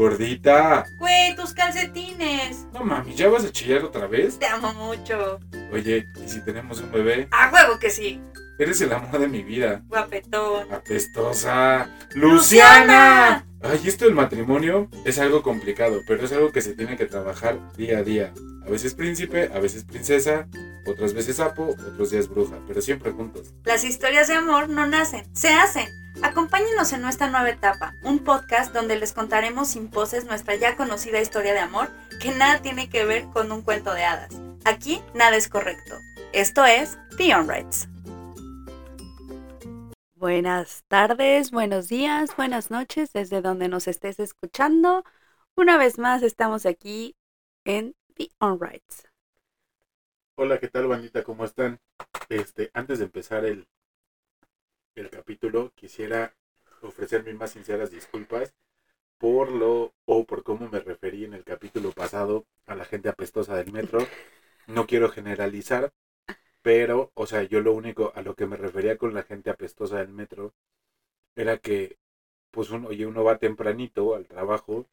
Gordita. 0.00 0.86
Güey, 0.96 1.36
tus 1.36 1.52
calcetines. 1.52 2.66
No 2.72 2.82
mami, 2.82 3.14
¿ya 3.14 3.28
vas 3.28 3.44
a 3.44 3.52
chillar 3.52 3.84
otra 3.84 4.06
vez? 4.06 4.38
Te 4.38 4.46
amo 4.46 4.72
mucho. 4.72 5.38
Oye, 5.74 6.06
¿y 6.24 6.26
si 6.26 6.40
tenemos 6.40 6.80
un 6.80 6.90
bebé? 6.90 7.28
A 7.30 7.50
huevo 7.52 7.78
que 7.78 7.90
sí. 7.90 8.18
Eres 8.58 8.80
el 8.80 8.94
amor 8.94 9.18
de 9.18 9.28
mi 9.28 9.42
vida. 9.42 9.82
Guapetón. 9.88 10.72
Apestosa. 10.72 11.90
¡Luciana! 12.14 13.44
Ay, 13.60 13.80
esto 13.84 14.06
del 14.06 14.14
matrimonio 14.14 14.88
es 15.04 15.18
algo 15.18 15.42
complicado, 15.42 16.00
pero 16.06 16.24
es 16.24 16.32
algo 16.32 16.50
que 16.50 16.62
se 16.62 16.72
tiene 16.72 16.96
que 16.96 17.04
trabajar 17.04 17.58
día 17.76 17.98
a 17.98 18.02
día. 18.02 18.32
A 18.66 18.70
veces 18.70 18.94
príncipe, 18.94 19.50
a 19.52 19.58
veces 19.58 19.84
princesa, 19.84 20.48
otras 20.86 21.12
veces 21.12 21.36
sapo, 21.36 21.76
otros 21.78 22.10
días 22.10 22.26
bruja, 22.26 22.56
pero 22.66 22.80
siempre 22.80 23.10
juntos. 23.12 23.52
Las 23.64 23.84
historias 23.84 24.28
de 24.28 24.34
amor 24.34 24.70
no 24.70 24.86
nacen, 24.86 25.24
se 25.34 25.50
hacen. 25.50 25.88
Acompáñenos 26.22 26.92
en 26.92 27.00
nuestra 27.00 27.30
nueva 27.30 27.48
etapa, 27.48 27.94
un 28.02 28.18
podcast 28.18 28.74
donde 28.74 28.96
les 28.96 29.14
contaremos 29.14 29.68
sin 29.68 29.88
poses 29.88 30.26
nuestra 30.26 30.54
ya 30.54 30.76
conocida 30.76 31.18
historia 31.18 31.54
de 31.54 31.60
amor 31.60 31.88
que 32.20 32.30
nada 32.32 32.60
tiene 32.60 32.90
que 32.90 33.06
ver 33.06 33.24
con 33.32 33.50
un 33.50 33.62
cuento 33.62 33.94
de 33.94 34.04
hadas. 34.04 34.30
Aquí 34.66 35.00
nada 35.14 35.36
es 35.36 35.48
correcto. 35.48 35.96
Esto 36.34 36.66
es 36.66 36.98
Beyond 37.16 37.50
Rights. 37.50 37.88
Buenas 40.14 40.84
tardes, 40.88 41.50
buenos 41.50 41.88
días, 41.88 42.36
buenas 42.36 42.70
noches, 42.70 43.14
desde 43.14 43.40
donde 43.40 43.68
nos 43.68 43.88
estés 43.88 44.20
escuchando. 44.20 45.04
Una 45.56 45.78
vez 45.78 45.98
más 45.98 46.22
estamos 46.22 46.66
aquí 46.66 47.16
en 47.64 47.96
Beyond 48.16 48.62
Rights. 48.62 49.08
Hola, 50.34 50.58
¿qué 50.58 50.68
tal, 50.68 50.86
bandita? 50.86 51.24
¿Cómo 51.24 51.46
están? 51.46 51.80
Este, 52.28 52.70
antes 52.74 52.98
de 52.98 53.06
empezar 53.06 53.46
el, 53.46 53.66
el 55.00 55.10
capítulo, 55.10 55.72
quisiera 55.74 56.34
ofrecer 56.82 57.24
mis 57.24 57.34
más 57.34 57.52
sinceras 57.52 57.90
disculpas 57.90 58.54
por 59.18 59.52
lo 59.52 59.92
o 60.06 60.24
por 60.24 60.42
cómo 60.42 60.68
me 60.70 60.80
referí 60.80 61.24
en 61.24 61.34
el 61.34 61.44
capítulo 61.44 61.92
pasado 61.92 62.46
a 62.66 62.74
la 62.74 62.84
gente 62.84 63.08
apestosa 63.08 63.56
del 63.56 63.72
metro. 63.72 64.00
No 64.66 64.86
quiero 64.86 65.10
generalizar, 65.10 65.92
pero, 66.62 67.10
o 67.14 67.26
sea, 67.26 67.42
yo 67.42 67.60
lo 67.60 67.74
único 67.74 68.12
a 68.14 68.22
lo 68.22 68.34
que 68.34 68.46
me 68.46 68.56
refería 68.56 68.96
con 68.98 69.14
la 69.14 69.22
gente 69.22 69.50
apestosa 69.50 69.98
del 69.98 70.08
metro 70.12 70.54
era 71.36 71.58
que, 71.58 71.98
pues, 72.50 72.70
uno, 72.70 72.88
oye, 72.88 73.06
uno 73.06 73.24
va 73.24 73.38
tempranito 73.38 74.14
al 74.14 74.26
trabajo 74.28 74.86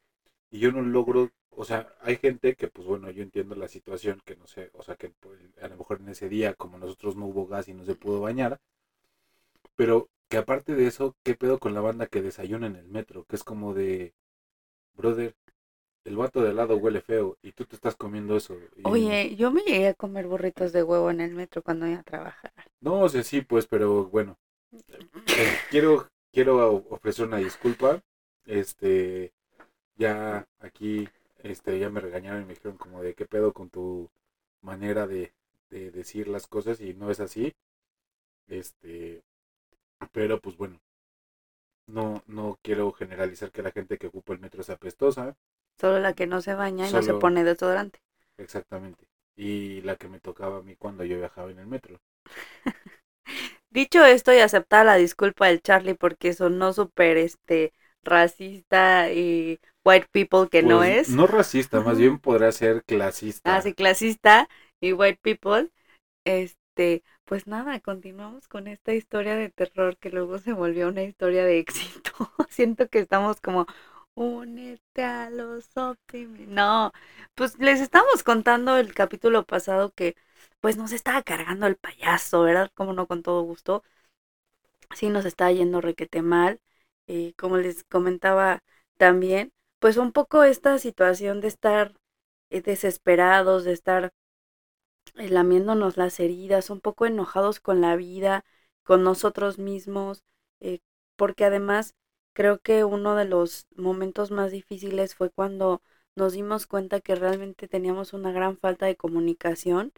y 0.52 0.60
yo 0.60 0.72
no 0.72 0.82
logro, 0.82 1.32
o 1.52 1.66
sea, 1.66 1.94
hay 2.02 2.18
gente 2.18 2.56
que, 2.56 2.68
pues, 2.70 2.88
bueno, 2.88 3.12
yo 3.12 3.24
entiendo 3.24 3.56
la 3.56 3.68
situación, 3.68 4.22
que 4.26 4.36
no 4.36 4.48
sé, 4.48 4.72
o 4.74 4.84
sea, 4.84 4.96
que 4.96 5.10
pues, 5.10 5.40
a 5.62 5.68
lo 5.70 5.78
mejor 5.78 6.02
en 6.02 6.10
ese 6.10 6.30
día, 6.30 6.54
como 6.56 6.78
nosotros 6.78 7.16
no 7.16 7.26
hubo 7.28 7.48
gas 7.48 7.68
y 7.70 7.74
no 7.74 7.86
se 7.86 7.96
pudo 7.96 8.22
bañar, 8.22 8.60
pero 9.78 10.10
que 10.30 10.38
aparte 10.40 10.76
de 10.76 10.88
eso, 10.88 11.16
¿qué 11.24 11.36
pedo 11.36 11.60
con 11.60 11.76
la 11.76 11.82
banda 11.82 12.08
que 12.08 12.24
desayuna 12.24 12.68
en 12.68 12.78
el 12.78 12.90
metro? 12.90 13.26
Que 13.26 13.38
es 13.38 13.46
como 13.46 13.76
de, 13.76 14.16
brother, 14.96 15.36
el 16.06 16.18
vato 16.18 16.42
de 16.44 16.50
al 16.52 16.58
lado 16.58 16.78
huele 16.78 17.02
feo 17.02 17.38
y 17.44 17.54
tú 17.54 17.66
te 17.66 17.76
estás 17.76 17.96
comiendo 17.98 18.38
eso. 18.38 18.56
y- 18.78 18.84
Oye, 18.84 19.36
yo 19.36 19.52
me 19.52 19.62
llegué 19.62 19.90
a 19.90 19.94
comer 19.94 20.26
burritos 20.28 20.72
de 20.74 20.82
huevo 20.82 21.12
en 21.12 21.22
el 21.22 21.36
metro 21.36 21.62
cuando 21.62 21.86
iba 21.88 22.00
a 22.00 22.04
trabajar. 22.04 22.52
No, 22.82 23.02
o 23.02 23.10
sea, 23.10 23.24
sí, 23.24 23.42
pues, 23.42 23.68
pero 23.68 24.06
bueno. 24.06 24.38
Eh, 25.28 25.58
quiero, 25.70 26.08
quiero 26.32 26.76
ofrecer 26.90 27.28
una 27.28 27.38
disculpa. 27.38 28.02
Este, 28.46 29.34
ya 29.98 30.48
aquí, 30.60 31.10
este, 31.44 31.80
ya 31.80 31.90
me 31.90 32.02
regañaron 32.02 32.44
y 32.44 32.46
me 32.46 32.54
dijeron 32.56 32.78
como 32.78 33.02
de 33.04 33.16
qué 33.16 33.26
pedo 33.26 33.54
con 33.54 33.70
tu 33.70 34.10
manera 34.62 35.08
de, 35.08 35.34
de 35.70 35.92
decir 35.92 36.28
las 36.28 36.48
cosas 36.48 36.82
y 36.82 36.94
no 36.96 37.12
es 37.12 37.20
así. 37.20 37.54
Este, 38.48 39.24
pero 40.12 40.40
pues 40.42 40.58
bueno, 40.58 40.80
no, 41.88 42.24
no 42.28 42.58
quiero 42.62 42.92
generalizar 42.94 43.52
que 43.52 43.62
la 43.62 43.72
gente 43.72 43.98
que 43.98 44.08
ocupa 44.08 44.32
el 44.34 44.40
metro 44.40 44.62
es 44.62 44.70
apestosa. 44.70 45.36
Solo 45.80 46.00
la 46.00 46.14
que 46.14 46.28
no 46.28 46.42
se 46.42 46.54
baña 46.54 46.88
y 46.88 46.94
no 46.94 47.02
se 47.02 47.16
pone 47.16 47.44
desodorante. 47.44 48.00
Exactamente. 48.38 49.08
Y 49.36 49.82
la 49.82 49.96
que 49.96 50.08
me 50.10 50.20
tocaba 50.20 50.58
a 50.58 50.62
mí 50.64 50.76
cuando 50.76 51.04
yo 51.04 51.18
viajaba 51.18 51.52
en 51.52 51.60
el 51.60 51.68
metro. 51.68 52.00
Dicho 53.70 54.06
esto 54.06 54.34
y 54.34 54.40
aceptar 54.40 54.86
la 54.86 54.96
disculpa 54.96 55.48
del 55.48 55.62
Charlie 55.62 55.96
porque 55.96 56.34
sonó 56.34 56.74
súper 56.74 57.18
este 57.18 57.74
racista 58.04 59.12
y 59.12 59.60
white 59.84 60.08
people 60.12 60.50
que 60.50 60.64
no 60.64 60.84
Pues, 60.84 60.84
es. 60.84 61.10
No 61.10 61.26
racista, 61.26 61.82
más 61.82 61.98
bien 61.98 62.20
podrá 62.20 62.52
ser 62.52 62.84
clasista. 62.84 63.56
Así 63.56 63.74
clasista 63.74 64.48
y 64.82 64.94
white 64.94 65.20
people. 65.22 65.72
Este, 66.26 67.04
pues 67.28 67.46
nada, 67.48 67.80
continuamos 67.82 68.48
con 68.48 68.68
esta 68.68 68.94
historia 68.94 69.36
de 69.36 69.50
terror 69.50 69.98
que 69.98 70.10
luego 70.12 70.40
se 70.40 70.54
volvió 70.54 70.88
una 70.88 71.04
historia 71.04 71.44
de 71.46 71.60
éxito. 71.60 72.12
Siento 72.50 72.88
que 72.90 73.00
estamos 73.00 73.42
como 73.42 73.68
únete 74.16 75.04
a 75.04 75.30
los 75.30 75.76
optimistas. 75.78 76.48
No, 76.48 76.94
pues 77.36 77.58
les 77.60 77.82
estamos 77.82 78.24
contando 78.24 78.78
el 78.78 78.94
capítulo 78.94 79.46
pasado 79.46 79.92
que 79.94 80.16
pues 80.62 80.78
nos 80.78 80.94
estaba 80.94 81.22
cargando 81.24 81.68
el 81.68 81.76
payaso, 81.78 82.44
¿verdad? 82.44 82.72
Como 82.76 82.94
no 82.94 83.08
con 83.08 83.24
todo 83.24 83.42
gusto. 83.44 83.84
Sí 84.96 85.10
nos 85.10 85.26
está 85.26 85.52
yendo 85.52 85.82
requete 85.82 86.22
mal. 86.22 86.60
Y 87.08 87.34
como 87.34 87.58
les 87.58 87.84
comentaba 87.86 88.64
también, 88.98 89.54
pues 89.80 89.98
un 89.98 90.12
poco 90.12 90.44
esta 90.44 90.78
situación 90.80 91.42
de 91.42 91.48
estar 91.50 91.94
eh, 92.50 92.62
desesperados, 92.62 93.64
de 93.66 93.74
estar 93.74 94.14
lamiéndonos 95.18 95.98
las 95.98 96.20
heridas, 96.20 96.70
un 96.70 96.82
poco 96.82 97.06
enojados 97.06 97.60
con 97.60 97.82
la 97.82 97.96
vida, 97.96 98.46
con 98.84 99.04
nosotros 99.04 99.60
mismos, 99.60 100.24
eh, 100.60 100.80
porque 101.16 101.46
además 101.46 101.96
creo 102.34 102.60
que 102.60 102.84
uno 102.84 103.16
de 103.16 103.26
los 103.26 103.68
momentos 103.76 104.32
más 104.32 104.52
difíciles 104.52 105.16
fue 105.16 105.30
cuando 105.32 105.82
nos 106.16 106.34
dimos 106.34 106.68
cuenta 106.68 107.02
que 107.02 107.16
realmente 107.16 107.68
teníamos 107.68 108.14
una 108.14 108.32
gran 108.32 108.58
falta 108.58 108.86
de 108.86 108.96
comunicación, 108.98 109.94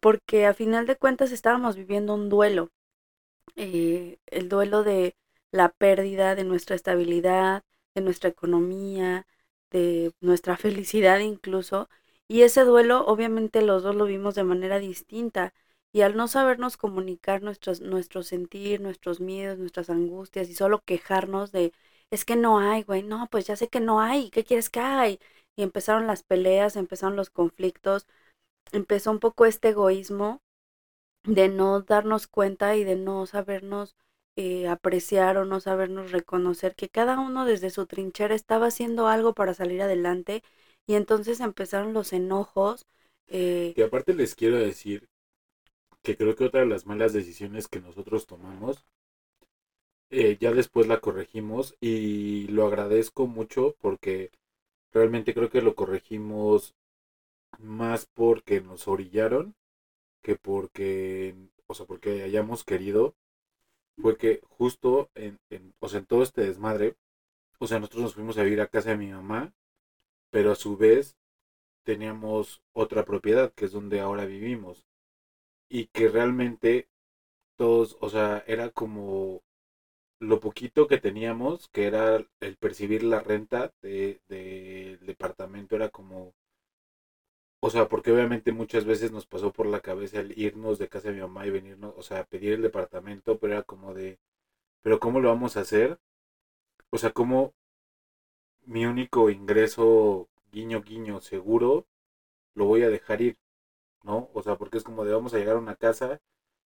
porque 0.00 0.46
a 0.46 0.54
final 0.54 0.86
de 0.86 0.96
cuentas 0.96 1.32
estábamos 1.32 1.76
viviendo 1.76 2.14
un 2.14 2.28
duelo, 2.28 2.70
eh, 3.56 4.18
el 4.26 4.48
duelo 4.48 4.82
de 4.84 5.16
la 5.52 5.70
pérdida 5.70 6.34
de 6.34 6.44
nuestra 6.44 6.76
estabilidad, 6.76 7.64
de 7.94 8.02
nuestra 8.02 8.30
economía, 8.30 9.26
de 9.70 10.12
nuestra 10.20 10.56
felicidad 10.58 11.20
incluso, 11.20 11.88
y 12.28 12.42
ese 12.42 12.62
duelo 12.64 13.04
obviamente 13.06 13.62
los 13.62 13.82
dos 13.82 13.94
lo 13.96 14.04
vimos 14.06 14.34
de 14.34 14.44
manera 14.44 14.78
distinta 14.78 15.54
y 15.92 16.02
al 16.02 16.16
no 16.16 16.28
sabernos 16.28 16.76
comunicar 16.76 17.42
nuestros, 17.42 17.80
nuestro 17.80 18.22
sentir, 18.22 18.80
nuestros 18.80 19.20
miedos, 19.20 19.58
nuestras 19.58 19.90
angustias 19.90 20.48
y 20.48 20.54
solo 20.54 20.82
quejarnos 20.84 21.52
de 21.52 21.72
es 22.10 22.24
que 22.24 22.36
no 22.36 22.58
hay, 22.60 22.82
güey, 22.84 23.02
no, 23.02 23.28
pues 23.30 23.46
ya 23.46 23.56
sé 23.56 23.68
que 23.68 23.80
no 23.80 24.00
hay, 24.00 24.30
¿qué 24.30 24.44
quieres 24.44 24.70
que 24.70 24.80
hay? 24.80 25.18
Y 25.56 25.62
empezaron 25.62 26.06
las 26.06 26.22
peleas, 26.22 26.76
empezaron 26.76 27.16
los 27.16 27.30
conflictos, 27.30 28.06
empezó 28.72 29.10
un 29.12 29.20
poco 29.20 29.46
este 29.46 29.70
egoísmo 29.70 30.42
de 31.24 31.48
no 31.48 31.80
darnos 31.82 32.26
cuenta 32.26 32.76
y 32.76 32.84
de 32.84 32.96
no 32.96 33.26
sabernos 33.26 33.96
eh, 34.36 34.68
apreciar 34.68 35.36
o 35.36 35.44
no 35.44 35.60
sabernos 35.60 36.12
reconocer 36.12 36.74
que 36.76 36.88
cada 36.88 37.18
uno 37.20 37.44
desde 37.44 37.70
su 37.70 37.86
trinchera 37.86 38.34
estaba 38.34 38.66
haciendo 38.66 39.08
algo 39.08 39.34
para 39.34 39.54
salir 39.54 39.82
adelante 39.82 40.42
y 40.88 40.96
entonces 40.96 41.40
empezaron 41.40 41.94
los 41.94 42.12
enojos. 42.14 42.86
eh, 43.28 43.76
Y 43.76 43.80
aparte 43.80 44.12
les 44.12 44.34
quiero 44.34 44.58
decir 44.58 45.08
que 46.02 46.16
creo 46.16 46.36
que 46.36 46.44
otra 46.46 46.60
de 46.60 46.66
las 46.66 46.86
malas 46.86 47.12
decisiones 47.12 47.68
que 47.68 47.80
nosotros 47.80 48.26
tomamos, 48.26 48.84
eh, 50.10 50.36
ya 50.40 50.52
después 50.52 50.86
la 50.86 51.00
corregimos 51.00 51.76
y 51.80 52.46
lo 52.48 52.66
agradezco 52.66 53.26
mucho 53.26 53.74
porque 53.80 54.30
realmente 54.92 55.34
creo 55.34 55.50
que 55.50 55.62
lo 55.62 55.74
corregimos 55.74 56.74
más 57.58 58.06
porque 58.14 58.60
nos 58.60 58.88
orillaron 58.88 59.54
que 60.22 60.36
porque, 60.36 61.36
o 61.66 61.74
sea, 61.74 61.86
porque 61.86 62.22
hayamos 62.24 62.64
querido, 62.64 63.14
fue 64.00 64.16
que 64.18 64.40
justo 64.48 65.10
en, 65.14 65.38
en, 65.50 65.74
o 65.80 65.88
sea, 65.88 66.00
en 66.00 66.06
todo 66.06 66.22
este 66.24 66.42
desmadre, 66.46 66.96
o 67.60 67.66
sea, 67.66 67.80
nosotros 67.80 68.02
nos 68.04 68.14
fuimos 68.14 68.38
a 68.38 68.44
vivir 68.44 68.60
a 68.62 68.68
casa 68.68 68.90
de 68.90 68.98
mi 68.98 69.08
mamá, 69.12 69.52
pero 70.30 70.52
a 70.52 70.56
su 70.56 70.76
vez 70.76 71.16
teníamos 71.84 72.62
otra 72.74 73.04
propiedad, 73.04 73.52
que 73.54 73.66
es 73.66 73.72
donde 73.72 74.00
ahora 74.00 74.26
vivimos. 74.26 74.84
Y 75.70 75.86
que 75.88 76.08
realmente 76.08 76.88
todos, 77.56 77.96
o 78.00 78.10
sea, 78.10 78.44
era 78.46 78.70
como 78.70 79.42
lo 80.20 80.40
poquito 80.40 80.88
que 80.88 80.98
teníamos, 80.98 81.68
que 81.70 81.86
era 81.86 82.24
el 82.40 82.56
percibir 82.58 83.02
la 83.04 83.20
renta 83.20 83.72
de, 83.82 84.20
del 84.28 85.00
departamento, 85.06 85.76
era 85.76 85.90
como, 85.90 86.34
o 87.60 87.70
sea, 87.70 87.88
porque 87.88 88.12
obviamente 88.12 88.52
muchas 88.52 88.84
veces 88.84 89.12
nos 89.12 89.26
pasó 89.26 89.52
por 89.52 89.66
la 89.66 89.80
cabeza 89.80 90.20
el 90.20 90.38
irnos 90.38 90.78
de 90.78 90.88
casa 90.88 91.08
de 91.08 91.14
mi 91.14 91.20
mamá 91.20 91.46
y 91.46 91.50
venirnos, 91.50 91.94
o 91.96 92.02
sea, 92.02 92.24
pedir 92.24 92.52
el 92.54 92.62
departamento, 92.62 93.38
pero 93.38 93.54
era 93.54 93.62
como 93.62 93.94
de, 93.94 94.18
pero 94.82 95.00
¿cómo 95.00 95.20
lo 95.20 95.28
vamos 95.30 95.56
a 95.56 95.60
hacer? 95.62 95.98
O 96.90 96.98
sea, 96.98 97.12
¿cómo 97.12 97.54
mi 98.72 98.86
único 98.86 99.30
ingreso, 99.30 100.28
guiño, 100.52 100.82
guiño, 100.82 101.20
seguro, 101.20 101.86
lo 102.54 102.66
voy 102.66 102.82
a 102.84 102.90
dejar 102.90 103.22
ir? 103.22 103.38
¿No? 104.04 104.30
O 104.34 104.42
sea, 104.42 104.56
porque 104.58 104.78
es 104.78 104.84
como 104.84 105.04
de 105.04 105.12
vamos 105.14 105.34
a 105.34 105.38
llegar 105.38 105.56
a 105.56 105.60
una 105.60 105.76
casa 105.76 106.20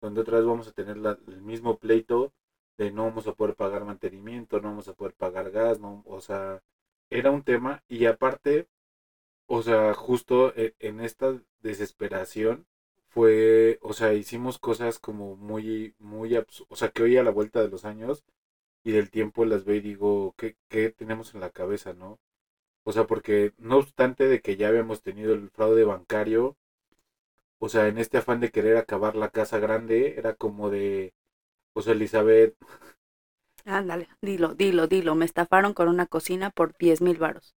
donde 0.02 0.20
otra 0.22 0.38
vez 0.38 0.46
vamos 0.46 0.68
a 0.68 0.72
tener 0.72 0.98
la- 0.98 1.18
el 1.28 1.42
mismo 1.42 1.78
pleito 1.78 2.32
de 2.78 2.92
no 2.92 3.04
vamos 3.04 3.26
a 3.28 3.34
poder 3.34 3.56
pagar 3.56 3.84
mantenimiento, 3.86 4.60
no 4.60 4.70
vamos 4.70 4.88
a 4.88 4.94
poder 4.94 5.14
pagar 5.14 5.50
gas, 5.52 5.80
no, 5.80 6.02
o 6.06 6.20
sea, 6.22 6.62
era 7.10 7.30
un 7.32 7.44
tema 7.44 7.82
y 7.88 8.06
aparte, 8.06 8.68
o 9.46 9.62
sea, 9.62 9.94
justo 9.94 10.52
e- 10.56 10.74
en 10.80 11.00
esta 11.00 11.40
desesperación 11.60 12.66
fue, 13.08 13.78
o 13.82 13.92
sea, 13.92 14.14
hicimos 14.14 14.58
cosas 14.58 14.98
como 14.98 15.36
muy, 15.36 15.94
muy, 15.98 16.36
o 16.36 16.76
sea, 16.76 16.90
que 16.90 17.02
hoy 17.02 17.16
a 17.16 17.22
la 17.22 17.30
vuelta 17.30 17.60
de 17.62 17.68
los 17.68 17.84
años 17.84 18.24
y 18.84 18.92
del 18.92 19.10
tiempo 19.10 19.44
las 19.44 19.64
veo 19.64 19.76
y 19.76 19.80
digo, 19.80 20.34
¿qué, 20.38 20.56
qué 20.68 20.90
tenemos 20.90 21.34
en 21.34 21.40
la 21.40 21.50
cabeza, 21.50 21.92
no? 21.94 22.20
O 22.84 22.92
sea, 22.92 23.06
porque 23.06 23.54
no 23.58 23.78
obstante 23.78 24.28
de 24.28 24.40
que 24.42 24.56
ya 24.56 24.68
habíamos 24.68 25.02
tenido 25.02 25.34
el 25.34 25.50
fraude 25.50 25.84
bancario, 25.84 26.56
o 27.58 27.68
sea, 27.68 27.88
en 27.88 27.98
este 27.98 28.18
afán 28.18 28.40
de 28.40 28.50
querer 28.50 28.76
acabar 28.76 29.16
la 29.16 29.30
casa 29.30 29.58
grande, 29.58 30.14
era 30.18 30.34
como 30.34 30.70
de, 30.70 31.14
o 31.74 31.82
sea, 31.82 31.94
Elizabeth, 31.94 32.56
Ándale, 33.64 34.06
dilo, 34.20 34.54
dilo, 34.54 34.86
dilo. 34.86 35.16
Me 35.16 35.24
estafaron 35.24 35.74
con 35.74 35.88
una 35.88 36.06
cocina 36.06 36.50
por 36.50 36.76
10 36.78 37.00
mil 37.00 37.18
varos. 37.18 37.56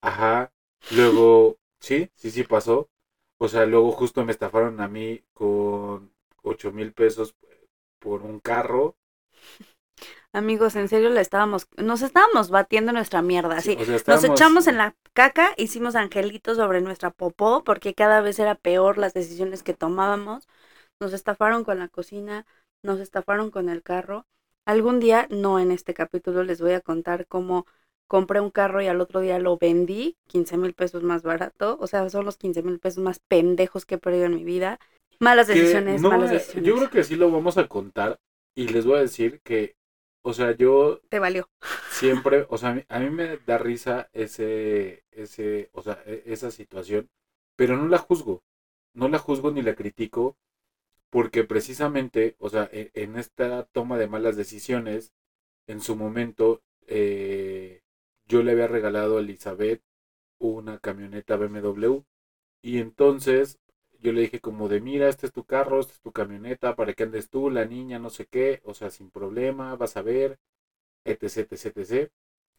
ajá, 0.00 0.52
luego, 0.90 1.58
sí, 1.80 2.10
sí, 2.14 2.30
sí 2.30 2.44
pasó, 2.44 2.90
o 3.38 3.48
sea, 3.48 3.66
luego 3.66 3.92
justo 3.92 4.24
me 4.24 4.32
estafaron 4.32 4.80
a 4.80 4.88
mí 4.88 5.24
con 5.32 6.12
ocho 6.42 6.72
mil 6.72 6.92
pesos 6.92 7.34
por 7.98 8.22
un 8.22 8.40
carro, 8.40 8.96
Amigos, 10.34 10.74
en 10.74 10.88
serio 10.88 11.10
la 11.10 11.20
estábamos, 11.20 11.68
nos 11.76 12.02
estábamos 12.02 12.50
batiendo 12.50 12.92
nuestra 12.92 13.22
mierda, 13.22 13.60
Sí, 13.60 13.76
así. 13.80 13.92
o 13.92 13.98
sea, 13.98 14.14
Nos 14.14 14.24
echamos 14.24 14.66
en 14.66 14.78
la 14.78 14.96
caca, 15.12 15.54
hicimos 15.56 15.94
angelitos 15.94 16.56
sobre 16.56 16.80
nuestra 16.80 17.10
popó, 17.10 17.62
porque 17.62 17.94
cada 17.94 18.20
vez 18.20 18.40
era 18.40 18.56
peor 18.56 18.98
las 18.98 19.14
decisiones 19.14 19.62
que 19.62 19.74
tomábamos. 19.74 20.48
Nos 20.98 21.12
estafaron 21.12 21.62
con 21.62 21.78
la 21.78 21.86
cocina, 21.86 22.46
nos 22.82 22.98
estafaron 22.98 23.52
con 23.52 23.68
el 23.68 23.84
carro. 23.84 24.26
Algún 24.66 24.98
día, 24.98 25.28
no 25.30 25.60
en 25.60 25.70
este 25.70 25.94
capítulo, 25.94 26.42
les 26.42 26.60
voy 26.60 26.72
a 26.72 26.80
contar 26.80 27.26
cómo 27.28 27.66
compré 28.08 28.40
un 28.40 28.50
carro 28.50 28.82
y 28.82 28.88
al 28.88 29.00
otro 29.00 29.20
día 29.20 29.38
lo 29.38 29.56
vendí, 29.56 30.16
15 30.26 30.56
mil 30.56 30.74
pesos 30.74 31.04
más 31.04 31.22
barato. 31.22 31.76
O 31.80 31.86
sea, 31.86 32.08
son 32.10 32.24
los 32.24 32.36
15 32.38 32.62
mil 32.62 32.80
pesos 32.80 33.02
más 33.02 33.20
pendejos 33.20 33.86
que 33.86 33.96
he 33.96 33.98
perdido 33.98 34.26
en 34.26 34.34
mi 34.34 34.44
vida. 34.44 34.80
Malas 35.20 35.46
decisiones, 35.46 36.02
no, 36.02 36.10
malas 36.10 36.30
decisiones. 36.30 36.68
yo 36.68 36.76
creo 36.76 36.90
que 36.90 37.04
sí 37.04 37.14
lo 37.14 37.30
vamos 37.30 37.56
a 37.56 37.68
contar 37.68 38.18
y 38.56 38.68
les 38.68 38.84
voy 38.84 38.98
a 38.98 39.02
decir 39.02 39.40
que, 39.42 39.76
o 40.24 40.34
sea, 40.34 40.56
yo 40.56 41.00
Te 41.10 41.18
valió. 41.20 41.48
siempre, 41.88 42.46
o 42.50 42.58
sea, 42.58 42.70
a 42.70 42.74
mí, 42.74 42.84
a 42.88 43.00
mí 43.00 43.10
me 43.10 43.38
da 43.38 43.58
risa 43.58 44.10
ese, 44.12 45.04
ese, 45.12 45.70
o 45.72 45.82
sea, 45.82 46.02
e- 46.06 46.24
esa 46.26 46.50
situación, 46.50 47.10
pero 47.56 47.76
no 47.76 47.88
la 47.88 47.98
juzgo, 47.98 48.42
no 48.94 49.08
la 49.08 49.18
juzgo 49.18 49.50
ni 49.52 49.62
la 49.62 49.74
critico, 49.76 50.36
porque 51.10 51.44
precisamente, 51.44 52.36
o 52.38 52.48
sea, 52.50 52.68
e- 52.72 52.90
en 52.94 53.16
esta 53.16 53.64
toma 53.72 53.98
de 53.98 54.08
malas 54.08 54.36
decisiones, 54.36 55.12
en 55.68 55.80
su 55.82 55.96
momento, 55.96 56.62
eh, 56.88 57.82
yo 58.28 58.42
le 58.42 58.52
había 58.52 58.68
regalado 58.68 59.18
a 59.18 59.20
Elizabeth 59.20 59.82
una 60.38 60.78
camioneta 60.80 61.36
BMW, 61.36 62.04
y 62.62 62.78
entonces 62.80 63.58
yo 64.04 64.12
le 64.12 64.22
dije 64.22 64.40
como 64.40 64.68
de, 64.70 64.80
mira, 64.82 65.08
este 65.10 65.26
es 65.28 65.32
tu 65.34 65.44
carro, 65.46 65.80
esta 65.80 65.94
es 65.94 66.00
tu 66.02 66.12
camioneta, 66.12 66.76
para 66.76 66.94
que 66.94 67.04
andes 67.04 67.30
tú, 67.30 67.50
la 67.50 67.66
niña, 67.66 67.98
no 67.98 68.10
sé 68.10 68.26
qué, 68.26 68.62
o 68.64 68.74
sea, 68.74 68.90
sin 68.90 69.10
problema, 69.10 69.76
vas 69.76 69.96
a 69.98 70.02
ver, 70.02 70.38
etc, 71.04 71.52
etc, 71.52 71.78
etc. 71.78 72.12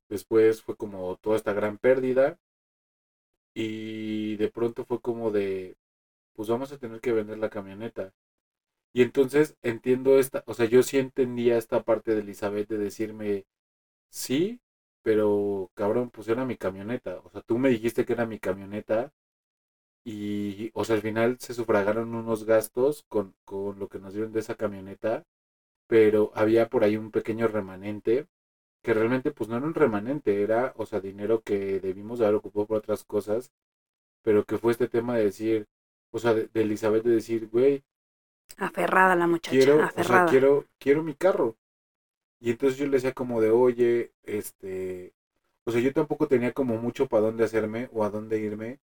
Después 0.10 0.62
fue 0.64 0.78
como 0.78 1.18
toda 1.18 1.38
esta 1.38 1.54
gran 1.54 1.78
pérdida 1.80 2.40
y 3.54 4.36
de 4.38 4.50
pronto 4.50 4.86
fue 4.86 5.00
como 5.02 5.32
de, 5.32 5.78
pues 6.34 6.50
vamos 6.50 6.72
a 6.74 6.78
tener 6.80 7.02
que 7.02 7.14
vender 7.14 7.40
la 7.40 7.50
camioneta. 7.50 8.14
Y 8.94 9.04
entonces 9.04 9.58
entiendo 9.64 10.20
esta, 10.20 10.44
o 10.48 10.54
sea, 10.56 10.68
yo 10.68 10.84
sí 10.84 10.98
entendía 11.00 11.58
esta 11.58 11.84
parte 11.84 12.14
de 12.16 12.22
Elizabeth 12.22 12.70
de 12.70 12.78
decirme, 12.80 13.46
sí, 14.10 14.62
pero 15.04 15.72
cabrón, 15.76 16.12
pues 16.12 16.28
era 16.30 16.46
mi 16.46 16.58
camioneta. 16.58 17.20
O 17.26 17.32
sea, 17.32 17.42
tú 17.44 17.60
me 17.60 17.70
dijiste 17.70 18.06
que 18.06 18.14
era 18.14 18.26
mi 18.28 18.40
camioneta 18.40 19.14
y, 20.06 20.72
o 20.76 20.86
sea, 20.86 20.98
al 20.98 21.04
final 21.04 21.38
se 21.42 21.56
sufragaron 21.56 22.16
unos 22.16 22.46
gastos 22.46 23.06
con, 23.10 23.36
con 23.46 23.80
lo 23.80 23.90
que 23.90 24.00
nos 24.00 24.14
dieron 24.14 24.34
de 24.34 24.42
esa 24.42 24.56
camioneta, 24.56 25.26
pero 25.88 26.32
había 26.36 26.70
por 26.70 26.84
ahí 26.84 26.98
un 26.98 27.12
pequeño 27.12 27.48
remanente 27.50 28.28
que 28.84 28.94
realmente 28.96 29.32
pues 29.32 29.50
no 29.50 29.58
era 29.58 29.66
un 29.68 29.76
remanente, 29.76 30.44
era, 30.44 30.74
o 30.78 30.86
sea, 30.88 31.02
dinero 31.02 31.42
que 31.44 31.80
debimos 31.82 32.20
de 32.20 32.26
haber 32.28 32.38
ocupado 32.38 32.68
por 32.68 32.78
otras 32.80 33.04
cosas, 33.06 33.52
pero 34.24 34.46
que 34.46 34.58
fue 34.60 34.74
este 34.74 34.88
tema 34.90 35.18
de 35.18 35.26
decir, 35.26 35.68
o 36.12 36.20
sea, 36.20 36.34
de, 36.36 36.48
de 36.50 36.62
Elizabeth 36.64 37.04
de 37.04 37.12
decir, 37.12 37.48
güey, 37.50 37.84
Aferrada 38.58 39.16
la 39.16 39.28
muchacha, 39.28 39.56
quiero, 39.56 39.92
o 39.98 40.04
sea, 40.04 40.18
aferrada. 40.18 40.26
quiero, 40.26 40.66
quiero 40.80 41.04
mi 41.04 41.14
carro. 41.16 41.58
Y 42.42 42.52
entonces 42.52 42.78
yo 42.80 42.86
le 42.86 42.94
decía 42.94 43.14
como 43.14 43.42
de, 43.42 43.52
oye, 43.52 44.14
este, 44.24 45.14
o 45.66 45.72
sea, 45.72 45.82
yo 45.82 45.94
tampoco 45.94 46.28
tenía 46.28 46.54
como 46.54 46.78
mucho 46.78 47.08
para 47.08 47.24
dónde 47.26 47.46
hacerme 47.46 47.90
o 47.94 48.04
a 48.06 48.10
dónde 48.10 48.40
irme, 48.40 48.80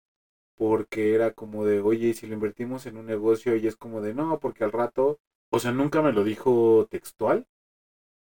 porque 0.60 1.14
era 1.14 1.32
como 1.32 1.64
de, 1.64 1.80
oye, 1.80 2.08
¿y 2.08 2.14
si 2.14 2.26
lo 2.26 2.34
invertimos 2.34 2.84
en 2.84 2.98
un 2.98 3.06
negocio 3.06 3.56
y 3.56 3.66
es 3.66 3.76
como 3.76 4.02
de, 4.02 4.12
no, 4.12 4.38
porque 4.40 4.62
al 4.62 4.72
rato, 4.72 5.18
o 5.48 5.58
sea, 5.58 5.72
nunca 5.72 6.02
me 6.02 6.12
lo 6.12 6.22
dijo 6.22 6.86
textual, 6.90 7.46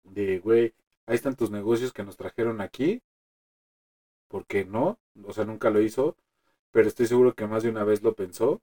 de, 0.04 0.40
güey, 0.40 0.74
ahí 1.06 1.14
están 1.16 1.36
tus 1.36 1.50
negocios 1.50 1.94
que 1.94 2.04
nos 2.04 2.18
trajeron 2.18 2.60
aquí, 2.60 3.00
porque 4.28 4.66
no, 4.66 4.98
o 5.24 5.32
sea, 5.32 5.46
nunca 5.46 5.70
lo 5.70 5.80
hizo, 5.80 6.14
pero 6.72 6.88
estoy 6.88 7.06
seguro 7.06 7.34
que 7.34 7.46
más 7.46 7.62
de 7.62 7.70
una 7.70 7.84
vez 7.84 8.02
lo 8.02 8.14
pensó. 8.14 8.60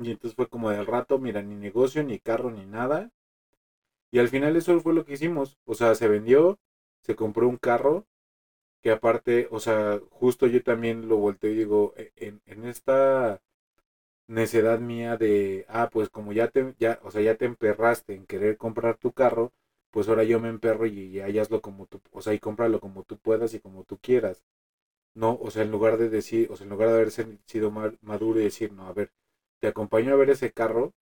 Y 0.00 0.12
entonces 0.12 0.36
fue 0.36 0.48
como 0.48 0.70
de 0.70 0.76
al 0.76 0.86
rato, 0.86 1.18
mira, 1.18 1.42
ni 1.42 1.56
negocio, 1.56 2.04
ni 2.04 2.20
carro, 2.20 2.52
ni 2.52 2.66
nada. 2.66 3.10
Y 4.12 4.20
al 4.20 4.28
final 4.28 4.54
eso 4.54 4.78
fue 4.78 4.94
lo 4.94 5.04
que 5.04 5.14
hicimos. 5.14 5.58
O 5.64 5.74
sea, 5.74 5.96
se 5.96 6.06
vendió, 6.06 6.60
se 7.00 7.16
compró 7.16 7.48
un 7.48 7.56
carro, 7.56 8.06
que 8.82 8.90
aparte, 8.90 9.48
o 9.50 9.60
sea, 9.60 10.00
justo 10.10 10.46
yo 10.46 10.62
también 10.62 11.08
lo 11.08 11.16
volteo 11.18 11.50
y 11.52 11.56
digo, 11.56 11.94
e- 11.96 12.12
en, 12.16 12.42
en 12.46 12.64
esta 12.66 13.40
necedad 14.28 14.80
mía 14.80 15.16
de, 15.16 15.66
ah, 15.68 15.90
pues 15.92 16.10
como 16.10 16.32
ya 16.32 16.48
te, 16.48 16.74
ya, 16.78 17.00
o 17.04 17.10
sea, 17.10 17.22
ya 17.22 17.36
te 17.36 17.46
emperraste 17.46 18.14
en 18.14 18.26
querer 18.26 18.56
comprar 18.58 18.96
tu 18.98 19.12
carro, 19.12 19.52
pues 19.90 20.08
ahora 20.08 20.24
yo 20.24 20.40
me 20.40 20.48
emperro 20.48 20.86
y, 20.86 21.18
y 21.20 21.38
hazlo 21.38 21.60
como 21.62 21.86
tú, 21.86 22.00
o 22.12 22.22
sea, 22.22 22.34
y 22.34 22.38
cómpralo 22.40 22.80
como 22.80 23.04
tú 23.04 23.18
puedas 23.18 23.54
y 23.54 23.60
como 23.60 23.84
tú 23.84 23.98
quieras. 24.00 24.44
No, 25.14 25.38
o 25.40 25.50
sea, 25.50 25.62
en 25.62 25.70
lugar 25.70 25.98
de 25.98 26.08
decir, 26.08 26.48
o 26.50 26.56
sea, 26.56 26.64
en 26.64 26.70
lugar 26.70 26.88
de 26.90 26.94
haber 26.96 27.10
sido 27.46 27.70
ma- 27.70 27.94
maduro 28.02 28.40
y 28.40 28.44
decir, 28.44 28.72
no, 28.72 28.86
a 28.88 28.92
ver, 28.92 29.12
te 29.60 29.68
acompaño 29.68 30.12
a 30.14 30.16
ver 30.16 30.30
ese 30.30 30.52
carro. 30.52 30.94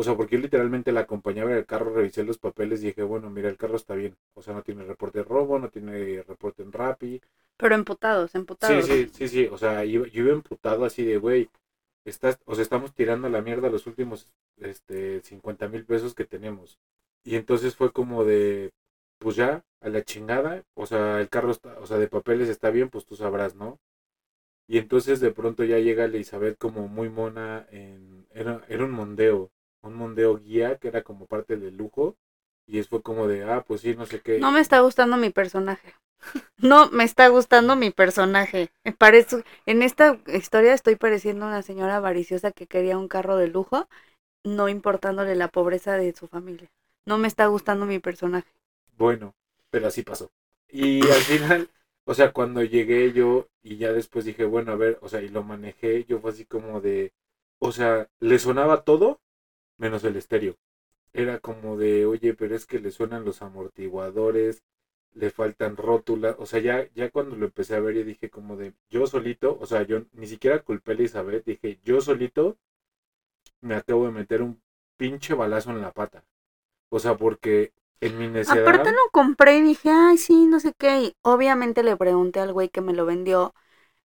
O 0.00 0.04
sea, 0.04 0.16
porque 0.16 0.36
yo 0.36 0.42
literalmente 0.42 0.92
la 0.92 1.00
acompañé 1.02 1.40
a 1.42 1.44
ver 1.46 1.58
el 1.58 1.66
carro, 1.66 1.94
revisé 1.94 2.24
los 2.24 2.38
papeles 2.38 2.82
y 2.82 2.88
dije, 2.88 3.02
bueno, 3.04 3.30
mira, 3.30 3.48
el 3.50 3.56
carro 3.58 3.76
está 3.76 3.94
bien. 3.94 4.16
O 4.34 4.42
sea, 4.42 4.54
no 4.54 4.62
tiene 4.62 4.84
reporte 4.84 5.18
de 5.20 5.24
robo, 5.24 5.58
no 5.58 5.70
tiene 5.70 6.22
reporte 6.24 6.62
en 6.62 6.72
Rappi. 6.72 7.20
Pero 7.58 7.76
emputados, 7.76 8.34
Sí, 8.58 8.82
emputados. 8.82 8.82
sí, 8.82 9.08
sí, 9.12 9.28
sí. 9.28 9.46
O 9.50 9.56
sea, 9.58 9.84
yo 9.84 10.04
iba 10.12 10.32
emputado 10.32 10.84
así 10.84 11.04
de, 11.04 11.16
güey, 11.18 11.50
estás, 12.04 12.38
o 12.46 12.54
sea, 12.54 12.62
estamos 12.62 12.94
tirando 12.94 13.26
a 13.28 13.30
la 13.30 13.42
mierda 13.42 13.70
los 13.70 13.86
últimos, 13.86 14.28
este, 14.58 15.20
50 15.22 15.68
mil 15.68 15.84
pesos 15.86 16.14
que 16.14 16.24
tenemos. 16.26 16.78
Y 17.24 17.36
entonces 17.36 17.76
fue 17.76 17.92
como 17.92 18.24
de, 18.24 18.72
pues 19.18 19.36
ya, 19.36 19.64
a 19.80 19.88
la 19.88 20.04
chingada. 20.04 20.64
O 20.74 20.86
sea, 20.86 21.20
el 21.20 21.28
carro 21.30 21.50
está, 21.52 21.78
o 21.80 21.86
sea, 21.86 21.98
de 21.98 22.08
papeles 22.08 22.48
está 22.50 22.70
bien, 22.70 22.90
pues 22.90 23.06
tú 23.06 23.16
sabrás, 23.16 23.54
¿no? 23.56 23.80
Y 24.68 24.78
entonces 24.78 25.20
de 25.20 25.32
pronto 25.32 25.64
ya 25.64 25.78
llega 25.78 26.04
Elizabeth 26.06 26.56
como 26.58 26.88
muy 26.88 27.08
mona 27.10 27.66
en, 27.70 28.26
era, 28.32 28.64
era 28.68 28.84
un 28.84 28.92
mondeo, 28.92 29.50
un 29.82 29.94
mondeo 29.94 30.38
guía 30.38 30.78
que 30.78 30.88
era 30.88 31.02
como 31.02 31.26
parte 31.26 31.56
del 31.56 31.76
lujo. 31.76 32.16
Y 32.66 32.82
fue 32.84 33.02
como 33.02 33.26
de, 33.26 33.42
ah, 33.44 33.64
pues 33.66 33.80
sí, 33.80 33.96
no 33.96 34.06
sé 34.06 34.20
qué. 34.20 34.38
No 34.38 34.52
me 34.52 34.60
está 34.60 34.80
gustando 34.80 35.16
mi 35.16 35.30
personaje. 35.30 35.94
No 36.58 36.90
me 36.90 37.04
está 37.04 37.28
gustando 37.28 37.76
mi 37.76 37.90
personaje. 37.90 38.70
Me 38.84 38.92
parece, 38.92 39.42
en 39.64 39.82
esta 39.82 40.18
historia 40.26 40.74
estoy 40.74 40.96
pareciendo 40.96 41.46
una 41.46 41.62
señora 41.62 41.96
avariciosa 41.96 42.52
que 42.52 42.66
quería 42.66 42.98
un 42.98 43.08
carro 43.08 43.36
de 43.36 43.48
lujo, 43.48 43.88
no 44.44 44.68
importándole 44.68 45.34
la 45.36 45.48
pobreza 45.48 45.96
de 45.96 46.14
su 46.14 46.28
familia. 46.28 46.70
No 47.06 47.18
me 47.18 47.28
está 47.28 47.46
gustando 47.46 47.86
mi 47.86 47.98
personaje. 47.98 48.50
Bueno, 48.96 49.34
pero 49.70 49.88
así 49.88 50.02
pasó. 50.02 50.30
Y 50.68 51.00
al 51.02 51.22
final, 51.22 51.70
o 52.04 52.14
sea, 52.14 52.32
cuando 52.32 52.62
llegué 52.62 53.12
yo 53.12 53.48
y 53.62 53.76
ya 53.76 53.92
después 53.92 54.24
dije, 54.24 54.44
bueno, 54.44 54.72
a 54.72 54.76
ver, 54.76 54.98
o 55.02 55.08
sea, 55.08 55.22
y 55.22 55.28
lo 55.28 55.42
manejé, 55.42 56.04
yo 56.04 56.20
fue 56.20 56.30
así 56.32 56.44
como 56.44 56.80
de, 56.80 57.12
o 57.58 57.72
sea, 57.72 58.08
le 58.20 58.38
sonaba 58.38 58.84
todo 58.84 59.20
menos 59.80 60.04
el 60.04 60.16
estéreo. 60.16 60.56
Era 61.12 61.40
como 61.40 61.76
de, 61.76 62.06
oye, 62.06 62.34
pero 62.34 62.54
es 62.54 62.66
que 62.66 62.78
le 62.78 62.92
suenan 62.92 63.24
los 63.24 63.42
amortiguadores, 63.42 64.62
le 65.12 65.30
faltan 65.30 65.76
rótulas, 65.76 66.36
o 66.38 66.46
sea, 66.46 66.60
ya, 66.60 66.88
ya 66.94 67.10
cuando 67.10 67.34
lo 67.34 67.46
empecé 67.46 67.74
a 67.74 67.80
ver, 67.80 67.96
yo 67.96 68.04
dije 68.04 68.30
como 68.30 68.56
de, 68.56 68.74
yo 68.90 69.06
solito, 69.08 69.58
o 69.60 69.66
sea, 69.66 69.82
yo 69.82 70.02
ni 70.12 70.28
siquiera 70.28 70.60
culpé 70.60 70.92
a 70.92 70.94
Elizabeth, 70.94 71.44
dije, 71.44 71.80
yo 71.82 72.00
solito 72.00 72.58
me 73.60 73.74
acabo 73.74 74.06
de 74.06 74.12
meter 74.12 74.42
un 74.42 74.62
pinche 74.96 75.34
balazo 75.34 75.70
en 75.70 75.80
la 75.80 75.92
pata. 75.92 76.24
O 76.90 76.98
sea, 76.98 77.16
porque 77.16 77.72
en 78.00 78.18
mi 78.18 78.28
necedad... 78.28 78.66
Aparte 78.66 78.92
lo 78.92 79.10
compré 79.12 79.58
y 79.58 79.62
dije, 79.62 79.90
ay, 79.90 80.18
sí, 80.18 80.46
no 80.46 80.60
sé 80.60 80.74
qué. 80.76 81.00
Y 81.00 81.16
obviamente 81.22 81.82
le 81.82 81.96
pregunté 81.96 82.40
al 82.40 82.52
güey 82.52 82.68
que 82.68 82.80
me 82.80 82.94
lo 82.94 83.06
vendió, 83.06 83.54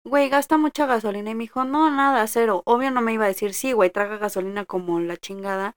güey, 0.03 0.29
gasta 0.29 0.57
mucha 0.57 0.85
gasolina. 0.85 1.31
Y 1.31 1.35
me 1.35 1.43
dijo, 1.45 1.63
no, 1.65 1.89
nada, 1.91 2.25
cero. 2.27 2.61
Obvio 2.65 2.91
no 2.91 3.01
me 3.01 3.13
iba 3.13 3.25
a 3.25 3.27
decir, 3.29 3.53
sí, 3.53 3.71
güey, 3.73 3.89
traga 3.89 4.17
gasolina 4.17 4.65
como 4.65 4.99
la 4.99 5.17
chingada. 5.17 5.75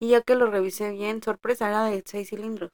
Y 0.00 0.10
ya 0.10 0.22
que 0.22 0.34
lo 0.36 0.46
revisé 0.50 0.90
bien, 0.90 1.22
sorpresa, 1.22 1.68
era 1.68 1.84
de 1.84 2.02
seis 2.06 2.28
cilindros. 2.30 2.70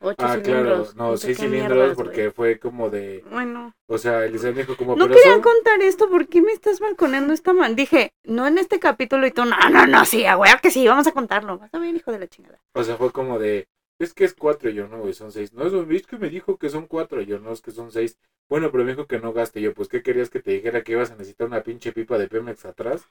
Ocho 0.00 0.16
Ah, 0.26 0.38
claro, 0.42 0.44
cilindros. 0.44 0.96
no, 0.96 1.10
no 1.12 1.16
seis 1.16 1.38
cilindros 1.38 1.78
mierdas, 1.78 1.96
porque 1.96 2.22
güey. 2.22 2.30
fue 2.30 2.58
como 2.60 2.90
de, 2.90 3.24
Bueno. 3.30 3.72
o 3.88 3.96
sea, 3.98 4.24
Elizabeth 4.26 4.56
dijo 4.58 4.76
como, 4.76 4.94
No 4.94 5.08
quería 5.08 5.40
contar 5.40 5.80
esto, 5.82 6.10
¿por 6.10 6.28
qué 6.28 6.42
me 6.42 6.52
estás 6.52 6.80
balconeando 6.80 7.32
esta 7.32 7.52
man? 7.54 7.76
Dije, 7.76 8.12
no 8.24 8.46
en 8.46 8.58
este 8.58 8.78
capítulo 8.78 9.26
y 9.26 9.30
tú, 9.32 9.44
no, 9.46 9.56
no, 9.70 9.86
no, 9.86 10.04
sí, 10.04 10.26
a 10.26 10.36
huevo 10.36 10.58
que 10.62 10.70
sí, 10.70 10.86
vamos 10.86 11.06
a 11.06 11.12
contarlo. 11.12 11.58
Vas 11.58 11.72
a 11.72 11.78
ver, 11.78 11.94
hijo 11.94 12.12
de 12.12 12.18
la 12.18 12.28
chingada. 12.28 12.58
O 12.74 12.84
sea, 12.84 12.96
fue 12.96 13.10
como 13.10 13.38
de, 13.38 13.68
es 13.98 14.14
que 14.14 14.24
es 14.24 14.34
cuatro, 14.34 14.70
y 14.70 14.74
yo 14.74 14.88
no, 14.88 15.00
güey, 15.00 15.14
son 15.14 15.32
seis. 15.32 15.52
No, 15.52 15.64
es 15.66 16.06
que 16.06 16.18
me 16.18 16.30
dijo 16.30 16.58
que 16.58 16.68
son 16.70 16.86
cuatro, 16.86 17.20
y 17.22 17.26
yo 17.26 17.38
no, 17.38 17.52
es 17.52 17.60
que 17.60 17.70
son 17.70 17.90
seis. 17.92 18.18
Bueno, 18.48 18.70
pero 18.70 18.84
me 18.84 18.90
dijo 18.92 19.06
que 19.06 19.18
no 19.18 19.32
gaste, 19.32 19.60
y 19.60 19.64
yo, 19.64 19.74
pues, 19.74 19.88
¿qué 19.88 20.02
querías 20.02 20.30
que 20.30 20.40
te 20.40 20.52
dijera 20.52 20.82
que 20.84 20.92
ibas 20.92 21.10
a 21.10 21.16
necesitar 21.16 21.48
una 21.48 21.62
pinche 21.62 21.92
pipa 21.92 22.18
de 22.18 22.28
Pemex 22.28 22.64
atrás? 22.64 23.08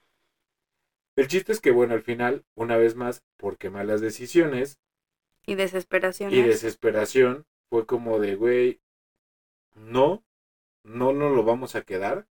El 1.18 1.28
chiste 1.28 1.52
es 1.52 1.60
que, 1.62 1.72
bueno, 1.72 1.94
al 1.94 2.04
final, 2.04 2.46
una 2.56 2.78
vez 2.78 2.96
más, 2.96 3.24
porque 3.38 3.70
malas 3.70 4.02
decisiones 4.02 4.80
Y 5.46 5.56
desesperación. 5.56 6.34
y 6.34 6.42
desesperación, 6.42 7.46
fue 7.70 7.86
como 7.86 8.20
de, 8.20 8.36
güey, 8.36 8.82
no, 9.76 10.24
no 10.84 11.14
nos 11.14 11.36
lo 11.36 11.44
vamos 11.44 11.76
a 11.76 11.82
quedar. 11.84 12.28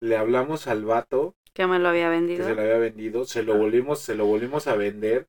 Le 0.00 0.16
hablamos 0.16 0.66
al 0.66 0.84
vato 0.84 1.34
Que 1.54 1.66
me 1.66 1.78
lo 1.78 1.88
había 1.88 2.10
que 2.10 2.10
vendido. 2.10 2.46
se 2.46 2.54
lo 2.54 2.62
había 2.62 2.78
vendido, 2.78 3.24
se 3.24 3.42
lo 3.42 3.56
volvimos, 3.56 4.00
se 4.00 4.14
lo 4.14 4.26
volvimos 4.26 4.66
a 4.66 4.76
vender. 4.76 5.28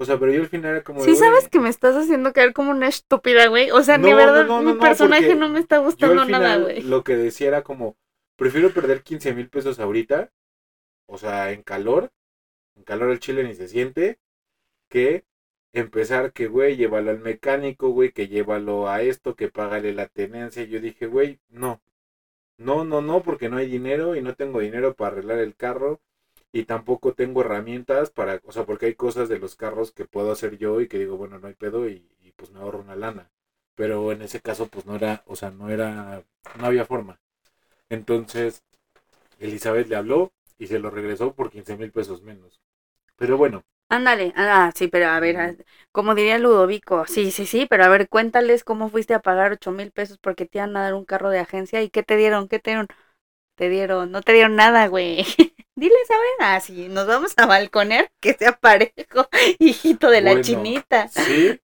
O 0.00 0.04
sea, 0.04 0.18
pero 0.18 0.32
yo 0.32 0.40
al 0.42 0.48
final 0.48 0.72
era 0.72 0.82
como 0.84 1.06
de, 1.06 1.06
Sí, 1.06 1.10
güey, 1.12 1.18
sabes 1.18 1.48
que 1.48 1.60
me 1.60 1.68
estás 1.68 1.96
haciendo 1.96 2.32
caer 2.32 2.52
como 2.52 2.70
una 2.70 2.88
estúpida, 2.88 3.46
güey. 3.48 3.70
O 3.70 3.82
sea, 3.82 3.98
No, 3.98 4.08
de 4.08 4.10
no, 4.10 4.16
verdad, 4.16 4.46
no, 4.46 4.62
no, 4.62 4.74
mi 4.74 4.80
personaje 4.80 5.34
no 5.34 5.48
me 5.48 5.60
está 5.60 5.78
yo 5.78 5.84
gustando 5.84 6.24
nada, 6.24 6.56
güey. 6.56 6.82
lo 6.82 7.04
que 7.04 7.16
decía 7.16 7.48
era 7.48 7.62
como, 7.62 7.96
prefiero 8.36 8.72
perder 8.72 9.02
15 9.02 9.34
mil 9.34 9.48
pesos 9.48 9.78
ahorita, 9.80 10.32
o 11.06 11.18
sea, 11.18 11.52
en 11.52 11.62
calor, 11.62 12.10
en 12.76 12.84
calor 12.84 13.10
el 13.10 13.20
chile 13.20 13.44
ni 13.44 13.54
se 13.54 13.68
siente, 13.68 14.18
que 14.88 15.24
empezar 15.72 16.32
que, 16.32 16.48
güey, 16.48 16.76
llévalo 16.76 17.10
al 17.10 17.20
mecánico, 17.20 17.90
güey, 17.90 18.12
que 18.12 18.28
llévalo 18.28 18.88
a 18.88 19.02
esto, 19.02 19.36
que 19.36 19.50
págale 19.50 19.94
la 19.94 20.08
tenencia. 20.08 20.64
Yo 20.64 20.80
dije, 20.80 21.06
güey, 21.06 21.40
no, 21.50 21.82
no, 22.58 22.84
no, 22.84 23.02
no, 23.02 23.22
porque 23.22 23.48
no 23.48 23.56
hay 23.58 23.68
dinero 23.68 24.16
y 24.16 24.22
no 24.22 24.34
tengo 24.34 24.60
dinero 24.60 24.94
para 24.94 25.12
arreglar 25.12 25.38
el 25.40 25.56
carro 25.56 26.00
y 26.52 26.64
tampoco 26.64 27.14
tengo 27.14 27.42
herramientas 27.42 28.10
para, 28.10 28.40
o 28.44 28.52
sea, 28.52 28.64
porque 28.66 28.86
hay 28.86 28.94
cosas 28.94 29.28
de 29.28 29.38
los 29.38 29.56
carros 29.56 29.92
que 29.92 30.04
puedo 30.06 30.32
hacer 30.32 30.58
yo 30.58 30.80
y 30.80 30.88
que 30.88 30.98
digo, 30.98 31.16
bueno, 31.16 31.38
no 31.38 31.48
hay 31.48 31.54
pedo 31.54 31.88
y, 31.88 32.08
y, 32.22 32.32
pues 32.32 32.50
me 32.50 32.60
ahorro 32.60 32.80
una 32.80 32.96
lana. 32.96 33.30
Pero 33.76 34.12
en 34.12 34.22
ese 34.22 34.40
caso, 34.40 34.68
pues 34.68 34.86
no 34.86 34.96
era, 34.96 35.22
o 35.26 35.36
sea, 35.36 35.50
no 35.50 35.70
era, 35.70 36.24
no 36.58 36.66
había 36.66 36.84
forma. 36.84 37.20
Entonces, 37.90 38.62
Elizabeth 39.40 39.88
le 39.88 39.96
habló 39.96 40.32
y 40.58 40.68
se 40.68 40.78
lo 40.80 40.90
regresó 40.90 41.34
por 41.34 41.50
15 41.50 41.76
mil 41.76 41.92
pesos 41.92 42.22
menos. 42.22 42.60
Pero 43.16 43.38
bueno, 43.38 43.64
Ándale, 43.88 44.32
ah, 44.36 44.70
sí, 44.74 44.86
pero 44.86 45.08
a 45.08 45.18
ver, 45.18 45.64
como 45.90 46.14
diría 46.14 46.38
Ludovico, 46.38 47.06
sí, 47.06 47.32
sí, 47.32 47.44
sí, 47.44 47.66
pero 47.68 47.84
a 47.84 47.88
ver, 47.88 48.08
cuéntales 48.08 48.62
cómo 48.62 48.88
fuiste 48.88 49.14
a 49.14 49.20
pagar 49.20 49.50
ocho 49.52 49.72
mil 49.72 49.90
pesos 49.90 50.16
porque 50.18 50.46
te 50.46 50.58
iban 50.58 50.76
a 50.76 50.82
dar 50.82 50.94
un 50.94 51.04
carro 51.04 51.28
de 51.30 51.40
agencia 51.40 51.82
y 51.82 51.90
qué 51.90 52.04
te 52.04 52.16
dieron, 52.16 52.46
qué 52.48 52.60
te 52.60 52.70
dieron, 52.70 52.86
te 53.56 53.68
dieron, 53.70 54.12
no 54.12 54.22
te 54.22 54.32
dieron 54.34 54.56
nada, 54.56 54.88
güey. 54.88 55.24
Diles 55.76 56.10
a 56.10 56.14
ver, 56.14 56.30
ah, 56.40 56.60
nos 56.90 57.06
vamos 57.06 57.32
a 57.36 57.46
balconear, 57.46 58.10
que 58.20 58.34
sea 58.34 58.52
parejo, 58.52 59.28
hijito 59.58 60.10
de 60.10 60.20
la 60.20 60.40
chinita. 60.40 61.08
sí, 61.08 61.60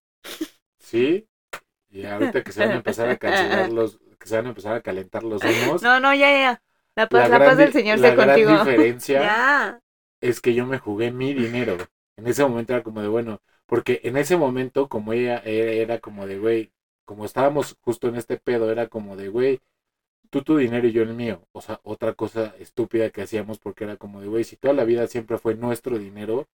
sí. 0.78 1.28
Y 1.90 2.04
ahorita 2.04 2.42
que 2.42 2.52
se 2.52 2.60
van 2.60 2.72
a 2.72 2.76
empezar 2.76 3.08
a 3.08 3.16
cancelar 3.18 3.72
los, 3.72 3.98
que 4.18 4.28
se 4.28 4.36
van 4.36 4.46
a 4.46 4.48
empezar 4.50 4.74
a 4.74 4.82
calentar 4.82 5.22
los 5.22 5.42
humos. 5.42 5.82
No, 5.82 5.98
no, 6.00 6.14
ya, 6.14 6.30
ya, 6.30 6.62
la 6.94 7.08
paz, 7.08 7.28
la, 7.30 7.54
del 7.54 7.72
Señor 7.72 7.98
la 7.98 8.08
sea 8.08 8.16
contigo. 8.16 8.50
diferencia 8.50 9.20
Ya, 9.22 9.80
es 10.20 10.40
que 10.40 10.54
yo 10.54 10.66
me 10.66 10.78
jugué 10.78 11.10
mi 11.10 11.34
dinero. 11.34 11.76
En 12.16 12.26
ese 12.26 12.42
momento 12.42 12.72
era 12.72 12.82
como 12.82 13.02
de, 13.02 13.08
bueno, 13.08 13.40
porque 13.66 14.00
en 14.04 14.16
ese 14.16 14.36
momento, 14.36 14.88
como 14.88 15.12
ella 15.12 15.42
era, 15.44 15.72
era 15.72 15.98
como 15.98 16.26
de, 16.26 16.38
güey, 16.38 16.72
como 17.04 17.24
estábamos 17.24 17.76
justo 17.80 18.08
en 18.08 18.16
este 18.16 18.38
pedo, 18.38 18.70
era 18.70 18.88
como 18.88 19.16
de, 19.16 19.28
güey, 19.28 19.60
tú 20.30 20.42
tu 20.42 20.56
dinero 20.56 20.86
y 20.88 20.92
yo 20.92 21.02
el 21.02 21.14
mío. 21.14 21.42
O 21.52 21.60
sea, 21.60 21.80
otra 21.84 22.14
cosa 22.14 22.54
estúpida 22.58 23.10
que 23.10 23.22
hacíamos 23.22 23.58
porque 23.58 23.84
era 23.84 23.96
como 23.96 24.20
de, 24.20 24.28
güey, 24.28 24.44
si 24.44 24.56
toda 24.56 24.74
la 24.74 24.84
vida 24.84 25.06
siempre 25.06 25.38
fue 25.38 25.54
nuestro 25.54 25.98
dinero, 25.98 26.46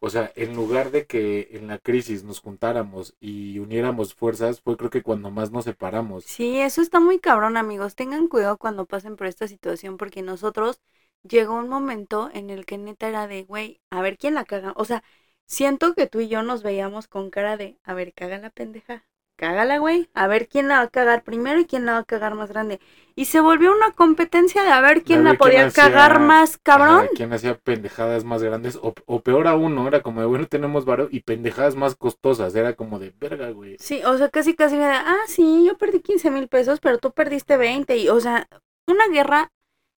o 0.00 0.10
sea, 0.10 0.32
en 0.36 0.54
lugar 0.54 0.90
de 0.90 1.06
que 1.06 1.48
en 1.52 1.66
la 1.66 1.78
crisis 1.78 2.22
nos 2.24 2.40
juntáramos 2.40 3.14
y 3.20 3.58
uniéramos 3.58 4.14
fuerzas, 4.14 4.60
fue 4.60 4.76
creo 4.76 4.90
que 4.90 5.02
cuando 5.02 5.30
más 5.30 5.50
nos 5.50 5.64
separamos. 5.64 6.24
Sí, 6.24 6.60
eso 6.60 6.80
está 6.82 7.00
muy 7.00 7.18
cabrón, 7.18 7.56
amigos. 7.56 7.94
Tengan 7.96 8.28
cuidado 8.28 8.58
cuando 8.58 8.86
pasen 8.86 9.16
por 9.16 9.26
esta 9.26 9.48
situación 9.48 9.96
porque 9.96 10.22
nosotros 10.22 10.80
llegó 11.22 11.54
un 11.56 11.68
momento 11.68 12.30
en 12.32 12.50
el 12.50 12.66
que 12.66 12.78
neta 12.78 13.08
era 13.08 13.26
de, 13.26 13.42
güey, 13.44 13.80
a 13.90 14.02
ver 14.02 14.18
quién 14.18 14.34
la 14.34 14.44
caga. 14.44 14.72
O 14.76 14.84
sea, 14.84 15.02
siento 15.46 15.94
que 15.94 16.06
tú 16.06 16.20
y 16.20 16.28
yo 16.28 16.42
nos 16.42 16.62
veíamos 16.62 17.08
con 17.08 17.30
cara 17.30 17.56
de, 17.56 17.78
a 17.82 17.94
ver, 17.94 18.12
caga 18.14 18.38
la 18.38 18.50
pendeja. 18.50 19.04
Cágala, 19.38 19.78
güey. 19.78 20.10
A 20.14 20.26
ver 20.26 20.48
quién 20.48 20.66
la 20.66 20.78
va 20.78 20.82
a 20.82 20.88
cagar 20.88 21.22
primero 21.22 21.60
y 21.60 21.64
quién 21.64 21.86
la 21.86 21.92
va 21.92 21.98
a 21.98 22.04
cagar 22.04 22.34
más 22.34 22.50
grande. 22.50 22.80
Y 23.14 23.26
se 23.26 23.40
volvió 23.40 23.72
una 23.72 23.92
competencia 23.92 24.64
de 24.64 24.70
a 24.70 24.80
ver 24.80 25.04
quién 25.04 25.20
A 25.20 25.22
la 25.22 25.28
quién 25.30 25.38
podía 25.38 25.66
hacía- 25.66 25.84
cagar 25.84 26.18
más 26.18 26.58
cabrón. 26.58 27.04
Ajá, 27.04 27.08
¿Quién 27.14 27.32
hacía 27.32 27.56
pendejadas 27.56 28.24
más 28.24 28.42
grandes? 28.42 28.76
O, 28.82 28.94
o 29.06 29.20
peor 29.22 29.46
aún, 29.46 29.76
¿no? 29.76 29.86
Era 29.86 30.02
como 30.02 30.20
de, 30.20 30.26
bueno, 30.26 30.48
tenemos 30.48 30.84
varo 30.84 31.06
y 31.08 31.20
pendejadas 31.20 31.76
más 31.76 31.94
costosas. 31.94 32.52
Era 32.56 32.74
como 32.74 32.98
de, 32.98 33.14
verga, 33.20 33.50
güey. 33.50 33.76
Sí, 33.78 34.02
o 34.04 34.18
sea, 34.18 34.28
casi 34.28 34.56
casi 34.56 34.74
era 34.74 35.04
ah, 35.06 35.24
sí, 35.28 35.64
yo 35.64 35.78
perdí 35.78 36.00
15 36.00 36.32
mil 36.32 36.48
pesos, 36.48 36.80
pero 36.80 36.98
tú 36.98 37.12
perdiste 37.12 37.56
20. 37.56 37.96
Y, 37.96 38.08
o 38.08 38.18
sea, 38.20 38.48
una 38.88 39.06
guerra 39.06 39.52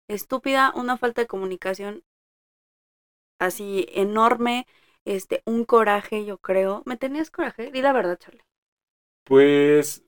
estúpida, 0.10 0.74
una 0.76 0.98
falta 0.98 1.22
de 1.22 1.28
comunicación 1.28 2.04
así 3.40 3.86
enorme, 3.94 4.68
este, 5.06 5.44
un 5.46 5.64
coraje, 5.64 6.26
yo 6.26 6.38
creo. 6.40 6.84
¿Me 6.86 6.98
tenías 6.98 7.32
coraje? 7.32 7.72
Di 7.72 7.82
la 7.82 7.94
verdad, 7.94 8.18
Charlie. 8.20 8.44
Pues, 9.30 10.04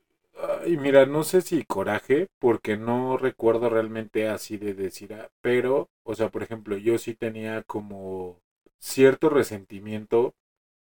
ay, 0.64 0.78
mira, 0.78 1.06
no 1.06 1.24
sé 1.24 1.42
si 1.42 1.64
coraje, 1.64 2.28
porque 2.40 2.76
no 2.78 3.18
recuerdo 3.18 3.70
realmente 3.70 4.28
así 4.28 4.58
de 4.58 4.74
decir, 4.74 5.14
ah, 5.14 5.30
pero, 5.42 5.90
o 6.04 6.16
sea, 6.16 6.30
por 6.30 6.44
ejemplo, 6.44 6.76
yo 6.78 6.98
sí 6.98 7.14
tenía 7.16 7.64
como 7.64 8.40
cierto 8.80 9.30
resentimiento, 9.30 10.34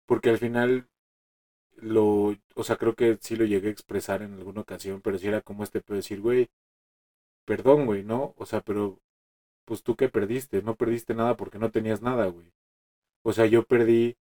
porque 0.07 0.29
al 0.31 0.39
final 0.39 0.87
lo, 1.77 2.35
o 2.55 2.63
sea, 2.65 2.77
creo 2.77 2.95
que 2.95 3.17
sí 3.21 3.35
lo 3.37 3.45
llegué 3.45 3.69
a 3.69 3.71
expresar 3.73 4.21
en 4.23 4.33
alguna 4.35 4.61
ocasión, 4.61 5.01
pero 5.01 5.17
sí 5.19 5.27
era 5.29 5.41
como 5.41 5.63
este 5.65 5.81
pedo 5.81 5.95
de 5.95 5.99
decir, 5.99 6.21
güey, 6.21 6.49
perdón, 7.45 7.85
güey, 7.85 8.03
¿no? 8.03 8.33
O 8.37 8.45
sea, 8.45 8.61
pero, 8.61 8.99
pues 9.65 9.83
tú 9.83 9.95
qué 9.97 10.09
perdiste, 10.09 10.61
no 10.63 10.75
perdiste 10.75 11.15
nada 11.15 11.37
porque 11.37 11.59
no 11.59 11.71
tenías 11.71 12.01
nada, 12.03 12.27
güey. 12.27 12.47
O 13.23 13.33
sea, 13.33 13.45
yo 13.47 13.63
perdí, 13.65 14.17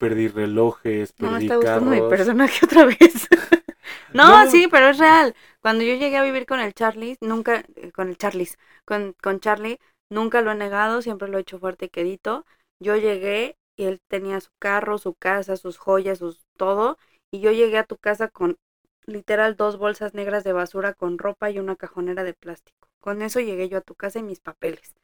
perdí 0.00 0.28
relojes, 0.28 1.12
No 1.18 1.30
me 1.30 1.38
perdí 1.38 1.38
está 1.38 1.56
gustando 1.56 1.90
mi 1.90 2.00
personaje 2.02 2.60
otra 2.64 2.84
vez. 2.86 3.28
no, 4.12 4.46
No. 4.46 4.46
sí, 4.46 4.68
pero 4.68 4.88
es 4.88 4.98
real. 4.98 5.34
Cuando 5.60 5.84
yo 5.84 5.94
llegué 5.94 6.16
a 6.16 6.22
vivir 6.22 6.46
con 6.46 6.60
el 6.60 6.74
Charlie, 6.74 7.16
nunca, 7.20 7.64
eh, 7.76 7.92
con 7.92 8.08
el 8.08 8.16
Charlie, 8.16 8.48
con, 8.84 9.14
con 9.22 9.40
Charlie, 9.40 9.78
nunca 10.10 10.40
lo 10.42 10.52
he 10.52 10.54
negado, 10.54 11.02
siempre 11.02 11.28
lo 11.28 11.38
he 11.38 11.42
hecho 11.42 11.58
fuerte 11.58 11.86
y 11.86 11.88
quedito. 11.90 12.46
Yo 12.80 12.96
llegué 12.96 13.56
y 13.76 13.84
él 13.84 14.00
tenía 14.08 14.40
su 14.40 14.50
carro, 14.58 14.98
su 14.98 15.14
casa, 15.14 15.56
sus 15.56 15.78
joyas, 15.78 16.18
sus 16.18 16.40
todo. 16.56 16.98
Y 17.30 17.40
yo 17.40 17.52
llegué 17.52 17.78
a 17.78 17.84
tu 17.84 17.96
casa 17.98 18.28
con 18.28 18.58
literal 19.06 19.56
dos 19.56 19.78
bolsas 19.78 20.14
negras 20.14 20.44
de 20.44 20.52
basura 20.52 20.94
con 20.94 21.18
ropa 21.18 21.50
y 21.50 21.58
una 21.58 21.76
cajonera 21.76 22.24
de 22.24 22.34
plástico. 22.34 22.88
Con 23.00 23.22
eso 23.22 23.40
llegué 23.40 23.68
yo 23.68 23.78
a 23.78 23.82
tu 23.82 23.94
casa 23.94 24.18
y 24.18 24.22
mis 24.22 24.40
papeles. 24.40 24.94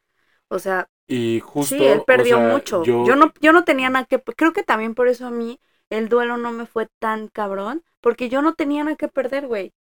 O 0.48 0.58
sea, 0.58 0.88
Y 1.08 1.40
justo, 1.40 1.76
sí, 1.76 1.86
él 1.86 2.02
o 2.14 2.24
perdió 2.24 2.26
sea, 2.26 2.40
mucho. 2.40 2.92
Yo, 3.04 3.06
Yo... 3.06 3.16
no, 3.16 3.32
yo 3.40 3.52
no 3.52 3.64
tenía 3.64 3.90
nada 3.90 4.06
que, 4.06 4.20
creo 4.22 4.52
que 4.52 4.62
también 4.64 4.94
por 4.94 5.08
eso 5.08 5.26
a 5.26 5.30
mí 5.30 5.60
el 5.90 6.08
duelo 6.08 6.36
no 6.38 6.52
me 6.52 6.66
fue 6.66 6.88
tan 7.00 7.28
cabrón, 7.28 7.84
porque 8.00 8.28
yo 8.28 8.42
no 8.42 8.54
tenía 8.54 8.84
nada 8.84 8.96
que 8.96 9.08
perder, 9.08 9.46
güey. 9.48 9.74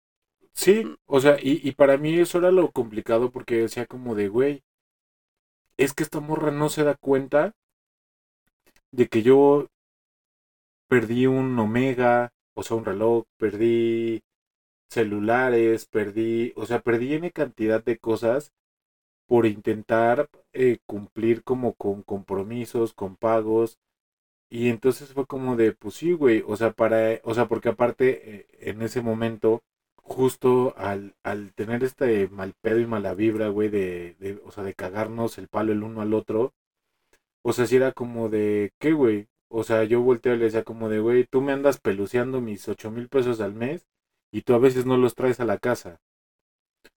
Sí, 0.55 0.83
o 1.05 1.19
sea, 1.21 1.37
y, 1.39 1.67
y 1.67 1.73
para 1.73 1.97
mí 1.97 2.15
eso 2.19 2.39
era 2.39 2.49
lo 2.51 2.71
complicado 2.71 3.29
porque 3.31 3.57
decía 3.57 3.85
como 3.85 4.15
de, 4.15 4.29
güey, 4.29 4.63
es 5.77 5.93
que 5.93 6.01
esta 6.01 6.19
morra 6.19 6.49
no 6.49 6.67
se 6.69 6.83
da 6.83 6.95
cuenta 6.95 7.53
de 8.91 9.07
que 9.09 9.21
yo 9.23 9.67
perdí 10.87 11.25
un 11.27 11.57
Omega, 11.59 12.31
o 12.55 12.63
sea, 12.63 12.77
un 12.77 12.85
reloj, 12.85 13.25
perdí 13.37 14.21
celulares, 14.89 15.85
perdí, 15.87 16.53
o 16.55 16.65
sea, 16.65 16.81
perdí 16.81 17.13
N 17.15 17.31
cantidad 17.31 17.83
de 17.83 17.97
cosas 17.99 18.53
por 19.27 19.45
intentar 19.45 20.29
eh, 20.53 20.79
cumplir 20.85 21.43
como 21.43 21.73
con 21.75 22.03
compromisos, 22.03 22.93
con 22.93 23.15
pagos. 23.17 23.77
Y 24.49 24.69
entonces 24.69 25.13
fue 25.13 25.25
como 25.25 25.55
de, 25.55 25.73
pues 25.73 25.95
sí, 25.95 26.13
güey, 26.13 26.43
o 26.47 26.55
sea, 26.55 26.71
para, 26.73 27.19
o 27.23 27.33
sea, 27.33 27.47
porque 27.47 27.69
aparte 27.69 28.35
eh, 28.41 28.47
en 28.71 28.81
ese 28.83 29.01
momento, 29.01 29.63
justo 29.97 30.75
al, 30.77 31.15
al 31.23 31.53
tener 31.55 31.83
este 31.83 32.27
mal 32.29 32.53
pedo 32.61 32.79
y 32.79 32.85
mala 32.87 33.15
vibra, 33.15 33.49
güey, 33.49 33.69
de, 33.69 34.15
de, 34.19 34.41
o 34.45 34.51
sea, 34.51 34.63
de 34.63 34.75
cagarnos 34.75 35.37
el 35.39 35.47
palo 35.47 35.71
el 35.73 35.83
uno 35.83 36.01
al 36.01 36.13
otro, 36.13 36.53
o 37.43 37.53
sea, 37.53 37.65
si 37.67 37.75
era 37.75 37.91
como 37.91 38.29
de, 38.29 38.71
¿qué, 38.79 38.93
güey? 38.93 39.27
O 39.49 39.63
sea, 39.63 39.83
yo 39.83 40.01
volteo 40.01 40.33
y 40.35 40.37
le 40.37 40.45
decía 40.45 40.63
como 40.63 40.89
de, 40.89 40.99
güey, 40.99 41.25
tú 41.25 41.41
me 41.41 41.51
andas 41.51 41.79
peluceando 41.79 42.41
mis 42.41 42.67
ocho 42.67 42.91
mil 42.91 43.09
pesos 43.09 43.39
al 43.41 43.53
mes 43.53 43.85
y 44.31 44.41
tú 44.41 44.53
a 44.55 44.59
veces 44.59 44.85
no 44.85 44.97
los 44.97 45.15
traes 45.15 45.39
a 45.39 45.45
la 45.45 45.57
casa. 45.59 45.99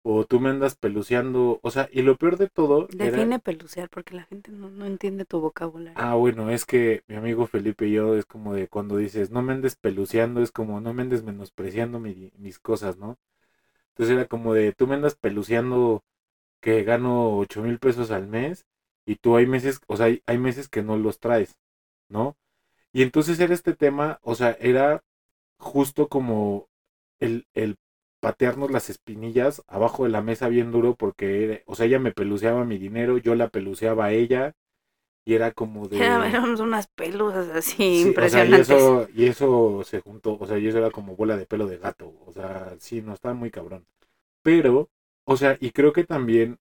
O 0.02 0.25
tú 0.25 0.40
me 0.40 0.50
andas 0.50 0.76
peluceando, 0.76 1.61
o 1.62 1.71
sea, 1.71 1.88
y 1.93 2.02
lo 2.02 2.16
peor 2.16 2.38
de 2.38 2.49
todo 2.49 2.88
Define 2.93 3.37
era... 3.37 3.40
pelucear 3.40 3.88
porque 3.88 4.16
la 4.16 4.25
gente 4.25 4.50
no, 4.50 4.69
no 4.71 4.87
entiende 4.87 5.25
tu 5.25 5.38
vocabulario. 5.40 5.97
Ah, 5.99 6.14
bueno, 6.14 6.50
es 6.50 6.66
que 6.66 7.02
mi 7.09 7.16
amigo 7.16 7.47
Felipe 7.47 7.87
y 7.87 7.93
yo 7.93 8.16
es 8.16 8.26
como 8.26 8.52
de 8.55 8.69
cuando 8.69 8.97
dices, 8.99 9.31
no 9.31 9.43
me 9.43 9.52
andes 9.55 9.76
peluceando, 9.76 10.43
es 10.43 10.50
como, 10.52 10.81
no 10.81 10.93
me 10.93 11.02
andes 11.02 11.23
menospreciando 11.23 11.99
mi- 12.00 12.31
mis 12.37 12.59
cosas, 12.59 12.99
¿no? 12.99 13.16
Entonces 13.90 14.16
era 14.16 14.26
como 14.28 14.55
de, 14.55 14.73
tú 14.73 14.87
me 14.87 14.95
andas 14.97 15.16
peluceando 15.16 16.05
que 16.61 16.85
gano 16.85 17.37
ocho 17.38 17.62
mil 17.62 17.78
pesos 17.81 18.11
al 18.12 18.28
mes 18.28 18.66
y 19.07 19.16
tú 19.16 19.37
hay 19.37 19.47
meses, 19.47 19.81
o 19.88 19.97
sea, 19.97 20.07
hay, 20.07 20.23
hay 20.26 20.38
meses 20.38 20.69
que 20.69 20.83
no 20.83 20.97
los 20.99 21.21
traes, 21.21 21.59
¿no? 22.09 22.37
Y 22.93 23.02
entonces 23.02 23.40
era 23.40 23.55
este 23.55 23.75
tema, 23.75 24.21
o 24.23 24.35
sea, 24.37 24.52
era 24.61 25.02
justo 25.59 26.09
como 26.09 26.69
el, 27.21 27.47
el 27.55 27.76
patearnos 28.20 28.70
las 28.70 28.90
espinillas 28.90 29.62
abajo 29.68 30.04
de 30.04 30.11
la 30.11 30.23
mesa 30.23 30.49
bien 30.49 30.73
duro 30.73 30.96
porque, 30.96 31.62
o 31.66 31.75
sea, 31.75 31.87
ella 31.87 31.99
me 32.00 32.12
peluceaba 32.12 32.64
mi 32.64 32.78
dinero, 32.78 33.18
yo 33.18 33.35
la 33.35 33.49
peluceaba 33.50 34.06
a 34.06 34.12
ella 34.12 34.54
y 35.26 35.35
era 35.35 35.52
como 35.52 35.88
de... 35.90 36.30
Éramos 36.30 36.61
unas 36.61 36.87
pelusas 36.88 37.49
así 37.50 38.00
Sí, 38.00 38.14
o 38.18 38.28
sea, 38.28 38.44
y 38.44 38.54
impresionantes. 38.54 38.61
eso, 38.61 39.08
y 39.14 39.25
eso 39.26 39.82
se 39.85 40.00
juntó, 40.00 40.37
o 40.38 40.46
sea, 40.46 40.58
y 40.58 40.66
eso 40.68 40.78
era 40.78 40.90
como 40.90 41.16
bola 41.16 41.37
de 41.37 41.46
pelo 41.46 41.66
de 41.66 41.78
gato, 41.78 42.12
o 42.26 42.32
sea, 42.32 42.76
sí, 42.78 43.00
no, 43.00 43.14
estaba 43.14 43.35
muy 43.35 43.50
cabrón. 43.50 43.87
Pero, 44.42 44.90
o 45.25 45.37
sea, 45.37 45.56
y 45.61 45.73
creo 45.73 45.92
que 45.92 46.04
también 46.04 46.58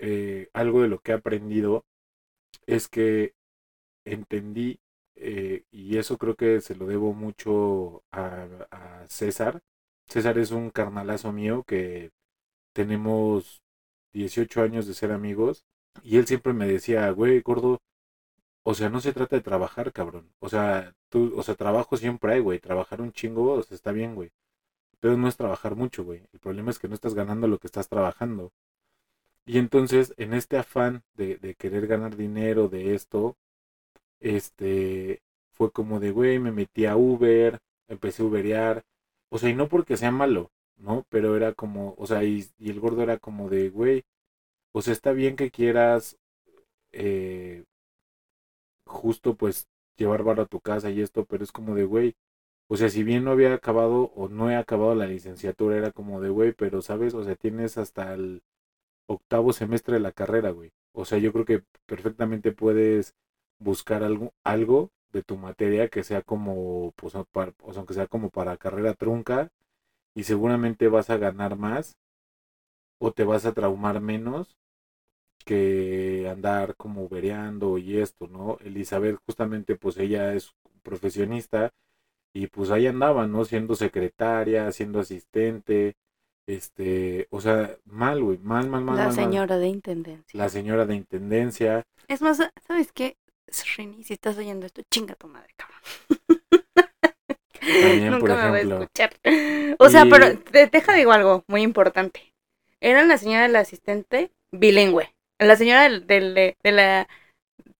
eh, 0.00 0.48
algo 0.54 0.82
de 0.82 0.88
lo 0.88 1.00
que 1.00 1.12
he 1.12 1.14
aprendido 1.16 1.86
es 2.66 2.88
que 2.88 3.34
entendí, 4.04 4.80
eh, 5.16 5.64
y 5.72 5.98
eso 5.98 6.18
creo 6.18 6.36
que 6.36 6.60
se 6.60 6.76
lo 6.76 6.86
debo 6.86 7.14
mucho 7.14 8.04
a, 8.12 8.46
a 8.70 9.06
César. 9.08 9.62
César 10.08 10.38
es 10.38 10.50
un 10.50 10.70
carnalazo 10.70 11.32
mío 11.32 11.64
que 11.66 12.10
tenemos 12.74 13.62
18 14.12 14.62
años 14.62 14.86
de 14.86 14.94
ser 14.94 15.12
amigos, 15.12 15.64
y 16.02 16.18
él 16.18 16.26
siempre 16.26 16.52
me 16.54 16.66
decía, 16.68 17.10
güey, 17.10 17.40
gordo, 17.42 17.80
o 18.64 18.74
sea, 18.74 18.88
no 18.90 19.00
se 19.00 19.12
trata 19.12 19.36
de 19.36 19.42
trabajar, 19.42 19.92
cabrón. 19.92 20.30
O 20.40 20.48
sea, 20.48 20.94
tú, 21.10 21.34
o 21.36 21.42
sea, 21.42 21.54
trabajo 21.54 21.96
siempre 21.96 22.34
hay, 22.34 22.40
güey. 22.40 22.58
Trabajar 22.60 23.00
un 23.00 23.12
chingo, 23.12 23.54
o 23.54 23.60
está 23.60 23.92
bien, 23.92 24.14
güey. 24.14 24.30
Pero 25.00 25.16
no 25.16 25.28
es 25.28 25.36
trabajar 25.36 25.76
mucho, 25.76 26.04
güey. 26.04 26.22
El 26.32 26.40
problema 26.40 26.70
es 26.70 26.78
que 26.78 26.88
no 26.88 26.94
estás 26.94 27.14
ganando 27.14 27.48
lo 27.48 27.58
que 27.58 27.68
estás 27.68 27.88
trabajando. 27.88 28.52
Y 29.46 29.58
entonces, 29.58 30.14
en 30.16 30.34
este 30.34 30.56
afán 30.58 31.02
de, 31.14 31.36
de 31.36 31.54
querer 31.54 31.86
ganar 31.86 32.16
dinero 32.16 32.68
de 32.68 32.94
esto, 32.94 33.36
este, 34.20 35.22
fue 35.52 35.70
como 35.72 36.00
de, 36.00 36.10
güey, 36.12 36.38
me 36.38 36.52
metí 36.52 36.86
a 36.86 36.96
Uber, 36.96 37.58
empecé 37.88 38.22
a 38.22 38.26
Uberear. 38.26 38.82
O 39.30 39.38
sea, 39.38 39.50
y 39.50 39.54
no 39.54 39.68
porque 39.68 39.96
sea 39.96 40.10
malo, 40.10 40.50
¿no? 40.76 41.06
Pero 41.10 41.36
era 41.36 41.54
como, 41.54 41.94
o 41.98 42.06
sea, 42.06 42.24
y, 42.24 42.46
y 42.58 42.70
el 42.70 42.80
gordo 42.80 43.02
era 43.02 43.18
como 43.18 43.48
de, 43.50 43.70
güey, 43.70 44.04
o 44.72 44.82
sea, 44.82 44.92
está 44.94 45.12
bien 45.12 45.36
que 45.36 45.50
quieras, 45.52 46.18
eh, 46.92 47.64
justo 48.86 49.36
pues 49.36 49.66
llevar 49.96 50.22
varo 50.24 50.42
a 50.42 50.46
tu 50.46 50.60
casa 50.60 50.90
y 50.90 51.00
esto, 51.00 51.24
pero 51.24 51.44
es 51.44 51.52
como 51.52 51.74
de, 51.74 51.84
güey, 51.84 52.14
o 52.68 52.76
sea, 52.76 52.88
si 52.88 53.02
bien 53.04 53.24
no 53.24 53.30
había 53.32 53.54
acabado 53.54 54.12
o 54.16 54.28
no 54.28 54.50
he 54.50 54.56
acabado 54.56 54.94
la 54.94 55.06
licenciatura, 55.06 55.76
era 55.76 55.92
como 55.92 56.20
de, 56.20 56.30
güey, 56.30 56.52
pero 56.52 56.82
sabes, 56.82 57.14
o 57.14 57.24
sea, 57.24 57.36
tienes 57.36 57.78
hasta 57.78 58.14
el 58.14 58.42
octavo 59.08 59.52
semestre 59.52 59.94
de 59.96 60.00
la 60.00 60.12
carrera, 60.12 60.50
güey. 60.50 60.72
O 60.94 61.04
sea, 61.06 61.18
yo 61.18 61.32
creo 61.32 61.44
que 61.46 61.64
perfectamente 61.86 62.52
puedes 62.52 63.14
buscar 63.60 64.02
algo, 64.04 64.32
algo 64.44 64.90
de 65.14 65.24
tu 65.24 65.36
materia 65.38 65.88
que 65.88 66.04
sea 66.04 66.22
como, 66.22 66.92
pues, 66.96 67.14
o 67.16 67.24
para- 67.26 67.54
o 67.62 67.72
sea, 67.72 67.80
aunque 67.80 67.94
sea 67.94 68.08
como 68.08 68.30
para 68.30 68.58
carrera 68.58 68.94
trunca, 68.94 69.50
y 70.14 70.24
seguramente 70.24 70.88
vas 70.88 71.10
a 71.10 71.18
ganar 71.18 71.56
más 71.56 71.96
o 72.98 73.12
te 73.12 73.24
vas 73.24 73.44
a 73.46 73.52
traumar 73.52 74.00
menos 74.00 74.56
que 75.44 76.28
andar 76.30 76.76
como 76.76 77.08
vereando 77.08 77.78
y 77.78 77.98
esto, 77.98 78.28
¿no? 78.28 78.58
Elizabeth 78.62 79.18
justamente 79.26 79.76
pues 79.76 79.98
ella 79.98 80.34
es 80.34 80.54
profesionista 80.82 81.70
y 82.34 82.48
pues 82.48 82.70
ahí 82.70 82.86
andaba, 82.86 83.26
¿no? 83.26 83.44
Siendo 83.44 83.74
secretaria, 83.76 84.72
siendo 84.72 85.00
asistente, 85.00 85.96
este, 86.46 87.28
o 87.30 87.40
sea, 87.40 87.76
mal, 87.86 88.22
güey, 88.22 88.38
mal, 88.38 88.68
mal, 88.68 88.84
mal, 88.84 88.96
La 88.96 89.04
mal, 89.04 89.16
mal. 89.16 89.22
señora 89.22 89.58
de 89.58 89.68
intendencia. 89.68 90.40
La 90.40 90.48
señora 90.48 90.86
de 90.86 90.96
intendencia, 90.96 91.84
Es 92.08 92.22
más, 92.22 92.38
¿sabes 92.66 92.92
qué? 92.92 93.16
Rini, 93.76 94.02
si 94.04 94.14
estás 94.14 94.36
oyendo 94.38 94.66
esto, 94.66 94.82
chinga 94.90 95.14
tu 95.14 95.28
madre, 95.28 95.48
cabrón. 95.56 95.80
también, 97.60 98.10
Nunca 98.10 98.18
por 98.20 98.28
me 98.28 98.34
va 98.36 98.56
a 98.56 98.60
escuchar. 98.60 99.14
O 99.78 99.88
sea, 99.88 100.06
pero 100.10 100.38
te, 100.38 100.66
deja 100.66 100.92
digo 100.94 101.12
algo 101.12 101.44
muy 101.46 101.62
importante. 101.62 102.32
Era 102.80 103.02
la 103.04 103.16
señora 103.18 103.42
del 103.42 103.56
asistente 103.56 104.30
bilingüe. 104.52 105.14
La 105.38 105.56
señora 105.56 105.84
del, 105.84 106.06
del- 106.06 106.34
de, 106.34 106.56
de 106.62 106.72
la 106.72 107.08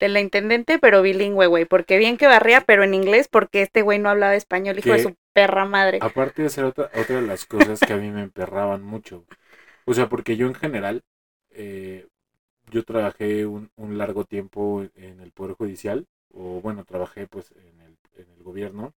de 0.01 0.09
la 0.09 0.21
intendente, 0.21 0.79
pero 0.79 1.03
bilingüe, 1.03 1.47
güey. 1.47 1.65
Porque 1.67 1.99
bien 1.99 2.17
que 2.17 2.27
barría, 2.27 2.63
pero 2.63 2.85
en 2.85 2.95
inglés, 2.95 3.29
porque 3.29 3.63
este 3.63 3.83
güey 3.83 3.99
no 3.99 4.09
hablaba 4.11 4.35
español, 4.35 4.79
hijo 4.79 4.91
de 4.91 4.97
Que- 4.97 5.03
su 5.03 5.15
perra 5.35 5.65
madre. 5.65 5.99
Aparte 6.01 6.43
de 6.43 6.49
ser 6.49 6.65
otra, 6.65 6.91
otra 6.95 7.17
de 7.21 7.27
las 7.27 7.45
cosas 7.47 7.81
que 7.81 7.93
a 7.93 7.97
mí 7.97 8.11
me 8.11 8.23
emperraban 8.23 8.83
mucho. 8.83 9.25
O 9.85 9.95
sea, 9.95 10.09
porque 10.09 10.37
yo 10.37 10.47
en 10.47 10.55
general, 10.55 11.03
eh, 11.51 12.07
yo 12.75 12.85
trabajé 12.85 13.47
un, 13.47 13.71
un 13.77 13.99
largo 13.99 14.25
tiempo 14.27 14.85
en 14.97 15.21
el 15.21 15.33
Poder 15.33 15.55
Judicial, 15.57 16.07
o 16.33 16.61
bueno, 16.63 16.85
trabajé 16.85 17.27
pues 17.29 17.53
en 17.53 17.81
el, 17.83 17.99
en 18.17 18.31
el 18.33 18.43
gobierno. 18.45 18.95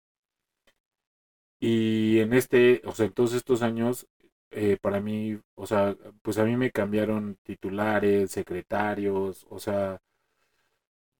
Y 1.59 2.19
en 2.19 2.33
este, 2.33 2.81
o 2.85 2.91
sea, 2.93 3.07
en 3.07 3.13
todos 3.13 3.33
estos 3.33 3.61
años, 3.63 4.07
eh, 4.51 4.77
para 4.81 5.01
mí, 5.01 5.39
o 5.55 5.65
sea, 5.67 5.95
pues 6.21 6.37
a 6.37 6.45
mí 6.45 6.55
me 6.57 6.71
cambiaron 6.71 7.37
titulares, 7.43 8.31
secretarios, 8.31 9.45
o 9.49 9.59
sea, 9.59 9.99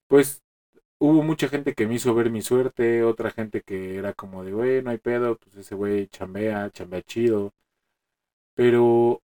pues 0.07 0.41
hubo 0.99 1.23
mucha 1.23 1.49
gente 1.49 1.73
que 1.75 1.87
me 1.87 1.95
hizo 1.95 2.13
ver 2.15 2.29
mi 2.31 2.41
suerte, 2.41 3.03
otra 3.03 3.31
gente 3.31 3.61
que 3.63 3.97
era 3.97 4.13
como 4.13 4.43
de, 4.45 4.53
güey, 4.53 4.83
no 4.83 4.91
hay 4.91 4.97
pedo, 4.99 5.37
pues 5.37 5.55
ese 5.57 5.75
güey 5.75 6.07
chambea, 6.09 6.69
chambea 6.71 7.01
chido. 7.03 7.53
Pero 8.55 9.21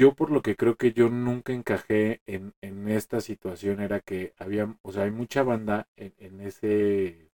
yo 0.00 0.14
por 0.14 0.30
lo 0.30 0.42
que 0.42 0.56
creo 0.56 0.76
que 0.76 0.92
yo 0.92 1.08
nunca 1.10 1.52
encajé 1.52 2.20
en, 2.26 2.54
en 2.62 2.88
esta 2.88 3.20
situación 3.20 3.80
era 3.80 4.00
que 4.00 4.34
había, 4.38 4.76
o 4.82 4.92
sea, 4.92 5.04
hay 5.04 5.10
mucha 5.12 5.42
banda 5.44 5.88
en, 5.96 6.14
en 6.18 6.40
ese, 6.40 7.30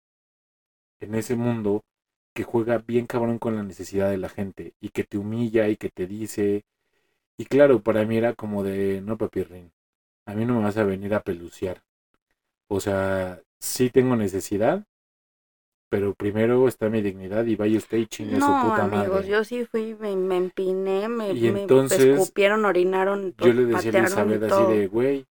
en 1.00 1.14
ese 1.14 1.36
mundo 1.36 1.82
que 2.34 2.44
juega 2.44 2.78
bien 2.78 3.06
cabrón 3.06 3.38
con 3.38 3.56
la 3.56 3.62
necesidad 3.62 4.10
de 4.10 4.18
la 4.18 4.28
gente 4.28 4.74
y 4.80 4.88
que 4.90 5.04
te 5.04 5.18
humilla 5.18 5.68
y 5.68 5.76
que 5.76 5.90
te 5.90 6.06
dice, 6.06 6.64
y 7.38 7.46
claro, 7.46 7.82
para 7.82 8.04
mí 8.06 8.16
era 8.18 8.34
como 8.34 8.64
de, 8.64 9.00
no 9.02 9.18
papirrín, 9.18 9.72
a 10.26 10.34
mí 10.34 10.46
no 10.46 10.56
me 10.56 10.64
vas 10.64 10.78
a 10.78 10.84
venir 10.84 11.14
a 11.14 11.22
peluciar. 11.22 11.82
O 12.68 12.80
sea, 12.80 13.42
sí 13.60 13.90
tengo 13.90 14.16
necesidad, 14.16 14.86
pero 15.92 16.14
primero 16.14 16.66
está 16.68 16.88
mi 16.88 17.02
dignidad 17.02 17.44
y 17.44 17.54
vaya 17.54 17.76
usted 17.76 17.98
y 17.98 18.06
chingue 18.06 18.38
No, 18.38 18.46
su 18.46 18.70
puta 18.70 18.84
amigos, 18.84 19.08
madre. 19.08 19.28
yo 19.28 19.44
sí 19.44 19.66
fui, 19.66 19.94
me, 19.94 20.16
me 20.16 20.38
empiné, 20.38 21.06
me, 21.06 21.32
Y 21.32 21.50
me 21.50 21.60
entonces, 21.60 22.00
escupieron, 22.00 22.64
orinaron, 22.64 23.34
Yo 23.36 23.52
le 23.52 23.66
decía 23.66 23.92
a 23.92 23.98
Elizabeth 23.98 24.42
así 24.44 24.72
de, 24.72 24.86
güey, 24.86 25.26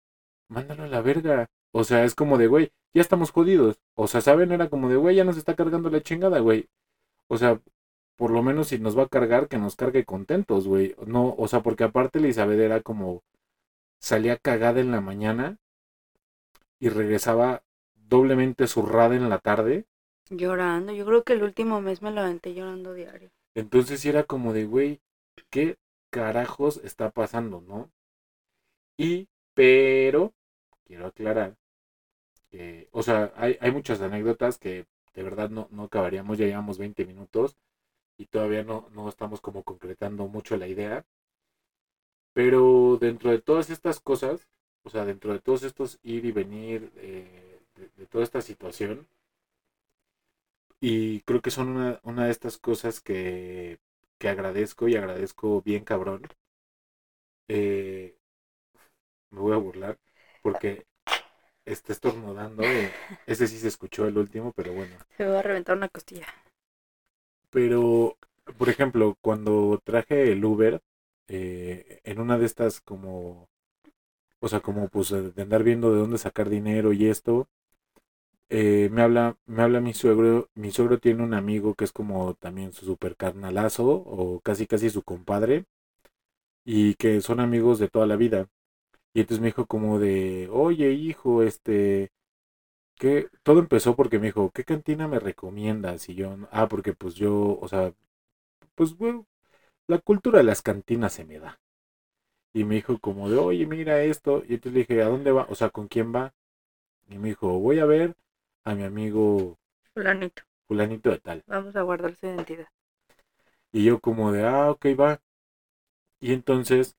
mándalo 0.48 0.86
a 0.86 0.88
la 0.88 1.04
verga. 1.04 1.46
O 1.72 1.84
sea, 1.84 2.06
es 2.06 2.16
como 2.16 2.40
de, 2.40 2.48
güey, 2.48 2.72
ya 2.92 3.04
estamos 3.04 3.30
jodidos. 3.30 3.80
O 3.94 4.08
sea, 4.08 4.22
¿saben? 4.22 4.52
Era 4.52 4.68
como 4.68 4.90
de, 4.90 4.96
güey, 4.96 5.16
ya 5.16 5.24
nos 5.24 5.38
está 5.38 5.56
cargando 5.56 5.92
la 5.92 6.02
chingada, 6.02 6.40
güey. 6.40 6.68
O 7.28 7.38
sea, 7.38 7.62
por 8.16 8.32
lo 8.32 8.42
menos 8.42 8.70
si 8.70 8.80
nos 8.80 8.98
va 8.98 9.04
a 9.04 9.10
cargar, 9.10 9.50
que 9.50 9.60
nos 9.60 9.76
cargue 9.76 10.06
contentos, 10.06 10.68
güey. 10.68 10.96
No, 11.06 11.36
o 11.38 11.48
sea, 11.48 11.62
porque 11.62 11.84
aparte 11.84 12.18
Elizabeth 12.18 12.60
era 12.60 12.82
como, 12.82 13.22
salía 14.00 14.38
cagada 14.38 14.80
en 14.80 14.90
la 14.90 15.02
mañana 15.02 15.58
y 16.80 16.90
regresaba 16.90 17.62
doblemente 17.94 18.66
zurrada 18.66 19.16
en 19.16 19.30
la 19.30 19.38
tarde. 19.38 19.86
Llorando, 20.30 20.94
yo 20.94 21.06
creo 21.06 21.24
que 21.24 21.34
el 21.34 21.44
último 21.44 21.82
mes 21.82 22.02
me 22.02 22.12
lo 22.12 22.22
aventé 22.22 22.54
llorando 22.54 22.94
diario. 22.94 23.30
Entonces 23.56 24.06
era 24.06 24.24
como 24.24 24.54
de, 24.54 24.66
güey, 24.66 25.00
¿qué 25.50 25.78
carajos 26.10 26.82
está 26.84 27.12
pasando, 27.12 27.62
no? 27.62 27.90
Y, 28.98 29.28
pero, 29.54 30.34
quiero 30.86 31.08
aclarar, 31.08 31.56
que, 32.50 32.88
o 32.92 33.04
sea, 33.04 33.34
hay, 33.36 33.58
hay 33.62 33.72
muchas 33.72 34.02
anécdotas 34.02 34.58
que 34.58 34.86
de 35.14 35.24
verdad 35.24 35.50
no, 35.50 35.68
no 35.72 35.84
acabaríamos, 35.84 36.38
ya 36.38 36.46
llevamos 36.46 36.78
20 36.78 37.06
minutos 37.06 37.58
y 38.18 38.26
todavía 38.26 38.64
no, 38.64 38.90
no 38.94 39.10
estamos 39.10 39.42
como 39.42 39.64
concretando 39.64 40.28
mucho 40.28 40.58
la 40.58 40.68
idea. 40.68 41.06
Pero 42.34 42.98
dentro 43.00 43.32
de 43.32 43.42
todas 43.42 43.70
estas 43.70 44.00
cosas, 44.00 44.48
o 44.84 44.90
sea, 44.90 45.06
dentro 45.06 45.34
de 45.34 45.40
todos 45.40 45.64
estos 45.64 46.00
ir 46.04 46.26
y 46.26 46.32
venir, 46.32 46.92
eh, 46.98 47.60
de 47.96 48.06
toda 48.06 48.24
esta 48.24 48.42
situación, 48.42 49.08
y 50.82 51.22
creo 51.22 51.42
que 51.42 51.52
son 51.52 51.70
una, 51.70 52.00
una 52.04 52.26
de 52.26 52.32
estas 52.32 52.58
cosas 52.58 53.02
que, 53.02 53.80
que 54.20 54.30
agradezco 54.30 54.88
y 54.88 54.96
agradezco 54.96 55.62
bien 55.62 55.84
cabrón. 55.84 56.24
Eh, 57.50 58.16
me 59.32 59.40
voy 59.40 59.54
a 59.54 59.58
burlar 59.58 59.98
porque 60.42 60.86
está 61.66 61.94
estornudando. 61.94 62.64
eh, 62.64 62.92
Ese 63.28 63.48
sí 63.48 63.60
se 63.60 63.70
escuchó 63.70 64.08
el 64.08 64.18
último, 64.18 64.54
pero 64.54 64.74
bueno. 64.74 64.96
Se 65.18 65.26
me 65.26 65.32
va 65.32 65.40
a 65.40 65.42
reventar 65.42 65.76
una 65.76 65.90
costilla. 65.90 66.26
Pero, 67.50 68.18
por 68.58 68.70
ejemplo, 68.70 69.18
cuando 69.22 69.82
traje 69.84 70.32
el 70.32 70.44
Uber, 70.46 70.82
eh, 71.28 72.00
en 72.04 72.20
una 72.20 72.38
de 72.38 72.46
estas 72.46 72.82
como, 72.82 73.50
o 74.42 74.50
sea, 74.50 74.62
como 74.62 74.90
pues 74.90 75.10
de 75.12 75.42
andar 75.42 75.64
viendo 75.64 75.94
de 75.94 76.00
dónde 76.02 76.18
sacar 76.18 76.50
dinero 76.50 76.94
y 76.94 77.08
esto, 77.08 77.50
eh, 78.50 78.90
me 78.92 79.02
habla, 79.02 79.38
me 79.46 79.64
habla 79.64 79.82
mi 79.82 79.94
suegro, 79.94 80.50
mi 80.56 80.72
suegro 80.72 81.00
tiene 81.00 81.24
un 81.24 81.34
amigo 81.34 81.76
que 81.76 81.86
es 81.86 81.92
como 81.92 82.34
también 82.36 82.74
su 82.74 82.86
super 82.86 83.16
carnalazo 83.18 83.86
o 83.88 84.40
casi 84.42 84.68
casi 84.68 84.90
su 84.90 85.04
compadre 85.04 85.66
y 86.66 86.96
que 86.96 87.22
son 87.22 87.40
amigos 87.40 87.80
de 87.80 87.90
toda 87.90 88.06
la 88.08 88.16
vida. 88.16 88.48
Y 89.14 89.22
entonces 89.22 89.42
me 89.42 89.48
dijo 89.48 89.68
como 89.68 90.00
de, 90.00 90.50
oye 90.52 90.92
hijo, 90.94 91.44
este, 91.44 92.12
que 92.96 93.30
todo 93.44 93.60
empezó 93.60 93.96
porque 93.96 94.20
me 94.20 94.28
dijo, 94.28 94.52
¿qué 94.52 94.64
cantina 94.66 95.08
me 95.08 95.20
recomiendas? 95.20 96.10
Y 96.10 96.16
yo, 96.16 96.38
ah, 96.52 96.68
porque 96.70 96.94
pues 96.94 97.16
yo, 97.16 97.60
o 97.62 97.68
sea, 97.68 97.94
pues 98.76 98.98
bueno, 98.98 99.26
la 99.88 100.00
cultura 100.00 100.40
de 100.40 100.46
las 100.46 100.62
cantinas 100.64 101.14
se 101.14 101.26
me 101.26 101.40
da. 101.40 101.60
Y 102.54 102.66
me 102.66 102.76
dijo 102.76 103.00
como 103.00 103.30
de, 103.30 103.38
oye, 103.38 103.66
mira 103.68 104.02
esto. 104.04 104.44
Y 104.48 104.56
entonces 104.56 104.74
le 104.74 104.80
dije, 104.82 105.02
¿a 105.04 105.10
dónde 105.10 105.32
va? 105.32 105.48
O 105.50 105.56
sea, 105.56 105.70
¿con 105.70 105.88
quién 105.88 106.14
va? 106.14 106.34
Y 107.10 107.18
me 107.20 107.30
dijo, 107.30 107.60
voy 107.60 107.80
a 107.80 107.86
ver 107.86 108.16
a 108.68 108.76
mi 108.76 108.84
amigo 108.84 109.58
Fulanito. 109.94 110.44
fulanito 110.68 111.10
de 111.10 111.20
tal. 111.20 111.44
Vamos 111.48 111.74
a 111.78 111.82
guardar 111.84 112.14
su 112.16 112.26
identidad. 112.26 112.68
Y 113.72 113.86
yo 113.86 114.00
como 114.00 114.32
de, 114.34 114.44
ah, 114.46 114.72
ok, 114.72 114.88
va. 115.00 115.22
Y 116.20 116.34
entonces 116.34 116.96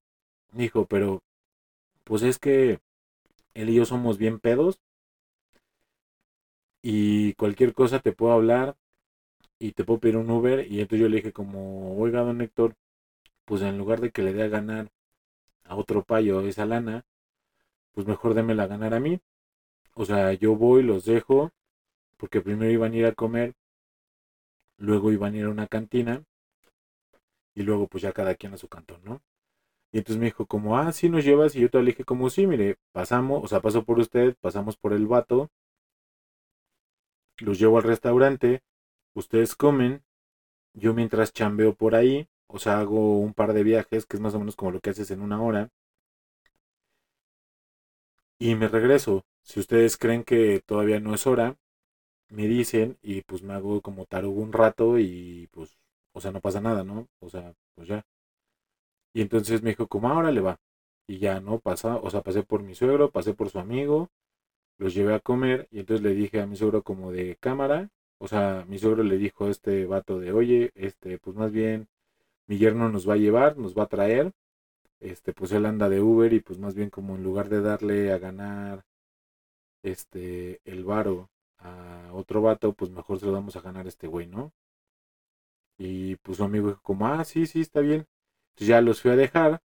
dijo, 0.52 0.86
pero 0.86 1.22
pues 2.04 2.22
es 2.22 2.38
que 2.38 2.78
él 3.52 3.68
y 3.68 3.74
yo 3.74 3.84
somos 3.84 4.16
bien 4.16 4.38
pedos 4.40 4.80
y 6.82 7.34
cualquier 7.34 7.74
cosa 7.74 7.98
te 8.00 8.12
puedo 8.12 8.32
hablar 8.32 8.76
y 9.58 9.72
te 9.72 9.84
puedo 9.84 10.00
pedir 10.00 10.16
un 10.16 10.30
Uber. 10.30 10.66
Y 10.72 10.80
entonces 10.80 11.00
yo 11.02 11.08
le 11.10 11.16
dije 11.16 11.32
como, 11.32 11.98
oiga, 11.98 12.22
don 12.22 12.40
Héctor, 12.40 12.76
pues 13.44 13.60
en 13.60 13.76
lugar 13.76 14.00
de 14.00 14.10
que 14.10 14.22
le 14.22 14.32
dé 14.32 14.44
a 14.44 14.48
ganar 14.48 14.88
a 15.64 15.76
otro 15.76 16.02
payo 16.02 16.40
esa 16.40 16.64
lana, 16.64 17.04
pues 17.92 18.06
mejor 18.06 18.32
démela 18.32 18.62
a 18.62 18.68
ganar 18.68 18.94
a 18.94 19.00
mí. 19.00 19.20
O 19.98 20.06
sea, 20.06 20.32
yo 20.32 20.56
voy, 20.56 20.82
los 20.82 21.04
dejo, 21.04 21.50
porque 22.18 22.40
primero 22.42 22.70
iban 22.72 22.92
a 22.92 22.96
ir 22.96 23.06
a 23.06 23.14
comer, 23.14 23.54
luego 24.78 25.12
iban 25.12 25.34
a 25.34 25.36
ir 25.36 25.44
a 25.44 25.50
una 25.50 25.66
cantina, 25.68 26.24
y 27.54 27.62
luego 27.62 27.88
pues 27.88 28.02
ya 28.02 28.12
cada 28.12 28.34
quien 28.36 28.54
a 28.54 28.56
su 28.56 28.68
cantón, 28.68 29.00
¿no? 29.04 29.20
Y 29.92 29.98
entonces 29.98 30.20
me 30.20 30.26
dijo 30.26 30.46
como, 30.46 30.78
ah, 30.78 30.92
sí 30.92 31.08
nos 31.10 31.24
llevas, 31.24 31.56
y 31.56 31.60
yo 31.62 31.70
te 31.70 31.82
dije 31.82 32.04
como, 32.04 32.30
sí, 32.30 32.46
mire, 32.46 32.78
pasamos, 32.92 33.44
o 33.44 33.48
sea, 33.48 33.60
paso 33.60 33.84
por 33.84 33.98
usted, 34.00 34.36
pasamos 34.40 34.76
por 34.76 34.92
el 34.94 35.06
vato, 35.06 35.50
los 37.38 37.58
llevo 37.58 37.78
al 37.78 37.82
restaurante, 37.82 38.62
ustedes 39.14 39.56
comen, 39.56 40.04
yo 40.74 40.94
mientras 40.94 41.32
chambeo 41.32 41.74
por 41.74 41.94
ahí, 41.94 42.28
o 42.48 42.58
sea, 42.58 42.80
hago 42.80 43.18
un 43.20 43.34
par 43.34 43.54
de 43.54 43.64
viajes, 43.64 44.06
que 44.06 44.16
es 44.16 44.22
más 44.22 44.34
o 44.34 44.40
menos 44.40 44.56
como 44.56 44.72
lo 44.72 44.80
que 44.80 44.90
haces 44.90 45.10
en 45.10 45.22
una 45.22 45.42
hora, 45.42 45.70
y 48.40 48.54
me 48.56 48.66
regreso. 48.68 49.22
Si 49.48 49.58
ustedes 49.60 49.96
creen 49.96 50.22
que 50.24 50.62
todavía 50.64 51.00
no 51.00 51.14
es 51.14 51.26
hora, 51.26 51.56
me 52.30 52.48
dicen 52.48 52.98
y 53.02 53.22
pues 53.22 53.42
me 53.42 53.54
hago 53.54 53.82
como 53.82 54.06
tarugo 54.06 54.42
un 54.42 54.52
rato 54.52 54.98
y 54.98 55.48
pues, 55.52 55.78
o 56.12 56.20
sea, 56.20 56.32
no 56.32 56.40
pasa 56.40 56.60
nada, 56.60 56.84
¿no? 56.84 57.08
O 57.20 57.30
sea, 57.30 57.54
pues 57.74 57.88
ya. 57.88 58.04
Y 59.12 59.20
entonces 59.22 59.62
me 59.62 59.70
dijo, 59.70 59.86
como 59.86 60.08
ahora 60.08 60.30
le 60.32 60.40
va. 60.40 60.58
Y 61.06 61.18
ya, 61.18 61.40
¿no? 61.40 61.58
Pasa, 61.60 61.96
o 61.96 62.10
sea, 62.10 62.22
pasé 62.22 62.42
por 62.42 62.62
mi 62.62 62.74
suegro, 62.74 63.10
pasé 63.10 63.34
por 63.34 63.50
su 63.50 63.58
amigo, 63.58 64.08
los 64.78 64.94
llevé 64.94 65.14
a 65.14 65.20
comer 65.20 65.68
y 65.70 65.80
entonces 65.80 66.04
le 66.04 66.14
dije 66.14 66.40
a 66.40 66.46
mi 66.46 66.56
suegro 66.56 66.82
como 66.82 67.12
de 67.12 67.36
cámara, 67.40 67.90
o 68.18 68.28
sea, 68.28 68.64
mi 68.68 68.78
suegro 68.78 69.04
le 69.04 69.18
dijo 69.18 69.46
a 69.46 69.50
este 69.50 69.86
vato 69.86 70.20
de, 70.20 70.32
oye, 70.32 70.72
este, 70.74 71.18
pues 71.18 71.36
más 71.36 71.52
bien 71.52 71.88
mi 72.48 72.58
yerno 72.58 72.90
nos 72.90 73.08
va 73.08 73.14
a 73.14 73.18
llevar, 73.18 73.58
nos 73.58 73.76
va 73.78 73.84
a 73.84 73.88
traer, 73.88 74.32
este, 75.00 75.32
pues 75.34 75.52
él 75.52 75.66
anda 75.66 75.88
de 75.88 76.00
Uber 76.02 76.32
y 76.32 76.40
pues 76.40 76.58
más 76.58 76.74
bien 76.74 76.90
como 76.90 77.16
en 77.16 77.24
lugar 77.24 77.48
de 77.50 77.62
darle 77.62 78.12
a 78.12 78.18
ganar, 78.18 78.84
este, 79.82 80.60
el 80.64 80.84
varo 80.84 81.30
a 81.58 82.10
otro 82.12 82.42
vato, 82.42 82.72
pues 82.74 82.90
mejor 82.90 83.20
se 83.20 83.26
lo 83.26 83.32
damos 83.32 83.56
a 83.56 83.60
ganar 83.60 83.86
a 83.86 83.88
este 83.88 84.06
güey, 84.08 84.26
¿no? 84.26 84.52
Y 85.78 86.16
pues 86.16 86.36
su 86.38 86.44
amigo 86.44 86.68
dijo 86.68 86.82
como, 86.82 87.06
ah, 87.06 87.24
sí, 87.24 87.46
sí, 87.46 87.60
está 87.62 87.80
bien. 87.80 88.06
Entonces 88.50 88.68
ya 88.68 88.80
los 88.82 89.00
fui 89.00 89.10
a 89.12 89.16
dejar 89.16 89.62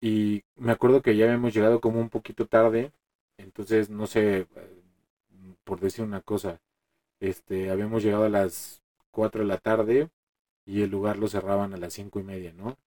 y 0.00 0.42
me 0.56 0.72
acuerdo 0.72 1.02
que 1.02 1.16
ya 1.16 1.26
habíamos 1.26 1.54
llegado 1.54 1.80
como 1.80 2.00
un 2.00 2.10
poquito 2.10 2.46
tarde 2.46 2.92
entonces, 3.38 3.88
no 3.88 4.06
sé, 4.06 4.46
por 5.64 5.80
decir 5.80 6.04
una 6.04 6.20
cosa, 6.20 6.60
este, 7.20 7.70
habíamos 7.70 8.02
llegado 8.02 8.24
a 8.24 8.28
las 8.30 8.82
4 9.10 9.42
de 9.42 9.48
la 9.48 9.58
tarde 9.58 10.10
y 10.66 10.82
el 10.82 10.90
lugar 10.90 11.18
lo 11.18 11.28
cerraban 11.28 11.74
a 11.74 11.78
las 11.78 11.94
cinco 11.94 12.20
y 12.20 12.24
media, 12.24 12.52
¿no? 12.52 12.78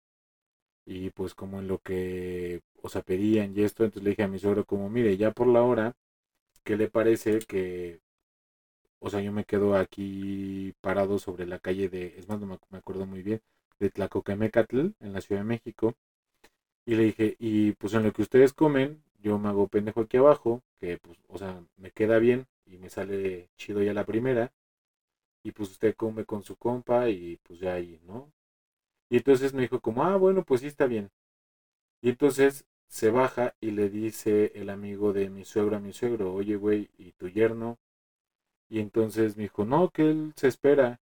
Y 0.86 1.12
pues 1.12 1.36
como 1.36 1.60
en 1.60 1.68
lo 1.68 1.80
que, 1.80 2.62
o 2.84 2.90
sea, 2.90 3.04
pedían 3.04 3.58
y 3.58 3.64
esto, 3.64 3.86
entonces 3.86 4.04
le 4.06 4.12
dije 4.12 4.24
a 4.24 4.30
mi 4.30 4.40
suegro 4.40 4.66
como, 4.66 4.90
mire, 4.92 5.18
ya 5.18 5.32
por 5.34 5.48
la 5.48 5.64
hora, 5.64 5.96
¿qué 6.66 6.78
le 6.78 6.90
parece 6.90 7.40
que, 7.42 8.02
o 9.00 9.10
sea, 9.10 9.22
yo 9.22 9.32
me 9.32 9.46
quedo 9.46 9.76
aquí 9.76 10.74
parado 10.82 11.20
sobre 11.20 11.46
la 11.46 11.60
calle 11.60 11.90
de, 11.90 12.16
es 12.18 12.28
más, 12.30 12.40
no 12.40 12.60
me 12.70 12.78
acuerdo 12.78 13.06
muy 13.06 13.22
bien, 13.24 13.42
de 13.80 13.90
Tlacoquemecatl, 13.90 14.80
en 15.00 15.14
la 15.14 15.22
Ciudad 15.22 15.42
de 15.42 15.46
México, 15.48 15.96
y 16.86 16.96
le 16.96 17.04
dije, 17.06 17.36
y 17.40 17.74
pues 17.74 17.94
en 17.94 18.04
lo 18.04 18.14
que 18.14 18.22
ustedes 18.24 18.54
comen, 18.54 19.04
yo 19.20 19.40
me 19.40 19.50
hago 19.50 19.68
pendejo 19.68 20.02
aquí 20.02 20.18
abajo, 20.18 20.64
que 20.80 20.98
pues, 20.98 21.18
o 21.30 21.38
sea, 21.38 21.64
me 21.78 21.92
queda 21.92 22.20
bien 22.20 22.48
y 22.66 22.78
me 22.78 22.90
sale 22.90 23.50
chido 23.58 23.82
ya 23.84 23.94
la 23.94 24.06
primera. 24.06 24.52
Y 25.44 25.52
pues 25.52 25.72
usted 25.72 25.96
come 25.96 26.26
con 26.26 26.44
su 26.44 26.56
compa 26.56 27.10
y 27.10 27.38
pues 27.44 27.60
ya 27.60 27.74
ahí, 27.76 28.00
¿no? 28.06 28.32
Y 29.10 29.18
entonces 29.18 29.54
me 29.54 29.64
dijo 29.64 29.82
como, 29.82 30.04
ah, 30.04 30.18
bueno, 30.18 30.44
pues 30.46 30.62
sí 30.62 30.68
está 30.68 30.88
bien. 30.88 31.12
Y 32.02 32.10
entonces 32.10 32.66
se 32.94 33.10
baja 33.10 33.56
y 33.60 33.72
le 33.72 33.90
dice 33.90 34.52
el 34.54 34.70
amigo 34.70 35.14
de 35.14 35.28
mi 35.28 35.46
suegro 35.46 35.78
a 35.78 35.80
mi 35.80 35.94
suegro, 35.94 36.32
oye, 36.32 36.56
güey, 36.58 36.92
¿y 37.00 37.12
tu 37.14 37.28
yerno? 37.28 37.80
Y 38.70 38.80
entonces 38.80 39.36
me 39.36 39.44
dijo, 39.44 39.66
no, 39.66 39.90
que 39.90 40.12
él 40.12 40.34
se 40.36 40.48
espera. 40.48 41.02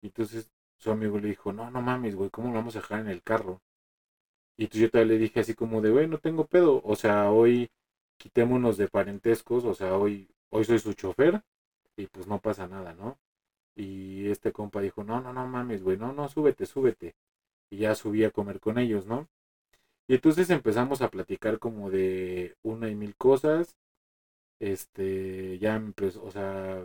Y 0.00 0.06
entonces 0.06 0.48
su 0.78 0.92
amigo 0.92 1.18
le 1.18 1.26
dijo, 1.30 1.52
no, 1.52 1.72
no 1.72 1.82
mames, 1.82 2.14
güey, 2.14 2.30
¿cómo 2.30 2.50
lo 2.50 2.54
vamos 2.54 2.76
a 2.76 2.80
dejar 2.80 3.00
en 3.00 3.08
el 3.08 3.20
carro? 3.24 3.60
Y 4.56 4.64
entonces 4.64 4.82
yo 4.82 4.90
todavía 4.92 5.14
le 5.14 5.18
dije 5.18 5.40
así 5.40 5.54
como 5.54 5.80
de, 5.80 5.90
güey, 5.90 6.06
no 6.06 6.18
tengo 6.18 6.46
pedo. 6.46 6.80
O 6.84 6.94
sea, 6.94 7.32
hoy 7.32 7.68
quitémonos 8.16 8.76
de 8.76 8.86
parentescos. 8.88 9.64
O 9.64 9.74
sea, 9.74 9.96
hoy, 9.98 10.28
hoy 10.50 10.64
soy 10.64 10.78
su 10.78 10.94
chofer 10.94 11.42
y 11.96 12.06
pues 12.06 12.28
no 12.28 12.38
pasa 12.40 12.68
nada, 12.68 12.94
¿no? 12.94 13.18
Y 13.74 14.28
este 14.28 14.52
compa 14.52 14.80
dijo, 14.80 15.02
no, 15.02 15.20
no, 15.20 15.32
no 15.32 15.48
mames, 15.48 15.82
güey, 15.82 15.96
no, 15.96 16.12
no, 16.12 16.28
súbete, 16.28 16.64
súbete. 16.66 17.16
Y 17.70 17.78
ya 17.78 17.96
subí 17.96 18.22
a 18.22 18.30
comer 18.30 18.60
con 18.60 18.78
ellos, 18.78 19.06
¿no? 19.06 19.28
Y 20.06 20.14
entonces 20.14 20.50
empezamos 20.50 21.00
a 21.02 21.10
platicar 21.10 21.58
como 21.58 21.90
de 21.90 22.56
una 22.62 22.88
y 22.90 22.94
mil 22.94 23.16
cosas. 23.16 23.76
Este, 24.60 25.58
ya 25.58 25.76
empezó, 25.76 26.24
o 26.24 26.30
sea, 26.32 26.84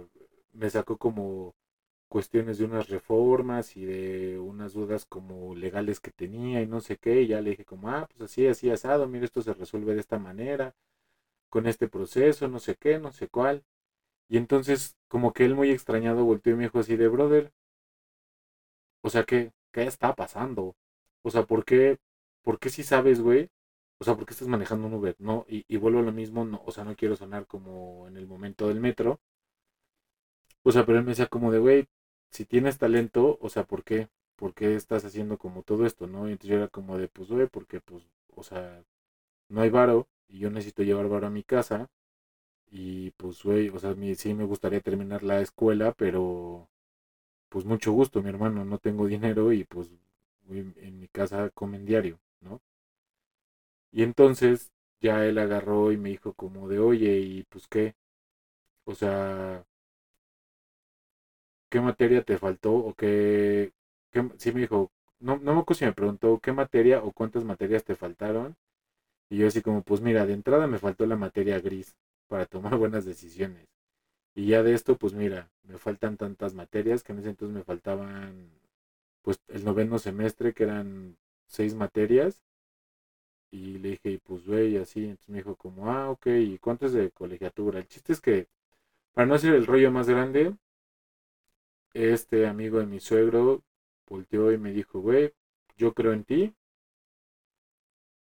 me 0.54 0.70
sacó 0.70 0.98
como 0.98 1.56
cuestiones 2.10 2.58
de 2.60 2.66
unas 2.66 2.90
reformas 2.90 3.78
y 3.78 3.86
de 3.86 4.40
unas 4.40 4.74
dudas 4.74 5.06
como 5.06 5.56
legales 5.56 6.00
que 6.02 6.12
tenía 6.12 6.62
y 6.62 6.68
no 6.68 6.82
sé 6.82 6.98
qué, 6.98 7.22
y 7.24 7.28
ya 7.28 7.42
le 7.42 7.52
dije 7.52 7.66
como, 7.66 7.90
ah, 7.92 8.08
pues 8.10 8.22
así, 8.32 8.48
así 8.48 8.70
asado, 8.72 9.08
mira, 9.08 9.26
esto 9.26 9.42
se 9.44 9.54
resuelve 9.54 9.96
de 9.96 10.02
esta 10.02 10.20
manera, 10.20 10.76
con 11.50 11.68
este 11.68 11.88
proceso, 11.90 12.48
no 12.50 12.60
sé 12.60 12.76
qué, 12.76 13.00
no 13.00 13.12
sé 13.14 13.28
cuál. 13.30 13.64
Y 14.30 14.38
entonces, 14.38 14.98
como 15.10 15.34
que 15.34 15.46
él 15.46 15.56
muy 15.56 15.72
extrañado 15.72 16.26
volteó 16.26 16.54
y 16.54 16.58
me 16.58 16.64
dijo 16.66 16.80
así 16.80 16.98
de, 16.98 17.08
brother, 17.10 17.52
o 19.02 19.10
sea, 19.10 19.24
¿qué, 19.24 19.52
qué 19.72 19.84
está 19.84 20.16
pasando? 20.16 20.76
O 21.24 21.30
sea, 21.32 21.44
¿por 21.46 21.66
qué, 21.66 22.00
por 22.44 22.60
qué 22.60 22.70
si 22.70 22.84
sabes, 22.84 23.22
güey? 23.22 23.50
O 24.00 24.06
sea, 24.06 24.16
¿por 24.16 24.26
qué 24.26 24.34
estás 24.34 24.48
manejando 24.48 24.88
un 24.88 24.94
Uber? 24.96 25.16
No, 25.20 25.46
y, 25.50 25.66
y 25.68 25.78
vuelvo 25.78 26.00
a 26.00 26.04
lo 26.04 26.12
mismo, 26.14 26.46
no, 26.46 26.62
o 26.66 26.72
sea, 26.72 26.84
no 26.86 26.96
quiero 26.96 27.16
sonar 27.16 27.48
como 27.48 28.08
en 28.08 28.18
el 28.18 28.28
momento 28.28 28.68
del 28.68 28.80
metro. 28.82 29.20
O 30.64 30.72
sea, 30.72 30.86
pero 30.86 30.98
él 30.98 31.04
me 31.04 31.12
decía 31.12 31.28
como 31.28 31.52
de, 31.52 31.60
güey, 31.60 31.88
si 32.32 32.46
tienes 32.46 32.78
talento, 32.78 33.38
o 33.42 33.50
sea, 33.50 33.64
¿por 33.66 33.84
qué? 33.84 34.10
¿Por 34.36 34.54
qué 34.54 34.76
estás 34.76 35.04
haciendo 35.06 35.38
como 35.38 35.64
todo 35.64 35.86
esto, 35.86 36.08
no? 36.08 36.28
Y 36.28 36.34
entonces 36.34 36.50
yo 36.52 36.56
era 36.58 36.68
como 36.70 36.98
de, 36.98 37.08
pues, 37.08 37.30
güey, 37.30 37.48
porque, 37.48 37.82
pues, 37.82 38.04
o 38.36 38.44
sea, 38.44 38.84
no 39.50 39.62
hay 39.62 39.70
varo 39.72 40.08
y 40.30 40.40
yo 40.40 40.50
necesito 40.52 40.84
llevar 40.84 41.10
varo 41.10 41.28
a 41.28 41.32
mi 41.32 41.44
casa. 41.44 41.90
Y, 42.72 43.12
pues, 43.12 43.44
güey, 43.44 43.70
o 43.70 43.80
sea, 43.80 43.96
sí 44.16 44.34
me 44.36 44.46
gustaría 44.46 44.82
terminar 44.82 45.24
la 45.24 45.42
escuela, 45.42 45.94
pero, 45.98 46.70
pues, 47.50 47.66
mucho 47.66 47.92
gusto, 47.94 48.22
mi 48.24 48.30
hermano, 48.30 48.66
no 48.66 48.80
tengo 48.80 49.08
dinero 49.08 49.54
y, 49.54 49.66
pues, 49.66 49.90
en 50.50 51.00
mi 51.00 51.08
casa 51.10 51.50
comen 51.52 51.86
diario, 51.86 52.20
¿no? 52.42 52.62
Y 53.92 54.02
entonces 54.04 54.72
ya 55.00 55.26
él 55.26 55.38
agarró 55.38 55.92
y 55.92 55.98
me 55.98 56.10
dijo 56.10 56.34
como 56.34 56.68
de, 56.68 56.80
oye, 56.80 57.20
y 57.20 57.44
pues 57.44 57.68
qué, 57.68 57.96
o 58.86 58.96
sea, 58.96 59.66
¿qué 61.70 61.80
materia 61.82 62.24
te 62.24 62.38
faltó? 62.38 62.74
O 62.74 62.94
qué, 62.94 63.74
qué 64.12 64.30
sí 64.38 64.52
me 64.52 64.62
dijo, 64.62 64.92
no, 65.20 65.38
no 65.38 65.54
me 65.54 65.60
acuerdo 65.62 65.80
si 65.80 65.86
me 65.86 65.94
preguntó 65.94 66.40
qué 66.40 66.52
materia 66.52 67.04
o 67.04 67.12
cuántas 67.12 67.44
materias 67.44 67.84
te 67.84 67.96
faltaron. 67.96 68.56
Y 69.30 69.40
yo 69.40 69.48
así 69.48 69.62
como, 69.62 69.84
pues 69.84 70.02
mira, 70.02 70.26
de 70.26 70.34
entrada 70.34 70.68
me 70.68 70.80
faltó 70.80 71.06
la 71.06 71.18
materia 71.18 71.60
gris 71.62 71.96
para 72.28 72.46
tomar 72.46 72.78
buenas 72.78 73.06
decisiones. 73.06 73.68
Y 74.36 74.48
ya 74.48 74.64
de 74.64 74.74
esto, 74.76 74.98
pues 74.98 75.14
mira, 75.14 75.52
me 75.64 75.78
faltan 75.78 76.18
tantas 76.18 76.54
materias 76.56 77.04
que 77.04 77.14
en 77.14 77.20
ese 77.20 77.30
entonces 77.32 77.56
me 77.56 77.64
faltaban, 77.64 78.52
pues 79.24 79.40
el 79.50 79.66
noveno 79.66 80.00
semestre, 80.00 80.54
que 80.54 80.64
eran 80.64 81.18
seis 81.50 81.76
materias. 81.76 82.42
Y 83.52 83.78
le 83.80 83.90
dije, 83.90 84.12
y 84.12 84.18
pues 84.18 84.46
güey, 84.46 84.78
así. 84.78 85.02
Entonces 85.06 85.30
me 85.30 85.38
dijo 85.40 85.56
como, 85.56 85.92
ah, 85.92 86.10
ok, 86.10 86.28
¿y 86.28 86.58
cuánto 86.60 86.86
es 86.86 86.94
de 86.94 87.12
colegiatura? 87.12 87.80
El 87.80 87.88
chiste 87.88 88.14
es 88.14 88.22
que, 88.22 88.48
para 89.14 89.28
no 89.28 89.36
hacer 89.36 89.56
el 89.56 89.68
rollo 89.68 89.92
más 89.92 90.10
grande, 90.10 90.56
este 91.94 92.48
amigo 92.48 92.80
de 92.80 92.86
mi 92.88 93.00
suegro 93.00 93.64
volteó 94.08 94.52
y 94.52 94.58
me 94.58 94.72
dijo, 94.72 95.00
güey, 95.02 95.34
yo 95.78 95.94
creo 95.94 96.14
en 96.14 96.24
ti. 96.24 96.56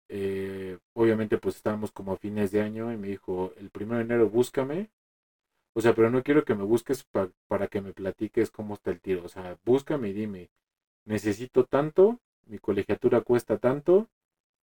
Eh, 0.10 0.77
obviamente 0.93 1.38
pues 1.38 1.55
estábamos 1.55 1.91
como 1.91 2.12
a 2.12 2.17
fines 2.17 2.51
de 2.51 2.62
año 2.62 2.91
y 2.91 2.97
me 2.97 3.07
dijo, 3.07 3.53
el 3.57 3.69
primero 3.69 3.97
de 3.97 4.03
enero 4.03 4.29
búscame. 4.29 4.89
O 5.73 5.81
sea, 5.81 5.95
pero 5.95 6.10
no 6.10 6.23
quiero 6.23 6.43
que 6.43 6.55
me 6.55 6.63
busques 6.63 7.05
para 7.47 7.67
que 7.67 7.81
me 7.81 7.93
platiques 7.93 8.51
cómo 8.51 8.73
está 8.75 8.91
el 8.91 9.01
tiro. 9.01 9.23
O 9.25 9.29
sea, 9.29 9.57
búscame 9.65 10.10
y 10.10 10.13
dime, 10.13 10.49
necesito 11.05 11.65
tanto, 11.65 12.19
mi 12.47 12.60
colegiatura 12.60 13.21
cuesta 13.21 13.58
tanto, 13.58 14.08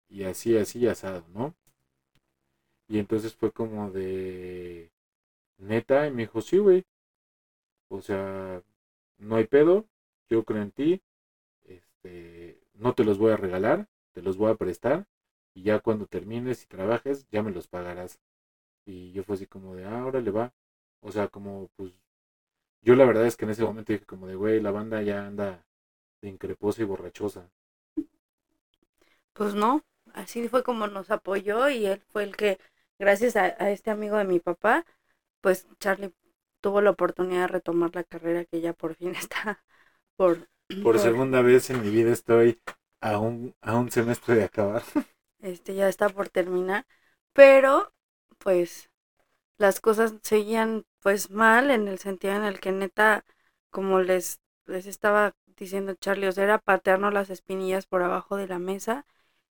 y 0.09 0.25
así, 0.25 0.57
así, 0.57 0.87
asado, 0.87 1.25
¿no? 1.35 1.55
Y 2.89 2.99
entonces 2.99 3.35
fue 3.35 3.53
como 3.53 3.91
de 3.91 4.91
neta, 5.59 6.07
y 6.07 6.11
me 6.13 6.23
dijo, 6.23 6.41
sí, 6.41 6.59
güey. 6.59 6.85
O 7.91 8.01
sea, 8.03 8.63
no 9.19 9.37
hay 9.37 9.47
pedo, 9.47 9.87
yo 10.29 10.45
creo 10.45 10.63
en 10.63 10.73
ti, 10.73 11.03
este, 11.67 12.61
no 12.75 12.95
te 12.95 13.05
los 13.05 13.19
voy 13.19 13.33
a 13.33 13.37
regalar, 13.37 13.89
te 14.13 14.23
los 14.23 14.37
voy 14.37 14.51
a 14.53 14.57
prestar, 14.57 15.07
y 15.55 15.63
ya 15.65 15.81
cuando 15.81 16.07
termines 16.07 16.63
y 16.65 16.67
trabajes, 16.67 17.27
ya 17.31 17.43
me 17.43 17.53
los 17.53 17.69
pagarás. 17.69 18.21
Y 18.87 19.13
yo 19.13 19.25
fue 19.25 19.37
así 19.37 19.47
como 19.47 19.75
de, 19.77 19.85
ah, 19.87 20.11
le 20.13 20.31
va. 20.31 20.53
O 21.01 21.13
sea, 21.13 21.29
como, 21.29 21.71
pues, 21.77 21.93
yo 22.83 22.95
la 22.97 23.05
verdad 23.05 23.27
es 23.27 23.37
que 23.37 23.45
en 23.45 23.53
ese 23.53 23.65
momento 23.65 23.93
dije 23.93 24.07
como 24.07 24.27
de, 24.27 24.37
güey, 24.37 24.61
la 24.61 24.71
banda 24.71 25.03
ya 25.03 25.27
anda 25.27 25.65
de 26.23 26.29
increposa 26.29 26.83
y 26.83 26.87
borrachosa. 26.87 27.51
Pues 29.39 29.55
no, 29.55 29.85
así 30.15 30.49
fue 30.49 30.65
como 30.65 30.89
nos 30.89 31.13
apoyó 31.13 31.69
y 31.69 31.87
él 31.87 32.03
fue 32.09 32.25
el 32.25 32.35
que, 32.35 32.59
gracias 32.99 33.37
a, 33.37 33.47
este 33.71 33.93
amigo 33.93 34.17
de 34.17 34.25
mi 34.25 34.41
papá, 34.41 34.85
pues 35.41 35.69
Charlie 35.79 36.13
tuvo 36.61 36.81
la 36.81 36.91
oportunidad 36.91 37.43
de 37.43 37.47
retomar 37.47 37.95
la 37.95 38.03
carrera 38.03 38.45
que 38.45 38.61
ya 38.61 38.73
por 38.73 38.97
fin 38.97 39.15
está 39.15 39.63
por... 40.17 40.49
Por, 40.83 40.99
segunda 40.99 41.41
vez 41.41 41.71
en 41.71 41.83
mi 41.83 41.89
vida 41.89 42.13
estoy 42.13 42.61
a 43.01 43.19
un, 43.19 43.55
a 43.61 43.77
un 43.77 43.93
semestre 43.93 44.35
de 44.35 44.45
acabar. 44.45 44.83
Este 45.41 45.77
ya 45.77 45.89
está 45.89 46.09
por 46.09 46.29
terminar, 46.31 46.85
pero 47.33 47.95
pues 48.39 48.91
las 49.57 49.81
cosas 49.81 50.15
seguían 50.23 50.85
pues 50.99 51.31
mal 51.31 51.71
en 51.71 51.87
el 51.87 52.01
sentido 52.01 52.35
en 52.35 52.43
el 52.43 52.59
que 52.59 52.73
neta, 52.73 53.25
como 53.71 54.01
les, 54.01 54.41
les 54.67 54.87
estaba 54.87 55.37
diciendo 55.47 55.95
Charlie, 55.95 56.27
o 56.27 56.33
sea, 56.33 56.43
era 56.43 56.59
patearnos 56.59 57.15
las 57.15 57.31
espinillas 57.31 57.87
por 57.87 58.03
abajo 58.03 58.37
de 58.37 58.49
la 58.49 58.59
mesa 58.59 59.07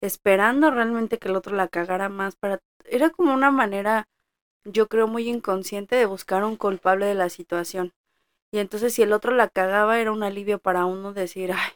esperando 0.04 0.70
realmente 0.70 1.18
que 1.18 1.30
el 1.30 1.36
otro 1.36 1.56
la 1.56 1.70
cagara 1.70 2.10
más 2.10 2.36
para 2.36 2.60
era 2.86 3.10
como 3.10 3.34
una 3.34 3.52
manera 3.52 4.06
yo 4.66 4.88
creo 4.88 5.08
muy 5.08 5.30
inconsciente 5.30 5.96
de 5.96 6.06
buscar 6.06 6.44
un 6.44 6.58
culpable 6.58 7.06
de 7.06 7.16
la 7.16 7.30
situación. 7.30 7.94
Y 8.52 8.60
entonces 8.60 8.94
si 8.94 9.02
el 9.02 9.14
otro 9.14 9.34
la 9.34 9.48
cagaba 9.48 10.00
era 10.00 10.12
un 10.12 10.24
alivio 10.24 10.60
para 10.60 10.86
uno 10.86 11.14
decir, 11.14 11.52
ay, 11.54 11.72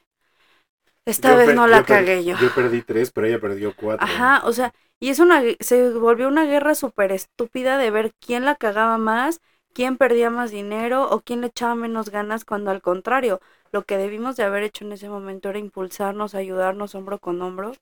esta 1.05 1.35
vez 1.35 1.55
no 1.55 1.67
la 1.67 1.83
cagué 1.83 2.23
yo. 2.25 2.35
Yo 2.35 2.53
perdí 2.53 2.81
tres, 2.81 3.11
pero 3.11 3.27
ella 3.27 3.39
perdió 3.39 3.73
cuatro. 3.75 4.05
Ajá, 4.07 4.41
o 4.45 4.51
sea, 4.51 4.73
y 4.99 5.09
es 5.09 5.19
una, 5.19 5.41
se 5.59 5.91
volvió 5.93 6.27
una 6.27 6.45
guerra 6.45 6.75
súper 6.75 7.11
estúpida 7.11 7.77
de 7.77 7.91
ver 7.91 8.13
quién 8.19 8.45
la 8.45 8.55
cagaba 8.55 8.97
más, 8.97 9.39
quién 9.73 9.97
perdía 9.97 10.29
más 10.29 10.51
dinero 10.51 11.09
o 11.09 11.21
quién 11.21 11.41
le 11.41 11.47
echaba 11.47 11.75
menos 11.75 12.09
ganas 12.09 12.45
cuando 12.45 12.71
al 12.71 12.81
contrario, 12.81 13.39
lo 13.71 13.83
que 13.83 13.97
debimos 13.97 14.35
de 14.35 14.43
haber 14.43 14.63
hecho 14.63 14.85
en 14.85 14.91
ese 14.91 15.09
momento 15.09 15.49
era 15.49 15.59
impulsarnos, 15.59 16.35
ayudarnos 16.35 16.95
hombro 16.95 17.19
con 17.19 17.41
hombro 17.41 17.73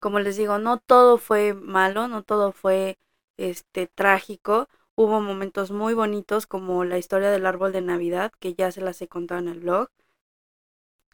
como 0.00 0.20
les 0.20 0.36
digo, 0.36 0.58
no 0.58 0.78
todo 0.78 1.18
fue 1.18 1.54
malo, 1.54 2.08
no 2.08 2.22
todo 2.22 2.52
fue 2.52 2.98
este 3.36 3.86
trágico. 3.88 4.68
Hubo 4.94 5.20
momentos 5.20 5.70
muy 5.70 5.94
bonitos 5.94 6.46
como 6.46 6.84
la 6.84 6.98
historia 6.98 7.30
del 7.30 7.46
árbol 7.46 7.72
de 7.72 7.82
Navidad, 7.82 8.32
que 8.40 8.54
ya 8.54 8.72
se 8.72 8.80
las 8.80 9.00
he 9.02 9.08
contado 9.08 9.40
en 9.40 9.48
el 9.48 9.60
blog, 9.60 9.90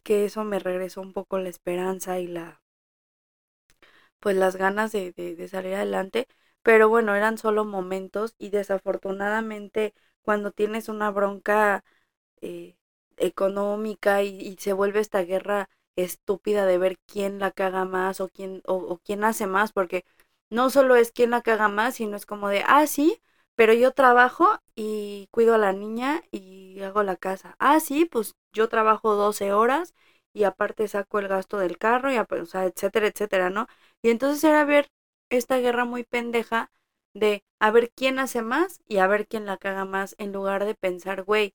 que 0.05 0.25
eso 0.25 0.45
me 0.45 0.59
regresó 0.61 1.01
un 1.01 1.13
poco 1.13 1.39
la 1.39 1.49
esperanza 1.49 2.21
y 2.21 2.29
la 2.29 2.63
pues 4.21 4.37
las 4.37 4.57
ganas 4.57 4.93
de, 4.93 5.13
de, 5.13 5.49
salir 5.49 5.75
adelante. 5.75 6.29
Pero 6.63 6.89
bueno, 6.89 7.15
eran 7.17 7.39
solo 7.39 7.65
momentos 7.65 8.35
y 8.39 8.51
desafortunadamente 8.51 9.95
cuando 10.23 10.53
tienes 10.53 10.89
una 10.89 11.11
bronca 11.11 11.85
eh, 12.43 12.77
económica 13.19 14.23
y, 14.23 14.57
se 14.59 14.73
vuelve 14.73 15.01
esta 15.01 15.23
guerra 15.23 15.71
estúpida 15.97 16.67
de 16.67 16.79
ver 16.79 16.99
quién 17.07 17.39
la 17.39 17.51
caga 17.51 17.85
más 17.85 18.21
o 18.21 18.29
quién, 18.29 18.63
o, 18.67 18.99
quién 19.05 19.25
hace 19.25 19.47
más, 19.47 19.73
porque 19.73 20.05
no 20.51 20.71
solo 20.71 20.97
es 20.97 21.13
quién 21.13 21.31
la 21.31 21.43
caga 21.43 21.69
más, 21.69 21.95
sino 21.97 22.17
es 22.17 22.27
como 22.27 22.49
de, 22.49 22.63
ah, 22.67 22.87
sí, 22.87 23.23
pero 23.55 23.73
yo 23.75 23.93
trabajo 23.93 24.59
y 24.75 25.29
cuido 25.31 25.55
a 25.55 25.59
la 25.59 25.73
niña 25.73 26.23
y 26.31 26.81
hago 26.83 27.03
la 27.03 27.17
casa. 27.17 27.57
Ah, 27.59 27.81
sí, 27.81 28.05
pues 28.07 28.35
yo 28.53 28.69
trabajo 28.69 29.15
12 29.15 29.53
horas 29.53 29.95
y 30.33 30.45
aparte 30.45 30.89
saco 30.89 31.19
el 31.19 31.29
gasto 31.29 31.59
del 31.59 31.79
carro, 31.79 32.13
y, 32.13 32.17
o 32.19 32.47
sea, 32.47 32.65
etcétera, 32.67 33.07
etcétera, 33.09 33.51
¿no? 33.51 33.67
Y 34.03 34.11
entonces 34.11 34.43
era 34.45 34.65
ver 34.65 34.89
esta 35.31 35.59
guerra 35.59 35.85
muy 35.85 36.05
pendeja 36.05 36.71
de 37.15 37.45
a 37.61 37.71
ver 37.71 37.91
quién 37.95 38.19
hace 38.19 38.43
más 38.43 38.81
y 38.89 38.99
a 38.99 39.07
ver 39.07 39.27
quién 39.29 39.47
la 39.47 39.57
caga 39.59 39.85
más, 39.85 40.15
en 40.19 40.33
lugar 40.33 40.65
de 40.65 40.75
pensar, 40.75 41.23
güey, 41.25 41.55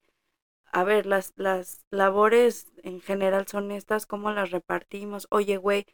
a 0.77 0.83
ver, 0.83 1.07
las, 1.07 1.33
las 1.37 1.87
labores 1.89 2.71
en 2.83 3.01
general 3.01 3.47
son 3.47 3.71
estas, 3.71 4.05
¿cómo 4.05 4.29
las 4.29 4.51
repartimos? 4.51 5.25
Oye, 5.31 5.57
güey, 5.57 5.87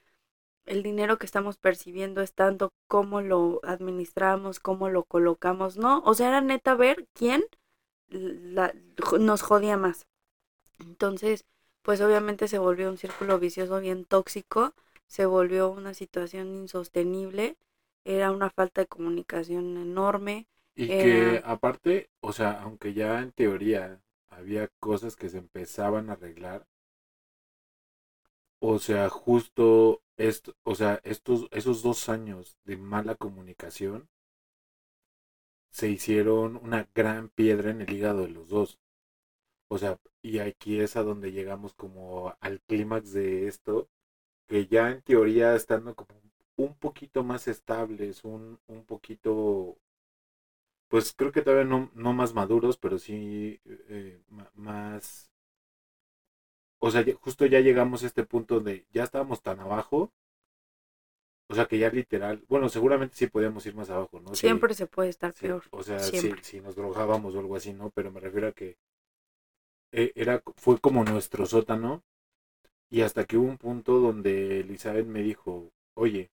el 0.66 0.84
dinero 0.84 1.18
que 1.18 1.26
estamos 1.26 1.56
percibiendo 1.56 2.20
es 2.20 2.34
tanto, 2.34 2.74
¿cómo 2.90 3.22
lo 3.22 3.62
administramos? 3.64 4.60
¿Cómo 4.60 4.90
lo 4.90 5.06
colocamos? 5.06 5.78
¿No? 5.78 6.02
O 6.06 6.16
sea, 6.16 6.28
era 6.28 6.42
neta 6.42 6.76
ver 6.76 7.08
quién 7.14 7.46
la, 8.10 8.74
nos 9.22 9.42
jodía 9.42 9.78
más. 9.78 10.06
Entonces, 10.80 11.46
pues 11.82 12.02
obviamente 12.02 12.50
se 12.50 12.58
volvió 12.58 12.90
un 12.90 12.98
círculo 12.98 13.40
vicioso 13.40 13.80
bien 13.80 14.04
tóxico, 14.04 14.74
se 15.08 15.26
volvió 15.26 15.72
una 15.72 15.94
situación 15.94 16.54
insostenible, 16.56 17.56
era 18.04 18.34
una 18.34 18.50
falta 18.50 18.82
de 18.82 18.88
comunicación 18.88 19.78
enorme. 19.78 20.46
Y 20.76 20.88
que 20.88 21.42
aparte, 21.46 22.10
o 22.20 22.34
sea, 22.34 22.62
aunque 22.64 22.94
ya 22.94 23.22
en 23.22 23.32
teoría 23.32 24.02
había 24.36 24.70
cosas 24.80 25.16
que 25.16 25.30
se 25.30 25.40
empezaban 25.40 26.10
a 26.10 26.14
arreglar. 26.14 26.68
O 28.62 28.80
sea, 28.80 29.10
justo 29.10 30.02
esto, 30.18 30.56
o 30.64 30.74
sea, 30.74 31.00
estos, 31.04 31.48
esos 31.52 31.84
dos 31.84 32.10
años 32.10 32.58
de 32.64 32.78
mala 32.78 33.14
comunicación 33.14 34.10
se 35.72 35.90
hicieron 35.90 36.56
una 36.58 36.88
gran 36.96 37.30
piedra 37.30 37.72
en 37.72 37.82
el 37.82 37.92
hígado 37.92 38.22
de 38.22 38.30
los 38.30 38.50
dos. 38.50 38.80
O 39.70 39.78
sea, 39.78 40.00
y 40.22 40.40
aquí 40.40 40.80
es 40.82 40.96
a 40.98 41.04
donde 41.04 41.32
llegamos 41.32 41.74
como 41.76 42.36
al 42.42 42.62
clímax 42.62 43.14
de 43.14 43.48
esto, 43.48 43.90
que 44.48 44.68
ya 44.68 44.92
en 44.92 45.02
teoría 45.04 45.56
estando 45.56 45.96
como 45.96 46.22
un 46.58 46.76
poquito 46.76 47.24
más 47.24 47.48
estables, 47.48 48.24
un, 48.26 48.60
un 48.68 48.86
poquito 48.86 49.78
pues 50.94 51.12
creo 51.12 51.32
que 51.32 51.42
todavía 51.42 51.66
no, 51.66 51.90
no 51.96 52.14
más 52.14 52.36
maduros, 52.36 52.78
pero 52.78 53.00
sí 53.00 53.60
eh, 53.66 54.22
más... 54.54 55.32
O 56.78 56.92
sea, 56.92 57.04
justo 57.20 57.48
ya 57.48 57.62
llegamos 57.62 58.04
a 58.04 58.06
este 58.06 58.24
punto 58.24 58.60
de 58.60 58.86
ya 58.92 59.04
estábamos 59.04 59.42
tan 59.42 59.60
abajo, 59.60 60.14
o 61.50 61.56
sea 61.56 61.66
que 61.66 61.80
ya 61.80 61.90
literal, 61.90 62.46
bueno, 62.48 62.70
seguramente 62.70 63.16
sí 63.16 63.26
podíamos 63.26 63.66
ir 63.66 63.74
más 63.74 63.90
abajo, 63.90 64.20
¿no? 64.20 64.36
Siempre 64.36 64.76
se 64.76 64.86
puede 64.86 65.10
estar 65.10 65.34
peor. 65.34 65.64
O 65.72 65.82
sea, 65.82 65.98
si, 65.98 66.32
si, 66.44 66.62
nos 66.62 66.76
drogábamos 66.76 67.34
o 67.34 67.40
algo 67.40 67.56
así, 67.56 67.74
¿no? 67.74 67.90
Pero 67.90 68.12
me 68.12 68.20
refiero 68.20 68.50
a 68.50 68.52
que 68.52 68.78
eh, 69.94 70.12
era, 70.14 70.44
fue 70.58 70.78
como 70.80 71.04
nuestro 71.04 71.48
sótano 71.48 72.04
y 72.92 73.02
hasta 73.02 73.26
que 73.26 73.38
hubo 73.38 73.48
un 73.48 73.58
punto 73.58 74.00
donde 74.00 74.60
Elizabeth 74.60 75.08
me 75.08 75.24
dijo, 75.24 75.72
oye, 75.96 76.30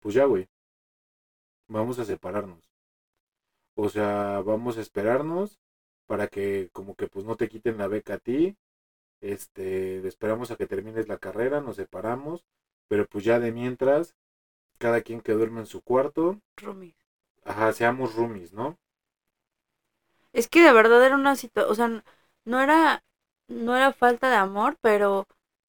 pues 0.00 0.14
ya, 0.14 0.26
güey, 0.26 0.46
vamos 1.68 1.98
a 2.00 2.04
separarnos. 2.04 2.71
O 3.74 3.88
sea, 3.88 4.40
vamos 4.42 4.78
a 4.78 4.80
esperarnos 4.82 5.58
para 6.06 6.28
que 6.28 6.70
como 6.72 6.94
que 6.94 7.08
pues 7.08 7.24
no 7.24 7.36
te 7.36 7.48
quiten 7.48 7.78
la 7.78 7.88
beca 7.88 8.14
a 8.14 8.18
ti. 8.18 8.56
Este, 9.20 10.06
esperamos 10.06 10.50
a 10.50 10.56
que 10.56 10.66
termines 10.66 11.08
la 11.08 11.18
carrera, 11.18 11.60
nos 11.60 11.76
separamos, 11.76 12.44
pero 12.88 13.06
pues 13.06 13.24
ya 13.24 13.40
de 13.40 13.52
mientras, 13.52 14.16
cada 14.78 15.02
quien 15.02 15.20
que 15.22 15.32
duerme 15.32 15.60
en 15.60 15.66
su 15.66 15.82
cuarto. 15.82 16.40
Roomies. 16.56 16.96
Ajá, 17.44 17.72
seamos 17.72 18.14
roomies, 18.16 18.52
¿no? 18.52 18.78
Es 20.32 20.48
que 20.48 20.62
de 20.62 20.72
verdad 20.72 21.04
era 21.04 21.14
una 21.14 21.36
situación, 21.36 21.70
o 21.72 21.74
sea, 21.74 22.04
no 22.44 22.60
era, 22.60 23.04
no 23.48 23.76
era 23.76 23.92
falta 23.92 24.30
de 24.30 24.36
amor, 24.36 24.78
pero 24.80 25.26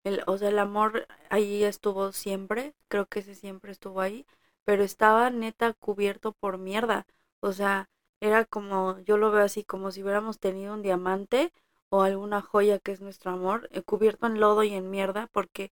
el, 0.04 0.22
o 0.26 0.38
sea, 0.38 0.48
el 0.50 0.58
amor 0.58 1.06
ahí 1.30 1.64
estuvo 1.64 2.12
siempre, 2.12 2.74
creo 2.88 3.06
que 3.06 3.20
ese 3.20 3.34
siempre 3.34 3.72
estuvo 3.72 4.00
ahí, 4.00 4.26
pero 4.64 4.82
estaba 4.84 5.30
neta 5.30 5.72
cubierto 5.74 6.32
por 6.32 6.58
mierda. 6.58 7.06
O 7.40 7.52
sea, 7.52 7.88
era 8.20 8.44
como, 8.44 8.98
yo 9.00 9.16
lo 9.18 9.30
veo 9.30 9.42
así, 9.44 9.64
como 9.64 9.90
si 9.92 10.02
hubiéramos 10.02 10.38
tenido 10.38 10.74
un 10.74 10.82
diamante 10.82 11.52
o 11.90 12.02
alguna 12.02 12.40
joya 12.42 12.78
que 12.78 12.92
es 12.92 13.00
nuestro 13.00 13.30
amor, 13.32 13.68
eh, 13.72 13.82
cubierto 13.82 14.26
en 14.26 14.40
lodo 14.40 14.62
y 14.64 14.74
en 14.74 14.90
mierda, 14.90 15.28
porque 15.32 15.70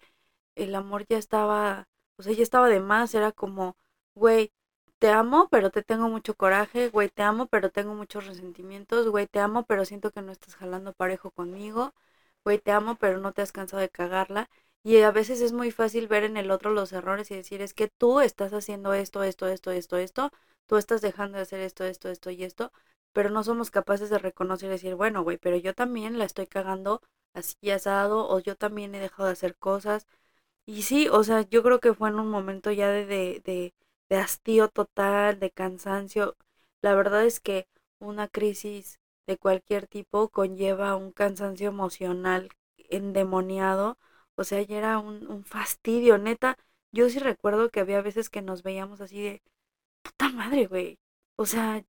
el 0.57 0.75
amor 0.75 1.07
ya 1.09 1.19
estaba, 1.19 1.89
o 2.17 2.23
sea, 2.23 2.33
ya 2.35 2.43
estaba 2.43 2.69
de 2.69 2.81
más, 2.81 3.15
era 3.15 3.33
como, 3.33 3.77
güey, 4.15 4.53
te 4.99 5.11
amo, 5.11 5.49
pero 5.51 5.71
te 5.71 5.83
tengo 5.83 6.09
mucho 6.09 6.35
coraje, 6.35 6.89
güey, 6.91 7.09
te 7.11 7.23
amo, 7.23 7.47
pero 7.47 7.71
tengo 7.71 7.95
muchos 7.95 8.27
resentimientos, 8.27 9.09
güey, 9.09 9.27
te 9.27 9.39
amo, 9.41 9.65
pero 9.67 9.85
siento 9.85 10.11
que 10.11 10.23
no 10.23 10.33
estás 10.33 10.57
jalando 10.57 10.93
parejo 10.95 11.31
conmigo, 11.31 11.95
güey, 12.45 12.59
te 12.59 12.73
amo, 12.73 12.97
pero 12.97 13.19
no 13.21 13.33
te 13.33 13.43
has 13.43 13.53
cansado 13.53 13.81
de 13.81 13.89
cagarla. 13.91 14.51
Y 14.83 14.99
a 15.03 15.11
veces 15.13 15.41
es 15.41 15.53
muy 15.53 15.71
fácil 15.71 16.09
ver 16.09 16.25
en 16.25 16.37
el 16.37 16.51
otro 16.51 16.71
los 16.73 16.93
errores 16.93 17.31
y 17.31 17.37
decir, 17.37 17.63
es 17.63 17.75
que 17.75 17.89
tú 17.89 18.21
estás 18.21 18.53
haciendo 18.53 18.95
esto, 18.95 19.23
esto, 19.23 19.47
esto, 19.47 19.71
esto, 19.71 19.97
esto, 19.99 20.31
tú 20.67 20.77
estás 20.77 21.01
dejando 21.03 21.37
de 21.37 21.43
hacer 21.43 21.61
esto, 21.61 21.85
esto, 21.85 22.09
esto 22.09 22.31
y 22.31 22.45
esto, 22.45 22.73
pero 23.13 23.31
no 23.31 23.45
somos 23.45 23.71
capaces 23.71 24.11
de 24.11 24.19
reconocer 24.19 24.69
y 24.69 24.73
decir, 24.73 24.95
bueno, 24.95 25.23
güey, 25.25 25.37
pero 25.39 25.57
yo 25.57 25.75
también 25.75 26.19
la 26.19 26.25
estoy 26.25 26.47
cagando 26.47 27.03
así 27.35 27.71
asado, 27.71 28.29
o 28.29 28.39
yo 28.41 28.57
también 28.57 28.95
he 28.95 29.01
dejado 29.01 29.27
de 29.27 29.33
hacer 29.33 29.57
cosas. 29.57 30.07
Y 30.67 30.83
sí, 30.83 31.09
o 31.09 31.25
sea, 31.25 31.43
yo 31.43 31.63
creo 31.63 31.81
que 31.81 31.95
fue 31.95 32.11
en 32.11 32.21
un 32.21 32.29
momento 32.31 32.71
ya 32.71 32.89
de, 32.91 33.07
de, 33.07 33.41
de, 33.45 33.75
de 34.09 34.17
hastío 34.17 34.69
total, 34.69 35.41
de 35.41 35.51
cansancio. 35.51 36.37
La 36.83 36.95
verdad 36.95 37.25
es 37.25 37.41
que 37.41 37.67
una 37.99 38.29
crisis 38.29 39.01
de 39.27 39.39
cualquier 39.39 39.87
tipo 39.89 40.29
conlleva 40.29 40.95
un 40.97 41.13
cansancio 41.13 41.69
emocional 41.69 42.51
endemoniado. 42.91 43.99
O 44.39 44.45
sea, 44.45 44.63
ya 44.63 44.79
era 44.79 44.99
un, 45.01 45.27
un 45.31 45.45
fastidio, 45.45 46.19
neta. 46.19 46.59
Yo 46.93 47.11
sí 47.11 47.21
recuerdo 47.21 47.71
que 47.71 47.81
había 47.81 48.03
veces 48.03 48.31
que 48.31 48.43
nos 48.43 48.63
veíamos 48.65 49.01
así 49.03 49.23
de, 49.23 49.43
puta 50.03 50.31
madre, 50.31 50.67
güey. 50.67 50.99
O 51.37 51.47
sea, 51.47 51.85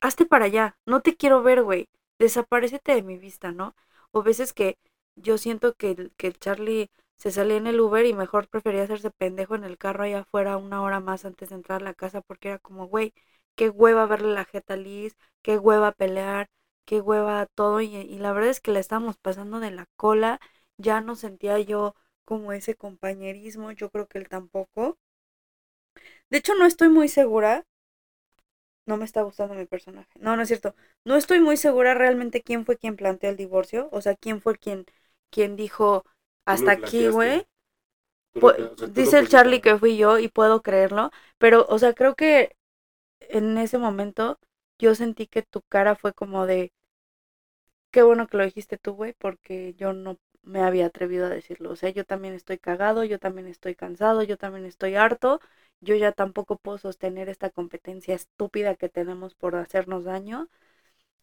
hazte 0.00 0.26
para 0.26 0.46
allá, 0.46 0.78
no 0.86 1.00
te 1.02 1.16
quiero 1.16 1.42
ver, 1.42 1.62
güey. 1.62 1.88
Desaparecete 2.18 2.94
de 2.94 3.02
mi 3.02 3.18
vista, 3.18 3.52
¿no? 3.52 3.74
O 4.10 4.22
veces 4.22 4.52
que 4.52 4.78
yo 5.16 5.38
siento 5.38 5.74
que, 5.74 6.10
que 6.16 6.32
Charlie 6.32 6.90
se 7.16 7.30
salía 7.30 7.56
en 7.56 7.66
el 7.66 7.80
Uber 7.80 8.04
y 8.06 8.14
mejor 8.14 8.48
prefería 8.48 8.82
hacerse 8.84 9.10
pendejo 9.10 9.54
en 9.54 9.64
el 9.64 9.78
carro 9.78 10.04
allá 10.04 10.20
afuera 10.20 10.56
una 10.58 10.82
hora 10.82 11.00
más 11.00 11.24
antes 11.24 11.48
de 11.50 11.56
entrar 11.56 11.80
a 11.82 11.84
la 11.84 11.94
casa 11.94 12.20
porque 12.22 12.48
era 12.50 12.58
como, 12.58 12.86
güey, 12.88 13.14
qué 13.54 13.70
hueva 13.70 14.06
verle 14.06 14.32
la 14.34 14.44
jeta 14.44 14.76
Liz, 14.76 15.16
qué 15.42 15.58
hueva 15.58 15.92
pelear, 15.92 16.48
qué 16.84 17.00
hueva 17.00 17.46
todo. 17.46 17.80
Y, 17.80 17.96
y 17.96 18.18
la 18.18 18.32
verdad 18.32 18.50
es 18.50 18.60
que 18.60 18.72
la 18.72 18.80
estábamos 18.80 19.16
pasando 19.18 19.60
de 19.60 19.70
la 19.70 19.86
cola. 19.96 20.40
Ya 20.78 21.02
no 21.02 21.16
sentía 21.16 21.58
yo 21.60 21.94
como 22.24 22.52
ese 22.52 22.74
compañerismo, 22.76 23.72
yo 23.72 23.90
creo 23.90 24.06
que 24.08 24.18
él 24.18 24.28
tampoco. 24.28 24.98
De 26.30 26.38
hecho, 26.38 26.54
no 26.54 26.66
estoy 26.66 26.88
muy 26.88 27.08
segura. 27.08 27.64
No 28.86 28.96
me 28.96 29.04
está 29.04 29.22
gustando 29.22 29.54
mi 29.54 29.66
personaje. 29.66 30.08
No, 30.20 30.36
no 30.36 30.42
es 30.42 30.48
cierto. 30.48 30.74
No 31.04 31.16
estoy 31.16 31.40
muy 31.40 31.56
segura 31.56 31.94
realmente 31.94 32.42
quién 32.42 32.64
fue 32.64 32.76
quien 32.76 32.96
planteó 32.96 33.30
el 33.30 33.36
divorcio. 33.36 33.88
O 33.92 34.00
sea, 34.00 34.14
quién 34.14 34.40
fue 34.40 34.56
quien, 34.56 34.86
quien 35.30 35.56
dijo 35.56 36.04
hasta 36.46 36.70
aquí, 36.72 37.08
güey. 37.08 37.46
o 38.34 38.54
sea, 38.76 38.88
Dice 38.88 39.18
el 39.18 39.28
Charlie 39.28 39.60
que 39.60 39.78
fui 39.78 39.96
yo 39.96 40.18
y 40.18 40.28
puedo 40.28 40.62
creerlo. 40.62 41.10
Pero, 41.38 41.66
o 41.68 41.78
sea, 41.78 41.94
creo 41.94 42.14
que 42.14 42.56
en 43.20 43.58
ese 43.58 43.78
momento 43.78 44.38
yo 44.78 44.94
sentí 44.94 45.26
que 45.26 45.42
tu 45.42 45.62
cara 45.62 45.96
fue 45.96 46.12
como 46.14 46.46
de, 46.46 46.72
qué 47.90 48.02
bueno 48.02 48.28
que 48.28 48.36
lo 48.36 48.44
dijiste 48.44 48.78
tú, 48.78 48.94
güey, 48.94 49.12
porque 49.18 49.74
yo 49.74 49.92
no 49.92 50.18
me 50.46 50.62
había 50.62 50.86
atrevido 50.86 51.26
a 51.26 51.30
decirlo. 51.30 51.72
O 51.72 51.76
sea, 51.76 51.90
yo 51.90 52.06
también 52.06 52.34
estoy 52.34 52.58
cagado, 52.58 53.04
yo 53.04 53.18
también 53.18 53.48
estoy 53.48 53.74
cansado, 53.76 54.22
yo 54.24 54.38
también 54.38 54.66
estoy 54.66 54.96
harto. 54.96 55.40
Yo 55.80 55.96
ya 55.96 56.12
tampoco 56.12 56.56
puedo 56.58 56.78
sostener 56.78 57.28
esta 57.28 57.50
competencia 57.50 58.14
estúpida 58.14 58.76
que 58.76 58.88
tenemos 58.88 59.34
por 59.34 59.56
hacernos 59.56 60.04
daño. 60.04 60.48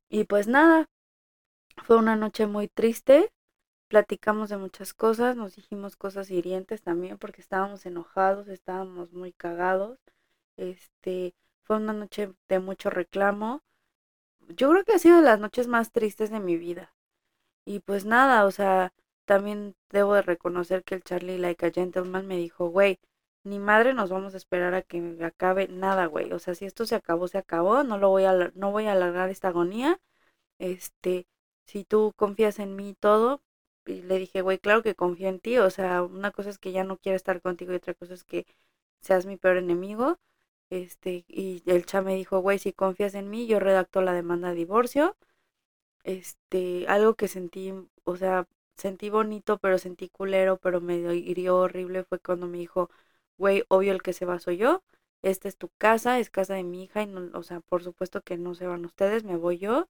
Y 0.10 0.26
pues 0.26 0.48
nada, 0.48 0.88
fue 1.86 1.98
una 1.98 2.16
noche 2.16 2.48
muy 2.48 2.68
triste. 2.68 3.32
Platicamos 3.90 4.50
de 4.50 4.58
muchas 4.58 4.94
cosas, 4.94 5.36
nos 5.38 5.56
dijimos 5.56 5.96
cosas 5.98 6.32
hirientes 6.32 6.82
también 6.84 7.18
porque 7.20 7.42
estábamos 7.42 7.86
enojados, 7.86 8.48
estábamos 8.50 9.14
muy 9.14 9.34
cagados. 9.34 10.00
Este, 10.58 11.36
fue 11.64 11.78
una 11.78 11.94
noche 11.94 12.34
de 12.50 12.60
mucho 12.60 12.90
reclamo. 12.90 13.62
Yo 14.50 14.70
creo 14.72 14.84
que 14.86 14.94
ha 14.94 15.00
sido 15.00 15.18
de 15.18 15.24
las 15.24 15.40
noches 15.40 15.68
más 15.68 15.92
tristes 15.92 16.30
de 16.32 16.40
mi 16.40 16.58
vida. 16.58 16.94
Y 17.66 17.80
pues 17.82 18.06
nada, 18.06 18.46
o 18.46 18.52
sea, 18.52 18.94
también 19.26 19.76
debo 19.90 20.16
de 20.16 20.22
reconocer 20.24 20.84
que 20.84 20.96
el 20.96 21.04
Charlie 21.04 21.38
Like 21.38 21.66
a 21.66 21.72
Gentleman 21.72 22.28
me 22.28 22.38
dijo, 22.38 22.70
güey, 22.70 23.00
ni 23.44 23.60
madre 23.60 23.94
nos 23.94 24.10
vamos 24.10 24.34
a 24.34 24.38
esperar 24.38 24.74
a 24.74 24.82
que 24.84 25.18
acabe 25.24 25.68
nada, 25.68 26.06
güey. 26.08 26.32
O 26.34 26.40
sea, 26.40 26.56
si 26.56 26.66
esto 26.66 26.86
se 26.86 26.96
acabó, 26.96 27.28
se 27.28 27.38
acabó, 27.38 27.84
no 27.84 27.98
lo 27.98 28.10
voy 28.10 28.26
a, 28.26 28.52
no 28.56 28.72
voy 28.72 28.86
a 28.88 28.94
alargar 28.94 29.30
esta 29.30 29.50
agonía. 29.50 30.00
Este, 30.60 31.28
si 31.66 31.84
tú 31.86 32.14
confías 32.16 32.60
en 32.60 32.76
mí 32.76 32.96
todo, 33.00 33.42
y 33.86 34.02
le 34.02 34.20
dije, 34.20 34.42
güey, 34.42 34.60
claro 34.60 34.82
que 34.84 34.96
confío 34.96 35.30
en 35.30 35.40
ti. 35.40 35.58
O 35.60 35.70
sea, 35.70 36.04
una 36.04 36.32
cosa 36.32 36.50
es 36.50 36.60
que 36.60 36.72
ya 36.72 36.84
no 36.84 36.98
quiero 36.98 37.16
estar 37.18 37.42
contigo 37.42 37.74
y 37.74 37.78
otra 37.78 37.94
cosa 37.94 38.14
es 38.14 38.24
que 38.24 38.46
seas 39.02 39.26
mi 39.26 39.38
peor 39.38 39.58
enemigo. 39.58 40.20
Este, 40.70 41.26
y 41.28 41.64
el 41.68 41.86
cha 41.86 42.02
me 42.02 42.16
dijo, 42.16 42.40
güey, 42.40 42.60
si 42.60 42.74
confías 42.74 43.16
en 43.16 43.30
mí, 43.30 43.48
yo 43.48 43.60
redacto 43.60 44.02
la 44.02 44.14
demanda 44.14 44.50
de 44.50 44.56
divorcio. 44.56 45.18
Este, 46.04 46.88
algo 46.88 47.16
que 47.16 47.28
sentí, 47.28 47.74
o 48.04 48.16
sea, 48.18 48.48
sentí 48.78 49.10
bonito, 49.10 49.58
pero 49.60 49.78
sentí 49.78 50.10
culero, 50.10 50.58
pero 50.58 50.82
me 50.82 50.96
hirió 50.98 51.58
horrible 51.58 52.04
fue 52.04 52.20
cuando 52.20 52.48
me 52.48 52.58
dijo, 52.60 52.90
güey, 53.38 53.64
obvio 53.70 53.92
el 53.94 54.02
que 54.04 54.14
se 54.14 54.26
va 54.26 54.40
soy 54.40 54.58
yo. 54.58 54.84
Esta 55.22 55.48
es 55.48 55.58
tu 55.58 55.70
casa, 55.78 56.20
es 56.20 56.30
casa 56.30 56.56
de 56.56 56.64
mi 56.64 56.84
hija 56.84 57.02
y 57.04 57.08
no, 57.08 57.30
o 57.38 57.44
sea, 57.44 57.62
por 57.62 57.84
supuesto 57.84 58.22
que 58.22 58.38
no 58.38 58.56
se 58.56 58.68
van 58.68 58.86
ustedes, 58.86 59.24
me 59.24 59.38
voy 59.38 59.58
yo. 59.60 59.88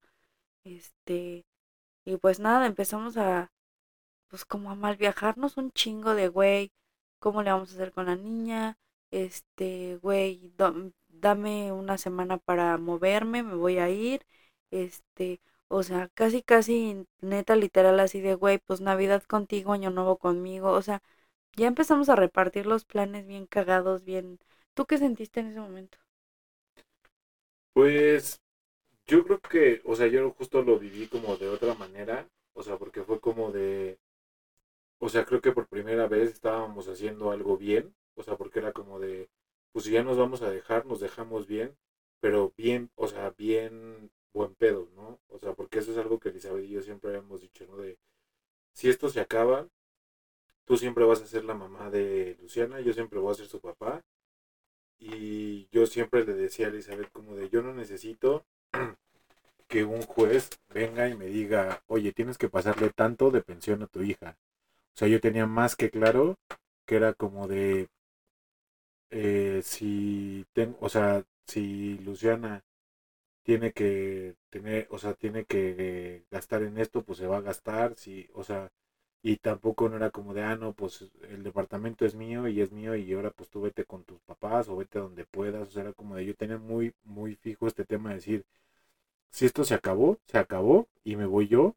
Este, 0.65 1.45
y 2.05 2.17
pues 2.17 2.39
nada, 2.39 2.67
empezamos 2.67 3.17
a, 3.17 3.51
pues 4.27 4.45
como 4.45 4.71
a 4.71 4.75
mal 4.75 4.97
viajarnos 4.97 5.57
un 5.57 5.71
chingo 5.71 6.15
de, 6.15 6.27
güey, 6.27 6.71
¿cómo 7.19 7.43
le 7.43 7.51
vamos 7.51 7.71
a 7.71 7.75
hacer 7.75 7.91
con 7.93 8.07
la 8.07 8.15
niña? 8.15 8.77
Este, 9.11 9.97
güey, 10.01 10.53
dame 11.09 11.71
una 11.71 11.97
semana 11.97 12.37
para 12.37 12.77
moverme, 12.77 13.43
me 13.43 13.55
voy 13.55 13.77
a 13.77 13.89
ir. 13.89 14.25
Este, 14.71 15.39
o 15.73 15.83
sea, 15.83 16.09
casi, 16.15 16.41
casi 16.43 17.05
neta, 17.21 17.55
literal, 17.55 17.99
así 17.99 18.21
de, 18.21 18.35
güey, 18.35 18.59
pues 18.59 18.81
Navidad 18.81 19.23
contigo, 19.23 19.73
Año 19.73 19.89
Nuevo 19.91 20.17
conmigo. 20.17 20.71
O 20.71 20.81
sea, 20.81 21.01
ya 21.55 21.67
empezamos 21.67 22.09
a 22.09 22.15
repartir 22.17 22.65
los 22.67 22.85
planes 22.85 23.27
bien 23.27 23.47
cagados, 23.47 24.03
bien. 24.05 24.39
¿Tú 24.75 24.85
qué 24.87 24.97
sentiste 24.99 25.41
en 25.41 25.47
ese 25.49 25.61
momento? 25.61 25.97
Pues 27.73 28.41
yo 29.07 29.23
creo 29.25 29.41
que, 29.41 29.81
o 29.85 29.95
sea, 29.95 30.07
yo 30.07 30.31
justo 30.33 30.61
lo 30.63 30.79
viví 30.79 31.07
como 31.07 31.37
de 31.37 31.49
otra 31.49 31.75
manera, 31.75 32.29
o 32.53 32.63
sea, 32.63 32.77
porque 32.77 33.03
fue 33.03 33.19
como 33.21 33.51
de, 33.51 33.99
o 34.99 35.09
sea, 35.09 35.25
creo 35.25 35.41
que 35.41 35.51
por 35.51 35.67
primera 35.67 36.07
vez 36.07 36.31
estábamos 36.31 36.87
haciendo 36.87 37.31
algo 37.31 37.57
bien, 37.57 37.95
o 38.15 38.23
sea, 38.23 38.37
porque 38.37 38.59
era 38.59 38.71
como 38.73 38.99
de, 38.99 39.29
pues 39.71 39.85
ya 39.85 40.03
nos 40.03 40.17
vamos 40.17 40.41
a 40.41 40.49
dejar, 40.49 40.85
nos 40.85 40.99
dejamos 40.99 41.47
bien, 41.47 41.77
pero 42.19 42.53
bien, 42.57 42.89
o 42.95 43.07
sea, 43.07 43.31
bien 43.31 44.11
buen 44.33 44.55
pedo, 44.55 44.89
¿no? 44.95 45.19
O 45.29 45.39
sea, 45.39 45.53
porque 45.53 45.79
eso 45.79 45.91
es 45.91 45.97
algo 45.97 46.19
que 46.19 46.29
Elizabeth 46.29 46.65
y 46.65 46.69
yo 46.69 46.81
siempre 46.81 47.09
habíamos 47.11 47.41
dicho, 47.41 47.65
¿no? 47.67 47.77
De, 47.77 47.97
si 48.73 48.89
esto 48.89 49.09
se 49.09 49.19
acaba, 49.21 49.67
tú 50.65 50.77
siempre 50.77 51.05
vas 51.05 51.21
a 51.21 51.27
ser 51.27 51.45
la 51.45 51.53
mamá 51.53 51.89
de 51.89 52.37
Luciana, 52.41 52.81
yo 52.81 52.93
siempre 52.93 53.19
voy 53.19 53.31
a 53.31 53.35
ser 53.35 53.47
su 53.47 53.59
papá, 53.59 54.03
y 54.99 55.67
yo 55.71 55.85
siempre 55.85 56.25
le 56.25 56.33
decía 56.33 56.67
a 56.67 56.69
Elizabeth 56.69 57.11
como 57.11 57.35
de, 57.35 57.49
yo 57.49 57.61
no 57.61 57.73
necesito 57.73 58.45
que 59.67 59.83
un 59.83 60.01
juez 60.03 60.49
venga 60.69 61.09
y 61.09 61.17
me 61.17 61.25
diga, 61.27 61.83
oye, 61.87 62.13
tienes 62.13 62.37
que 62.37 62.49
pasarle 62.49 62.89
tanto 62.89 63.31
de 63.31 63.41
pensión 63.41 63.83
a 63.83 63.87
tu 63.87 64.03
hija. 64.03 64.37
O 64.95 64.97
sea, 64.97 65.07
yo 65.07 65.19
tenía 65.19 65.45
más 65.47 65.75
que 65.75 65.89
claro 65.89 66.37
que 66.85 66.95
era 66.95 67.13
como 67.13 67.47
de, 67.47 67.89
eh, 69.09 69.61
si 69.63 70.45
ten, 70.53 70.75
o 70.79 70.89
sea, 70.89 71.23
si 71.47 71.97
Luciana 71.99 72.63
tiene 73.43 73.73
que 73.73 74.35
tener, 74.49 74.87
o 74.91 74.97
sea, 74.99 75.13
tiene 75.15 75.45
que 75.45 76.25
gastar 76.31 76.63
en 76.63 76.77
esto, 76.79 77.03
pues 77.03 77.19
se 77.19 77.27
va 77.27 77.37
a 77.37 77.41
gastar, 77.41 77.95
si, 77.97 78.29
o 78.33 78.43
sea, 78.43 78.71
y 79.23 79.37
tampoco 79.37 79.89
no 79.89 79.97
era 79.97 80.11
como 80.11 80.33
de, 80.33 80.43
ah, 80.43 80.55
no, 80.57 80.73
pues 80.73 81.11
el 81.29 81.43
departamento 81.43 82.05
es 82.05 82.15
mío 82.15 82.47
y 82.47 82.61
es 82.61 82.71
mío 82.71 82.95
y 82.95 83.13
ahora 83.13 83.31
pues 83.31 83.49
tú 83.49 83.61
vete 83.61 83.85
con 83.85 84.03
tus 84.05 84.19
papás 84.21 84.69
o 84.69 84.77
vete 84.77 84.99
donde 84.99 85.25
puedas, 85.25 85.69
o 85.69 85.71
sea, 85.71 85.83
era 85.83 85.93
como 85.93 86.15
de 86.15 86.25
yo 86.25 86.35
tenía 86.35 86.57
muy, 86.57 86.93
muy 87.03 87.35
fijo 87.35 87.67
este 87.67 87.85
tema 87.85 88.09
de 88.09 88.15
decir, 88.17 88.45
si 89.31 89.45
esto 89.45 89.63
se 89.65 89.73
acabó, 89.75 90.19
se 90.27 90.37
acabó 90.39 90.87
y 91.03 91.15
me 91.17 91.25
voy 91.25 91.47
yo 91.49 91.75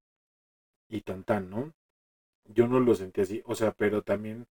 y 0.88 1.02
tan 1.02 1.24
tan, 1.24 1.50
¿no? 1.50 1.72
Yo 2.46 2.68
no 2.68 2.80
lo 2.80 2.94
sentí 2.96 3.22
así, 3.22 3.42
o 3.46 3.54
sea, 3.56 3.72
pero 3.72 4.02
también, 4.02 4.46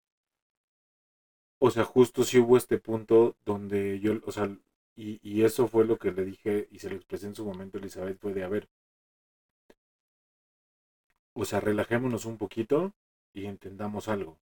o 1.60 1.70
sea, 1.70 1.84
justo 1.84 2.24
sí 2.24 2.40
hubo 2.40 2.56
este 2.58 2.78
punto 2.80 3.36
donde 3.46 4.00
yo, 4.00 4.14
o 4.26 4.32
sea, 4.32 4.50
y, 4.96 5.20
y 5.24 5.44
eso 5.44 5.68
fue 5.68 5.86
lo 5.86 5.98
que 5.98 6.12
le 6.12 6.26
dije 6.26 6.68
y 6.72 6.80
se 6.80 6.90
lo 6.90 6.96
expresé 6.96 7.28
en 7.28 7.36
su 7.36 7.46
momento 7.46 7.78
Elizabeth, 7.78 8.20
fue 8.20 8.34
de, 8.34 8.44
a 8.44 8.50
ver, 8.50 8.70
o 11.36 11.46
sea, 11.46 11.60
relajémonos 11.60 12.26
un 12.26 12.40
poquito 12.40 12.92
y 13.32 13.46
entendamos 13.46 14.08
algo. 14.08 14.40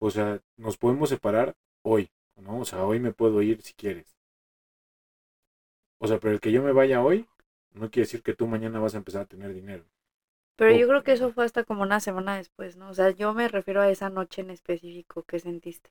O 0.00 0.10
sea, 0.10 0.38
nos 0.58 0.76
podemos 0.76 1.08
separar 1.08 1.56
hoy, 1.80 2.10
¿no? 2.36 2.58
O 2.60 2.64
sea, 2.66 2.84
hoy 2.84 3.00
me 3.00 3.14
puedo 3.14 3.40
ir 3.40 3.62
si 3.62 3.72
quieres. 3.72 4.14
O 5.98 6.06
sea, 6.06 6.18
pero 6.20 6.34
el 6.34 6.40
que 6.40 6.52
yo 6.52 6.62
me 6.62 6.72
vaya 6.72 7.02
hoy 7.02 7.26
no 7.72 7.90
quiere 7.90 8.04
decir 8.06 8.22
que 8.22 8.34
tú 8.34 8.46
mañana 8.46 8.78
vas 8.78 8.94
a 8.94 8.98
empezar 8.98 9.22
a 9.22 9.26
tener 9.26 9.54
dinero. 9.54 9.84
Pero 10.56 10.70
O- 10.70 10.80
yo 10.80 10.88
creo 10.88 11.02
que 11.02 11.12
eso 11.12 11.30
fue 11.30 11.44
hasta 11.44 11.62
como 11.64 11.82
una 11.82 12.00
semana 12.00 12.38
después, 12.38 12.78
¿no? 12.78 12.88
O 12.88 12.94
sea, 12.94 13.10
yo 13.10 13.34
me 13.34 13.48
refiero 13.48 13.82
a 13.82 13.90
esa 13.90 14.08
noche 14.08 14.40
en 14.40 14.48
específico 14.50 15.24
que 15.24 15.38
sentiste. 15.38 15.90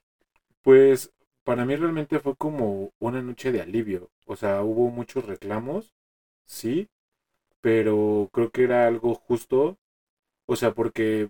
Pues 0.64 1.12
para 1.44 1.66
mí 1.66 1.76
realmente 1.76 2.20
fue 2.20 2.36
como 2.36 2.92
una 3.00 3.22
noche 3.22 3.52
de 3.52 3.62
alivio. 3.62 4.10
O 4.26 4.36
sea, 4.36 4.64
hubo 4.64 4.90
muchos 4.90 5.26
reclamos, 5.26 5.94
sí, 6.46 6.90
pero 7.62 8.30
creo 8.34 8.52
que 8.52 8.64
era 8.66 8.88
algo 8.88 9.16
justo. 9.16 9.78
O 10.48 10.56
sea, 10.58 10.74
porque 10.74 11.30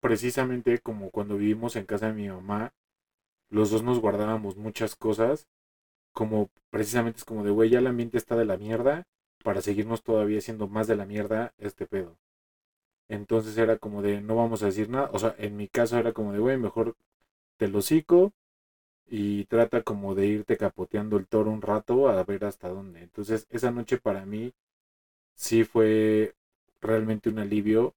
precisamente 0.00 0.78
como 0.78 1.10
cuando 1.10 1.36
vivimos 1.36 1.76
en 1.76 1.86
casa 1.86 2.06
de 2.06 2.14
mi 2.14 2.28
mamá, 2.28 2.72
los 3.50 3.70
dos 3.70 3.82
nos 3.82 4.00
guardábamos 4.00 4.56
muchas 4.56 4.96
cosas. 4.96 5.46
Como 6.12 6.50
precisamente 6.70 7.18
es 7.20 7.24
como 7.24 7.44
de, 7.44 7.50
güey, 7.50 7.70
ya 7.70 7.80
el 7.80 7.88
ambiente 7.88 8.18
está 8.18 8.36
de 8.36 8.46
la 8.46 8.58
mierda 8.58 9.04
para 9.44 9.62
seguirnos 9.62 10.02
todavía 10.02 10.40
siendo 10.40 10.68
más 10.68 10.86
de 10.88 10.96
la 10.96 11.06
mierda 11.06 11.54
este 11.58 11.86
pedo. 11.86 12.16
Entonces 13.08 13.58
era 13.58 13.78
como 13.78 14.02
de, 14.02 14.20
no 14.22 14.36
vamos 14.36 14.62
a 14.62 14.66
decir 14.66 14.88
nada. 14.88 15.10
O 15.12 15.18
sea, 15.18 15.34
en 15.38 15.56
mi 15.56 15.68
caso 15.68 15.98
era 15.98 16.12
como 16.12 16.32
de, 16.32 16.38
güey, 16.38 16.58
mejor 16.58 16.96
te 17.58 17.68
lo 17.68 17.78
hocico 17.78 18.32
y 19.10 19.46
trata 19.46 19.82
como 19.84 20.16
de 20.16 20.28
irte 20.28 20.58
capoteando 20.58 21.18
el 21.18 21.28
toro 21.28 21.52
un 21.52 21.62
rato 21.62 22.08
a 22.10 22.24
ver 22.24 22.46
hasta 22.46 22.70
dónde. 22.70 23.02
Entonces, 23.02 23.46
esa 23.50 23.72
noche 23.72 23.98
para 23.98 24.26
mí 24.26 24.54
sí 25.34 25.64
fue 25.64 26.34
realmente 26.80 27.28
un 27.30 27.38
alivio 27.38 27.94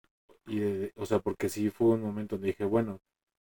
y 0.48 0.60
de- 0.60 0.94
o 0.98 1.06
sea, 1.06 1.20
porque 1.20 1.50
sí 1.50 1.70
fue 1.70 1.90
un 1.90 2.02
momento 2.02 2.36
donde 2.36 2.48
dije, 2.50 2.66
bueno, 2.66 3.00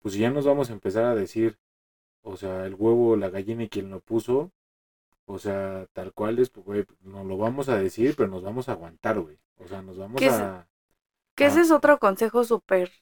pues 0.03 0.15
ya 0.17 0.31
nos 0.31 0.47
vamos 0.47 0.71
a 0.71 0.75
empezar 0.75 1.05
a 1.07 1.15
decir, 1.17 1.59
o 2.23 2.37
sea, 2.39 2.67
el 2.67 2.75
huevo, 2.77 3.17
la 3.17 3.31
gallina 3.31 3.65
y 3.65 3.69
quien 3.71 3.91
lo 3.91 4.01
puso, 4.01 4.53
o 5.27 5.39
sea, 5.39 5.87
tal 5.95 6.13
cual 6.15 6.39
es, 6.41 6.51
pues, 6.51 6.67
güey, 6.67 6.87
nos 7.03 7.27
lo 7.27 7.39
vamos 7.39 7.69
a 7.69 7.79
decir, 7.79 8.15
pero 8.17 8.29
nos 8.31 8.43
vamos 8.43 8.69
a 8.69 8.73
aguantar, 8.75 9.21
güey. 9.21 9.39
O 9.59 9.69
sea, 9.69 9.83
nos 9.83 9.99
vamos 9.99 10.21
¿Qué 10.21 10.27
es- 10.27 10.33
a... 10.35 10.69
Que 11.37 11.47
ese 11.47 11.63
es 11.63 11.71
otro 11.71 11.99
consejo 11.99 12.45
súper 12.45 12.93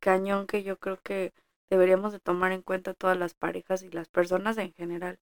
cañón 0.00 0.46
que 0.46 0.62
yo 0.62 0.78
creo 0.78 1.00
que 1.02 1.32
deberíamos 1.70 2.12
de 2.12 2.20
tomar 2.20 2.52
en 2.52 2.62
cuenta 2.62 2.94
todas 2.94 3.16
las 3.18 3.34
parejas 3.34 3.82
y 3.82 3.90
las 3.90 4.08
personas 4.08 4.58
en 4.58 4.72
general. 4.74 5.18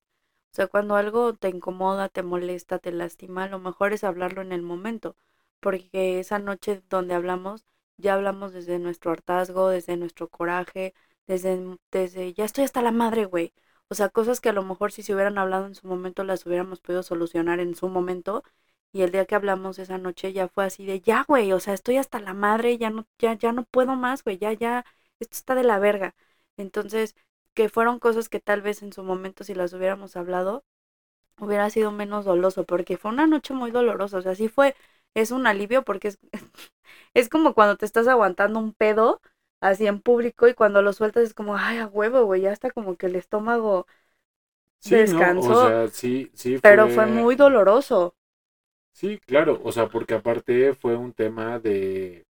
O 0.51 0.55
sea, 0.55 0.67
cuando 0.67 0.95
algo 0.95 1.33
te 1.35 1.49
incomoda, 1.49 2.09
te 2.09 2.23
molesta, 2.23 2.79
te 2.79 2.91
lastima, 2.91 3.47
lo 3.47 3.59
mejor 3.59 3.93
es 3.93 4.03
hablarlo 4.03 4.41
en 4.41 4.51
el 4.51 4.61
momento, 4.63 5.15
porque 5.59 6.19
esa 6.19 6.39
noche 6.39 6.81
donde 6.89 7.13
hablamos, 7.15 7.65
ya 7.97 8.15
hablamos 8.15 8.53
desde 8.53 8.79
nuestro 8.79 9.11
hartazgo, 9.11 9.69
desde 9.69 9.97
nuestro 9.97 10.27
coraje, 10.29 10.93
desde, 11.27 11.77
desde 11.91 12.33
ya 12.33 12.45
estoy 12.45 12.63
hasta 12.65 12.81
la 12.81 12.91
madre, 12.91 13.25
güey. 13.25 13.53
O 13.89 13.95
sea, 13.95 14.09
cosas 14.09 14.41
que 14.41 14.49
a 14.49 14.53
lo 14.53 14.63
mejor 14.63 14.91
si 14.91 15.03
se 15.03 15.13
hubieran 15.13 15.37
hablado 15.37 15.65
en 15.67 15.75
su 15.75 15.87
momento 15.87 16.23
las 16.23 16.45
hubiéramos 16.45 16.79
podido 16.81 17.03
solucionar 17.03 17.59
en 17.59 17.75
su 17.75 17.87
momento 17.89 18.43
y 18.91 19.01
el 19.03 19.11
día 19.11 19.25
que 19.25 19.35
hablamos 19.35 19.79
esa 19.79 19.97
noche 19.97 20.33
ya 20.33 20.47
fue 20.47 20.65
así 20.65 20.85
de, 20.85 21.01
ya, 21.01 21.23
güey, 21.27 21.51
o 21.53 21.59
sea, 21.59 21.73
estoy 21.73 21.97
hasta 21.97 22.19
la 22.19 22.33
madre, 22.33 22.77
ya 22.77 22.89
no, 22.89 23.07
ya, 23.19 23.33
ya 23.33 23.51
no 23.53 23.63
puedo 23.65 23.95
más, 23.95 24.23
güey, 24.23 24.37
ya, 24.37 24.53
ya, 24.53 24.85
esto 25.19 25.35
está 25.37 25.55
de 25.55 25.63
la 25.63 25.79
verga. 25.79 26.15
Entonces, 26.59 27.15
que 27.55 27.69
fueron 27.69 27.99
cosas 27.99 28.29
que 28.29 28.41
tal 28.41 28.61
vez 28.63 28.83
en 28.83 28.93
su 28.93 29.03
momento 29.03 29.45
si 29.45 29.55
las 29.55 29.73
hubiéramos 29.73 30.17
hablado, 30.17 30.65
hubiera 31.39 31.69
sido 31.69 31.91
menos 31.91 32.25
doloso, 32.25 32.65
porque 32.65 32.97
fue 32.97 33.11
una 33.11 33.27
noche 33.27 33.53
muy 33.53 33.71
dolorosa, 33.71 34.17
o 34.17 34.21
sea, 34.21 34.35
sí 34.35 34.49
fue, 34.49 34.75
es 35.15 35.31
un 35.31 35.47
alivio 35.47 35.83
porque 35.83 36.09
es, 36.09 36.19
es 37.13 37.29
como 37.29 37.53
cuando 37.55 37.77
te 37.77 37.85
estás 37.85 38.07
aguantando 38.07 38.59
un 38.59 38.73
pedo 38.73 39.21
así 39.61 39.87
en 39.87 40.01
público 40.01 40.47
y 40.47 40.53
cuando 40.55 40.81
lo 40.81 40.93
sueltas 40.93 41.23
es 41.25 41.33
como, 41.33 41.57
ay, 41.57 41.79
a 41.79 41.87
huevo, 41.87 42.25
güey, 42.25 42.41
ya 42.43 42.51
está 42.53 42.71
como 42.71 42.97
que 42.97 43.07
el 43.07 43.15
estómago, 43.15 43.87
Sí, 44.79 45.05
¿no? 45.05 45.29
Descansó, 45.29 45.49
O 45.49 45.55
sea, 45.55 45.87
sí, 45.87 46.31
sí 46.33 46.57
pero 46.61 46.89
fue 46.89 47.07
muy 47.07 47.35
doloroso. 47.35 48.15
Sí, 48.93 49.19
claro, 49.25 49.59
o 49.63 49.71
sea, 49.71 49.87
porque 49.89 50.13
aparte 50.15 50.73
fue 50.73 50.95
un 50.95 51.13
tema 51.13 51.59
de, 51.59 52.25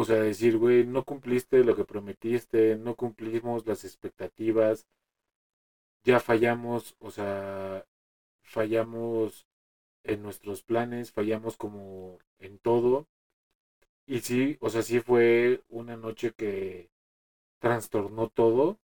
o 0.00 0.04
sea, 0.06 0.16
decir, 0.22 0.56
güey, 0.58 0.86
no 0.86 1.04
cumpliste 1.04 1.64
lo 1.64 1.76
que 1.76 1.84
prometiste, 1.84 2.76
no 2.76 2.94
cumplimos 2.96 3.66
las 3.66 3.84
expectativas, 3.84 4.86
ya 6.04 6.18
fallamos, 6.20 6.96
o 6.98 7.10
sea, 7.10 7.84
fallamos 8.42 9.46
en 10.04 10.22
nuestros 10.22 10.62
planes, 10.64 11.12
fallamos 11.12 11.56
como 11.56 12.18
en 12.38 12.58
todo. 12.60 13.08
Y 14.06 14.20
sí, 14.22 14.58
o 14.60 14.70
sea, 14.70 14.82
sí 14.82 15.00
fue 15.00 15.62
una 15.68 15.96
noche 15.96 16.32
que 16.36 16.90
trastornó 17.60 18.28
todo, 18.30 18.80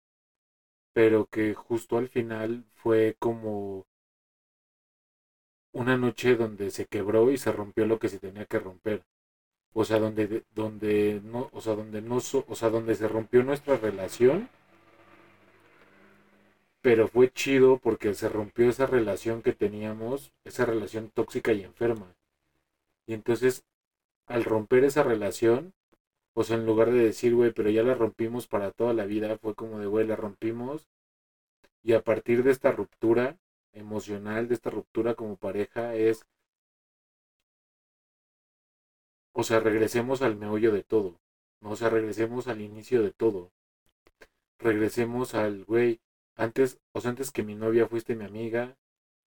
pero 0.94 1.26
que 1.26 1.56
justo 1.56 1.98
al 1.98 2.10
final 2.10 2.64
fue 2.76 3.16
como 3.18 3.88
una 5.74 5.98
noche 5.98 6.36
donde 6.36 6.70
se 6.70 6.86
quebró 6.86 7.32
y 7.32 7.40
se 7.40 7.52
rompió 7.52 7.88
lo 7.88 7.98
que 7.98 8.08
se 8.08 8.20
tenía 8.20 8.46
que 8.46 8.60
romper. 8.60 9.04
O 9.74 9.86
sea, 9.86 10.00
donde, 10.00 10.44
donde 10.54 11.22
no, 11.24 11.50
o 11.54 11.62
sea, 11.62 11.76
donde 11.76 12.02
no, 12.02 12.18
o 12.18 12.56
sea, 12.56 12.70
donde 12.70 12.96
se 12.96 13.08
rompió 13.08 13.44
nuestra 13.44 13.78
relación, 13.78 14.50
pero 16.82 17.08
fue 17.08 17.32
chido 17.32 17.78
porque 17.78 18.14
se 18.14 18.30
rompió 18.30 18.70
esa 18.70 18.86
relación 18.86 19.42
que 19.42 19.54
teníamos, 19.54 20.32
esa 20.46 20.66
relación 20.66 21.10
tóxica 21.14 21.54
y 21.54 21.64
enferma. 21.64 22.16
Y 23.06 23.14
entonces, 23.14 23.64
al 24.28 24.46
romper 24.46 24.84
esa 24.86 25.04
relación, 25.04 25.74
o 26.34 26.44
sea, 26.44 26.58
en 26.58 26.66
lugar 26.66 26.92
de 26.92 27.04
decir, 27.04 27.36
güey, 27.36 27.52
pero 27.52 27.70
ya 27.70 27.84
la 27.84 27.96
rompimos 27.96 28.48
para 28.48 28.72
toda 28.72 28.94
la 28.94 29.06
vida, 29.06 29.38
fue 29.38 29.56
como 29.56 29.80
de, 29.80 29.88
güey, 29.88 30.08
la 30.08 30.16
rompimos. 30.16 30.88
Y 31.84 31.94
a 31.94 32.04
partir 32.04 32.44
de 32.44 32.52
esta 32.52 32.72
ruptura 32.72 33.38
emocional, 33.74 34.48
de 34.48 34.56
esta 34.56 34.70
ruptura 34.70 35.16
como 35.16 35.38
pareja, 35.38 35.96
es, 35.96 36.26
o 39.34 39.44
sea, 39.44 39.60
regresemos 39.60 40.22
al 40.22 40.36
meollo 40.36 40.72
de 40.72 40.84
todo. 40.84 41.20
O 41.62 41.76
sea, 41.76 41.90
regresemos 41.90 42.48
al 42.48 42.62
inicio 42.62 43.02
de 43.04 43.12
todo. 43.12 43.52
Regresemos 44.60 45.36
al, 45.36 45.66
güey, 45.66 46.00
antes, 46.36 46.80
o 46.94 47.02
sea, 47.02 47.10
antes 47.12 47.32
que 47.32 47.44
mi 47.44 47.56
novia 47.56 47.88
fuiste 47.88 48.16
mi 48.16 48.26
amiga, 48.26 48.78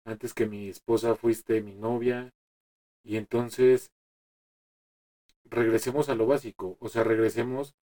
antes 0.05 0.33
que 0.33 0.47
mi 0.47 0.69
esposa 0.69 1.15
fuiste 1.15 1.61
mi 1.61 1.75
novia, 1.75 2.33
y 3.03 3.17
entonces 3.17 3.91
regresemos 5.45 6.09
a 6.09 6.15
lo 6.15 6.25
básico, 6.25 6.77
o 6.79 6.89
sea, 6.89 7.03
regresemos 7.03 7.75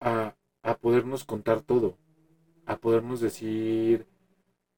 a, 0.00 0.36
a 0.62 0.78
podernos 0.78 1.24
contar 1.24 1.62
todo, 1.62 1.98
a 2.66 2.78
podernos 2.78 3.20
decir 3.20 4.06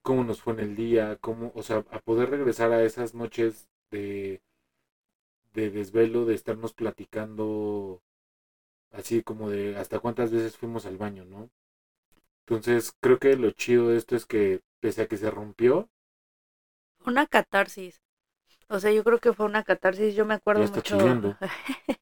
cómo 0.02 0.24
nos 0.24 0.42
fue 0.42 0.54
en 0.54 0.60
el 0.60 0.76
día, 0.76 1.16
cómo, 1.20 1.52
o 1.54 1.62
sea, 1.62 1.78
a 1.90 2.00
poder 2.00 2.30
regresar 2.30 2.72
a 2.72 2.84
esas 2.84 3.14
noches 3.14 3.68
de, 3.90 4.40
de 5.54 5.70
desvelo, 5.70 6.24
de 6.24 6.34
estarnos 6.34 6.72
platicando 6.74 8.02
así 8.92 9.22
como 9.22 9.50
de 9.50 9.76
hasta 9.76 10.00
cuántas 10.00 10.30
veces 10.32 10.56
fuimos 10.58 10.86
al 10.86 10.98
baño, 10.98 11.24
¿no? 11.26 11.50
Entonces, 12.46 12.94
creo 13.00 13.18
que 13.18 13.36
lo 13.36 13.50
chido 13.52 13.88
de 13.88 13.98
esto 13.98 14.16
es 14.16 14.26
que 14.26 14.60
pese 14.80 15.02
a 15.02 15.08
que 15.08 15.16
se 15.16 15.30
rompió, 15.30 15.90
Una 17.06 17.26
catarsis. 17.26 18.00
O 18.68 18.80
sea, 18.80 18.92
yo 18.92 19.04
creo 19.04 19.20
que 19.20 19.32
fue 19.34 19.46
una 19.46 19.64
catarsis. 19.64 20.14
Yo 20.14 20.26
me 20.26 20.34
acuerdo 20.34 20.68
mucho. 20.68 21.22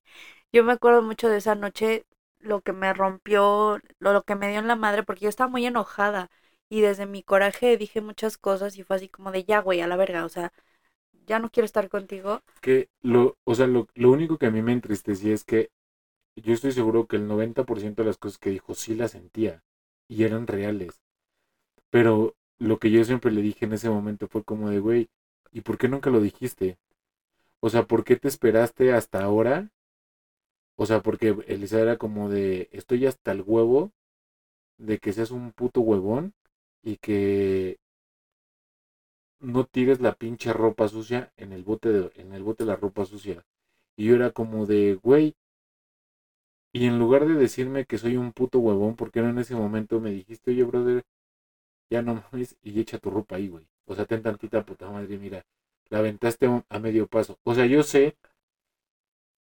yo 0.52 0.64
me 0.64 0.72
acuerdo 0.72 1.02
mucho 1.02 1.28
de 1.28 1.38
esa 1.38 1.54
noche, 1.54 2.06
lo 2.40 2.60
que 2.62 2.72
me 2.72 2.92
rompió, 2.94 3.80
lo, 3.98 4.12
lo 4.12 4.22
que 4.24 4.34
me 4.36 4.50
dio 4.50 4.60
en 4.60 4.68
la 4.68 4.76
madre, 4.76 5.02
porque 5.04 5.22
yo 5.24 5.28
estaba 5.28 5.50
muy 5.50 5.66
enojada. 5.66 6.30
Y 6.68 6.80
desde 6.82 7.06
mi 7.06 7.22
coraje 7.22 7.76
dije 7.76 8.00
muchas 8.00 8.38
cosas 8.38 8.76
y 8.78 8.84
fue 8.84 8.96
así 8.96 9.08
como 9.08 9.32
de 9.32 9.44
ya, 9.44 9.60
güey, 9.60 9.80
a 9.80 9.86
la 9.88 9.96
verga. 9.96 10.24
O 10.24 10.28
sea, 10.28 10.52
ya 11.26 11.38
no 11.38 11.50
quiero 11.50 11.66
estar 11.66 11.88
contigo. 11.88 12.42
que 12.60 12.88
lo, 13.02 13.36
o 13.44 13.54
sea, 13.54 13.66
lo, 13.66 13.88
lo 13.94 14.10
único 14.10 14.38
que 14.38 14.46
a 14.46 14.50
mí 14.50 14.62
me 14.62 14.72
entristecía 14.72 15.34
es 15.34 15.44
que 15.44 15.70
yo 16.36 16.54
estoy 16.54 16.72
seguro 16.72 17.06
que 17.06 17.16
el 17.16 17.28
90% 17.28 18.02
de 18.02 18.08
las 18.08 18.18
cosas 18.18 18.38
que 18.38 18.50
dijo 18.50 18.74
sí 18.74 18.94
las 18.94 19.12
sentía 19.12 19.62
y 20.08 20.24
eran 20.24 20.46
reales. 20.46 21.00
Pero 21.90 22.36
lo 22.58 22.78
que 22.78 22.90
yo 22.90 23.04
siempre 23.04 23.32
le 23.32 23.42
dije 23.42 23.66
en 23.66 23.74
ese 23.74 23.90
momento 23.90 24.28
fue 24.28 24.44
como 24.44 24.70
de, 24.70 24.80
güey, 24.80 25.10
¿y 25.52 25.62
por 25.62 25.78
qué 25.78 25.88
nunca 25.88 26.10
lo 26.10 26.20
dijiste? 26.20 26.78
O 27.60 27.70
sea, 27.70 27.84
¿por 27.86 28.04
qué 28.04 28.16
te 28.16 28.28
esperaste 28.28 28.92
hasta 28.92 29.22
ahora? 29.22 29.70
O 30.76 30.86
sea, 30.86 31.00
porque 31.02 31.36
Elisa 31.46 31.80
era 31.80 31.96
como 31.98 32.28
de, 32.30 32.68
estoy 32.72 33.06
hasta 33.06 33.32
el 33.32 33.42
huevo 33.46 33.92
de 34.78 34.98
que 34.98 35.12
seas 35.12 35.30
un 35.30 35.52
puto 35.52 35.80
huevón 35.80 36.34
y 36.82 36.96
que 36.98 37.78
no 39.40 39.64
tires 39.64 40.00
la 40.00 40.14
pinche 40.14 40.52
ropa 40.52 40.88
sucia 40.88 41.32
en 41.36 41.52
el 41.52 41.62
bote 41.64 41.90
de, 41.90 42.10
en 42.16 42.32
el 42.34 42.42
bote 42.42 42.64
la 42.64 42.76
ropa 42.76 43.04
sucia. 43.04 43.44
Y 43.96 44.06
yo 44.06 44.16
era 44.16 44.30
como 44.32 44.66
de, 44.66 44.98
güey, 45.02 45.36
y 46.72 46.86
en 46.86 46.98
lugar 46.98 47.26
de 47.26 47.34
decirme 47.34 47.84
que 47.84 47.98
soy 47.98 48.16
un 48.16 48.32
puto 48.32 48.58
huevón, 48.58 48.94
¿por 48.96 49.10
qué 49.10 49.20
no 49.20 49.30
en 49.30 49.38
ese 49.38 49.54
momento 49.54 50.00
me 50.00 50.10
dijiste, 50.10 50.50
oye, 50.52 50.62
brother, 50.64 51.02
ya 51.90 52.02
no 52.02 52.16
mames 52.32 52.56
y 52.62 52.80
echa 52.80 52.98
tu 52.98 53.10
ropa 53.10 53.36
ahí, 53.36 53.48
güey? 53.48 53.66
O 53.86 53.94
sea, 53.94 54.06
ten 54.06 54.22
tantita 54.22 54.64
puta 54.64 54.90
madre, 54.90 55.18
mira, 55.18 55.44
la 55.90 56.00
aventaste 56.00 56.46
a- 56.68 56.80
medio 56.80 57.08
paso. 57.08 57.38
O 57.44 57.54
sea, 57.54 57.66
yo 57.66 57.82
sé 57.82 58.16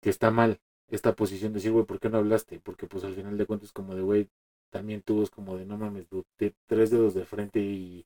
que 0.02 0.10
está 0.10 0.30
mal 0.30 0.60
esta 0.88 1.14
posición 1.14 1.52
de 1.52 1.56
decir, 1.58 1.72
güey, 1.72 1.86
¿por 1.86 1.98
qué 2.00 2.08
no 2.10 2.18
hablaste? 2.18 2.60
Porque 2.60 2.86
pues 2.86 3.04
al 3.04 3.14
final 3.14 3.38
de 3.38 3.46
cuentas 3.46 3.72
como 3.72 3.94
de, 3.94 4.02
güey, 4.02 4.28
también 4.70 5.02
tú 5.02 5.26
como 5.34 5.56
de, 5.56 5.64
no 5.64 5.78
mames, 5.78 6.08
dude, 6.10 6.54
tres 6.66 6.90
dedos 6.90 7.14
de 7.14 7.24
frente 7.24 7.60
y, 7.60 8.04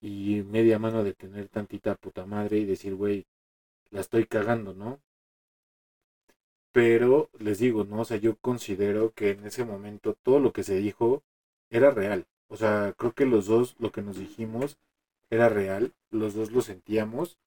y 0.00 0.42
media 0.44 0.78
mano 0.78 1.04
de 1.04 1.14
tener 1.14 1.48
tantita 1.48 1.94
puta 1.96 2.26
madre 2.26 2.58
y 2.58 2.64
decir, 2.66 2.94
güey, 2.94 3.26
la 3.90 4.00
estoy 4.02 4.26
cagando, 4.26 4.74
¿no? 4.74 5.00
Pero 6.72 7.28
les 7.38 7.58
digo, 7.58 7.84
¿no? 7.84 8.00
O 8.00 8.04
sea, 8.06 8.16
yo 8.16 8.36
considero 8.36 9.12
que 9.12 9.30
en 9.32 9.44
ese 9.46 9.64
momento 9.66 10.14
todo 10.22 10.40
lo 10.40 10.52
que 10.54 10.62
se 10.64 10.76
dijo 10.76 11.22
era 11.70 11.90
real. 11.90 12.26
O 12.48 12.56
sea, 12.56 12.94
creo 12.96 13.12
que 13.12 13.26
los 13.26 13.46
dos, 13.46 13.76
lo 13.78 13.92
que 13.92 14.00
nos 14.02 14.16
dijimos 14.18 14.78
era 15.30 15.48
real, 15.50 15.92
los 16.10 16.34
dos 16.34 16.50
lo 16.52 16.62
sentíamos. 16.62 17.38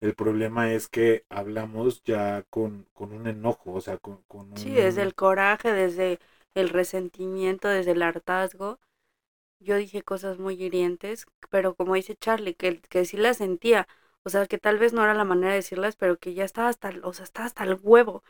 El 0.00 0.14
problema 0.14 0.72
es 0.72 0.86
que 0.86 1.24
hablamos 1.28 2.04
ya 2.04 2.44
con, 2.48 2.86
con 2.92 3.12
un 3.12 3.26
enojo, 3.26 3.72
o 3.72 3.80
sea, 3.80 3.98
con, 3.98 4.22
con 4.28 4.52
un... 4.52 4.56
Sí, 4.56 4.70
desde 4.72 5.02
el 5.02 5.14
coraje, 5.14 5.72
desde 5.72 6.18
el 6.54 6.68
resentimiento, 6.68 7.68
desde 7.68 7.92
el 7.92 8.02
hartazgo. 8.02 8.78
Yo 9.64 9.76
dije 9.76 10.02
cosas 10.02 10.38
muy 10.38 10.54
hirientes, 10.62 11.26
pero 11.50 11.74
como 11.74 11.94
dice 11.94 12.16
Charlie, 12.16 12.54
que, 12.54 12.80
que 12.82 13.04
sí 13.04 13.16
las 13.16 13.38
sentía. 13.38 13.88
O 14.24 14.30
sea, 14.30 14.46
que 14.46 14.58
tal 14.58 14.78
vez 14.78 14.92
no 14.92 15.02
era 15.04 15.14
la 15.14 15.24
manera 15.24 15.50
de 15.50 15.56
decirlas, 15.58 15.96
pero 15.96 16.18
que 16.18 16.34
ya 16.34 16.44
estaba 16.44 16.68
hasta, 16.68 16.92
o 17.02 17.12
sea, 17.12 17.24
estaba 17.24 17.46
hasta 17.46 17.64
el 17.64 17.78
huevo 17.82 18.22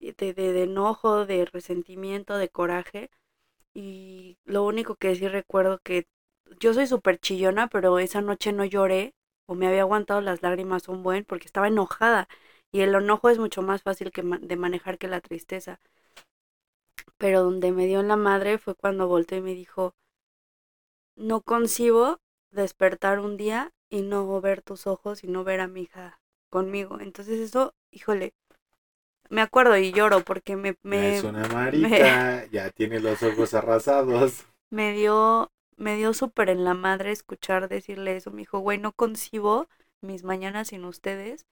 de, 0.00 0.14
de, 0.34 0.52
de 0.52 0.62
enojo, 0.64 1.26
de 1.26 1.46
resentimiento, 1.46 2.38
de 2.38 2.48
coraje. 2.50 3.10
Y 3.74 4.38
lo 4.44 4.64
único 4.64 4.96
que 4.96 5.14
sí 5.14 5.28
recuerdo 5.28 5.78
que 5.82 6.06
yo 6.60 6.74
soy 6.74 6.86
súper 6.86 7.18
chillona, 7.20 7.68
pero 7.68 7.98
esa 8.00 8.20
noche 8.22 8.52
no 8.52 8.64
lloré 8.64 9.14
o 9.46 9.54
me 9.54 9.68
había 9.68 9.82
aguantado 9.82 10.20
las 10.20 10.42
lágrimas 10.42 10.88
un 10.88 11.02
buen 11.04 11.24
porque 11.24 11.46
estaba 11.46 11.68
enojada. 11.68 12.28
Y 12.72 12.80
el 12.82 12.94
enojo 12.94 13.28
es 13.30 13.38
mucho 13.38 13.62
más 13.62 13.82
fácil 13.82 14.10
que 14.12 14.22
de 14.22 14.56
manejar 14.56 14.98
que 14.98 15.08
la 15.08 15.20
tristeza. 15.20 15.80
Pero 17.18 17.42
donde 17.42 17.72
me 17.72 17.84
dio 17.86 18.00
en 18.00 18.08
la 18.08 18.16
madre 18.16 18.56
fue 18.56 18.74
cuando 18.74 19.06
volteó 19.06 19.36
y 19.36 19.42
me 19.42 19.54
dijo, 19.54 19.94
no 21.16 21.40
concibo 21.42 22.20
despertar 22.50 23.20
un 23.20 23.36
día 23.36 23.72
y 23.90 24.02
no 24.02 24.40
ver 24.40 24.62
tus 24.62 24.86
ojos 24.86 25.24
y 25.24 25.28
no 25.28 25.44
ver 25.44 25.60
a 25.60 25.68
mi 25.68 25.82
hija 25.82 26.20
conmigo. 26.50 27.00
Entonces 27.00 27.40
eso, 27.40 27.74
híjole, 27.90 28.34
me 29.28 29.40
acuerdo 29.40 29.76
y 29.76 29.92
lloro 29.92 30.24
porque 30.24 30.56
me... 30.56 30.76
me 30.82 31.18
es 31.18 31.24
una 31.24 31.46
marita, 31.48 32.46
ya 32.50 32.70
tiene 32.70 33.00
los 33.00 33.22
ojos 33.22 33.54
arrasados. 33.54 34.44
Me 34.70 34.92
dio, 34.92 35.52
me 35.76 35.96
dio 35.96 36.12
súper 36.14 36.50
en 36.50 36.64
la 36.64 36.74
madre 36.74 37.12
escuchar 37.12 37.68
decirle 37.68 38.16
eso. 38.16 38.30
Me 38.30 38.38
dijo, 38.42 38.58
güey, 38.60 38.78
no 38.78 38.92
concibo 38.92 39.68
mis 40.00 40.24
mañanas 40.24 40.68
sin 40.68 40.84
ustedes. 40.84 41.46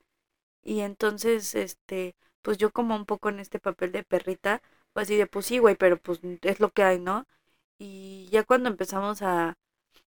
Y 0.63 0.81
entonces, 0.81 1.55
este, 1.55 2.15
pues 2.41 2.57
yo 2.57 2.71
como 2.71 2.95
un 2.95 3.05
poco 3.05 3.29
en 3.29 3.39
este 3.39 3.59
papel 3.59 3.91
de 3.91 4.03
perrita, 4.03 4.61
pues 4.93 5.05
así 5.07 5.17
de, 5.17 5.27
pues 5.27 5.45
sí, 5.47 5.59
güey, 5.59 5.75
pero 5.75 5.97
pues 5.97 6.19
es 6.41 6.59
lo 6.59 6.71
que 6.71 6.83
hay, 6.83 6.99
¿no? 6.99 7.27
Y 7.77 8.29
ya 8.31 8.43
cuando 8.43 8.69
empezamos 8.69 9.21
a, 9.21 9.55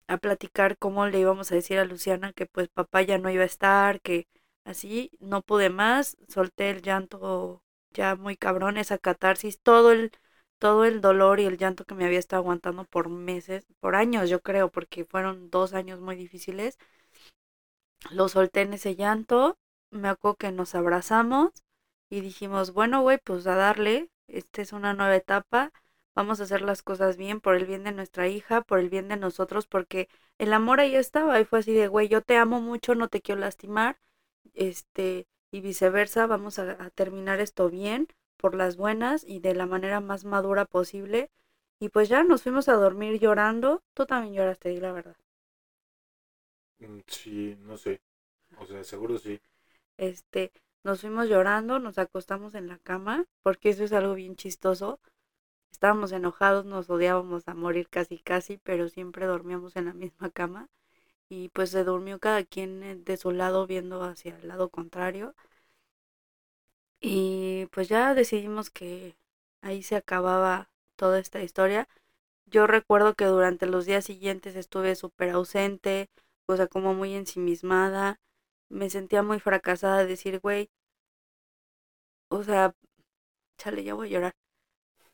a 0.07 0.17
platicar 0.17 0.77
cómo 0.77 1.07
le 1.07 1.19
íbamos 1.19 1.51
a 1.51 1.55
decir 1.55 1.79
a 1.79 1.85
Luciana 1.85 2.33
que 2.33 2.45
pues 2.45 2.69
papá 2.69 3.01
ya 3.03 3.17
no 3.17 3.29
iba 3.29 3.43
a 3.43 3.45
estar, 3.45 4.01
que 4.01 4.27
así 4.65 5.11
no 5.19 5.41
pude 5.41 5.69
más, 5.69 6.17
solté 6.27 6.69
el 6.71 6.81
llanto 6.81 7.63
ya 7.91 8.15
muy 8.15 8.37
cabrón, 8.37 8.77
esa 8.77 8.97
catarsis, 8.97 9.61
todo 9.61 9.91
el, 9.91 10.11
todo 10.59 10.85
el 10.85 11.01
dolor 11.01 11.39
y 11.39 11.45
el 11.45 11.57
llanto 11.57 11.85
que 11.85 11.95
me 11.95 12.05
había 12.05 12.19
estado 12.19 12.41
aguantando 12.43 12.85
por 12.85 13.09
meses, 13.09 13.65
por 13.79 13.95
años 13.95 14.29
yo 14.29 14.41
creo, 14.41 14.71
porque 14.71 15.05
fueron 15.05 15.49
dos 15.49 15.73
años 15.73 15.99
muy 16.01 16.15
difíciles. 16.15 16.77
Lo 18.11 18.27
solté 18.29 18.61
en 18.61 18.73
ese 18.73 18.95
llanto, 18.95 19.57
me 19.89 20.09
acuerdo 20.09 20.35
que 20.37 20.51
nos 20.51 20.75
abrazamos 20.75 21.51
y 22.09 22.21
dijimos, 22.21 22.71
bueno, 22.73 23.01
güey, 23.01 23.17
pues 23.23 23.47
a 23.47 23.55
darle, 23.55 24.09
esta 24.27 24.61
es 24.61 24.73
una 24.73 24.93
nueva 24.93 25.15
etapa, 25.15 25.71
vamos 26.15 26.39
a 26.39 26.43
hacer 26.43 26.61
las 26.61 26.83
cosas 26.83 27.17
bien 27.17 27.41
por 27.41 27.55
el 27.55 27.65
bien 27.65 27.83
de 27.83 27.91
nuestra 27.93 28.27
hija, 28.27 28.61
por 28.61 28.79
el 28.79 28.89
bien 28.89 29.07
de 29.09 29.17
nosotros, 29.17 29.67
porque 29.67 30.09
el 30.37 30.53
amor 30.53 30.79
ahí 30.79 30.95
estaba 30.95 31.39
y 31.39 31.45
fue 31.45 31.59
así 31.59 31.73
de, 31.73 31.87
güey, 31.87 32.07
yo 32.09 32.21
te 32.21 32.37
amo 32.37 32.61
mucho, 32.61 32.95
no 32.95 33.07
te 33.09 33.21
quiero 33.21 33.41
lastimar, 33.41 33.99
este, 34.53 35.27
y 35.51 35.61
viceversa, 35.61 36.27
vamos 36.27 36.59
a, 36.59 36.71
a 36.83 36.89
terminar 36.91 37.39
esto 37.39 37.69
bien, 37.69 38.07
por 38.37 38.55
las 38.55 38.77
buenas 38.77 39.23
y 39.25 39.39
de 39.39 39.55
la 39.55 39.65
manera 39.65 39.99
más 40.01 40.25
madura 40.25 40.65
posible. 40.65 41.29
Y 41.79 41.89
pues 41.89 42.09
ya 42.09 42.23
nos 42.23 42.43
fuimos 42.43 42.69
a 42.69 42.73
dormir 42.73 43.19
llorando. 43.19 43.83
Tú 43.93 44.05
también 44.05 44.33
lloraste, 44.35 44.69
di 44.69 44.79
la 44.79 44.91
verdad. 44.93 45.15
Mm, 46.81 46.99
Sí, 47.07 47.55
no 47.59 47.77
sé. 47.77 48.01
O 48.59 48.65
sea, 48.65 48.83
seguro 48.83 49.17
sí. 49.19 49.39
Este, 49.97 50.51
nos 50.83 51.01
fuimos 51.01 51.29
llorando, 51.29 51.77
nos 51.79 51.97
acostamos 51.99 52.55
en 52.55 52.67
la 52.67 52.79
cama, 52.79 53.25
porque 53.43 53.69
eso 53.69 53.83
es 53.83 53.93
algo 53.93 54.13
bien 54.15 54.35
chistoso. 54.35 54.99
Estábamos 55.79 56.11
enojados, 56.11 56.65
nos 56.65 56.89
odiábamos 56.91 57.47
a 57.47 57.55
morir 57.55 57.87
casi 57.89 58.19
casi, 58.19 58.57
pero 58.57 58.89
siempre 58.89 59.25
dormíamos 59.25 59.77
en 59.77 59.85
la 59.85 59.93
misma 60.03 60.29
cama. 60.29 60.69
Y 61.29 61.49
pues 61.49 61.71
se 61.71 61.83
durmió 61.85 62.19
cada 62.19 62.43
quien 62.45 62.83
eh, 62.83 62.95
de 62.97 63.17
su 63.17 63.31
lado 63.31 63.67
viendo 63.67 64.03
hacia 64.03 64.37
el 64.37 64.47
lado 64.49 64.69
contrario. 64.69 65.35
Y 67.01 67.67
pues 67.71 67.87
ya 67.89 68.13
decidimos 68.13 68.69
que 68.69 69.15
ahí 69.61 69.83
se 69.83 69.95
acababa 69.95 70.69
toda 70.95 71.19
esta 71.19 71.41
historia. 71.43 71.87
Yo 72.47 72.67
recuerdo 72.67 73.15
que 73.15 73.25
durante 73.25 73.67
los 73.67 73.85
días 73.85 74.05
siguientes 74.05 74.55
estuve 74.55 74.95
súper 74.95 75.31
ausente, 75.31 76.09
o 76.47 76.55
sea, 76.57 76.67
como 76.67 76.93
muy 76.95 77.15
ensimismada. 77.15 78.19
Me 78.69 78.89
sentía 78.89 79.23
muy 79.23 79.39
fracasada 79.39 79.99
de 79.99 80.07
decir, 80.07 80.39
güey, 80.41 80.69
o 82.29 82.43
sea, 82.43 82.73
chale, 83.57 83.83
ya 83.83 83.93
voy 83.95 84.09
a 84.09 84.11
llorar. 84.11 84.35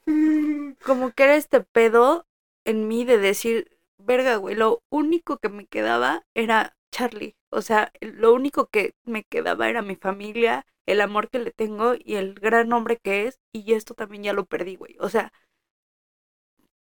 Como 0.85 1.11
que 1.11 1.23
era 1.23 1.35
este 1.35 1.61
pedo 1.61 2.25
en 2.65 2.87
mí 2.87 3.05
de 3.05 3.17
decir, 3.17 3.77
verga, 3.97 4.37
güey, 4.37 4.55
lo 4.55 4.83
único 4.89 5.37
que 5.37 5.49
me 5.49 5.65
quedaba 5.67 6.23
era 6.33 6.75
Charlie. 6.91 7.35
O 7.49 7.61
sea, 7.61 7.91
lo 8.01 8.33
único 8.33 8.67
que 8.67 8.95
me 9.03 9.23
quedaba 9.23 9.69
era 9.69 9.81
mi 9.81 9.95
familia, 9.95 10.65
el 10.85 11.01
amor 11.01 11.29
que 11.29 11.39
le 11.39 11.51
tengo 11.51 11.93
y 11.97 12.15
el 12.15 12.33
gran 12.35 12.71
hombre 12.73 12.97
que 12.97 13.27
es. 13.27 13.39
Y 13.51 13.73
esto 13.73 13.93
también 13.93 14.23
ya 14.23 14.33
lo 14.33 14.45
perdí, 14.45 14.75
güey. 14.75 14.95
O 14.99 15.09
sea, 15.09 15.31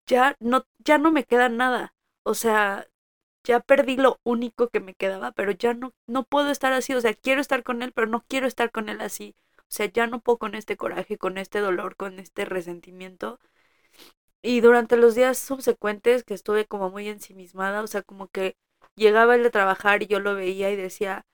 ya 0.08 0.36
no, 0.40 0.66
ya 0.80 0.98
no 0.98 1.12
me 1.12 1.24
queda 1.26 1.50
nada. 1.50 1.94
O 2.24 2.34
sea, 2.34 2.88
ya 3.46 3.60
perdí 3.62 3.98
lo 3.98 4.20
único 4.24 4.70
que 4.70 4.80
me 4.82 4.96
quedaba, 4.96 5.32
pero 5.34 5.52
ya 5.52 5.74
no, 5.74 5.94
no 6.08 6.24
puedo 6.26 6.52
estar 6.52 6.74
así. 6.74 6.94
O 6.96 7.02
sea, 7.02 7.14
quiero 7.14 7.42
estar 7.42 7.64
con 7.64 7.82
él, 7.84 7.94
pero 7.94 8.08
no 8.08 8.24
quiero 8.28 8.48
estar 8.48 8.72
con 8.72 8.90
él 8.90 9.02
así. 9.02 9.36
O 9.70 9.72
sea, 9.72 9.86
ya 9.88 10.08
no 10.08 10.22
puedo 10.22 10.38
con 10.40 10.56
este 10.56 10.78
coraje, 10.78 11.18
con 11.18 11.38
este 11.38 11.60
dolor, 11.60 11.96
con 11.96 12.20
este 12.20 12.46
resentimiento. 12.46 13.40
Y 14.42 14.62
durante 14.62 14.96
los 14.98 15.16
días 15.16 15.38
subsecuentes 15.38 16.24
que 16.24 16.34
estuve 16.34 16.66
como 16.66 16.90
muy 16.90 17.08
ensimismada, 17.10 17.82
o 17.84 17.88
sea, 17.88 18.02
como 18.04 18.28
que 18.30 18.56
llegaba 18.96 19.36
él 19.36 19.44
de 19.44 19.50
trabajar 19.52 20.02
y 20.04 20.08
yo 20.08 20.20
lo 20.20 20.36
veía 20.36 20.72
y 20.72 20.76
decía, 20.78 21.26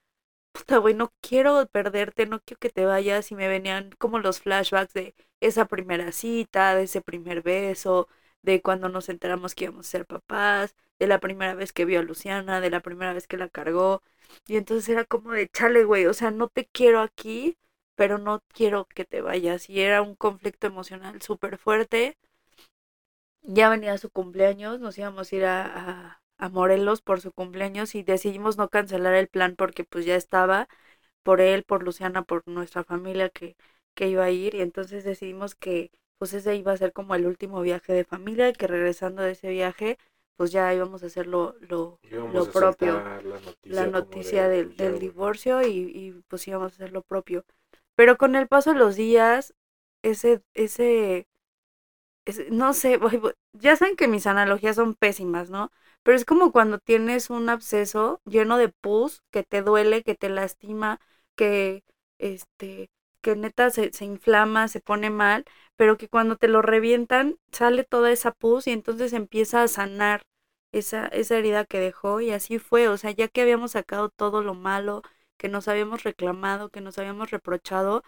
puta, 0.54 0.78
güey, 0.80 0.96
no 0.96 1.14
quiero 1.22 1.68
perderte, 1.68 2.26
no 2.28 2.42
quiero 2.42 2.60
que 2.60 2.70
te 2.72 2.86
vayas. 2.86 3.32
Y 3.32 3.36
me 3.36 3.48
venían 3.48 3.92
como 4.00 4.20
los 4.20 4.42
flashbacks 4.42 4.94
de 4.94 5.16
esa 5.42 5.66
primera 5.68 6.12
cita, 6.12 6.76
de 6.76 6.84
ese 6.84 7.02
primer 7.02 7.44
beso, 7.44 8.10
de 8.42 8.62
cuando 8.62 8.90
nos 8.90 9.10
enteramos 9.10 9.56
que 9.56 9.66
íbamos 9.66 9.88
a 9.88 9.92
ser 9.92 10.06
papás, 10.08 10.76
de 11.00 11.08
la 11.08 11.20
primera 11.20 11.56
vez 11.56 11.74
que 11.74 11.86
vio 11.86 12.00
a 12.00 12.04
Luciana, 12.04 12.62
de 12.62 12.70
la 12.72 12.82
primera 12.82 13.14
vez 13.14 13.28
que 13.28 13.38
la 13.38 13.50
cargó. 13.50 14.04
Y 14.48 14.58
entonces 14.58 14.90
era 14.90 15.06
como 15.06 15.32
de, 15.32 15.50
chale, 15.50 15.84
güey, 15.86 16.06
o 16.08 16.14
sea, 16.14 16.32
no 16.32 16.50
te 16.50 16.66
quiero 16.68 17.02
aquí, 17.02 17.58
pero 17.96 18.18
no 18.18 18.44
quiero 18.54 18.86
que 18.88 19.06
te 19.06 19.22
vayas. 19.22 19.70
Y 19.70 19.82
era 19.82 20.02
un 20.02 20.16
conflicto 20.16 20.68
emocional 20.68 21.22
súper 21.22 21.58
fuerte. 21.58 22.18
Ya 23.44 23.70
venía 23.70 23.98
su 23.98 24.10
cumpleaños, 24.10 24.80
nos 24.80 24.98
íbamos 24.98 25.32
a 25.32 25.36
ir 25.36 25.46
a, 25.46 25.66
a, 25.66 26.22
a 26.38 26.50
Morelos 26.50 27.02
por 27.02 27.22
su 27.22 27.32
cumpleaños 27.32 27.96
y 27.96 28.04
decidimos 28.04 28.58
no 28.58 28.70
cancelar 28.70 29.14
el 29.14 29.28
plan 29.28 29.56
porque 29.56 29.84
pues 29.84 30.06
ya 30.06 30.16
estaba 30.16 30.68
por 31.24 31.42
él, 31.42 31.64
por 31.64 31.84
Luciana, 31.84 32.24
por 32.24 32.48
nuestra 32.48 32.84
familia 32.84 33.30
que, 33.30 33.56
que 33.96 34.10
iba 34.10 34.26
a 34.26 34.32
ir 34.32 34.56
y 34.56 34.62
entonces 34.62 35.04
decidimos 35.04 35.56
que 35.56 35.92
pues 36.20 36.34
ese 36.34 36.56
iba 36.56 36.72
a 36.74 36.78
ser 36.78 36.94
como 36.94 37.16
el 37.16 37.28
último 37.28 37.62
viaje 37.62 37.94
de 37.94 38.06
familia 38.06 38.50
y 38.50 38.54
que 38.54 38.68
regresando 38.68 39.24
de 39.24 39.32
ese 39.32 39.50
viaje 39.50 39.98
pues 40.38 40.52
ya 40.52 40.74
íbamos 40.74 41.04
a 41.04 41.08
hacer 41.08 41.28
lo, 41.28 41.56
lo, 41.62 42.00
propio, 42.52 43.04
la 43.22 43.40
noticia, 43.40 43.64
la 43.66 43.88
como 43.92 43.92
noticia 44.04 44.48
de, 44.50 44.66
del, 44.66 44.76
pues, 44.76 44.78
del 44.78 45.00
divorcio 45.00 45.62
y, 45.64 45.68
y 45.94 46.12
pues 46.28 46.48
íbamos 46.48 46.74
a 46.74 46.76
hacer 46.76 46.92
lo 46.94 47.02
propio. 47.04 47.46
Pero 47.96 48.18
con 48.18 48.36
el 48.36 48.48
paso 48.48 48.74
de 48.74 48.80
los 48.80 48.96
días, 48.96 49.54
ese, 50.04 50.42
ese, 50.54 51.28
no 52.50 52.74
sé, 52.74 53.00
ya 53.54 53.76
saben 53.76 53.96
que 53.96 54.08
mis 54.08 54.28
analogías 54.28 54.76
son 54.76 54.96
pésimas, 54.96 55.50
¿no? 55.50 55.72
Pero 56.04 56.18
es 56.18 56.26
como 56.26 56.52
cuando 56.52 56.80
tienes 56.80 57.30
un 57.30 57.50
absceso 57.50 58.22
lleno 58.26 58.58
de 58.58 58.70
pus 58.70 59.22
que 59.32 59.44
te 59.44 59.62
duele, 59.62 60.04
que 60.04 60.16
te 60.16 60.30
lastima, 60.30 61.00
que, 61.36 61.84
este, 62.18 62.90
que 63.22 63.36
neta 63.36 63.70
se, 63.70 63.92
se 63.94 64.06
inflama, 64.06 64.68
se 64.68 64.80
pone 64.82 65.10
mal, 65.10 65.46
pero 65.76 65.98
que 65.98 66.10
cuando 66.10 66.36
te 66.38 66.48
lo 66.48 66.62
revientan 66.62 67.38
sale 67.52 67.84
toda 67.84 68.12
esa 68.12 68.32
pus 68.32 68.68
y 68.68 68.72
entonces 68.72 69.14
empieza 69.14 69.62
a 69.64 69.68
sanar 69.68 70.24
esa, 70.72 71.08
esa 71.08 71.38
herida 71.38 71.66
que 71.66 71.80
dejó 71.80 72.22
y 72.22 72.32
así 72.32 72.60
fue, 72.60 72.88
o 72.90 72.98
sea, 72.98 73.12
ya 73.12 73.28
que 73.28 73.42
habíamos 73.42 73.72
sacado 73.72 74.10
todo 74.10 74.42
lo 74.44 74.54
malo, 74.56 75.02
que 75.38 75.50
nos 75.50 75.68
habíamos 75.68 76.04
reclamado, 76.04 76.70
que 76.70 76.82
nos 76.82 76.98
habíamos 76.98 77.32
reprochado, 77.32 78.04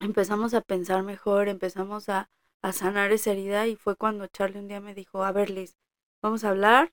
empezamos 0.00 0.54
a 0.54 0.60
pensar 0.60 1.02
mejor, 1.02 1.48
empezamos 1.48 2.08
a, 2.08 2.30
a 2.62 2.72
sanar 2.72 3.12
esa 3.12 3.32
herida 3.32 3.66
y 3.66 3.76
fue 3.76 3.96
cuando 3.96 4.26
Charlie 4.28 4.58
un 4.60 4.68
día 4.68 4.80
me 4.80 4.94
dijo, 4.94 5.24
a 5.24 5.32
ver 5.32 5.50
Liz, 5.50 5.76
vamos 6.22 6.44
a 6.44 6.50
hablar, 6.50 6.92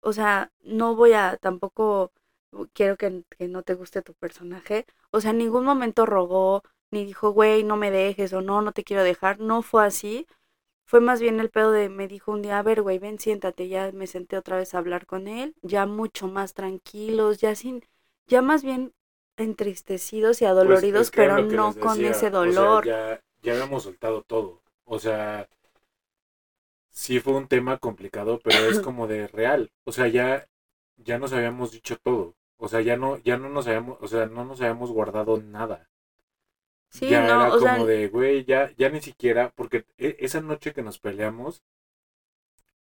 o 0.00 0.12
sea, 0.12 0.52
no 0.62 0.96
voy 0.96 1.12
a 1.14 1.36
tampoco, 1.38 2.12
quiero 2.74 2.96
que, 2.96 3.24
que 3.38 3.48
no 3.48 3.62
te 3.62 3.74
guste 3.74 4.02
tu 4.02 4.14
personaje, 4.14 4.86
o 5.10 5.20
sea, 5.20 5.32
en 5.32 5.38
ningún 5.38 5.64
momento 5.64 6.06
rogó, 6.06 6.62
ni 6.90 7.04
dijo, 7.04 7.30
güey, 7.32 7.64
no 7.64 7.76
me 7.76 7.90
dejes 7.90 8.32
o 8.34 8.42
no, 8.42 8.62
no 8.62 8.72
te 8.72 8.84
quiero 8.84 9.02
dejar. 9.04 9.40
No 9.40 9.62
fue 9.62 9.84
así. 9.86 10.26
Fue 10.86 11.00
más 11.00 11.20
bien 11.20 11.40
el 11.40 11.50
pedo 11.50 11.72
de, 11.72 11.88
me 11.88 12.08
dijo 12.08 12.32
un 12.32 12.42
día, 12.42 12.58
a 12.58 12.62
ver, 12.62 12.82
güey, 12.82 12.98
ven, 12.98 13.18
siéntate. 13.18 13.68
Ya 13.68 13.92
me 13.92 14.06
senté 14.06 14.36
otra 14.38 14.56
vez 14.58 14.74
a 14.74 14.78
hablar 14.78 15.06
con 15.06 15.28
él, 15.28 15.54
ya 15.62 15.86
mucho 15.86 16.28
más 16.28 16.54
tranquilos, 16.54 17.38
ya 17.38 17.54
sin, 17.54 17.82
ya 18.26 18.42
más 18.42 18.64
bien 18.64 18.92
entristecidos 19.36 20.42
y 20.42 20.44
adoloridos, 20.46 21.10
Pues, 21.10 21.12
era 21.14 21.38
pero 21.38 21.42
no 21.42 21.74
con 21.74 22.04
decía, 22.04 22.04
ese 22.04 22.30
o 22.40 22.52
sea, 22.52 22.76
dolor. 22.76 22.82
ya, 22.82 23.20
ya 23.42 23.52
habíamos 23.52 23.82
soltado 23.84 24.22
todo. 24.22 24.62
O 24.84 24.98
sea, 24.98 25.48
sí 26.90 27.18
fue 27.18 27.32
un 27.34 27.48
tema 27.48 27.78
complicado, 27.78 28.38
pero 28.42 28.64
es 28.66 28.78
como 28.78 29.08
de 29.08 29.26
real. 29.26 29.72
O 29.84 29.90
sea, 29.92 30.06
ya, 30.06 30.46
ya 30.96 31.18
nos 31.18 31.32
habíamos 31.32 31.72
dicho 31.72 31.96
todo. 31.98 32.36
O 32.56 32.68
sea, 32.68 32.80
ya 32.82 32.96
no, 32.96 33.18
ya 33.18 33.36
no 33.36 33.48
nos 33.48 33.66
habíamos, 33.66 33.98
o 34.00 34.06
sea, 34.06 34.26
no 34.26 34.44
nos 34.44 34.60
habíamos 34.60 34.92
guardado 34.92 35.38
nada. 35.42 35.88
Sí, 36.90 37.06
ya 37.06 37.22
no, 37.22 37.48
era 37.48 37.58
sea, 37.58 37.78
como 37.78 37.84
de, 37.86 38.08
güey, 38.08 38.44
ya, 38.44 38.72
ya 38.78 38.88
ni 38.88 39.00
siquiera, 39.02 39.52
porque 39.54 39.84
e- 39.98 40.16
esa 40.20 40.40
noche 40.40 40.72
que 40.72 40.82
nos 40.82 40.98
peleamos, 40.98 41.62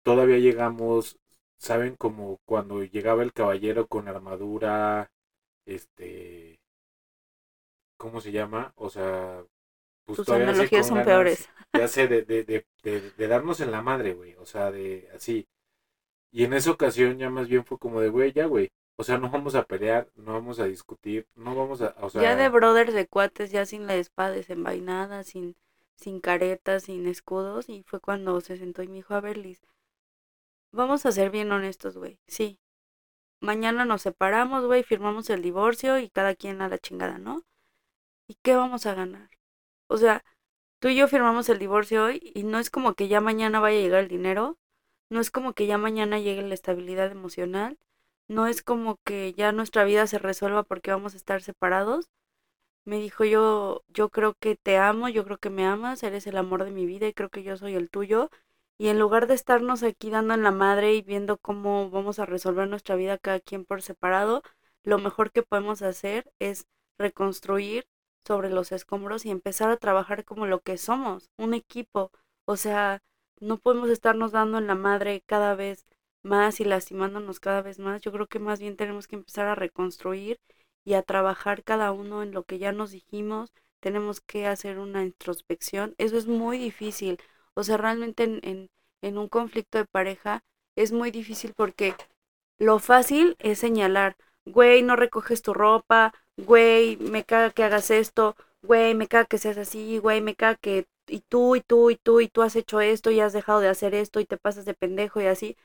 todavía 0.04 0.38
llegamos, 0.40 1.20
¿saben? 1.58 1.96
Como 1.98 2.40
cuando 2.46 2.84
llegaba 2.84 3.24
el 3.24 3.34
caballero 3.34 3.88
con 3.88 4.08
armadura, 4.08 5.12
este, 5.66 6.59
¿cómo 7.97 8.22
se 8.22 8.32
llama? 8.32 8.74
O 8.76 8.89
sea, 8.89 9.43
pues 10.05 10.24
tus 10.24 10.30
analogías 10.30 10.88
son 10.88 11.01
ganas, 11.01 11.05
peores. 11.05 11.49
ya 11.74 11.88
sé, 11.88 12.07
de, 12.07 12.24
de, 12.24 12.43
de, 12.43 12.66
de, 12.84 13.11
de 13.11 13.28
darnos 13.28 13.59
en 13.61 13.72
la 13.72 13.82
madre, 13.82 14.13
güey, 14.13 14.36
o 14.36 14.45
sea, 14.45 14.72
de 14.72 15.09
así. 15.16 15.47
Y 16.32 16.43
en 16.45 16.53
esa 16.53 16.72
ocasión 16.72 17.18
ya 17.18 17.30
más 17.30 17.47
bien 17.47 17.66
fue 17.66 17.80
como 17.80 18.01
de, 18.01 18.09
güey, 18.09 18.34
ya, 18.34 18.45
güey, 18.45 18.70
o 18.97 19.03
sea, 19.03 19.18
no 19.18 19.30
vamos 19.30 19.55
a 19.55 19.66
pelear, 19.66 20.09
no 20.16 20.34
vamos 20.34 20.59
a 20.59 20.66
discutir, 20.66 21.28
no 21.36 21.55
vamos 21.55 21.82
a, 21.82 21.95
o 22.01 22.09
sea, 22.09 22.22
Ya 22.22 22.36
de 22.36 22.49
brothers, 22.49 22.93
de 22.93 23.07
cuates, 23.07 23.51
ya 23.51 23.66
sin 23.66 23.88
la 23.88 23.95
espada 23.95 24.32
desenvainada, 24.32 25.24
sin, 25.24 25.55
sin 25.95 26.20
caretas, 26.22 26.84
sin 26.84 27.07
escudos, 27.07 27.70
y 27.70 27.84
fue 27.84 27.99
cuando 27.99 28.39
se 28.41 28.57
sentó 28.57 28.84
y 28.84 28.88
me 28.88 28.95
dijo, 28.95 29.13
a 29.16 29.22
ver, 29.22 29.38
Liz, 29.38 29.61
vamos 30.72 31.05
a 31.05 31.11
ser 31.11 31.32
bien 31.32 31.51
honestos, 31.51 31.97
güey, 31.97 32.20
sí. 32.28 32.59
Mañana 33.46 33.86
nos 33.86 34.02
separamos, 34.02 34.66
güey, 34.66 34.82
firmamos 34.82 35.30
el 35.30 35.43
divorcio 35.43 36.00
y 36.00 36.10
cada 36.10 36.34
quien 36.34 36.64
a 36.64 36.68
la 36.68 36.80
chingada, 36.80 37.20
¿no? 37.20 37.43
¿Y 38.28 38.36
qué 38.41 38.56
vamos 38.56 38.88
a 38.88 38.96
ganar? 38.96 39.30
O 39.88 39.98
sea, 39.98 40.24
tú 40.80 40.88
y 40.88 40.96
yo 40.96 41.08
firmamos 41.08 41.48
el 41.50 41.60
divorcio 41.60 42.06
hoy 42.06 42.32
y 42.36 42.41
no 42.43 42.58
es 42.58 42.72
como 42.72 42.96
que 42.96 43.08
ya 43.08 43.22
mañana 43.22 43.60
vaya 43.60 43.78
a 43.78 43.82
llegar 43.84 44.04
el 44.04 44.10
dinero, 44.10 44.58
no 45.12 45.20
es 45.22 45.30
como 45.30 45.54
que 45.54 45.68
ya 45.68 45.78
mañana 45.78 46.18
llegue 46.20 46.41
la 46.41 46.56
estabilidad 46.56 47.12
emocional, 47.12 47.78
no 48.28 48.48
es 48.48 48.64
como 48.64 48.98
que 49.06 49.34
ya 49.34 49.52
nuestra 49.52 49.84
vida 49.84 50.08
se 50.08 50.18
resuelva 50.18 50.64
porque 50.64 50.89
vamos 50.89 51.14
a 51.14 51.18
estar 51.18 51.43
separados. 51.43 52.10
Me 52.86 53.00
dijo 53.00 53.26
yo, 53.26 53.84
yo 53.89 54.10
creo 54.10 54.34
que 54.39 54.56
te 54.56 54.78
amo, 54.78 55.10
yo 55.10 55.24
creo 55.26 55.38
que 55.38 55.52
me 55.52 55.68
amas, 55.68 56.02
eres 56.04 56.26
el 56.28 56.38
amor 56.38 56.64
de 56.64 56.72
mi 56.72 56.88
vida 56.88 57.08
y 57.08 57.14
creo 57.14 57.30
que 57.30 57.43
yo 57.43 57.58
soy 57.58 57.76
el 57.76 57.91
tuyo. 57.91 58.32
Y 58.78 58.90
en 58.90 59.00
lugar 59.00 59.28
de 59.28 59.36
estarnos 59.36 59.84
aquí 59.84 60.10
dando 60.10 60.34
en 60.34 60.44
la 60.44 60.52
madre 60.52 60.94
y 60.94 61.02
viendo 61.02 61.38
cómo 61.38 61.90
vamos 61.90 62.20
a 62.20 62.26
resolver 62.26 62.68
nuestra 62.68 62.96
vida 62.96 63.18
cada 63.18 63.40
quien 63.40 63.66
por 63.66 63.82
separado, 63.82 64.42
lo 64.84 64.98
mejor 64.98 65.32
que 65.32 65.44
podemos 65.44 65.82
hacer 65.82 66.32
es 66.40 66.66
reconstruir 66.98 67.88
sobre 68.26 68.50
los 68.50 68.72
escombros 68.72 69.26
y 69.26 69.32
empezar 69.32 69.70
a 69.70 69.78
trabajar 69.78 70.26
como 70.26 70.46
lo 70.46 70.62
que 70.62 70.78
somos, 70.78 71.30
un 71.38 71.54
equipo. 71.54 72.12
O 72.46 72.58
sea, 72.58 73.02
no 73.40 73.58
podemos 73.58 73.90
estarnos 73.90 74.32
dando 74.32 74.58
en 74.58 74.68
la 74.68 74.76
madre 74.76 75.24
cada 75.26 75.56
vez 75.56 75.86
más 76.24 76.60
y 76.60 76.66
lastimándonos 76.66 77.40
cada 77.40 77.62
vez 77.62 77.80
más. 77.80 78.02
Yo 78.02 78.12
creo 78.12 78.28
que 78.28 78.40
más 78.40 78.60
bien 78.60 78.76
tenemos 78.76 79.08
que 79.08 79.16
empezar 79.16 79.48
a 79.48 79.56
reconstruir 79.56 80.40
y 80.84 80.94
a 80.94 81.04
trabajar 81.04 81.64
cada 81.64 81.92
uno 81.92 82.24
en 82.24 82.32
lo 82.32 82.44
que 82.44 82.58
ya 82.60 82.72
nos 82.72 82.92
dijimos. 82.92 83.54
Tenemos 83.80 84.22
que 84.22 84.48
hacer 84.48 84.80
una 84.80 85.04
introspección. 85.04 85.96
Eso 85.98 86.18
es 86.18 86.28
muy 86.28 86.58
difícil. 86.58 87.20
O 87.56 87.64
sea, 87.64 87.78
realmente 87.78 88.24
en, 88.24 88.39
en, 88.43 88.70
en 89.01 89.18
un 89.18 89.30
conflicto 89.30 89.78
de 89.80 89.86
pareja 89.86 90.43
es 90.76 90.91
muy 90.91 91.12
difícil 91.12 91.53
porque 91.56 91.95
lo 92.58 92.80
fácil 92.80 93.36
es 93.39 93.60
señalar, 93.60 94.16
güey, 94.45 94.82
no 94.84 94.95
recoges 94.95 95.41
tu 95.41 95.53
ropa, 95.53 96.14
güey, 96.38 96.97
me 96.97 97.24
caga 97.24 97.51
que 97.51 97.64
hagas 97.64 97.91
esto, 97.91 98.36
güey, 98.62 98.93
me 98.95 99.08
caga 99.08 99.26
que 99.26 99.38
seas 99.38 99.58
así, 99.58 99.97
güey, 99.99 100.22
me 100.22 100.36
caga 100.36 100.56
que 100.56 100.86
y 101.08 101.20
tú 101.22 101.56
y 101.56 101.62
tú 101.62 101.91
y 101.91 101.97
tú 101.97 102.22
y 102.22 102.28
tú 102.30 102.41
has 102.41 102.56
hecho 102.56 102.82
esto 102.82 103.12
y 103.12 103.20
has 103.20 103.34
dejado 103.34 103.60
de 103.60 103.68
hacer 103.70 103.93
esto 103.93 104.20
y 104.20 104.26
te 104.26 104.38
pasas 104.38 104.66
de 104.66 104.74
pendejo 104.74 105.22
y 105.22 105.28
así. 105.28 105.56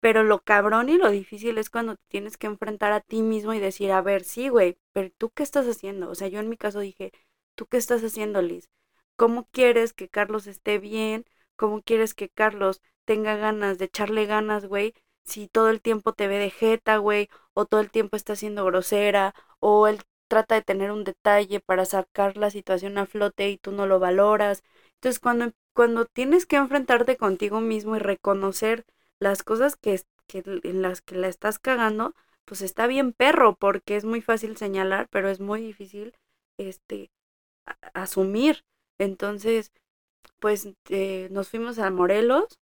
Pero 0.00 0.22
lo 0.24 0.40
cabrón 0.40 0.88
y 0.88 0.96
lo 0.96 1.10
difícil 1.10 1.58
es 1.58 1.70
cuando 1.70 1.96
te 1.96 2.02
tienes 2.08 2.36
que 2.36 2.46
enfrentar 2.46 2.92
a 2.92 3.00
ti 3.00 3.22
mismo 3.22 3.52
y 3.54 3.58
decir, 3.60 3.90
a 3.92 4.00
ver, 4.02 4.24
sí, 4.24 4.48
güey, 4.48 4.76
pero 4.92 5.10
tú 5.18 5.30
qué 5.30 5.42
estás 5.42 5.66
haciendo? 5.66 6.10
O 6.10 6.14
sea, 6.14 6.28
yo 6.28 6.40
en 6.40 6.48
mi 6.48 6.56
caso 6.56 6.80
dije, 6.80 7.12
¿tú 7.56 7.66
qué 7.66 7.76
estás 7.78 8.02
haciendo, 8.04 8.40
Liz? 8.42 8.68
¿Cómo 9.16 9.48
quieres 9.52 9.92
que 9.92 10.08
Carlos 10.08 10.46
esté 10.46 10.78
bien? 10.78 11.24
¿Cómo 11.58 11.82
quieres 11.82 12.14
que 12.14 12.30
Carlos 12.30 12.82
tenga 13.06 13.36
ganas 13.36 13.78
de 13.78 13.86
echarle 13.86 14.26
ganas, 14.26 14.66
güey? 14.66 14.94
Si 15.24 15.48
todo 15.48 15.70
el 15.70 15.82
tiempo 15.82 16.14
te 16.14 16.28
ve 16.28 16.38
de 16.38 16.50
jeta, 16.50 16.98
güey, 16.98 17.28
o 17.54 17.66
todo 17.66 17.80
el 17.80 17.90
tiempo 17.90 18.16
está 18.16 18.36
siendo 18.36 18.64
grosera, 18.64 19.34
o 19.60 19.88
él 19.88 20.00
trata 20.28 20.54
de 20.56 20.62
tener 20.62 20.90
un 20.92 21.04
detalle 21.04 21.60
para 21.60 21.84
sacar 21.84 22.36
la 22.38 22.50
situación 22.50 22.98
a 22.98 23.06
flote 23.06 23.50
y 23.50 23.58
tú 23.58 23.72
no 23.72 23.86
lo 23.86 23.98
valoras. 23.98 24.62
Entonces, 24.94 25.20
cuando, 25.20 25.52
cuando 25.74 26.06
tienes 26.06 26.46
que 26.46 26.56
enfrentarte 26.56 27.16
contigo 27.16 27.60
mismo 27.60 27.96
y 27.96 27.98
reconocer 28.00 28.84
las 29.18 29.42
cosas 29.42 29.76
que, 29.76 30.00
que 30.26 30.42
en 30.64 30.82
las 30.82 31.02
que 31.02 31.16
la 31.16 31.28
estás 31.28 31.58
cagando, 31.58 32.14
pues 32.44 32.62
está 32.62 32.86
bien 32.86 33.12
perro, 33.12 33.56
porque 33.56 33.96
es 33.96 34.04
muy 34.04 34.20
fácil 34.22 34.56
señalar, 34.56 35.08
pero 35.10 35.28
es 35.28 35.40
muy 35.40 35.60
difícil 35.60 36.14
este 36.58 37.10
asumir. 37.94 38.64
Entonces, 38.98 39.72
pues 40.38 40.68
eh, 40.90 41.28
nos 41.30 41.48
fuimos 41.50 41.78
a 41.78 41.90
Morelos, 41.90 42.58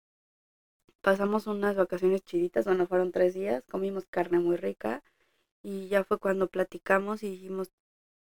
pasamos 1.00 1.46
unas 1.46 1.76
vacaciones 1.76 2.22
chiditas, 2.24 2.64
bueno, 2.64 2.86
fueron 2.86 3.12
tres 3.12 3.34
días, 3.34 3.62
comimos 3.70 4.06
carne 4.06 4.38
muy 4.38 4.56
rica 4.56 5.02
y 5.62 5.88
ya 5.88 6.04
fue 6.04 6.18
cuando 6.18 6.48
platicamos 6.48 7.22
y 7.22 7.30
dijimos, 7.30 7.72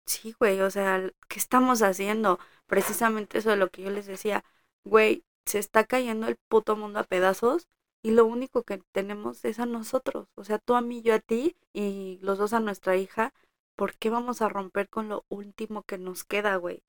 sí, 0.06 0.36
güey, 0.40 0.62
o 0.62 0.72
sea, 0.72 1.12
¿qué 1.30 1.40
estamos 1.40 1.84
haciendo? 1.84 2.40
Precisamente 2.68 3.40
eso 3.40 3.52
de 3.52 3.58
lo 3.58 3.70
que 3.72 3.84
yo 3.84 3.92
les 3.92 4.08
decía, 4.08 4.44
güey, 4.86 5.26
se 5.46 5.60
está 5.60 5.86
cayendo 5.86 6.28
el 6.28 6.38
puto 6.50 6.76
mundo 6.78 7.00
a 7.00 7.04
pedazos 7.06 7.68
y 8.04 8.12
lo 8.12 8.26
único 8.26 8.64
que 8.64 8.80
tenemos 8.94 9.46
es 9.46 9.60
a 9.60 9.66
nosotros, 9.68 10.30
o 10.36 10.44
sea, 10.46 10.60
tú 10.60 10.76
a 10.76 10.82
mí, 10.82 11.02
yo 11.04 11.16
a 11.16 11.20
ti 11.20 11.58
y 11.74 12.20
los 12.22 12.38
dos 12.40 12.54
a 12.54 12.60
nuestra 12.62 12.98
hija, 12.98 13.34
¿por 13.76 13.96
qué 13.98 14.10
vamos 14.10 14.42
a 14.42 14.50
romper 14.50 14.90
con 14.90 15.10
lo 15.10 15.26
último 15.30 15.84
que 15.84 15.98
nos 15.98 16.24
queda, 16.24 16.56
güey? 16.58 16.84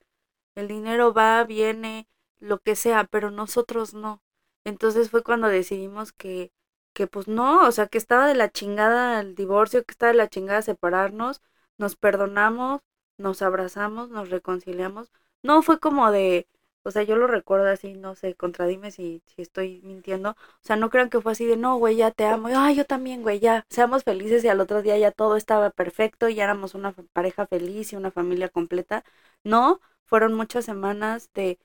El 0.54 0.68
dinero 0.68 1.12
va, 1.14 1.44
viene, 1.44 2.08
lo 2.42 2.58
que 2.60 2.76
sea, 2.76 3.04
pero 3.04 3.30
nosotros 3.30 3.94
no. 3.94 4.22
Entonces 4.64 5.10
fue 5.10 5.22
cuando 5.22 5.48
decidimos 5.48 6.12
que, 6.12 6.52
que 6.92 7.06
pues 7.06 7.28
no, 7.28 7.66
o 7.66 7.72
sea, 7.72 7.86
que 7.86 7.98
estaba 7.98 8.26
de 8.26 8.34
la 8.34 8.50
chingada 8.50 9.20
el 9.20 9.34
divorcio, 9.34 9.84
que 9.84 9.92
estaba 9.92 10.12
de 10.12 10.18
la 10.18 10.28
chingada 10.28 10.62
separarnos, 10.62 11.42
nos 11.78 11.96
perdonamos, 11.96 12.80
nos 13.16 13.42
abrazamos, 13.42 14.10
nos 14.10 14.30
reconciliamos. 14.30 15.10
No 15.42 15.62
fue 15.62 15.78
como 15.80 16.10
de, 16.12 16.48
o 16.82 16.90
sea, 16.90 17.02
yo 17.04 17.16
lo 17.16 17.26
recuerdo 17.28 17.68
así, 17.68 17.94
no 17.94 18.14
sé, 18.16 18.34
contradime 18.34 18.90
si, 18.90 19.22
si 19.26 19.42
estoy 19.42 19.80
mintiendo. 19.82 20.30
O 20.30 20.36
sea, 20.62 20.76
no 20.76 20.90
crean 20.90 21.10
que 21.10 21.20
fue 21.20 21.32
así 21.32 21.46
de, 21.46 21.56
no, 21.56 21.76
güey, 21.78 21.96
ya 21.96 22.10
te 22.10 22.24
amo. 22.26 22.48
Y, 22.48 22.52
Ay, 22.54 22.76
yo 22.76 22.84
también, 22.84 23.22
güey, 23.22 23.38
ya, 23.40 23.66
seamos 23.70 24.04
felices 24.04 24.44
y 24.44 24.48
al 24.48 24.60
otro 24.60 24.82
día 24.82 24.98
ya 24.98 25.12
todo 25.12 25.36
estaba 25.36 25.70
perfecto, 25.70 26.28
ya 26.28 26.44
éramos 26.44 26.74
una 26.74 26.92
pareja 27.12 27.46
feliz 27.46 27.92
y 27.92 27.96
una 27.96 28.10
familia 28.10 28.48
completa. 28.48 29.04
No, 29.44 29.80
fueron 30.06 30.34
muchas 30.34 30.64
semanas 30.64 31.30
de, 31.34 31.58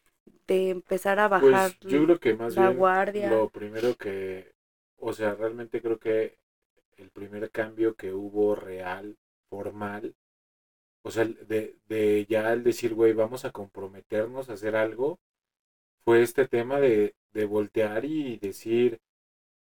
de 0.47 0.69
empezar 0.69 1.19
a 1.19 1.27
bajar 1.27 1.71
Pues 1.71 1.79
yo 1.81 2.03
creo 2.05 2.19
que 2.19 2.35
más 2.35 2.55
la 2.55 2.67
bien 2.67 2.77
guardia. 2.77 3.29
lo 3.29 3.49
primero 3.49 3.95
que, 3.95 4.53
o 4.97 5.13
sea, 5.13 5.35
realmente 5.35 5.81
creo 5.81 5.99
que 5.99 6.37
el 6.97 7.09
primer 7.11 7.51
cambio 7.51 7.95
que 7.95 8.13
hubo 8.13 8.55
real, 8.55 9.17
formal, 9.49 10.15
o 11.03 11.11
sea, 11.11 11.25
de, 11.25 11.77
de 11.87 12.25
ya 12.29 12.53
el 12.53 12.63
decir, 12.63 12.93
güey, 12.95 13.13
vamos 13.13 13.45
a 13.45 13.51
comprometernos 13.51 14.49
a 14.49 14.53
hacer 14.53 14.75
algo, 14.75 15.19
fue 16.05 16.21
este 16.23 16.47
tema 16.47 16.79
de, 16.79 17.15
de 17.33 17.45
voltear 17.45 18.05
y 18.05 18.37
decir, 18.39 18.99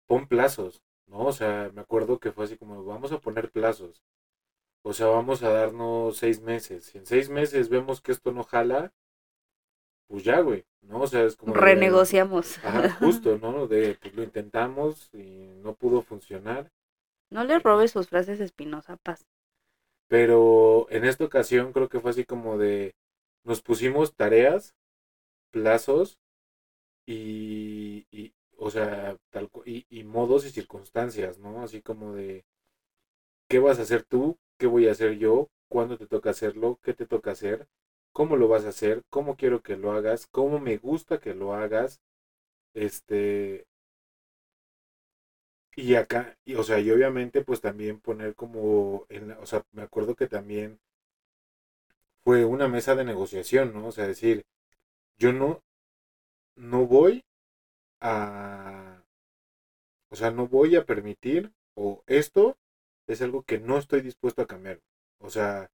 pon 0.07 0.27
plazos, 0.29 0.83
¿no? 1.07 1.27
O 1.27 1.33
sea, 1.33 1.71
me 1.75 1.81
acuerdo 1.83 2.19
que 2.21 2.33
fue 2.33 2.45
así 2.45 2.57
como, 2.59 2.85
vamos 2.85 3.13
a 3.13 3.21
poner 3.21 3.51
plazos, 3.51 4.03
o 4.83 4.93
sea, 4.93 5.07
vamos 5.09 5.43
a 5.43 5.51
darnos 5.51 6.19
seis 6.19 6.41
meses, 6.43 6.85
si 6.87 6.99
en 6.99 7.07
seis 7.07 7.31
meses 7.31 7.69
vemos 7.69 8.01
que 8.03 8.13
esto 8.13 8.33
no 8.33 8.45
jala, 8.45 8.93
pues 10.11 10.25
ya, 10.25 10.41
güey, 10.43 10.67
¿no? 10.83 11.03
O 11.03 11.09
sea, 11.09 11.25
es 11.25 11.37
como 11.37 11.59
de, 11.59 11.65
Renegociamos. 11.65 12.59
Ajá, 12.63 12.91
justo, 13.01 13.39
¿no? 13.39 13.69
De, 13.69 13.97
pues 14.01 14.15
lo 14.15 14.23
intentamos 14.25 15.11
y 15.15 15.49
no 15.63 15.75
pudo 15.77 16.03
funcionar, 16.03 16.73
No 17.29 17.43
le 17.43 17.59
robes 17.59 17.91
sus 17.91 18.07
frases 18.09 18.39
Espinosa 18.41 18.97
Paz. 18.97 19.27
pero 20.09 20.87
en 20.91 21.05
esta 21.05 21.25
ocasión 21.25 21.73
creo 21.73 21.89
que 21.89 22.01
fue 22.01 22.11
así 22.11 22.25
como 22.25 22.59
de, 22.59 22.95
nos 23.45 23.63
pusimos 23.63 24.15
tareas, 24.17 24.75
plazos 25.53 26.19
y, 27.07 28.07
y 28.13 28.35
o 28.59 28.71
sea, 28.71 29.17
tal, 29.31 29.51
y, 29.67 29.87
y 29.91 30.05
modos 30.05 30.47
y 30.47 30.51
circunstancias, 30.51 31.39
¿no? 31.39 31.63
Así 31.63 31.83
como 31.83 32.15
de, 32.15 32.45
¿qué 33.49 33.59
vas 33.59 33.79
a 33.79 33.83
hacer 33.83 34.05
tú? 34.05 34.39
¿Qué 34.59 34.67
voy 34.67 34.89
a 34.89 34.93
hacer 34.93 35.19
yo? 35.19 35.49
¿Cuándo 35.69 35.99
te 35.99 36.07
toca 36.07 36.31
hacerlo? 36.31 36.79
¿Qué 36.83 36.95
te 36.95 37.07
toca 37.07 37.33
hacer? 37.33 37.69
Cómo 38.13 38.37
lo 38.37 38.49
vas 38.49 38.65
a 38.65 38.71
hacer, 38.71 39.03
cómo 39.11 39.37
quiero 39.37 39.63
que 39.63 39.77
lo 39.77 39.93
hagas, 39.93 40.27
cómo 40.29 40.61
me 40.61 40.79
gusta 40.79 41.19
que 41.21 41.35
lo 41.35 41.55
hagas, 41.55 42.01
este, 42.75 43.67
y 45.77 45.95
acá, 45.97 46.37
y, 46.45 46.55
o 46.55 46.63
sea, 46.63 46.79
y 46.81 46.91
obviamente 46.93 47.43
pues 47.45 47.61
también 47.61 48.01
poner 48.01 48.35
como, 48.37 49.07
en 49.09 49.33
o 49.33 49.47
sea, 49.47 49.65
me 49.73 49.83
acuerdo 49.83 50.15
que 50.15 50.27
también 50.29 50.79
fue 52.25 52.45
una 52.47 52.67
mesa 52.69 52.95
de 52.95 53.05
negociación, 53.05 53.73
¿no? 53.75 53.87
O 53.89 53.93
sea, 53.93 54.07
decir, 54.07 54.45
yo 55.19 55.33
no, 55.33 55.63
no 56.57 56.87
voy 56.87 57.25
a, 58.01 59.03
o 60.11 60.17
sea, 60.17 60.31
no 60.31 60.47
voy 60.49 60.77
a 60.77 60.85
permitir, 60.85 61.53
o 61.75 62.03
esto 62.07 62.57
es 63.07 63.23
algo 63.23 63.43
que 63.43 63.59
no 63.59 63.79
estoy 63.79 64.01
dispuesto 64.03 64.43
a 64.43 64.47
cambiar. 64.47 64.81
O 65.21 65.31
sea, 65.31 65.69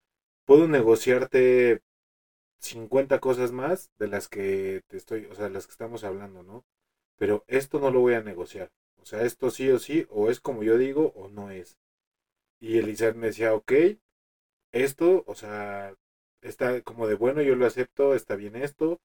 puedo 0.45 0.69
negociarte 0.69 1.81
50 2.61 3.21
cosas 3.21 3.53
más 3.53 3.91
de 3.99 4.09
las 4.09 4.29
que 4.29 4.83
te 4.89 4.97
estoy, 4.97 5.27
o 5.27 5.35
sea, 5.35 5.45
de 5.45 5.51
las 5.51 5.67
que 5.67 5.73
estamos 5.73 6.05
hablando, 6.05 6.43
¿no? 6.43 6.65
Pero 7.17 7.45
esto 7.47 7.81
no 7.81 7.91
lo 7.91 8.01
voy 8.01 8.15
a 8.15 8.23
negociar. 8.23 8.71
O 9.01 9.07
sea, 9.07 9.23
esto 9.23 9.51
sí 9.51 9.71
o 9.71 9.79
sí, 9.79 10.07
o 10.11 10.31
es 10.31 10.41
como 10.41 10.63
yo 10.63 10.79
digo, 10.79 11.13
o 11.17 11.29
no 11.29 11.51
es. 11.51 11.79
Y 12.61 12.79
Elizabeth 12.79 13.17
me 13.17 13.29
decía, 13.29 13.55
ok, 13.55 13.73
esto, 14.73 15.25
o 15.27 15.35
sea, 15.35 15.95
está 16.43 16.81
como 16.83 17.07
de 17.07 17.15
bueno, 17.15 17.43
yo 17.43 17.57
lo 17.57 17.67
acepto, 17.67 18.15
está 18.15 18.37
bien 18.37 18.57
esto, 18.57 19.01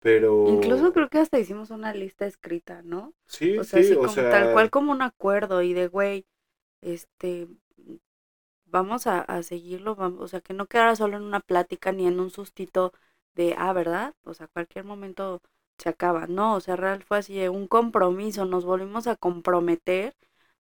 pero... 0.00 0.48
Incluso 0.48 0.92
creo 0.92 1.08
que 1.08 1.18
hasta 1.18 1.38
hicimos 1.38 1.70
una 1.70 1.92
lista 1.92 2.26
escrita, 2.26 2.82
¿no? 2.82 3.14
Sí, 3.26 3.58
O 3.58 3.64
sea, 3.64 3.82
sí, 3.82 3.86
así 3.86 3.94
o 3.94 4.00
como, 4.00 4.12
sea... 4.12 4.30
tal 4.30 4.52
cual 4.52 4.70
como 4.70 4.92
un 4.92 5.02
acuerdo 5.02 5.62
y 5.62 5.72
de, 5.74 5.88
güey, 5.88 6.26
este, 6.80 7.48
vamos 8.70 9.06
a, 9.06 9.20
a 9.20 9.42
seguirlo, 9.42 9.94
vamos, 9.96 10.20
o 10.22 10.28
sea, 10.28 10.40
que 10.40 10.54
no 10.54 10.66
quedara 10.66 10.96
solo 10.96 11.16
en 11.16 11.22
una 11.24 11.40
plática 11.40 11.92
ni 11.92 12.06
en 12.06 12.20
un 12.20 12.30
sustito 12.30 12.92
de, 13.34 13.54
ah, 13.58 13.72
¿verdad? 13.72 14.14
O 14.24 14.34
sea, 14.34 14.48
cualquier 14.48 14.84
momento 14.84 15.40
se 15.78 15.88
acaba. 15.88 16.26
No, 16.26 16.54
o 16.56 16.60
sea, 16.60 16.76
real 16.76 17.02
fue 17.04 17.18
así 17.18 17.34
de 17.34 17.48
un 17.48 17.66
compromiso, 17.68 18.44
nos 18.44 18.64
volvimos 18.64 19.06
a 19.06 19.16
comprometer 19.16 20.14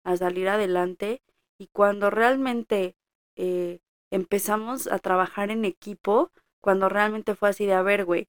a 0.05 0.17
salir 0.17 0.49
adelante 0.49 1.23
y 1.59 1.69
cuando 1.69 2.11
realmente 2.11 2.97
eh, 3.37 3.81
empezamos 4.11 4.87
a 4.89 4.99
trabajar 4.99 5.51
en 5.51 5.65
equipo, 5.65 6.31
cuando 6.61 6.89
realmente 6.89 7.35
fue 7.35 7.49
así 7.51 7.67
de, 7.67 7.75
a 7.75 7.83
ver, 7.83 8.05
güey, 8.05 8.29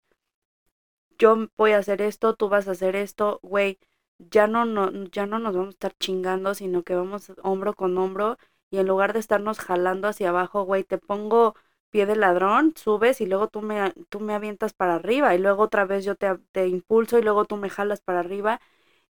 yo 1.19 1.47
voy 1.57 1.71
a 1.71 1.79
hacer 1.79 2.01
esto, 2.01 2.35
tú 2.35 2.49
vas 2.49 2.67
a 2.67 2.71
hacer 2.71 2.95
esto, 2.95 3.39
güey, 3.43 3.79
ya 4.19 4.47
no, 4.47 4.65
no, 4.65 4.91
ya 5.11 5.25
no 5.25 5.39
nos 5.39 5.53
vamos 5.55 5.69
a 5.69 5.71
estar 5.71 5.93
chingando, 5.99 6.53
sino 6.55 6.83
que 6.83 6.95
vamos 6.95 7.31
hombro 7.43 7.73
con 7.75 7.97
hombro 7.97 8.37
y 8.69 8.79
en 8.79 8.87
lugar 8.87 9.13
de 9.13 9.19
estarnos 9.19 9.59
jalando 9.59 10.07
hacia 10.07 10.29
abajo, 10.29 10.63
güey, 10.63 10.83
te 10.83 10.97
pongo 10.97 11.55
pie 11.89 12.05
de 12.05 12.15
ladrón, 12.15 12.73
subes 12.75 13.21
y 13.21 13.25
luego 13.27 13.47
tú 13.47 13.61
me, 13.61 13.93
tú 14.09 14.19
me 14.19 14.33
avientas 14.35 14.73
para 14.73 14.95
arriba 14.95 15.33
y 15.35 15.39
luego 15.39 15.63
otra 15.63 15.85
vez 15.85 16.03
yo 16.05 16.15
te, 16.15 16.37
te 16.51 16.67
impulso 16.67 17.17
y 17.19 17.21
luego 17.23 17.45
tú 17.45 17.57
me 17.57 17.69
jalas 17.69 18.01
para 18.01 18.19
arriba 18.19 18.59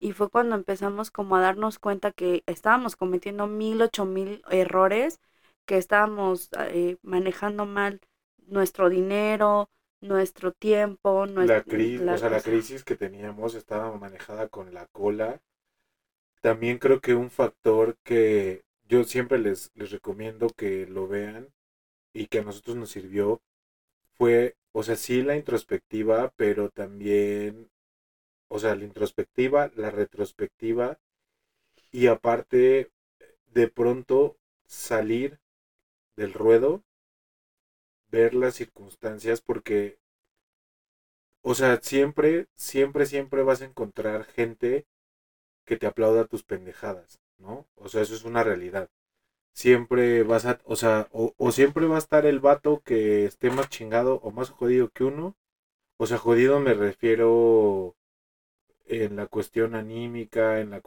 y 0.01 0.13
fue 0.13 0.29
cuando 0.31 0.57
empezamos 0.57 1.11
como 1.11 1.37
a 1.37 1.41
darnos 1.41 1.79
cuenta 1.79 2.13
que 2.13 2.43
estábamos 2.47 2.97
cometiendo 2.97 3.47
mil, 3.47 3.81
ocho 3.83 4.05
mil 4.05 4.43
errores, 4.51 5.21
que 5.67 5.79
estábamos 5.79 6.51
eh, 6.71 6.97
manejando 7.03 7.67
mal 7.67 8.01
nuestro 8.47 8.89
dinero, 8.91 9.71
nuestro 10.01 10.53
tiempo, 10.53 11.27
La 11.37 11.63
nuestra, 11.63 11.63
crisis, 11.63 12.11
o 12.11 12.17
sea, 12.17 12.29
la 12.29 12.43
crisis 12.43 12.83
que 12.83 12.97
teníamos 12.97 13.55
estaba 13.55 13.97
manejada 13.97 14.49
con 14.49 14.75
la 14.75 14.87
cola. 14.89 15.41
También 16.41 16.79
creo 16.79 17.01
que 17.01 17.15
un 17.15 17.31
factor 17.31 17.97
que 18.05 18.63
yo 18.89 19.05
siempre 19.05 19.39
les, 19.39 19.71
les 19.75 19.91
recomiendo 19.91 20.49
que 20.51 20.87
lo 20.87 21.09
vean 21.09 21.49
y 22.15 22.27
que 22.29 22.41
a 22.41 22.45
nosotros 22.45 22.77
nos 22.77 22.91
sirvió 22.91 23.43
fue, 24.15 24.57
o 24.73 24.83
sea, 24.85 24.97
sí 24.97 25.23
la 25.23 25.37
introspectiva, 25.37 26.33
pero 26.37 26.71
también, 26.71 27.71
o 28.49 28.59
sea, 28.61 28.75
la 28.77 28.85
introspectiva, 28.85 29.71
la 29.77 29.91
retrospectiva 29.91 30.99
y 31.93 32.09
aparte 32.09 32.91
de 33.53 33.69
pronto 33.69 34.37
salir 34.67 35.41
del 36.17 36.35
ruedo, 36.35 36.85
ver 38.11 38.33
las 38.33 38.55
circunstancias, 38.55 39.43
porque, 39.43 39.99
o 41.43 41.55
sea, 41.55 41.79
siempre, 41.81 42.49
siempre, 42.57 43.07
siempre 43.07 43.45
vas 43.45 43.63
a 43.63 43.67
encontrar 43.67 44.25
gente 44.25 44.85
que 45.67 45.77
te 45.77 45.87
aplauda 45.87 46.27
tus 46.27 46.45
pendejadas, 46.45 47.21
¿no? 47.39 47.67
O 47.77 47.89
sea, 47.89 48.03
eso 48.03 48.15
es 48.15 48.25
una 48.25 48.45
realidad. 48.45 48.91
Siempre 49.55 50.23
vas 50.25 50.47
a, 50.47 50.61
o 50.65 50.77
sea, 50.77 51.09
o, 51.13 51.35
o 51.39 51.53
siempre 51.53 51.87
va 51.87 51.97
a 51.97 51.99
estar 51.99 52.27
el 52.27 52.41
vato 52.41 52.83
que 52.85 53.25
esté 53.27 53.51
más 53.51 53.69
chingado 53.71 54.17
o 54.23 54.33
más 54.33 54.51
jodido 54.51 54.91
que 54.91 55.05
uno. 55.05 55.37
O 55.99 56.07
sea, 56.07 56.19
jodido 56.19 56.61
me 56.61 56.75
refiero 56.75 57.97
en 58.87 59.17
la 59.17 59.27
cuestión 59.27 59.75
anímica, 59.75 60.61
en 60.61 60.71
la 60.71 60.81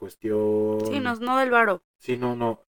Sí, 0.84 1.00
cuestión... 1.00 1.00
no, 1.00 1.14
no 1.16 1.38
del 1.38 1.52
varo. 1.52 1.84
Sí, 2.00 2.18
no, 2.18 2.36
no. 2.36 2.64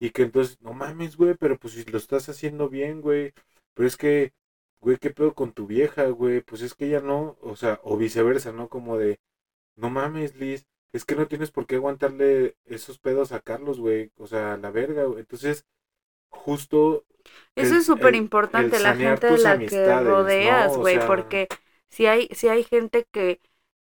Y 0.00 0.10
que 0.10 0.22
entonces, 0.22 0.60
no 0.62 0.74
mames, 0.74 1.16
güey, 1.16 1.34
pero 1.36 1.58
pues 1.58 1.74
si 1.74 1.84
lo 1.84 1.98
estás 1.98 2.28
haciendo 2.28 2.68
bien, 2.68 3.00
güey. 3.00 3.32
Pero 3.74 3.88
es 3.88 3.96
que, 3.96 4.32
güey, 4.80 4.98
¿qué 4.98 5.10
pedo 5.10 5.34
con 5.34 5.52
tu 5.52 5.66
vieja, 5.66 6.06
güey? 6.08 6.42
Pues 6.42 6.62
es 6.62 6.74
que 6.74 6.86
ella 6.86 7.00
no, 7.00 7.36
o 7.42 7.56
sea, 7.56 7.80
o 7.84 7.96
viceversa, 7.96 8.52
¿no? 8.52 8.68
Como 8.68 8.98
de, 8.98 9.20
no 9.76 9.90
mames, 9.90 10.36
Liz, 10.36 10.66
es 10.92 11.04
que 11.04 11.16
no 11.16 11.28
tienes 11.28 11.50
por 11.50 11.66
qué 11.66 11.76
aguantarle 11.76 12.56
esos 12.66 12.98
pedos 12.98 13.32
a 13.32 13.40
Carlos, 13.40 13.80
güey. 13.80 14.12
O 14.16 14.26
sea, 14.26 14.56
la 14.56 14.70
verga, 14.70 15.04
güey. 15.04 15.20
Entonces, 15.20 15.66
justo 16.30 17.04
Eso 17.56 17.74
el, 17.74 17.80
es 17.80 17.86
súper 17.86 18.14
importante, 18.14 18.78
la 18.80 18.94
gente 18.96 19.26
de 19.30 19.38
la 19.38 19.58
que 19.58 20.00
rodeas, 20.00 20.72
¿no? 20.72 20.80
O 20.80 20.80
güey, 20.80 20.94
sea, 20.94 21.06
porque 21.06 21.48
si 21.88 22.06
hay, 22.06 22.28
si 22.32 22.48
hay 22.48 22.62
gente 22.64 23.06
que, 23.10 23.40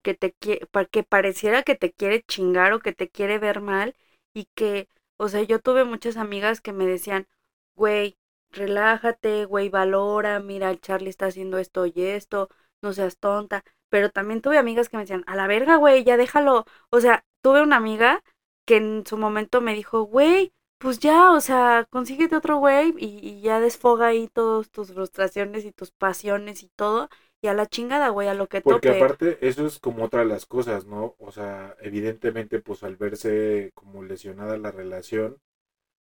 que 0.04 0.14
te 0.14 0.34
quiere, 0.34 0.68
que 0.92 1.04
pareciera 1.04 1.64
que 1.64 1.76
te 1.76 1.92
quiere 1.92 2.24
chingar 2.24 2.74
o 2.74 2.80
que 2.80 2.94
te 2.94 3.10
quiere 3.10 3.40
ver 3.40 3.62
mal 3.62 3.96
y 4.34 4.46
que, 4.56 4.88
o 5.18 5.30
sea, 5.30 5.42
yo 5.44 5.60
tuve 5.60 5.86
muchas 5.86 6.18
amigas 6.18 6.62
que 6.62 6.74
me 6.74 6.86
decían, 6.86 7.28
güey, 7.76 8.18
relájate, 8.52 9.46
güey, 9.46 9.70
valora, 9.70 10.40
mira, 10.40 10.70
el 10.70 10.82
Charlie 10.82 11.10
está 11.10 11.28
haciendo 11.28 11.58
esto 11.58 11.86
y 11.86 11.94
esto, 11.96 12.50
no 12.82 12.94
seas 12.94 13.18
tonta, 13.18 13.64
pero 13.92 14.12
también 14.12 14.42
tuve 14.42 14.60
amigas 14.60 14.90
que 14.90 14.98
me 14.98 15.04
decían, 15.04 15.26
a 15.28 15.38
la 15.38 15.48
verga, 15.48 15.78
güey, 15.78 16.06
ya 16.06 16.18
déjalo, 16.18 16.66
o 16.92 17.02
sea, 17.02 17.26
tuve 17.44 17.62
una 17.64 17.78
amiga 17.78 18.24
que 18.66 18.78
en 18.78 19.06
su 19.08 19.18
momento 19.18 19.62
me 19.62 19.76
dijo, 19.76 20.04
güey, 20.04 20.54
pues 20.80 21.00
ya, 21.00 21.32
o 21.34 21.42
sea, 21.42 21.88
consíguete 21.92 22.36
otro 22.38 22.58
güey 22.58 22.94
y, 22.98 23.20
y 23.28 23.42
ya 23.42 23.60
desfoga 23.62 24.08
ahí 24.08 24.30
todas 24.30 24.72
tus 24.72 24.94
frustraciones 24.94 25.66
y 25.66 25.74
tus 25.74 25.92
pasiones 25.92 26.64
y 26.64 26.70
todo. 26.76 27.10
Y 27.44 27.48
a 27.50 27.56
la 27.56 27.68
chingada, 27.68 28.10
güey, 28.10 28.30
a 28.30 28.36
lo 28.36 28.48
que 28.50 28.62
Porque 28.64 28.90
tope. 28.90 28.92
aparte, 28.92 29.38
eso 29.48 29.66
es 29.66 29.80
como 29.80 30.04
otra 30.06 30.20
de 30.22 30.28
las 30.28 30.46
cosas, 30.46 30.86
¿no? 30.86 31.16
O 31.20 31.32
sea, 31.32 31.76
evidentemente, 31.82 32.60
pues 32.62 32.84
al 32.84 32.96
verse 32.98 33.72
como 33.74 34.04
lesionada 34.04 34.58
la 34.58 34.72
relación, 34.72 35.38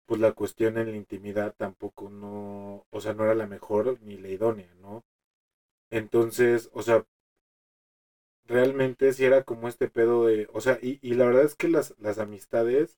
pues 0.08 0.22
la 0.22 0.34
cuestión 0.34 0.78
en 0.78 0.92
la 0.92 0.98
intimidad 0.98 1.56
tampoco 1.58 2.10
no, 2.10 2.86
o 2.92 3.02
sea, 3.02 3.14
no 3.16 3.26
era 3.26 3.36
la 3.36 3.48
mejor 3.48 4.00
ni 4.02 4.18
la 4.18 4.30
idónea, 4.30 4.74
¿no? 4.82 5.04
Entonces, 5.92 6.70
o 6.74 6.82
sea, 6.84 7.06
realmente 8.48 9.14
sí 9.14 9.26
era 9.26 9.44
como 9.44 9.68
este 9.68 9.90
pedo 9.90 10.26
de, 10.28 10.48
o 10.54 10.62
sea, 10.62 10.80
y, 10.82 11.00
y 11.02 11.16
la 11.16 11.26
verdad 11.26 11.44
es 11.46 11.56
que 11.56 11.68
las, 11.70 11.94
las 12.00 12.20
amistades 12.20 12.98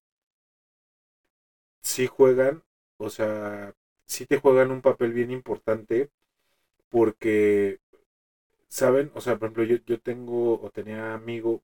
sí 1.82 2.08
juegan, 2.08 2.64
o 2.98 3.10
sea, 3.10 3.74
sí 4.06 4.26
te 4.26 4.40
juegan 4.40 4.72
un 4.72 4.82
papel 4.82 5.14
bien 5.14 5.32
importante 5.32 6.10
porque, 6.90 7.80
¿saben? 8.70 9.12
O 9.16 9.22
sea, 9.22 9.38
por 9.40 9.48
ejemplo, 9.48 9.64
yo, 9.66 9.78
yo 9.88 10.02
tengo 10.02 10.62
o 10.62 10.72
tenía 10.72 11.14
amigo, 11.16 11.64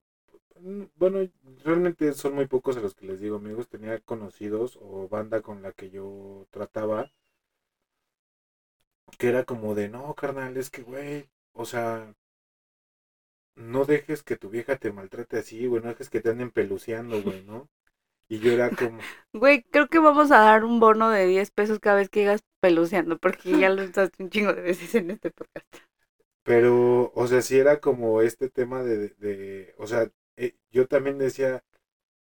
mm, 0.62 0.84
bueno, 0.98 1.20
realmente 1.66 2.14
son 2.14 2.36
muy 2.36 2.48
pocos 2.48 2.78
a 2.78 2.82
los 2.82 2.96
que 2.96 3.08
les 3.08 3.20
digo 3.22 3.38
amigos, 3.38 3.70
tenía 3.70 4.00
conocidos 4.02 4.80
o 4.82 5.10
banda 5.10 5.42
con 5.44 5.62
la 5.64 5.74
que 5.74 5.90
yo 5.92 6.48
trataba, 6.52 7.12
que 9.18 9.28
era 9.30 9.44
como 9.46 9.74
de, 9.76 9.90
no, 9.90 10.14
carnal, 10.16 10.58
es 10.58 10.70
que, 10.70 10.82
güey, 10.84 11.30
o 11.54 11.66
sea, 11.66 12.14
no 13.56 13.86
dejes 13.86 14.24
que 14.24 14.38
tu 14.38 14.50
vieja 14.50 14.78
te 14.78 14.92
maltrate 14.94 15.40
así, 15.40 15.68
güey, 15.68 15.82
no 15.84 15.90
dejes 15.90 16.10
que 16.10 16.22
te 16.22 16.30
anden 16.30 16.52
peluceando, 16.52 17.22
güey, 17.24 17.44
¿no? 17.44 17.70
Y 18.30 18.40
yo 18.40 18.52
era 18.54 18.72
como, 18.74 19.10
Güey, 19.34 19.64
creo 19.64 19.88
que 19.90 20.00
vamos 20.00 20.32
a 20.32 20.40
dar 20.40 20.64
un 20.64 20.80
bono 20.80 21.10
de 21.10 21.26
10 21.28 21.52
pesos 21.52 21.80
cada 21.80 21.98
vez 21.98 22.10
que 22.10 22.22
digas 22.22 22.42
peluceando, 22.62 23.18
porque 23.18 23.58
ya 23.58 23.70
lo 23.70 23.84
usaste 23.84 24.24
un 24.24 24.30
chingo 24.30 24.54
de 24.54 24.62
veces 24.62 24.94
en 24.96 25.12
este 25.12 25.32
podcast. 25.32 25.66
pero, 26.44 27.12
o 27.16 27.28
sea, 27.28 27.42
sí 27.42 27.58
era 27.58 27.80
como 27.80 28.22
este 28.22 28.50
tema 28.50 28.84
de, 28.84 29.10
de, 29.10 29.74
o 29.78 29.88
sea, 29.88 30.10
eh, 30.38 30.56
yo 30.72 30.88
también 30.88 31.18
decía, 31.18 31.64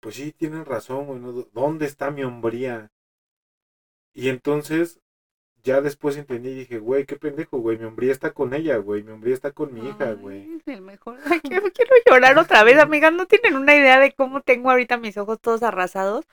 pues 0.02 0.16
sí, 0.16 0.34
tienen 0.34 0.66
razón, 0.66 1.08
güey, 1.08 1.20
¿no? 1.22 1.34
¿Dónde 1.54 1.86
está 1.88 2.12
mi 2.12 2.24
hombría? 2.24 2.92
Y 4.14 4.28
entonces, 4.28 5.00
ya 5.64 5.82
después 5.82 6.18
entendí 6.18 6.50
y 6.50 6.56
dije, 6.56 6.80
güey, 6.80 7.06
qué 7.06 7.18
pendejo, 7.18 7.60
güey, 7.60 7.78
mi 7.78 7.86
hombría 7.86 8.12
está 8.12 8.34
con 8.34 8.54
ella, 8.54 8.78
güey, 8.78 9.04
mi 9.04 9.12
hombría 9.12 9.34
está 9.34 9.52
con 9.52 9.74
mi 9.74 9.88
hija, 9.88 10.14
güey. 10.14 10.50
Ay, 10.50 10.58
es 10.60 10.68
el 10.68 10.82
mejor. 10.82 11.20
Ay, 11.26 11.42
quiero, 11.42 11.72
quiero 11.72 11.92
llorar 12.10 12.38
otra 12.38 12.64
vez, 12.64 12.80
amigas. 12.80 13.14
No 13.14 13.26
tienen 13.28 13.56
una 13.56 13.76
idea 13.76 14.00
de 14.00 14.14
cómo 14.14 14.42
tengo 14.42 14.72
ahorita 14.72 14.98
mis 14.98 15.18
ojos 15.18 15.40
todos 15.42 15.64
arrasados, 15.64 16.26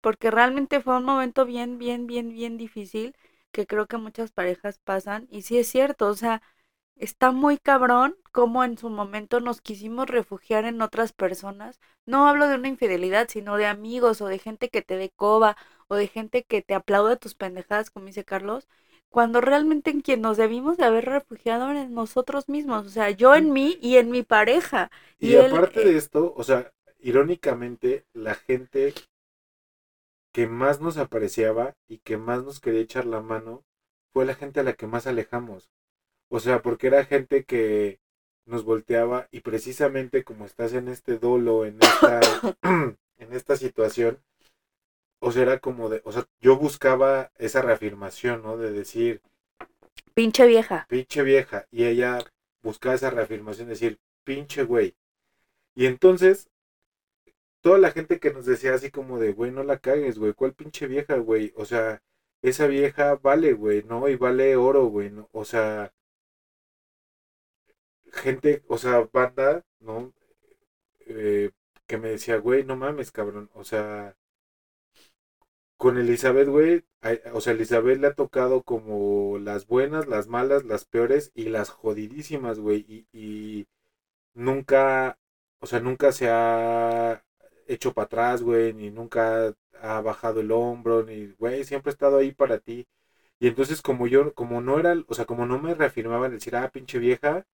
porque 0.00 0.30
realmente 0.30 0.80
fue 0.80 0.96
un 0.98 1.04
momento 1.04 1.44
bien, 1.46 1.78
bien, 1.78 2.06
bien, 2.06 2.30
bien 2.30 2.56
difícil. 2.58 3.14
que 3.52 3.66
creo 3.66 3.86
que 3.88 3.98
muchas 3.98 4.32
parejas 4.32 4.78
pasan 4.80 5.28
y 5.30 5.42
sí 5.42 5.58
es 5.58 5.68
cierto, 5.68 6.08
o 6.08 6.14
sea, 6.14 6.42
está 6.96 7.32
muy 7.32 7.58
cabrón 7.58 8.16
como 8.32 8.64
en 8.64 8.78
su 8.78 8.90
momento 8.90 9.40
nos 9.40 9.60
quisimos 9.62 10.08
refugiar 10.08 10.64
en 10.66 10.82
otras 10.82 11.12
personas. 11.12 11.80
No 12.06 12.28
hablo 12.28 12.48
de 12.48 12.56
una 12.56 12.68
infidelidad, 12.68 13.28
sino 13.30 13.56
de 13.56 13.66
amigos 13.66 14.20
o 14.20 14.26
de 14.28 14.38
gente 14.38 14.68
que 14.70 14.82
te 14.82 14.96
decoba 14.96 15.56
o 15.88 15.96
de 15.96 16.08
gente 16.08 16.44
que 16.44 16.62
te 16.62 16.74
aplauda 16.74 17.16
tus 17.16 17.34
pendejadas, 17.34 17.90
como 17.90 18.06
dice 18.06 18.24
Carlos, 18.24 18.68
cuando 19.08 19.40
realmente 19.40 19.90
en 19.90 20.02
quien 20.02 20.20
nos 20.20 20.36
debimos 20.36 20.76
de 20.76 20.84
haber 20.84 21.06
refugiado 21.06 21.70
en 21.70 21.94
nosotros 21.94 22.48
mismos, 22.48 22.86
o 22.86 22.90
sea, 22.90 23.10
yo 23.10 23.34
en 23.34 23.52
mí 23.52 23.78
y 23.80 23.96
en 23.96 24.10
mi 24.10 24.22
pareja. 24.22 24.90
Y, 25.18 25.36
aparte 25.36 25.84
de 25.84 25.96
esto, 25.96 26.34
o 26.36 26.44
sea, 26.44 26.72
irónicamente, 27.00 28.04
la 28.12 28.34
gente 28.34 28.94
que 30.32 30.46
más 30.46 30.80
nos 30.80 30.98
apreciaba 30.98 31.74
y 31.88 31.98
que 31.98 32.16
más 32.16 32.44
nos 32.44 32.60
quería 32.60 32.82
echar 32.82 33.06
la 33.06 33.22
mano 33.22 33.64
fue 34.12 34.26
la 34.26 34.34
gente 34.34 34.60
a 34.60 34.62
la 34.62 34.74
que 34.74 34.86
más 34.86 35.06
alejamos. 35.06 35.70
O 36.28 36.40
sea, 36.40 36.60
porque 36.60 36.88
era 36.88 37.04
gente 37.04 37.44
que 37.44 38.00
nos 38.44 38.64
volteaba 38.64 39.28
y 39.30 39.40
precisamente 39.40 40.24
como 40.24 40.44
estás 40.44 40.72
en 40.74 40.88
este 40.88 41.18
dolo, 41.18 41.64
en 41.64 41.78
esta, 41.80 42.20
en 42.62 43.32
esta 43.32 43.56
situación, 43.56 44.22
o 45.20 45.32
sea, 45.32 45.42
era 45.42 45.58
como 45.58 45.88
de, 45.88 46.00
o 46.04 46.12
sea, 46.12 46.24
yo 46.40 46.56
buscaba 46.56 47.30
esa 47.38 47.62
reafirmación, 47.62 48.42
¿no? 48.42 48.56
De 48.56 48.72
decir... 48.72 49.20
Pinche 50.14 50.46
vieja. 50.46 50.86
Pinche 50.88 51.22
vieja. 51.22 51.66
Y 51.70 51.84
ella 51.84 52.18
buscaba 52.62 52.94
esa 52.94 53.10
reafirmación 53.10 53.68
de 53.68 53.74
decir, 53.74 53.98
pinche 54.24 54.64
güey. 54.64 54.96
Y 55.74 55.86
entonces, 55.86 56.48
toda 57.60 57.78
la 57.78 57.90
gente 57.90 58.18
que 58.20 58.32
nos 58.32 58.46
decía 58.46 58.74
así 58.74 58.90
como 58.90 59.18
de, 59.18 59.32
güey, 59.32 59.50
no 59.50 59.62
la 59.64 59.78
cagues, 59.78 60.18
güey, 60.18 60.34
¿cuál 60.34 60.54
pinche 60.54 60.86
vieja, 60.86 61.16
güey? 61.16 61.52
O 61.56 61.64
sea, 61.64 62.02
esa 62.42 62.66
vieja 62.66 63.16
vale, 63.16 63.52
güey, 63.52 63.82
¿no? 63.84 64.08
Y 64.08 64.16
vale 64.16 64.56
oro, 64.56 64.86
güey, 64.86 65.10
¿no? 65.10 65.28
O 65.32 65.44
sea, 65.44 65.92
gente, 68.12 68.62
o 68.68 68.78
sea, 68.78 69.08
banda, 69.12 69.64
¿no? 69.80 70.12
Eh, 71.06 71.50
que 71.86 71.98
me 71.98 72.10
decía, 72.10 72.36
güey, 72.38 72.64
no 72.64 72.76
mames, 72.76 73.10
cabrón, 73.12 73.50
o 73.54 73.64
sea, 73.64 74.16
con 75.78 75.98
Elizabeth, 75.98 76.48
güey, 76.48 76.84
o 77.34 77.40
sea, 77.42 77.54
Elizabeth 77.54 77.98
le 78.00 78.08
ha 78.08 78.14
tocado 78.14 78.62
como 78.64 79.38
las 79.40 79.66
buenas, 79.68 80.08
las 80.08 80.28
malas, 80.28 80.64
las 80.66 80.84
peores 80.86 81.32
y 81.34 81.44
las 81.50 81.70
jodidísimas, 81.70 82.60
güey, 82.60 82.86
y, 82.88 83.06
y 83.12 83.68
nunca, 84.34 85.18
o 85.60 85.66
sea, 85.66 85.80
nunca 85.80 86.12
se 86.12 86.28
ha 86.30 87.24
hecho 87.66 87.92
para 87.94 88.06
atrás, 88.06 88.42
güey, 88.42 88.72
ni 88.74 88.90
nunca 88.90 89.54
ha 89.80 90.00
bajado 90.00 90.40
el 90.40 90.52
hombro, 90.52 91.04
ni, 91.04 91.28
güey, 91.38 91.64
siempre 91.64 91.90
ha 91.90 91.94
estado 91.94 92.18
ahí 92.18 92.32
para 92.32 92.58
ti. 92.58 92.86
Y 93.40 93.48
entonces 93.48 93.82
como 93.82 94.06
yo, 94.08 94.34
como 94.34 94.60
no 94.60 94.78
era, 94.80 94.94
o 95.08 95.14
sea, 95.14 95.26
como 95.26 95.46
no 95.46 95.58
me 95.60 95.74
reafirmaban 95.74 96.32
decir, 96.32 96.56
ah, 96.56 96.70
pinche 96.70 96.98
vieja, 96.98 97.46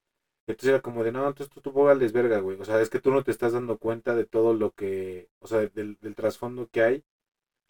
entonces 0.46 0.70
era 0.70 0.82
como 0.82 1.04
de, 1.04 1.12
no, 1.12 1.26
entonces 1.28 1.50
tú, 1.54 1.60
tú 1.60 1.72
póngales 1.72 2.12
verga, 2.12 2.38
güey. 2.40 2.60
O 2.60 2.64
sea, 2.64 2.80
es 2.80 2.90
que 2.90 3.00
tú 3.00 3.10
no 3.12 3.24
te 3.24 3.30
estás 3.32 3.52
dando 3.54 3.78
cuenta 3.78 4.14
de 4.14 4.26
todo 4.26 4.54
lo 4.54 4.72
que, 4.72 5.28
o 5.40 5.46
sea, 5.46 5.60
del, 5.60 5.98
del 6.00 6.14
trasfondo 6.14 6.68
que 6.70 6.82
hay. 6.82 7.04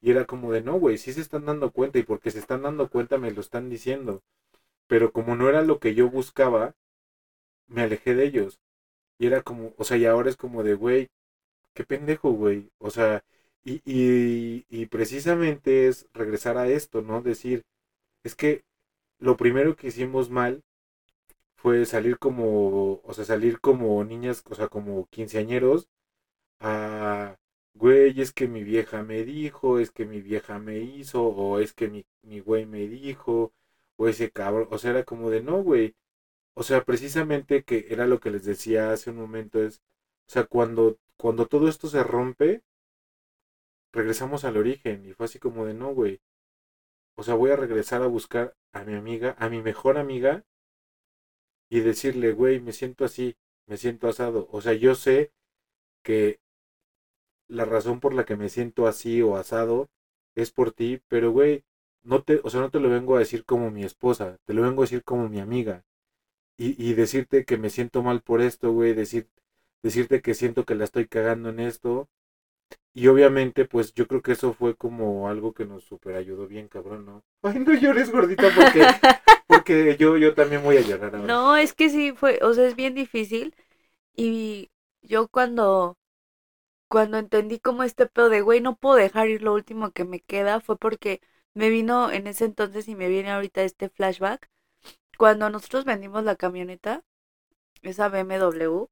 Y 0.04 0.12
era 0.12 0.26
como 0.26 0.52
de, 0.52 0.62
no, 0.62 0.74
güey, 0.78 0.98
sí 0.98 1.12
se 1.14 1.22
están 1.22 1.46
dando 1.46 1.72
cuenta 1.72 1.98
y 1.98 2.04
porque 2.04 2.30
se 2.30 2.38
están 2.40 2.62
dando 2.62 2.90
cuenta 2.90 3.18
me 3.18 3.32
lo 3.32 3.40
están 3.40 3.70
diciendo. 3.70 4.22
Pero 4.88 5.12
como 5.12 5.36
no 5.36 5.48
era 5.48 5.62
lo 5.62 5.80
que 5.80 5.94
yo 5.94 6.10
buscaba, 6.10 6.74
me 7.68 7.82
alejé 7.82 8.14
de 8.14 8.24
ellos. 8.26 8.60
Y 9.18 9.26
era 9.26 9.42
como, 9.42 9.74
o 9.78 9.84
sea, 9.84 9.96
y 9.98 10.06
ahora 10.06 10.30
es 10.30 10.36
como 10.36 10.62
de, 10.64 10.74
güey, 10.74 11.08
qué 11.74 11.84
pendejo, 11.84 12.32
güey. 12.32 12.70
O 12.78 12.90
sea, 12.90 13.24
y, 13.64 13.82
y, 13.86 14.66
y 14.70 14.86
precisamente 14.86 15.88
es 15.88 16.08
regresar 16.14 16.58
a 16.58 16.68
esto, 16.68 17.02
¿no? 17.02 17.22
Decir, 17.22 17.64
es 18.24 18.34
que 18.36 18.64
lo 19.20 19.36
primero 19.38 19.76
que 19.76 19.88
hicimos 19.88 20.30
mal 20.30 20.62
fue 21.56 21.84
salir 21.86 22.18
como, 22.18 23.00
o 23.04 23.14
sea, 23.14 23.24
salir 23.24 23.60
como 23.60 24.04
niñas, 24.04 24.42
o 24.50 24.54
sea, 24.54 24.68
como 24.68 25.06
quinceañeros, 25.10 25.88
a, 26.60 27.36
güey, 27.74 28.20
es 28.20 28.32
que 28.32 28.48
mi 28.48 28.64
vieja 28.64 29.02
me 29.02 29.24
dijo, 29.24 29.78
es 29.78 29.90
que 29.90 30.04
mi 30.06 30.20
vieja 30.20 30.58
me 30.58 30.78
hizo, 30.80 31.24
o 31.24 31.58
es 31.60 31.72
que 31.72 31.88
mi, 31.88 32.06
mi 32.22 32.40
güey 32.40 32.66
me 32.66 32.86
dijo, 32.88 33.52
o 33.96 34.08
ese 34.08 34.30
cabrón, 34.30 34.68
o 34.70 34.78
sea, 34.78 34.90
era 34.92 35.04
como 35.04 35.30
de, 35.30 35.42
no, 35.42 35.62
güey, 35.62 35.94
o 36.54 36.62
sea, 36.64 36.84
precisamente 36.84 37.64
que 37.64 37.86
era 37.90 38.06
lo 38.06 38.20
que 38.20 38.30
les 38.32 38.44
decía 38.44 38.92
hace 38.92 39.10
un 39.10 39.16
momento, 39.18 39.62
es, 39.62 39.82
o 40.28 40.32
sea, 40.32 40.44
cuando, 40.46 40.98
cuando 41.18 41.46
todo 41.46 41.68
esto 41.68 41.88
se 41.88 42.02
rompe, 42.04 42.62
regresamos 43.94 44.44
al 44.44 44.58
origen, 44.58 45.06
y 45.06 45.14
fue 45.14 45.24
así 45.24 45.38
como 45.38 45.64
de, 45.64 45.72
no, 45.72 45.94
güey, 45.94 46.20
o 47.16 47.22
sea, 47.24 47.34
voy 47.34 47.50
a 47.50 47.56
regresar 47.56 48.02
a 48.02 48.06
buscar 48.08 48.56
a 48.72 48.84
mi 48.84 48.94
amiga, 48.94 49.36
a 49.38 49.48
mi 49.48 49.62
mejor 49.62 49.98
amiga, 49.98 50.44
y 51.68 51.80
decirle, 51.80 52.32
güey, 52.32 52.60
me 52.60 52.72
siento 52.72 53.04
así, 53.04 53.36
me 53.66 53.76
siento 53.76 54.08
asado. 54.08 54.48
O 54.50 54.60
sea, 54.60 54.72
yo 54.74 54.94
sé 54.94 55.32
que 56.02 56.40
la 57.48 57.64
razón 57.64 58.00
por 58.00 58.14
la 58.14 58.24
que 58.24 58.36
me 58.36 58.48
siento 58.48 58.86
así 58.86 59.22
o 59.22 59.36
asado 59.36 59.88
es 60.34 60.50
por 60.50 60.72
ti, 60.72 61.00
pero 61.08 61.30
güey, 61.32 61.64
no 62.02 62.22
te, 62.22 62.40
o 62.42 62.50
sea, 62.50 62.60
no 62.60 62.70
te 62.70 62.80
lo 62.80 62.88
vengo 62.90 63.16
a 63.16 63.20
decir 63.20 63.44
como 63.44 63.70
mi 63.70 63.84
esposa, 63.84 64.38
te 64.44 64.54
lo 64.54 64.62
vengo 64.62 64.82
a 64.82 64.86
decir 64.86 65.04
como 65.04 65.28
mi 65.28 65.40
amiga. 65.40 65.84
Y, 66.56 66.82
y 66.82 66.94
decirte 66.94 67.44
que 67.44 67.58
me 67.58 67.70
siento 67.70 68.02
mal 68.02 68.22
por 68.22 68.40
esto, 68.40 68.72
güey, 68.72 68.94
decir, 68.94 69.28
decirte 69.82 70.22
que 70.22 70.34
siento 70.34 70.64
que 70.64 70.74
la 70.76 70.84
estoy 70.84 71.06
cagando 71.08 71.48
en 71.50 71.60
esto. 71.60 72.08
Y 72.94 73.08
obviamente, 73.08 73.64
pues 73.64 73.92
yo 73.94 74.06
creo 74.06 74.22
que 74.22 74.32
eso 74.32 74.52
fue 74.52 74.76
como 74.76 75.28
algo 75.28 75.52
que 75.52 75.66
nos 75.66 75.84
super 75.84 76.14
ayudó 76.14 76.46
bien, 76.46 76.68
cabrón, 76.68 77.04
¿no? 77.04 77.24
Ay, 77.42 77.58
no 77.58 77.74
llores, 77.74 78.10
gordita, 78.10 78.48
porque 78.54 78.86
porque 79.46 79.96
yo, 79.98 80.16
yo 80.16 80.34
también 80.34 80.62
voy 80.62 80.76
a 80.76 80.80
llorar 80.80 81.14
ahora. 81.14 81.26
No, 81.26 81.56
es 81.56 81.74
que 81.74 81.90
sí 81.90 82.12
fue, 82.12 82.38
o 82.42 82.54
sea, 82.54 82.66
es 82.66 82.76
bien 82.76 82.94
difícil. 82.94 83.54
Y 84.16 84.70
yo 85.02 85.28
cuando, 85.28 85.96
cuando 86.88 87.18
entendí 87.18 87.58
como 87.60 87.82
este 87.82 88.06
pedo 88.06 88.28
de, 88.28 88.40
güey, 88.40 88.60
no 88.60 88.76
puedo 88.76 88.96
dejar 88.96 89.28
ir 89.28 89.42
lo 89.42 89.54
último 89.54 89.92
que 89.92 90.04
me 90.04 90.20
queda, 90.20 90.60
fue 90.60 90.76
porque 90.78 91.20
me 91.54 91.70
vino 91.70 92.10
en 92.10 92.26
ese 92.26 92.44
entonces 92.46 92.88
y 92.88 92.94
me 92.94 93.08
viene 93.08 93.30
ahorita 93.32 93.62
este 93.62 93.88
flashback. 93.88 94.50
Cuando 95.18 95.50
nosotros 95.50 95.84
vendimos 95.84 96.24
la 96.24 96.36
camioneta, 96.36 97.02
esa 97.82 98.08
BMW, 98.08 98.88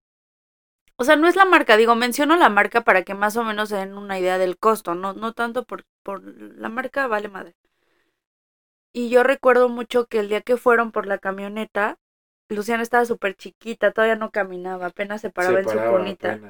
o 0.96 1.04
sea, 1.04 1.16
no 1.16 1.28
es 1.28 1.36
la 1.36 1.44
marca, 1.44 1.76
digo, 1.76 1.94
menciono 1.96 2.36
la 2.36 2.48
marca 2.48 2.82
para 2.82 3.02
que 3.02 3.14
más 3.14 3.36
o 3.36 3.44
menos 3.44 3.70
se 3.70 3.76
den 3.76 3.96
una 3.96 4.18
idea 4.18 4.38
del 4.38 4.58
costo, 4.58 4.94
no, 4.94 5.14
no 5.14 5.32
tanto 5.32 5.64
por, 5.64 5.84
por 6.02 6.22
la 6.24 6.68
marca, 6.68 7.06
vale 7.08 7.28
madre. 7.28 7.54
Y 8.94 9.08
yo 9.10 9.22
recuerdo 9.22 9.68
mucho 9.68 10.06
que 10.06 10.20
el 10.20 10.28
día 10.28 10.42
que 10.42 10.56
fueron 10.56 10.92
por 10.92 11.06
la 11.06 11.18
camioneta, 11.18 11.98
Luciana 12.48 12.82
estaba 12.82 13.04
súper 13.06 13.34
chiquita, 13.34 13.92
todavía 13.92 14.16
no 14.16 14.30
caminaba, 14.30 14.86
apenas 14.86 15.20
se 15.20 15.30
paraba 15.30 15.60
en 15.60 15.68
su 15.68 15.82
cunita. 15.82 16.42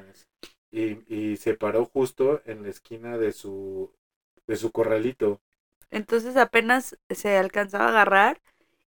Y, 0.73 0.99
y 1.14 1.37
se 1.37 1.55
paró 1.55 1.85
justo 1.87 2.43
en 2.47 2.64
la 2.64 2.70
esquina 2.70 3.16
de 3.18 3.33
su, 3.33 3.93
de 4.47 4.57
su 4.57 4.73
corralito. 4.73 5.41
Entonces 5.91 6.37
apenas 6.37 6.97
se 7.11 7.37
alcanzaba 7.37 7.87
a 7.87 7.89
agarrar 7.89 8.41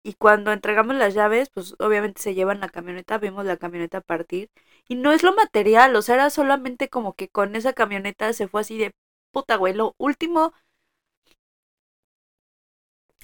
y 0.04 0.14
cuando 0.16 0.52
entregamos 0.52 0.96
las 0.96 1.14
llaves, 1.14 1.50
pues 1.50 1.76
obviamente 1.80 2.22
se 2.22 2.34
llevan 2.36 2.60
la 2.60 2.70
camioneta, 2.70 3.18
vimos 3.18 3.46
la 3.46 3.58
camioneta 3.58 4.02
partir 4.02 4.50
y 4.88 4.96
no 4.96 5.12
es 5.14 5.24
lo 5.24 5.34
material, 5.36 5.96
o 5.96 6.02
sea, 6.02 6.16
era 6.16 6.30
solamente 6.30 6.90
como 6.90 7.14
que 7.14 7.30
con 7.30 7.56
esa 7.56 7.74
camioneta 7.74 8.34
se 8.34 8.48
fue 8.48 8.62
así 8.62 8.78
de 8.78 8.94
puta, 9.32 9.56
güey, 9.58 9.74
lo 9.74 9.96
último 9.98 10.54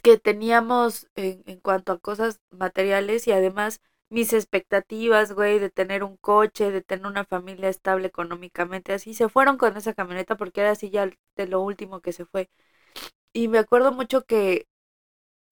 que 0.03 0.17
teníamos 0.17 1.07
en, 1.15 1.43
en 1.45 1.59
cuanto 1.59 1.91
a 1.93 1.99
cosas 1.99 2.41
materiales 2.51 3.27
y 3.27 3.31
además 3.31 3.81
mis 4.09 4.33
expectativas, 4.33 5.33
güey, 5.33 5.59
de 5.59 5.69
tener 5.69 6.03
un 6.03 6.17
coche, 6.17 6.71
de 6.71 6.81
tener 6.81 7.05
una 7.07 7.25
familia 7.25 7.69
estable 7.69 8.07
económicamente, 8.07 8.93
así 8.93 9.13
se 9.13 9.29
fueron 9.29 9.57
con 9.57 9.77
esa 9.77 9.93
camioneta 9.93 10.35
porque 10.37 10.61
era 10.61 10.71
así 10.71 10.89
ya 10.89 11.09
de 11.35 11.47
lo 11.47 11.61
último 11.61 12.01
que 12.01 12.13
se 12.13 12.25
fue. 12.25 12.49
Y 13.33 13.47
me 13.49 13.59
acuerdo 13.59 13.91
mucho 13.93 14.25
que 14.25 14.67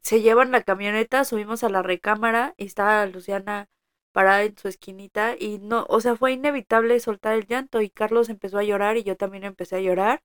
se 0.02 0.22
llevan 0.22 0.52
la 0.52 0.64
camioneta, 0.64 1.26
subimos 1.26 1.64
a 1.64 1.70
la 1.70 1.84
recámara 1.84 2.54
y 2.58 2.66
estaba 2.66 3.06
Luciana 3.08 3.70
parada 4.12 4.44
en 4.44 4.58
su 4.58 4.68
esquinita 4.68 5.36
y 5.40 5.60
no, 5.60 5.86
o 5.90 6.02
sea, 6.02 6.16
fue 6.16 6.34
inevitable 6.34 7.00
soltar 7.00 7.36
el 7.36 7.48
llanto 7.48 7.82
y 7.82 7.90
Carlos 7.90 8.30
empezó 8.30 8.58
a 8.60 8.64
llorar 8.64 8.98
y 8.98 9.04
yo 9.04 9.16
también 9.18 9.44
empecé 9.44 9.78
a 9.78 9.82
llorar 9.82 10.24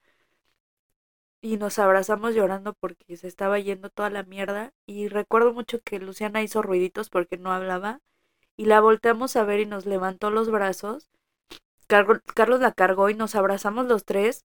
y 1.43 1.57
nos 1.59 1.79
abrazamos 1.79 2.35
llorando 2.35 2.73
porque 2.75 3.17
se 3.17 3.29
estaba 3.29 3.59
yendo 3.59 3.91
toda 3.91 4.11
la 4.11 4.23
mierda 4.23 4.73
y 4.87 5.09
recuerdo 5.09 5.53
mucho 5.53 5.81
que 5.83 5.99
Luciana 5.99 6.43
hizo 6.43 6.63
ruiditos 6.63 7.11
porque 7.11 7.37
no 7.37 7.53
hablaba 7.53 8.01
y 8.57 8.67
la 8.67 8.81
volteamos 8.81 9.37
a 9.37 9.45
ver 9.45 9.61
y 9.61 9.67
nos 9.67 9.87
levantó 9.87 10.31
los 10.31 10.51
brazos. 10.51 11.09
Carlos 11.87 12.61
la 12.61 12.73
cargó 12.73 13.11
y 13.11 13.15
nos 13.15 13.35
abrazamos 13.35 13.87
los 13.87 14.05
tres, 14.05 14.45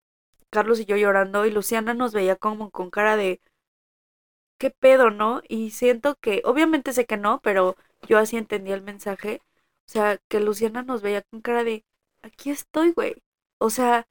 Carlos 0.50 0.80
y 0.80 0.84
yo 0.84 0.96
llorando 0.96 1.46
y 1.46 1.50
Luciana 1.50 1.94
nos 1.94 2.12
veía 2.12 2.36
como 2.36 2.70
con 2.70 2.90
cara 2.90 3.16
de 3.16 3.40
¿qué 4.58 4.70
pedo, 4.70 5.10
no? 5.10 5.42
Y 5.48 5.70
siento 5.70 6.16
que 6.16 6.42
obviamente 6.44 6.92
sé 6.92 7.06
que 7.06 7.16
no, 7.16 7.40
pero 7.42 7.76
yo 8.08 8.18
así 8.18 8.36
entendí 8.36 8.72
el 8.72 8.82
mensaje, 8.82 9.40
o 9.86 9.90
sea, 9.90 10.18
que 10.28 10.40
Luciana 10.40 10.82
nos 10.82 11.02
veía 11.02 11.22
con 11.22 11.40
cara 11.40 11.64
de 11.64 11.84
aquí 12.22 12.50
estoy, 12.50 12.92
güey. 12.92 13.22
O 13.58 13.70
sea, 13.70 14.06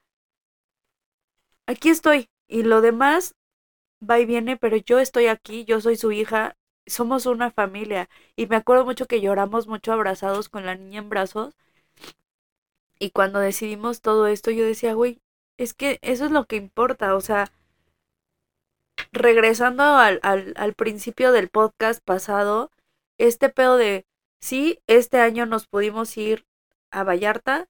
aquí 1.68 1.90
estoy, 1.90 2.30
y 2.48 2.64
lo 2.64 2.82
demás, 2.82 3.36
va 4.02 4.20
y 4.20 4.26
viene, 4.26 4.58
pero 4.58 4.78
yo 4.78 5.00
estoy 5.00 5.28
aquí, 5.28 5.66
yo 5.66 5.82
soy 5.82 5.98
su 5.98 6.12
hija, 6.12 6.58
somos 6.88 7.26
una 7.26 7.52
familia. 7.52 8.10
Y 8.36 8.48
me 8.48 8.56
acuerdo 8.56 8.86
mucho 8.86 9.06
que 9.08 9.22
lloramos 9.22 9.68
mucho 9.68 9.94
abrazados 9.94 10.50
con 10.50 10.66
la 10.66 10.76
niña 10.76 11.00
en 11.00 11.10
brazos. 11.10 11.56
Y 13.00 13.12
cuando 13.12 13.40
decidimos 13.40 14.02
todo 14.02 14.28
esto, 14.28 14.52
yo 14.52 14.66
decía, 14.66 14.94
güey, 14.94 15.20
es 15.58 15.74
que 15.74 16.00
eso 16.02 16.26
es 16.26 16.32
lo 16.32 16.46
que 16.46 16.56
importa, 16.56 17.16
o 17.16 17.22
sea, 17.22 17.52
regresando 19.12 19.84
al, 19.84 20.20
al, 20.24 20.74
principio 20.74 21.32
del 21.32 21.50
podcast 21.50 22.04
pasado, 22.04 22.72
este 23.18 23.50
pedo 23.50 23.78
de, 23.78 24.06
sí, 24.40 24.80
este 24.88 25.20
año 25.20 25.46
nos 25.46 25.68
pudimos 25.68 26.16
ir 26.18 26.46
a 26.92 27.04
Vallarta, 27.04 27.68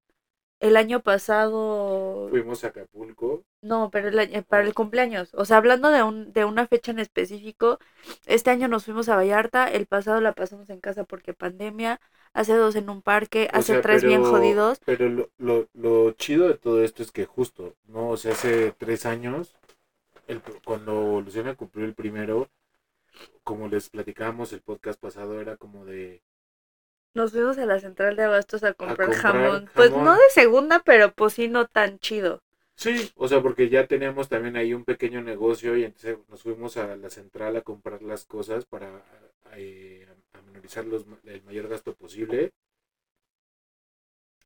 el 0.59 0.77
año 0.77 1.01
pasado... 1.01 2.27
Fuimos 2.29 2.63
a 2.63 2.67
Acapulco. 2.67 3.43
No, 3.65 3.89
pero 3.89 4.09
el 4.09 4.43
para 4.43 4.63
el 4.63 4.75
cumpleaños. 4.75 5.33
O 5.33 5.43
sea, 5.43 5.57
hablando 5.57 5.89
de, 5.89 6.03
un, 6.03 6.31
de 6.33 6.45
una 6.45 6.67
fecha 6.67 6.91
en 6.91 6.99
específico, 6.99 7.79
este 8.27 8.51
año 8.51 8.67
nos 8.67 8.85
fuimos 8.85 9.09
a 9.09 9.15
Vallarta, 9.15 9.67
el 9.67 9.87
pasado 9.87 10.21
la 10.21 10.33
pasamos 10.33 10.69
en 10.69 10.79
casa 10.79 11.03
porque 11.03 11.33
pandemia, 11.33 11.99
hace 12.33 12.53
dos 12.53 12.75
en 12.75 12.91
un 12.91 13.01
parque, 13.01 13.49
O 13.51 13.57
hace 13.57 13.73
sea, 13.73 13.81
tres 13.81 14.03
bien 14.03 14.23
jodidos. 14.23 14.79
Pero 14.85 15.09
lo, 15.09 15.29
lo, 15.39 15.67
lo 15.73 16.11
chido 16.11 16.47
de 16.47 16.53
todo 16.59 16.83
esto 16.83 17.01
es 17.01 17.11
que 17.11 17.25
justo, 17.25 17.73
¿no? 17.87 18.09
O 18.09 18.17
sea, 18.17 18.33
hace 18.33 18.71
tres 18.71 19.07
años, 19.07 19.55
el, 20.27 20.43
cuando 20.63 21.21
Luciana 21.21 21.55
cumplió 21.55 21.85
el 21.85 21.95
primero, 21.95 22.49
como 23.43 23.67
les 23.67 23.89
platicábamos 23.89 24.53
el 24.53 24.61
podcast 24.61 24.99
pasado, 24.99 25.41
era 25.41 25.57
como 25.57 25.85
de... 25.85 26.21
Nos 27.15 27.31
fuimos 27.31 27.57
a 27.57 27.65
la 27.65 27.79
central 27.79 28.15
de 28.15 28.25
abastos 28.25 28.63
a 28.63 28.73
comprar, 28.73 29.09
comprar 29.09 29.33
jamón. 29.33 29.69
Pues 29.73 29.89
jamón. 29.89 30.05
no 30.05 30.13
de 30.13 30.29
segunda, 30.29 30.83
pero 30.85 31.11
pues 31.13 31.33
sí 31.33 31.47
no 31.47 31.65
tan 31.65 31.97
chido. 31.97 32.43
Sí, 32.77 33.11
o 33.15 33.27
sea, 33.27 33.41
porque 33.41 33.69
ya 33.69 33.87
teníamos 33.87 34.29
también 34.29 34.55
ahí 34.57 34.73
un 34.73 34.83
pequeño 34.85 35.21
negocio 35.21 35.75
y 35.77 35.83
entonces 35.85 36.17
nos 36.29 36.41
fuimos 36.43 36.77
a 36.77 36.95
la 36.95 37.09
central 37.09 37.55
a 37.57 37.61
comprar 37.61 38.01
las 38.01 38.25
cosas 38.25 38.65
para 38.65 39.03
eh, 39.55 40.07
a 40.33 40.41
minorizar 40.41 40.85
los, 40.85 41.05
el 41.25 41.43
mayor 41.43 41.67
gasto 41.67 41.93
posible. 41.95 42.51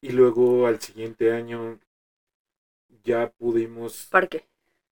Y 0.02 0.10
luego 0.12 0.68
al 0.68 0.82
siguiente 0.82 1.32
año 1.32 1.80
ya 3.04 3.32
pudimos 3.32 4.08
Parque. 4.12 4.46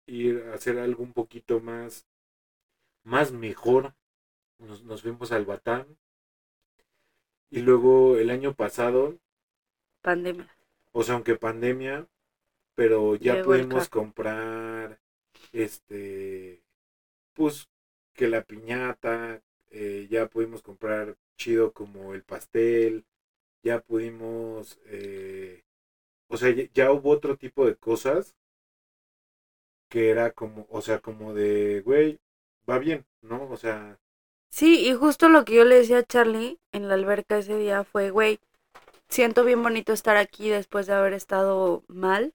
ir 0.07 0.43
a 0.49 0.55
hacer 0.55 0.79
algo 0.79 1.03
un 1.03 1.13
poquito 1.13 1.59
más, 1.59 2.07
más 3.03 3.31
mejor. 3.31 3.95
Nos, 4.59 4.83
nos 4.83 5.01
fuimos 5.03 5.31
al 5.31 5.45
Batán. 5.45 5.97
Y 7.49 7.61
luego 7.61 8.17
el 8.17 8.29
año 8.29 8.53
pasado, 8.53 9.17
Pandemia. 10.01 10.47
o 10.93 11.03
sea, 11.03 11.13
aunque 11.13 11.35
pandemia, 11.35 12.07
pero 12.75 13.15
ya 13.15 13.41
pudimos 13.43 13.89
comprar, 13.89 14.99
este, 15.53 16.63
pues, 17.33 17.69
que 18.13 18.27
la 18.29 18.43
piñata, 18.43 19.41
eh, 19.71 20.07
ya 20.09 20.27
pudimos 20.27 20.61
comprar 20.63 21.17
chido 21.37 21.73
como 21.73 22.13
el 22.15 22.23
pastel, 22.23 23.05
ya 23.63 23.81
pudimos, 23.81 24.79
eh, 24.87 25.63
o 26.29 26.37
sea, 26.37 26.51
ya, 26.51 26.65
ya 26.73 26.91
hubo 26.91 27.11
otro 27.11 27.37
tipo 27.37 27.65
de 27.67 27.75
cosas 27.77 28.35
que 29.89 30.09
era 30.11 30.31
como, 30.31 30.67
o 30.69 30.81
sea, 30.81 30.99
como 30.99 31.33
de, 31.33 31.81
güey, 31.81 32.19
va 32.69 32.77
bien, 32.79 33.05
¿no? 33.21 33.49
O 33.49 33.57
sea, 33.57 33.99
Sí, 34.49 34.87
y 34.87 34.93
justo 34.93 35.29
lo 35.29 35.45
que 35.45 35.53
yo 35.55 35.65
le 35.65 35.75
decía 35.75 35.99
a 35.99 36.03
Charlie 36.03 36.59
en 36.71 36.87
la 36.87 36.95
alberca 36.95 37.37
ese 37.37 37.57
día 37.57 37.83
fue, 37.83 38.09
güey, 38.09 38.39
siento 39.09 39.43
bien 39.45 39.63
bonito 39.63 39.93
estar 39.93 40.17
aquí 40.17 40.49
después 40.49 40.87
de 40.87 40.93
haber 40.93 41.13
estado 41.13 41.83
mal, 41.87 42.33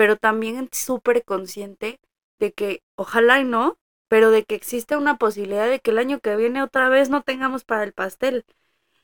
pero 0.00 0.16
también 0.16 0.70
súper 0.72 1.24
consciente 1.26 2.00
de 2.38 2.52
que 2.54 2.82
ojalá 2.94 3.38
y 3.38 3.44
no, 3.44 3.78
pero 4.08 4.30
de 4.30 4.44
que 4.46 4.54
existe 4.54 4.96
una 4.96 5.18
posibilidad 5.18 5.68
de 5.68 5.80
que 5.80 5.90
el 5.90 5.98
año 5.98 6.20
que 6.20 6.36
viene 6.36 6.62
otra 6.62 6.88
vez 6.88 7.10
no 7.10 7.20
tengamos 7.22 7.64
para 7.64 7.84
el 7.84 7.92
pastel. 7.92 8.46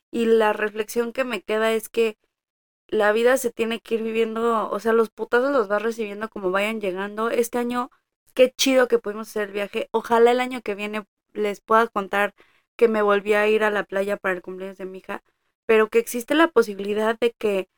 Y 0.09 0.25
la 0.25 0.53
reflexión 0.53 1.13
que 1.13 1.23
me 1.23 1.43
queda 1.43 1.71
es 1.71 1.87
que 1.87 2.17
la 2.87 3.11
vida 3.11 3.37
se 3.37 3.51
tiene 3.51 3.79
que 3.79 3.95
ir 3.95 4.01
viviendo, 4.01 4.71
o 4.71 4.79
sea, 4.79 4.91
los 4.91 5.11
putazos 5.11 5.51
los 5.51 5.67
vas 5.67 5.83
recibiendo 5.83 6.29
como 6.29 6.49
vayan 6.49 6.81
llegando. 6.81 7.29
Este 7.29 7.59
año, 7.59 7.91
qué 8.33 8.51
chido 8.57 8.87
que 8.87 8.97
pudimos 8.97 9.29
hacer 9.29 9.49
el 9.49 9.53
viaje. 9.53 9.89
Ojalá 9.91 10.31
el 10.31 10.39
año 10.39 10.63
que 10.63 10.73
viene 10.73 11.05
les 11.31 11.61
pueda 11.61 11.85
contar 11.89 12.33
que 12.75 12.87
me 12.87 13.03
volví 13.03 13.35
a 13.35 13.47
ir 13.47 13.63
a 13.63 13.69
la 13.69 13.83
playa 13.83 14.17
para 14.17 14.33
el 14.33 14.41
cumpleaños 14.41 14.79
de 14.79 14.85
mi 14.85 14.97
hija, 14.97 15.21
pero 15.67 15.89
que 15.89 15.99
existe 15.99 16.33
la 16.33 16.47
posibilidad 16.47 17.19
de 17.19 17.33
que, 17.37 17.69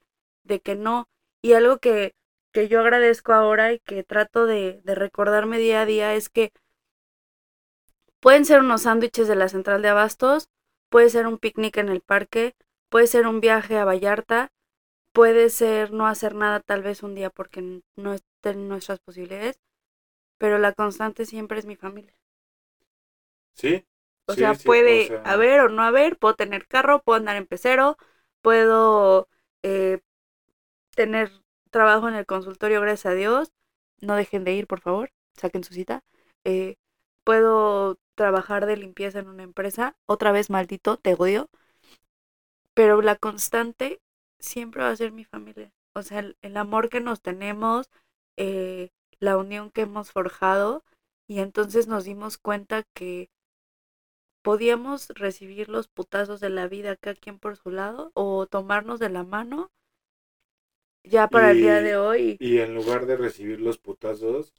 de 0.44 0.62
que 0.62 0.76
no. 0.76 1.10
Y 1.42 1.54
algo 1.54 1.80
que, 1.80 2.16
que 2.54 2.68
yo 2.68 2.80
agradezco 2.82 3.34
ahora 3.34 3.74
y 3.74 3.80
que 3.80 4.04
trato 4.04 4.46
de, 4.46 4.82
de 4.84 4.96
recordarme 4.96 5.60
día 5.60 5.82
a 5.82 5.86
día 5.86 6.14
es 6.16 6.30
que 6.30 6.52
pueden 8.22 8.46
ser 8.46 8.62
unos 8.62 8.84
sándwiches 8.84 9.28
de 9.28 9.36
la 9.36 9.50
central 9.50 9.82
de 9.82 9.90
abastos, 9.90 10.50
puede 10.90 11.10
ser 11.10 11.28
un 11.28 11.38
picnic 11.38 11.76
en 11.78 11.90
el 11.90 12.00
parque, 12.02 12.56
puede 12.90 13.08
ser 13.08 13.28
un 13.28 13.42
viaje 13.42 13.78
a 13.78 13.84
Vallarta, 13.86 14.52
puede 15.14 15.50
ser 15.50 15.92
no 15.94 16.08
hacer 16.08 16.36
nada 16.36 16.60
tal 16.62 16.84
vez 16.84 17.04
un 17.04 17.16
día 17.16 17.30
porque 17.32 17.82
no 17.98 18.14
estén 18.14 18.68
nuestras 18.70 19.00
posibilidades, 19.00 19.60
pero 20.38 20.58
la 20.60 20.74
constante 20.74 21.26
siempre 21.26 21.60
es 21.60 21.66
mi 21.66 21.76
familia. 21.78 22.16
sí. 23.54 23.86
O 24.28 24.36
sí, 24.36 24.36
sea, 24.36 24.56
sí, 24.56 24.70
puede 24.70 24.88
o 24.88 25.00
sea, 25.00 25.24
haber 25.24 25.60
o 25.62 25.70
no 25.70 25.82
haber, 25.84 26.18
puedo 26.18 26.36
tener 26.36 26.68
carro, 26.68 27.02
puedo 27.04 27.18
andar 27.18 27.36
en 27.36 27.48
pecero, 27.48 27.98
puedo 28.42 29.28
eh, 29.64 30.00
tener 30.96 31.32
trabajo 31.72 32.08
en 32.10 32.16
el 32.16 32.26
consultorio, 32.26 32.82
gracias 32.82 33.08
a 33.08 33.16
Dios. 33.16 33.52
No 34.02 34.16
dejen 34.16 34.44
de 34.44 34.54
ir, 34.54 34.68
por 34.68 34.82
favor, 34.82 35.12
saquen 35.34 35.64
su 35.64 35.74
cita. 35.74 36.04
Eh, 36.44 36.78
puedo 37.24 37.98
trabajar 38.16 38.66
de 38.66 38.78
limpieza 38.78 39.20
en 39.20 39.30
una 39.30 39.44
empresa, 39.44 39.96
otra 40.06 40.32
vez 40.32 40.50
maldito, 40.50 40.98
te 40.98 41.16
odio. 41.16 41.50
Pero 42.74 43.02
la 43.02 43.16
constante 43.16 44.02
siempre 44.40 44.84
va 44.84 44.90
a 44.90 44.96
ser 44.96 45.12
mi 45.12 45.26
familia. 45.26 45.72
O 45.94 46.02
sea, 46.04 46.20
el, 46.20 46.58
amor 46.58 46.90
que 46.90 47.02
nos 47.02 47.22
tenemos, 47.22 47.90
eh, 48.38 48.90
la 49.20 49.38
unión 49.38 49.72
que 49.72 49.82
hemos 49.82 50.12
forjado, 50.12 50.84
y 51.28 51.40
entonces 51.40 51.88
nos 51.88 52.06
dimos 52.06 52.38
cuenta 52.38 52.84
que 52.94 53.30
podíamos 54.42 55.10
recibir 55.10 55.70
los 55.70 55.88
putazos 55.88 56.40
de 56.40 56.50
la 56.50 56.68
vida 56.68 56.96
cada 56.96 57.16
quien 57.16 57.40
por 57.40 57.58
su 57.58 57.70
lado 57.72 58.12
o 58.16 58.48
tomarnos 58.48 59.00
de 59.00 59.10
la 59.10 59.24
mano 59.24 59.70
ya 61.04 61.28
para 61.28 61.52
el 61.52 61.58
día 61.62 61.82
de 61.82 61.98
hoy. 61.98 62.42
Y 62.42 62.60
en 62.60 62.74
lugar 62.76 63.06
de 63.06 63.18
recibir 63.18 63.60
los 63.62 63.78
putazos, 63.78 64.54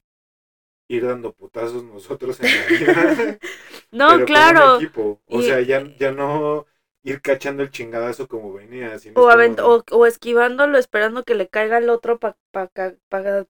ir 0.89 1.07
dando 1.07 1.35
putazos 1.35 1.85
nosotros 1.85 2.41
en 2.41 2.47
la 2.57 2.67
vida. 2.67 3.39
No, 3.93 4.09
pero 4.09 4.31
con 4.31 4.43
claro. 4.43 4.65
un 4.77 4.85
equipo. 4.85 5.23
O 5.27 5.41
Y- 5.41 5.47
sea, 5.47 5.61
ya, 5.63 5.85
ya 5.99 6.13
no 6.13 6.67
ir 7.03 7.23
cachando 7.23 7.63
el 7.63 7.71
chingadazo 7.71 8.29
como 8.29 8.53
venía. 8.53 8.99
Sino 8.99 9.23
O, 9.23 9.29
como 9.29 9.55
o, 9.71 9.85
o 9.93 10.07
esquivándolo 10.07 10.79
esperando 10.79 11.25
que 11.25 11.35
le 11.35 11.49
caiga 11.49 11.79
el 11.79 11.91
otro 11.91 12.19
para 12.19 12.37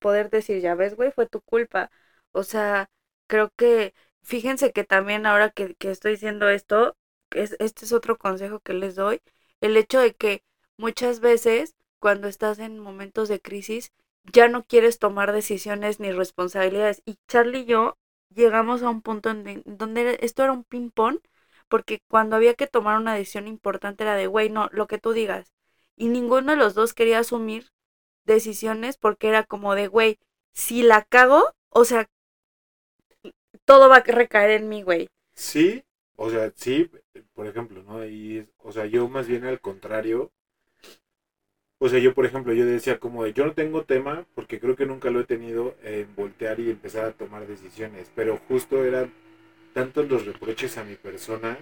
poder 0.00 0.30
decir, 0.30 0.60
ya 0.60 0.74
ves, 0.74 0.96
güey, 0.96 1.12
fue 1.12 1.26
tu 1.26 1.40
culpa. 1.42 1.90
O 2.32 2.42
sea, 2.44 2.90
creo 3.26 3.50
que, 3.56 3.94
fíjense 4.22 4.72
que 4.72 4.84
también 4.84 5.26
ahora 5.26 5.50
que, 5.50 5.74
que 5.76 5.90
estoy 5.90 6.12
diciendo 6.12 6.48
esto, 6.48 6.96
es, 7.30 7.56
este 7.58 7.84
es 7.84 7.92
otro 7.92 8.16
consejo 8.18 8.60
que 8.60 8.72
les 8.74 8.94
doy, 8.96 9.20
el 9.60 9.76
hecho 9.76 10.00
de 10.00 10.14
que 10.14 10.42
muchas 10.76 11.20
veces 11.20 11.74
cuando 12.00 12.28
estás 12.28 12.58
en 12.58 12.78
momentos 12.78 13.28
de 13.28 13.40
crisis 13.40 13.92
ya 14.32 14.48
no 14.48 14.64
quieres 14.64 14.98
tomar 14.98 15.32
decisiones 15.32 16.00
ni 16.00 16.12
responsabilidades. 16.12 17.02
Y 17.04 17.16
Charlie 17.28 17.60
y 17.60 17.64
yo 17.66 17.96
llegamos 18.34 18.82
a 18.82 18.90
un 18.90 19.02
punto 19.02 19.32
donde 19.64 20.18
esto 20.20 20.42
era 20.42 20.52
un 20.52 20.64
ping-pong 20.64 21.18
porque 21.68 22.00
cuando 22.08 22.36
había 22.36 22.54
que 22.54 22.66
tomar 22.66 22.98
una 22.98 23.14
decisión 23.14 23.46
importante 23.46 24.04
era 24.04 24.16
de, 24.16 24.26
güey, 24.26 24.50
no, 24.50 24.68
lo 24.72 24.86
que 24.86 24.98
tú 24.98 25.12
digas. 25.12 25.52
Y 25.96 26.08
ninguno 26.08 26.52
de 26.52 26.58
los 26.58 26.74
dos 26.74 26.94
quería 26.94 27.20
asumir 27.20 27.70
decisiones 28.24 28.96
porque 28.96 29.28
era 29.28 29.44
como 29.44 29.74
de, 29.74 29.86
güey, 29.86 30.18
si 30.52 30.82
la 30.82 31.04
cago, 31.04 31.52
o 31.68 31.84
sea, 31.84 32.08
todo 33.64 33.88
va 33.88 33.96
a 33.96 34.02
recaer 34.02 34.50
en 34.50 34.68
mí, 34.68 34.82
güey. 34.82 35.08
Sí, 35.34 35.84
o 36.16 36.28
sea, 36.28 36.52
sí, 36.54 36.90
por 37.34 37.46
ejemplo, 37.46 37.82
¿no? 37.82 38.04
Y, 38.04 38.48
o 38.58 38.72
sea, 38.72 38.86
yo 38.86 39.08
más 39.08 39.26
bien 39.28 39.44
al 39.44 39.60
contrario. 39.60 40.32
O 41.82 41.88
sea, 41.88 41.98
yo, 41.98 42.12
por 42.12 42.26
ejemplo, 42.26 42.52
yo 42.52 42.66
decía 42.66 42.98
como 42.98 43.24
de, 43.24 43.32
yo 43.32 43.46
no 43.46 43.52
tengo 43.54 43.84
tema, 43.84 44.26
porque 44.34 44.60
creo 44.60 44.76
que 44.76 44.84
nunca 44.84 45.10
lo 45.10 45.20
he 45.20 45.24
tenido, 45.24 45.74
en 45.82 46.14
voltear 46.14 46.60
y 46.60 46.68
empezar 46.68 47.06
a 47.06 47.12
tomar 47.12 47.46
decisiones, 47.46 48.12
pero 48.14 48.38
justo 48.48 48.84
eran 48.84 49.10
tantos 49.72 50.10
los 50.10 50.26
reproches 50.26 50.76
a 50.76 50.84
mi 50.84 50.96
persona, 50.96 51.56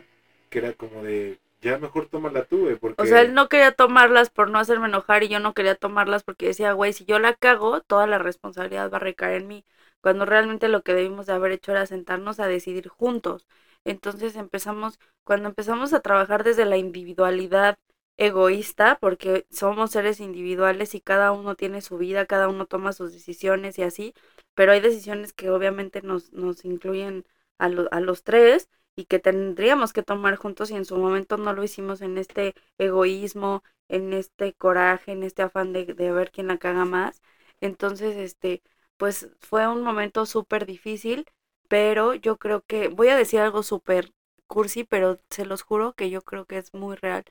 que 0.50 0.58
era 0.58 0.72
como 0.72 1.04
de, 1.04 1.38
ya 1.62 1.78
mejor 1.78 2.08
tómala 2.08 2.44
tú, 2.44 2.68
porque... 2.80 3.00
O 3.00 3.06
sea, 3.06 3.20
él 3.22 3.32
no 3.32 3.48
quería 3.48 3.70
tomarlas 3.70 4.28
por 4.28 4.50
no 4.50 4.58
hacerme 4.58 4.88
enojar 4.88 5.22
y 5.22 5.28
yo 5.28 5.38
no 5.38 5.54
quería 5.54 5.76
tomarlas 5.76 6.24
porque 6.24 6.46
decía, 6.46 6.72
güey, 6.72 6.92
si 6.92 7.04
yo 7.04 7.20
la 7.20 7.34
cago, 7.34 7.80
toda 7.82 8.08
la 8.08 8.18
responsabilidad 8.18 8.90
va 8.90 8.96
a 8.96 9.00
recaer 9.00 9.42
en 9.42 9.46
mí. 9.46 9.64
Cuando 10.00 10.24
realmente 10.24 10.68
lo 10.68 10.82
que 10.82 10.94
debimos 10.94 11.26
de 11.26 11.34
haber 11.34 11.52
hecho 11.52 11.70
era 11.70 11.86
sentarnos 11.86 12.40
a 12.40 12.48
decidir 12.48 12.88
juntos. 12.88 13.46
Entonces 13.84 14.34
empezamos, 14.34 14.98
cuando 15.22 15.48
empezamos 15.48 15.94
a 15.94 16.00
trabajar 16.00 16.42
desde 16.42 16.64
la 16.64 16.76
individualidad 16.76 17.78
egoísta 18.18 18.98
porque 19.00 19.46
somos 19.50 19.92
seres 19.92 20.20
individuales 20.20 20.94
y 20.94 21.00
cada 21.00 21.32
uno 21.32 21.54
tiene 21.56 21.80
su 21.82 21.98
vida, 21.98 22.26
cada 22.26 22.48
uno 22.48 22.66
toma 22.66 22.92
sus 22.92 23.12
decisiones 23.12 23.78
y 23.78 23.82
así, 23.84 24.14
pero 24.54 24.72
hay 24.72 24.80
decisiones 24.80 25.32
que 25.32 25.50
obviamente 25.50 26.02
nos, 26.02 26.32
nos 26.32 26.64
incluyen 26.64 27.24
a, 27.58 27.66
a 27.66 28.00
los 28.00 28.24
tres 28.24 28.68
y 28.96 29.04
que 29.06 29.18
tendríamos 29.20 29.92
que 29.92 30.02
tomar 30.02 30.36
juntos 30.36 30.70
y 30.70 30.74
en 30.76 30.84
su 30.84 30.96
momento 30.98 31.36
no 31.36 31.52
lo 31.52 31.62
hicimos 31.64 32.00
en 32.02 32.18
este 32.18 32.54
egoísmo, 32.78 33.62
en 33.88 34.12
este 34.12 34.52
coraje, 34.54 35.12
en 35.12 35.22
este 35.22 35.42
afán 35.42 35.72
de, 35.72 35.86
de 35.86 36.12
ver 36.12 36.30
quién 36.32 36.48
la 36.48 36.58
caga 36.58 36.84
más. 36.84 37.22
Entonces, 37.60 38.16
este, 38.16 38.62
pues 38.96 39.28
fue 39.40 39.66
un 39.68 39.82
momento 39.82 40.26
súper 40.26 40.66
difícil, 40.66 41.26
pero 41.68 42.14
yo 42.14 42.36
creo 42.38 42.62
que, 42.62 42.88
voy 42.88 43.08
a 43.08 43.16
decir 43.16 43.40
algo 43.40 43.62
súper 43.62 44.12
cursi, 44.46 44.84
pero 44.84 45.20
se 45.30 45.44
los 45.46 45.62
juro 45.62 45.94
que 45.94 46.10
yo 46.10 46.22
creo 46.22 46.46
que 46.46 46.58
es 46.58 46.74
muy 46.74 46.96
real. 46.96 47.24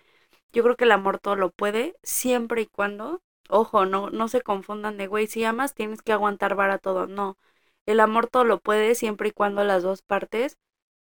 Yo 0.53 0.63
creo 0.63 0.75
que 0.77 0.85
el 0.85 0.91
amor 0.91 1.19
todo 1.19 1.35
lo 1.35 1.51
puede, 1.51 1.95
siempre 2.03 2.61
y 2.61 2.65
cuando, 2.67 3.21
ojo, 3.49 3.85
no, 3.85 4.09
no 4.09 4.27
se 4.27 4.41
confundan 4.41 4.97
de, 4.97 5.07
güey, 5.07 5.27
si 5.27 5.43
amas 5.43 5.73
tienes 5.73 6.01
que 6.01 6.13
aguantar 6.13 6.55
vara 6.55 6.79
todo, 6.79 7.07
no. 7.07 7.37
El 7.85 7.99
amor 7.99 8.27
todo 8.27 8.43
lo 8.43 8.59
puede 8.59 8.95
siempre 8.95 9.29
y 9.29 9.31
cuando 9.31 9.63
las 9.63 9.83
dos 9.83 10.01
partes 10.01 10.57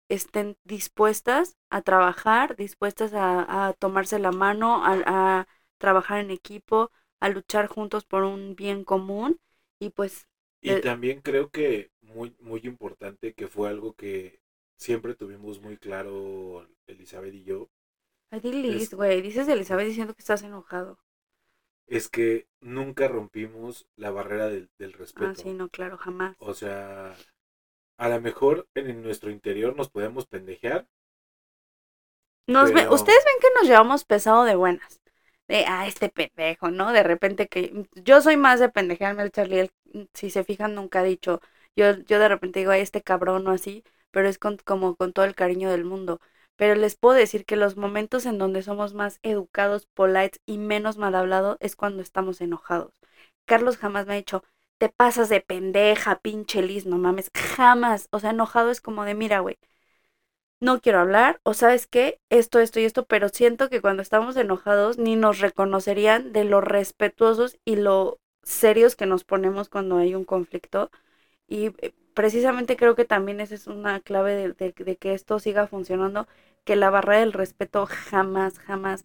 estén 0.08 0.56
dispuestas 0.64 1.56
a 1.70 1.82
trabajar, 1.82 2.56
dispuestas 2.56 3.12
a, 3.14 3.68
a 3.68 3.72
tomarse 3.74 4.18
la 4.18 4.32
mano, 4.32 4.84
a, 4.84 5.40
a 5.40 5.48
trabajar 5.78 6.20
en 6.20 6.30
equipo, 6.30 6.90
a 7.20 7.28
luchar 7.28 7.68
juntos 7.68 8.04
por 8.04 8.24
un 8.24 8.56
bien 8.56 8.84
común 8.84 9.40
y 9.80 9.90
pues... 9.90 10.26
Y 10.62 10.76
también 10.76 11.20
creo 11.20 11.50
que 11.50 11.90
muy, 12.02 12.34
muy 12.40 12.60
importante 12.64 13.34
que 13.34 13.48
fue 13.48 13.68
algo 13.68 13.92
que 13.94 14.40
siempre 14.76 15.14
tuvimos 15.14 15.60
muy 15.60 15.76
claro 15.76 16.66
Elizabeth 16.86 17.34
y 17.34 17.44
yo. 17.44 17.68
Ay, 18.32 18.86
güey, 18.92 19.22
dices 19.22 19.46
Elizabeth 19.48 19.86
diciendo 19.86 20.14
que 20.14 20.20
estás 20.20 20.42
enojado. 20.42 20.98
Es 21.86 22.08
que 22.08 22.48
nunca 22.62 23.06
rompimos 23.06 23.86
la 23.94 24.10
barrera 24.10 24.48
del, 24.48 24.70
del 24.78 24.94
respeto. 24.94 25.30
Ah, 25.30 25.34
sí, 25.36 25.52
no, 25.52 25.68
claro, 25.68 25.98
jamás. 25.98 26.36
O 26.38 26.54
sea, 26.54 27.14
a 27.98 28.08
lo 28.08 28.20
mejor 28.20 28.68
en 28.74 29.02
nuestro 29.02 29.30
interior 29.30 29.76
nos 29.76 29.90
podemos 29.90 30.26
pendejear. 30.26 30.88
Nos 32.46 32.70
Ustedes 32.70 33.24
ven 33.24 33.40
que 33.40 33.48
nos 33.54 33.68
llevamos 33.68 34.04
pesado 34.04 34.44
de 34.44 34.56
buenas. 34.56 35.00
De, 35.48 35.64
ah, 35.66 35.86
este 35.86 36.08
pendejo, 36.10 36.70
¿no? 36.70 36.92
De 36.92 37.02
repente 37.02 37.48
que 37.48 37.86
yo 37.94 38.20
soy 38.20 38.36
más 38.36 38.60
de 38.60 38.68
pendejearme 38.68 39.22
el 39.24 39.32
Charlie, 39.32 39.70
si 40.14 40.30
se 40.30 40.44
fijan 40.44 40.74
nunca 40.74 41.00
ha 41.00 41.02
dicho, 41.02 41.40
yo, 41.76 41.96
yo 41.98 42.18
de 42.20 42.28
repente 42.28 42.60
digo, 42.60 42.70
ay, 42.72 42.82
este 42.82 43.02
cabrón 43.02 43.46
o 43.48 43.50
así, 43.50 43.82
pero 44.12 44.28
es 44.28 44.38
con, 44.38 44.58
como 44.58 44.94
con 44.96 45.12
todo 45.12 45.24
el 45.24 45.34
cariño 45.34 45.70
del 45.70 45.84
mundo. 45.84 46.20
Pero 46.60 46.74
les 46.74 46.94
puedo 46.94 47.16
decir 47.16 47.46
que 47.46 47.56
los 47.56 47.78
momentos 47.78 48.26
en 48.26 48.36
donde 48.36 48.62
somos 48.62 48.92
más 48.92 49.18
educados, 49.22 49.86
polites 49.94 50.42
y 50.44 50.58
menos 50.58 50.98
mal 50.98 51.14
hablados 51.14 51.56
es 51.60 51.74
cuando 51.74 52.02
estamos 52.02 52.42
enojados. 52.42 52.92
Carlos 53.46 53.78
jamás 53.78 54.06
me 54.06 54.12
ha 54.12 54.16
dicho, 54.16 54.44
te 54.76 54.90
pasas 54.90 55.30
de 55.30 55.40
pendeja, 55.40 56.20
pinche 56.20 56.60
Liz, 56.62 56.84
no 56.84 56.98
mames, 56.98 57.30
jamás. 57.34 58.08
O 58.12 58.20
sea, 58.20 58.30
enojado 58.32 58.70
es 58.70 58.82
como 58.82 59.04
de, 59.06 59.14
mira, 59.14 59.40
güey, 59.40 59.56
no 60.60 60.80
quiero 60.82 61.00
hablar, 61.00 61.40
o 61.44 61.54
sabes 61.54 61.86
qué, 61.86 62.20
esto, 62.28 62.58
esto 62.60 62.78
y 62.78 62.84
esto, 62.84 63.06
pero 63.06 63.30
siento 63.30 63.70
que 63.70 63.80
cuando 63.80 64.02
estamos 64.02 64.36
enojados 64.36 64.98
ni 64.98 65.16
nos 65.16 65.38
reconocerían 65.40 66.32
de 66.34 66.44
lo 66.44 66.60
respetuosos 66.60 67.56
y 67.64 67.76
lo 67.76 68.20
serios 68.42 68.96
que 68.96 69.06
nos 69.06 69.24
ponemos 69.24 69.70
cuando 69.70 69.96
hay 69.96 70.14
un 70.14 70.24
conflicto. 70.26 70.90
Y 71.48 71.68
eh, 71.82 71.94
precisamente 72.14 72.76
creo 72.76 72.94
que 72.96 73.04
también 73.06 73.40
esa 73.40 73.54
es 73.54 73.66
una 73.66 74.00
clave 74.00 74.54
de, 74.54 74.72
que 74.98 75.14
esto 75.14 75.38
siga 75.38 75.66
funcionando, 75.66 76.28
que 76.70 76.76
la 76.76 76.90
barrera 76.90 77.18
del 77.18 77.32
respeto 77.32 77.84
jamás, 77.84 78.60
jamás, 78.60 79.04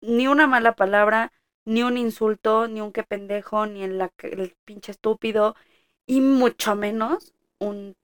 ni 0.00 0.28
una 0.28 0.46
mala 0.46 0.76
palabra, 0.76 1.32
ni 1.64 1.82
un 1.82 1.98
insulto, 1.98 2.68
ni 2.68 2.80
un 2.80 2.92
que 2.92 3.02
pendejo, 3.02 3.66
ni 3.66 3.82
el, 3.82 4.00
el 4.22 4.54
pinche 4.64 4.92
estúpido, 4.92 5.56
y 6.06 6.20
mucho 6.20 6.76
menos 6.76 7.34
un, 7.58 7.96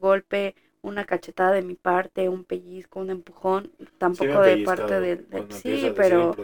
golpe, 0.00 0.56
una 0.80 1.04
cachetada 1.04 1.52
de 1.52 1.62
mi 1.62 1.76
parte, 1.76 2.28
un 2.28 2.42
pellizco, 2.42 2.98
un 2.98 3.10
empujón, 3.10 3.70
tampoco 3.96 4.40
de 4.40 4.64
parte 4.64 4.98
del... 4.98 5.28
sí, 5.50 5.92
pero... 5.94 6.34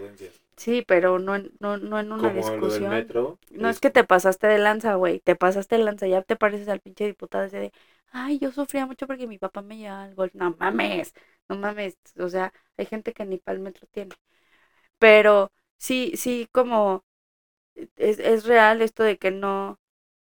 Sí, 0.59 0.82
pero 0.86 1.20
no 1.20 1.36
en, 1.36 1.52
no, 1.61 1.78
no 1.78 2.00
en 2.00 2.11
una 2.11 2.32
discusión. 2.32 3.06
no 3.52 3.68
es... 3.68 3.78
que 3.78 3.90
te 3.90 4.02
pasaste 4.02 4.48
de 4.48 4.59
lanza, 4.59 4.96
güey. 4.96 5.20
Te 5.20 5.36
pasaste 5.36 5.76
de 5.76 5.84
lanza. 5.84 6.09
Ya 6.09 6.22
te 6.22 6.34
pareces 6.34 6.68
al 6.68 6.80
pinche 6.80 7.06
diputado 7.06 7.44
ese 7.44 7.59
de, 7.59 7.72
ay, 8.11 8.40
yo 8.40 8.50
sufría 8.50 8.84
mucho 8.84 9.06
porque 9.06 9.28
mi 9.28 9.38
papá 9.38 9.62
me 9.62 9.78
llevaba 9.78 10.02
al 10.02 10.14
golf. 10.16 10.34
No 10.34 10.56
mames, 10.59 11.14
no 11.48 11.56
mames. 11.56 11.96
O 12.18 12.28
sea, 12.28 12.52
hay 12.76 12.86
gente 12.86 13.12
que 13.12 13.24
ni 13.24 13.38
para 13.38 13.56
el 13.56 13.62
metro 13.62 13.86
tiene. 13.92 14.16
Pero 14.98 15.52
sí, 15.78 16.12
sí, 16.16 16.48
como 16.52 17.04
es, 17.96 18.18
es 18.18 18.44
real 18.44 18.82
esto 18.82 19.02
de 19.02 19.18
que 19.18 19.30
no, 19.30 19.78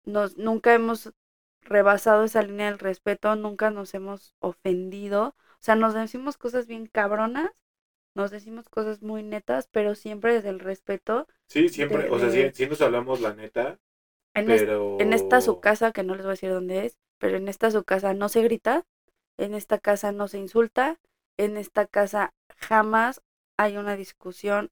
nos, 0.05 0.37
nunca 0.37 0.73
hemos 0.73 1.13
rebasado 1.61 2.23
esa 2.23 2.43
línea 2.43 2.67
del 2.67 2.79
respeto, 2.79 3.35
nunca 3.35 3.71
nos 3.71 3.93
hemos 3.93 4.35
ofendido. 4.39 5.35
O 5.55 5.65
sea, 5.65 5.75
nos 5.75 5.93
decimos 5.93 6.37
cosas 6.37 6.67
bien 6.67 6.87
cabronas 6.87 7.51
nos 8.15 8.31
decimos 8.31 8.69
cosas 8.69 9.01
muy 9.01 9.23
netas, 9.23 9.67
pero 9.71 9.95
siempre 9.95 10.33
desde 10.33 10.49
el 10.49 10.59
respeto. 10.59 11.27
Sí, 11.47 11.69
siempre, 11.69 12.09
o 12.09 12.19
sea, 12.19 12.51
sí, 12.53 12.67
nos 12.67 12.81
hablamos 12.81 13.21
la 13.21 13.33
neta, 13.33 13.79
en 14.33 14.45
pero... 14.45 14.97
en 14.99 15.13
esta 15.13 15.41
su 15.41 15.59
casa, 15.59 15.91
que 15.91 16.03
no 16.03 16.15
les 16.15 16.23
voy 16.23 16.31
a 16.31 16.33
decir 16.33 16.51
dónde 16.51 16.85
es, 16.85 16.97
pero 17.19 17.37
en 17.37 17.47
esta 17.47 17.71
su 17.71 17.83
casa 17.83 18.13
no 18.13 18.29
se 18.29 18.41
grita, 18.41 18.85
en 19.37 19.53
esta 19.53 19.79
casa 19.79 20.11
no 20.11 20.27
se 20.27 20.39
insulta, 20.39 20.99
en 21.37 21.57
esta 21.57 21.85
casa 21.85 22.33
jamás 22.57 23.21
hay 23.57 23.77
una 23.77 23.95
discusión 23.95 24.71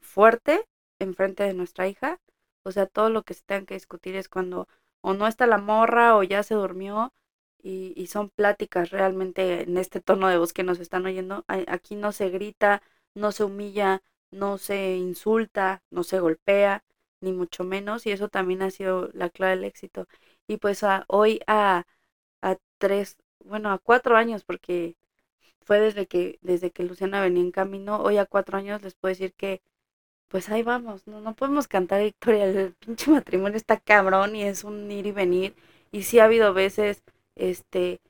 fuerte 0.00 0.66
en 1.00 1.14
frente 1.14 1.44
de 1.44 1.54
nuestra 1.54 1.88
hija, 1.88 2.20
o 2.64 2.72
sea, 2.72 2.86
todo 2.86 3.10
lo 3.10 3.22
que 3.22 3.34
se 3.34 3.42
tenga 3.44 3.66
que 3.66 3.74
discutir 3.74 4.16
es 4.16 4.28
cuando 4.28 4.68
o 5.02 5.14
no 5.14 5.26
está 5.26 5.46
la 5.46 5.58
morra 5.58 6.16
o 6.16 6.22
ya 6.22 6.42
se 6.42 6.54
durmió 6.54 7.12
y, 7.62 7.92
y, 7.96 8.06
son 8.08 8.30
pláticas 8.30 8.90
realmente 8.90 9.62
en 9.62 9.78
este 9.78 10.00
tono 10.00 10.28
de 10.28 10.38
voz 10.38 10.52
que 10.52 10.64
nos 10.64 10.80
están 10.80 11.06
oyendo. 11.06 11.44
Aquí 11.48 11.96
no 11.96 12.12
se 12.12 12.30
grita, 12.30 12.82
no 13.14 13.32
se 13.32 13.44
humilla, 13.44 14.02
no 14.30 14.58
se 14.58 14.96
insulta, 14.96 15.82
no 15.90 16.02
se 16.04 16.20
golpea, 16.20 16.84
ni 17.20 17.32
mucho 17.32 17.64
menos, 17.64 18.06
y 18.06 18.12
eso 18.12 18.28
también 18.28 18.62
ha 18.62 18.70
sido 18.70 19.08
la 19.14 19.30
clave 19.30 19.56
del 19.56 19.64
éxito. 19.64 20.08
Y 20.48 20.58
pues 20.58 20.82
hoy 21.08 21.40
a, 21.46 21.84
a 22.42 22.56
tres, 22.78 23.16
bueno, 23.44 23.70
a 23.72 23.78
cuatro 23.78 24.16
años, 24.16 24.44
porque 24.44 24.96
fue 25.62 25.80
desde 25.80 26.06
que, 26.06 26.38
desde 26.42 26.70
que 26.72 26.84
Luciana 26.84 27.20
venía 27.22 27.42
en 27.42 27.52
camino, 27.52 28.02
hoy 28.02 28.18
a 28.18 28.26
cuatro 28.26 28.58
años 28.58 28.82
les 28.82 28.94
puedo 28.94 29.10
decir 29.12 29.34
que 29.34 29.62
pues 30.28 30.48
ahí 30.50 30.62
vamos, 30.62 31.06
no, 31.06 31.20
no 31.20 31.34
podemos 31.34 31.68
cantar 31.68 32.02
victoria, 32.02 32.46
el 32.46 32.74
pinche 32.74 33.10
matrimonio 33.10 33.56
está 33.56 33.78
cabrón 33.80 34.36
y 34.36 34.44
es 34.44 34.64
un 34.64 34.90
ir 34.90 35.06
y 35.06 35.12
venir, 35.12 35.54
y 35.92 36.04
sí 36.04 36.18
ha 36.20 36.24
habido 36.24 36.54
veces 36.54 37.02
este, 37.36 38.00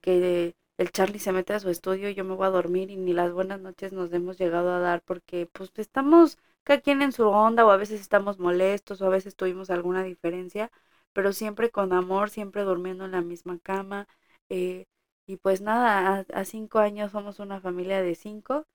que 0.00 0.54
el 0.78 0.90
Charlie 0.92 1.18
se 1.18 1.32
mete 1.32 1.54
a 1.54 1.60
su 1.60 1.70
estudio 1.70 2.08
y 2.10 2.14
yo 2.14 2.24
me 2.24 2.34
voy 2.34 2.46
a 2.46 2.50
dormir 2.50 2.90
y 2.90 2.96
ni 2.96 3.12
las 3.12 3.32
buenas 3.32 3.60
noches 3.60 3.92
nos 3.92 4.12
hemos 4.12 4.38
llegado 4.38 4.72
a 4.72 4.80
dar 4.80 5.02
porque 5.02 5.46
pues 5.46 5.70
estamos 5.76 6.38
cada 6.64 6.80
quien 6.80 7.02
en 7.02 7.12
su 7.12 7.28
onda 7.28 7.64
o 7.66 7.70
a 7.70 7.76
veces 7.76 8.00
estamos 8.00 8.38
molestos 8.38 9.00
o 9.02 9.06
a 9.06 9.10
veces 9.10 9.36
tuvimos 9.36 9.70
alguna 9.70 10.02
diferencia, 10.02 10.70
pero 11.12 11.32
siempre 11.32 11.70
con 11.70 11.92
amor, 11.92 12.30
siempre 12.30 12.62
durmiendo 12.62 13.04
en 13.04 13.12
la 13.12 13.22
misma 13.22 13.58
cama. 13.62 14.08
Eh, 14.48 14.86
y 15.26 15.36
pues 15.36 15.60
nada, 15.60 16.24
a, 16.32 16.44
cinco 16.44 16.78
años 16.80 17.12
somos 17.12 17.38
una 17.38 17.60
familia 17.60 18.02
de 18.02 18.14
cinco. 18.14 18.66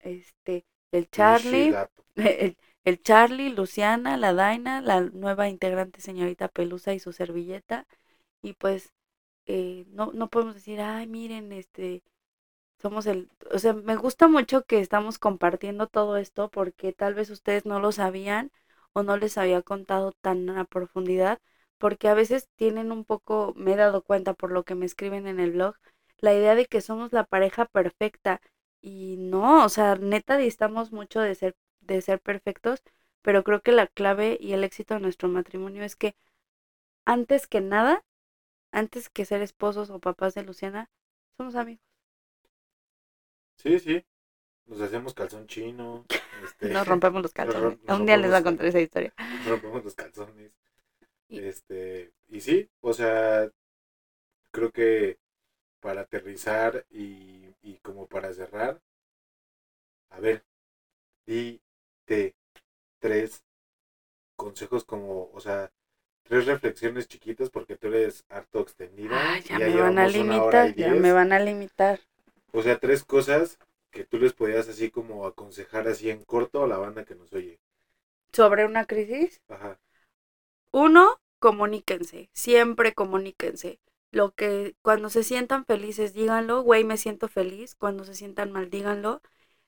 Este, 0.00 0.66
el 0.92 1.08
Charlie, 1.10 1.74
el, 2.16 2.56
el 2.84 3.02
Charlie, 3.02 3.50
Luciana, 3.50 4.16
la 4.16 4.32
Daina, 4.34 4.80
la 4.80 5.00
nueva 5.02 5.48
integrante 5.48 6.00
señorita 6.00 6.48
Pelusa 6.48 6.94
y 6.94 7.00
su 7.00 7.12
servilleta. 7.12 7.86
Y 8.42 8.54
pues 8.54 8.92
eh, 9.46 9.86
no, 9.90 10.12
no 10.12 10.28
podemos 10.28 10.54
decir, 10.54 10.80
ay, 10.80 11.06
miren, 11.06 11.52
este, 11.52 12.02
somos 12.80 13.06
el, 13.06 13.30
o 13.52 13.58
sea, 13.58 13.72
me 13.74 13.96
gusta 13.96 14.28
mucho 14.28 14.64
que 14.64 14.80
estamos 14.80 15.18
compartiendo 15.18 15.86
todo 15.88 16.16
esto 16.16 16.50
porque 16.50 16.92
tal 16.92 17.14
vez 17.14 17.30
ustedes 17.30 17.66
no 17.66 17.80
lo 17.80 17.92
sabían 17.92 18.50
o 18.92 19.02
no 19.02 19.16
les 19.16 19.38
había 19.38 19.62
contado 19.62 20.12
tan 20.12 20.48
a 20.50 20.64
profundidad, 20.64 21.40
porque 21.78 22.08
a 22.08 22.14
veces 22.14 22.48
tienen 22.56 22.92
un 22.92 23.04
poco, 23.04 23.52
me 23.56 23.72
he 23.74 23.76
dado 23.76 24.02
cuenta 24.02 24.34
por 24.34 24.52
lo 24.52 24.64
que 24.64 24.74
me 24.74 24.86
escriben 24.86 25.26
en 25.26 25.40
el 25.40 25.52
blog, 25.52 25.76
la 26.18 26.34
idea 26.34 26.54
de 26.54 26.66
que 26.66 26.80
somos 26.80 27.12
la 27.12 27.24
pareja 27.24 27.66
perfecta 27.66 28.40
y 28.80 29.16
no, 29.18 29.64
o 29.64 29.68
sea, 29.68 29.96
neta 29.96 30.36
distamos 30.36 30.92
mucho 30.92 31.20
de 31.20 31.34
ser 31.34 31.56
de 31.80 32.00
ser 32.02 32.20
perfectos, 32.20 32.82
pero 33.22 33.44
creo 33.44 33.62
que 33.62 33.70
la 33.72 33.86
clave 33.86 34.36
y 34.40 34.52
el 34.54 34.64
éxito 34.64 34.94
de 34.94 35.00
nuestro 35.00 35.28
matrimonio 35.28 35.84
es 35.84 35.94
que 35.96 36.16
antes 37.04 37.46
que 37.46 37.60
nada 37.60 38.04
antes 38.76 39.08
que 39.08 39.24
ser 39.24 39.40
esposos 39.40 39.88
o 39.88 39.98
papás 40.00 40.34
de 40.34 40.42
Luciana, 40.42 40.90
somos 41.38 41.54
amigos. 41.56 41.82
Sí, 43.56 43.78
sí. 43.80 44.04
Nos 44.66 44.80
hacemos 44.82 45.14
calzón 45.14 45.46
chino. 45.46 46.04
Este, 46.44 46.68
nos 46.68 46.86
rompemos 46.86 47.22
los 47.22 47.32
calzones. 47.38 47.78
Un 47.88 48.04
día 48.04 48.18
les 48.18 48.30
voy 48.30 48.38
a 48.38 48.42
contar 48.42 48.66
esa 48.66 48.78
historia. 48.78 49.14
Nos 49.16 49.48
rompemos 49.48 49.82
los 49.84 49.94
calzones. 49.94 50.52
Y... 51.30 51.38
Este, 51.38 52.12
y 52.28 52.42
sí, 52.42 52.68
o 52.82 52.92
sea, 52.92 53.50
creo 54.50 54.70
que 54.70 55.18
para 55.80 56.02
aterrizar 56.02 56.84
y, 56.90 57.54
y 57.62 57.78
como 57.78 58.06
para 58.06 58.34
cerrar, 58.34 58.82
a 60.10 60.20
ver, 60.20 60.44
dite 61.26 62.36
tres 62.98 63.42
consejos 64.36 64.84
como, 64.84 65.30
o 65.32 65.40
sea, 65.40 65.72
tres 66.28 66.46
reflexiones 66.46 67.08
chiquitas 67.08 67.50
porque 67.50 67.76
tú 67.76 67.88
eres 67.88 68.24
harto 68.28 68.60
extendida. 68.60 69.10
Ah, 69.12 69.38
ya, 69.40 69.58
me 69.58 69.76
van 69.76 69.98
a 69.98 70.06
limitar, 70.08 70.74
ya 70.74 70.94
me 70.94 71.12
van 71.12 71.32
a 71.32 71.38
limitar. 71.38 72.00
O 72.52 72.62
sea, 72.62 72.78
tres 72.78 73.04
cosas 73.04 73.58
que 73.90 74.04
tú 74.04 74.18
les 74.18 74.32
podías 74.32 74.68
así 74.68 74.90
como 74.90 75.26
aconsejar 75.26 75.88
así 75.88 76.10
en 76.10 76.24
corto 76.24 76.64
a 76.64 76.68
la 76.68 76.78
banda 76.78 77.04
que 77.04 77.14
nos 77.14 77.32
oye. 77.32 77.58
¿Sobre 78.32 78.66
una 78.66 78.84
crisis? 78.84 79.40
Ajá. 79.48 79.78
Uno, 80.72 81.20
comuníquense, 81.38 82.28
siempre 82.32 82.92
comuníquense. 82.92 83.78
Lo 84.10 84.32
que 84.32 84.74
cuando 84.82 85.10
se 85.10 85.22
sientan 85.22 85.64
felices, 85.64 86.14
díganlo, 86.14 86.62
güey, 86.62 86.84
me 86.84 86.96
siento 86.96 87.28
feliz. 87.28 87.74
Cuando 87.74 88.04
se 88.04 88.14
sientan 88.14 88.52
mal, 88.52 88.70
díganlo. 88.70 89.20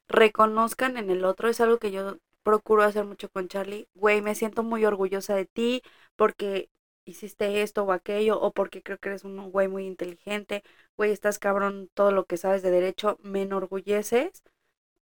Reconozcan 0.09 0.97
en 0.97 1.11
el 1.11 1.25
otro, 1.25 1.49
es 1.49 1.61
algo 1.61 1.79
que 1.79 1.91
yo 1.91 2.19
procuro 2.43 2.83
hacer 2.83 3.05
mucho 3.05 3.31
con 3.31 3.49
Charlie. 3.49 3.89
Güey, 3.95 4.23
me 4.23 4.35
siento 4.35 4.63
muy 4.63 4.85
orgullosa 4.85 5.35
de 5.35 5.47
ti 5.47 5.83
porque 6.17 6.71
hiciste 7.05 7.63
esto 7.63 7.85
o 7.85 7.93
aquello, 7.93 8.41
o 8.41 8.53
porque 8.53 8.83
creo 8.83 8.99
que 8.99 9.09
eres 9.11 9.25
un 9.25 9.51
güey 9.51 9.69
muy 9.69 9.87
inteligente, 9.87 10.63
güey, 10.97 11.11
estás 11.11 11.39
cabrón 11.39 11.91
todo 11.95 12.13
lo 12.13 12.27
que 12.27 12.37
sabes 12.37 12.63
de 12.63 12.71
derecho, 12.71 13.19
me 13.23 13.43
enorgulleces, 13.43 14.43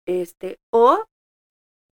este, 0.05 0.59
o 0.71 1.05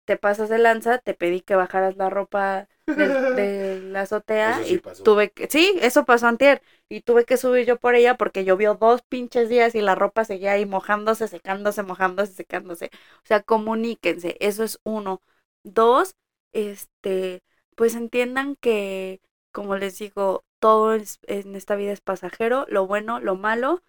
te 0.04 0.16
pasas 0.16 0.48
de 0.48 0.58
lanza, 0.58 0.98
te 0.98 1.14
pedí 1.14 1.40
que 1.40 1.54
bajaras 1.54 1.96
la 1.96 2.10
ropa 2.10 2.68
de, 2.86 3.80
la 3.82 4.02
azotea 4.02 4.60
y 4.66 4.78
tuve 5.04 5.30
que, 5.30 5.48
sí, 5.48 5.78
eso 5.80 6.04
pasó 6.04 6.26
antier, 6.26 6.62
y 6.88 7.02
tuve 7.02 7.24
que 7.24 7.36
subir 7.36 7.66
yo 7.66 7.78
por 7.78 7.94
ella 7.94 8.16
porque 8.16 8.44
llovió 8.44 8.74
dos 8.74 9.02
pinches 9.02 9.48
días 9.48 9.74
y 9.74 9.80
la 9.80 9.94
ropa 9.94 10.24
seguía 10.24 10.52
ahí 10.52 10.66
mojándose, 10.66 11.28
secándose, 11.28 11.82
mojándose, 11.82 12.32
secándose, 12.32 12.90
o 13.18 13.26
sea, 13.26 13.42
comuníquense, 13.42 14.36
eso 14.40 14.64
es 14.64 14.80
uno. 14.84 15.22
Dos, 15.64 16.16
este, 16.52 17.42
pues 17.76 17.94
entiendan 17.94 18.56
que 18.56 19.20
como 19.52 19.76
les 19.76 19.98
digo, 19.98 20.44
todo 20.58 20.94
en 20.94 21.54
esta 21.56 21.76
vida 21.76 21.92
es 21.92 22.00
pasajero, 22.00 22.66
lo 22.68 22.86
bueno, 22.86 23.20
lo 23.20 23.36
malo. 23.36 23.82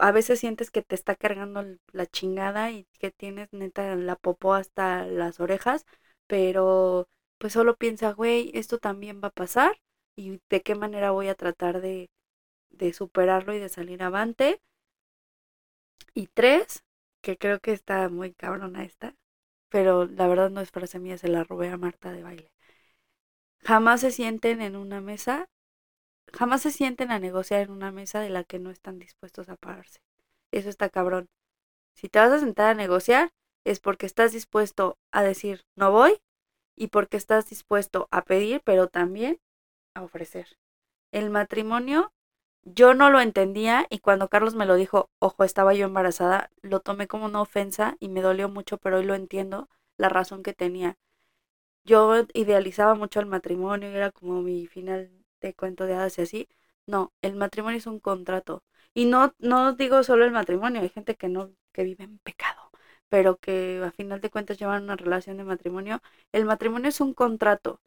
A 0.00 0.12
veces 0.12 0.40
sientes 0.40 0.70
que 0.70 0.82
te 0.82 0.94
está 0.94 1.14
cargando 1.16 1.64
la 1.92 2.06
chingada 2.06 2.70
y 2.70 2.86
que 2.98 3.10
tienes 3.10 3.52
neta 3.52 3.94
la 3.96 4.16
popó 4.16 4.54
hasta 4.54 5.04
las 5.06 5.40
orejas, 5.40 5.84
pero 6.26 7.08
pues 7.38 7.52
solo 7.52 7.76
piensa, 7.76 8.12
güey, 8.12 8.50
esto 8.54 8.78
también 8.78 9.20
va 9.22 9.28
a 9.28 9.30
pasar 9.32 9.80
y 10.16 10.40
de 10.50 10.62
qué 10.62 10.74
manera 10.74 11.10
voy 11.12 11.28
a 11.28 11.34
tratar 11.34 11.80
de, 11.80 12.10
de 12.70 12.92
superarlo 12.94 13.54
y 13.54 13.60
de 13.60 13.68
salir 13.70 14.02
avante. 14.02 14.60
Y 16.12 16.26
tres, 16.26 16.84
que 17.22 17.38
creo 17.38 17.60
que 17.60 17.72
está 17.72 18.10
muy 18.10 18.34
cabrona 18.34 18.84
esta, 18.84 19.14
pero 19.70 20.06
la 20.06 20.26
verdad 20.28 20.50
no 20.50 20.60
es 20.62 20.70
frase 20.70 20.98
mía, 20.98 21.18
se 21.18 21.28
la 21.28 21.44
robé 21.44 21.70
a 21.70 21.78
Marta 21.78 22.12
de 22.12 22.22
baile 22.24 22.52
jamás 23.64 24.00
se 24.00 24.10
sienten 24.10 24.60
en 24.60 24.74
una 24.76 25.00
mesa, 25.00 25.48
jamás 26.32 26.62
se 26.62 26.70
sienten 26.70 27.10
a 27.10 27.18
negociar 27.18 27.62
en 27.62 27.70
una 27.70 27.92
mesa 27.92 28.20
de 28.20 28.30
la 28.30 28.44
que 28.44 28.58
no 28.58 28.70
están 28.70 28.98
dispuestos 28.98 29.48
a 29.48 29.56
pararse. 29.56 30.00
Eso 30.52 30.68
está 30.68 30.88
cabrón. 30.88 31.28
Si 31.94 32.08
te 32.08 32.18
vas 32.18 32.32
a 32.32 32.40
sentar 32.40 32.70
a 32.70 32.74
negociar, 32.74 33.30
es 33.64 33.80
porque 33.80 34.06
estás 34.06 34.32
dispuesto 34.32 34.98
a 35.12 35.22
decir 35.22 35.64
no 35.76 35.90
voy 35.92 36.20
y 36.76 36.88
porque 36.88 37.16
estás 37.16 37.50
dispuesto 37.50 38.08
a 38.10 38.22
pedir, 38.22 38.62
pero 38.64 38.88
también 38.88 39.40
a 39.94 40.02
ofrecer. 40.02 40.58
El 41.12 41.30
matrimonio 41.30 42.12
yo 42.64 42.94
no 42.94 43.10
lo 43.10 43.20
entendía 43.20 43.86
y 43.90 43.98
cuando 44.00 44.28
Carlos 44.28 44.54
me 44.54 44.66
lo 44.66 44.76
dijo, 44.76 45.10
ojo, 45.20 45.44
estaba 45.44 45.74
yo 45.74 45.86
embarazada, 45.86 46.50
lo 46.62 46.80
tomé 46.80 47.08
como 47.08 47.26
una 47.26 47.40
ofensa 47.40 47.96
y 48.00 48.08
me 48.08 48.20
dolió 48.20 48.48
mucho, 48.48 48.78
pero 48.78 48.98
hoy 48.98 49.04
lo 49.04 49.14
entiendo 49.14 49.68
la 49.96 50.08
razón 50.08 50.42
que 50.42 50.52
tenía 50.52 50.96
yo 51.88 52.14
idealizaba 52.34 52.94
mucho 52.94 53.18
el 53.18 53.26
matrimonio 53.26 53.90
y 53.90 53.94
era 53.96 54.12
como 54.12 54.42
mi 54.42 54.66
final 54.66 55.10
de 55.40 55.54
cuento 55.54 55.86
de 55.86 55.94
hadas 55.94 56.18
y 56.18 56.22
así. 56.22 56.48
No, 56.86 57.12
el 57.22 57.36
matrimonio 57.36 57.78
es 57.78 57.86
un 57.86 58.00
contrato. 58.00 58.62
Y 58.94 59.06
no, 59.06 59.34
no 59.38 59.74
digo 59.74 60.02
solo 60.02 60.24
el 60.24 60.32
matrimonio, 60.32 60.80
hay 60.80 60.88
gente 60.88 61.14
que 61.16 61.28
no, 61.28 61.52
que 61.72 61.84
vive 61.84 62.04
en 62.04 62.18
pecado, 62.18 62.70
pero 63.08 63.36
que 63.36 63.82
a 63.84 63.92
final 63.92 64.20
de 64.20 64.30
cuentas 64.30 64.58
llevan 64.58 64.84
una 64.84 64.96
relación 64.96 65.36
de 65.36 65.44
matrimonio. 65.44 66.00
El 66.32 66.44
matrimonio 66.46 66.88
es 66.88 67.00
un 67.00 67.14
contrato 67.14 67.80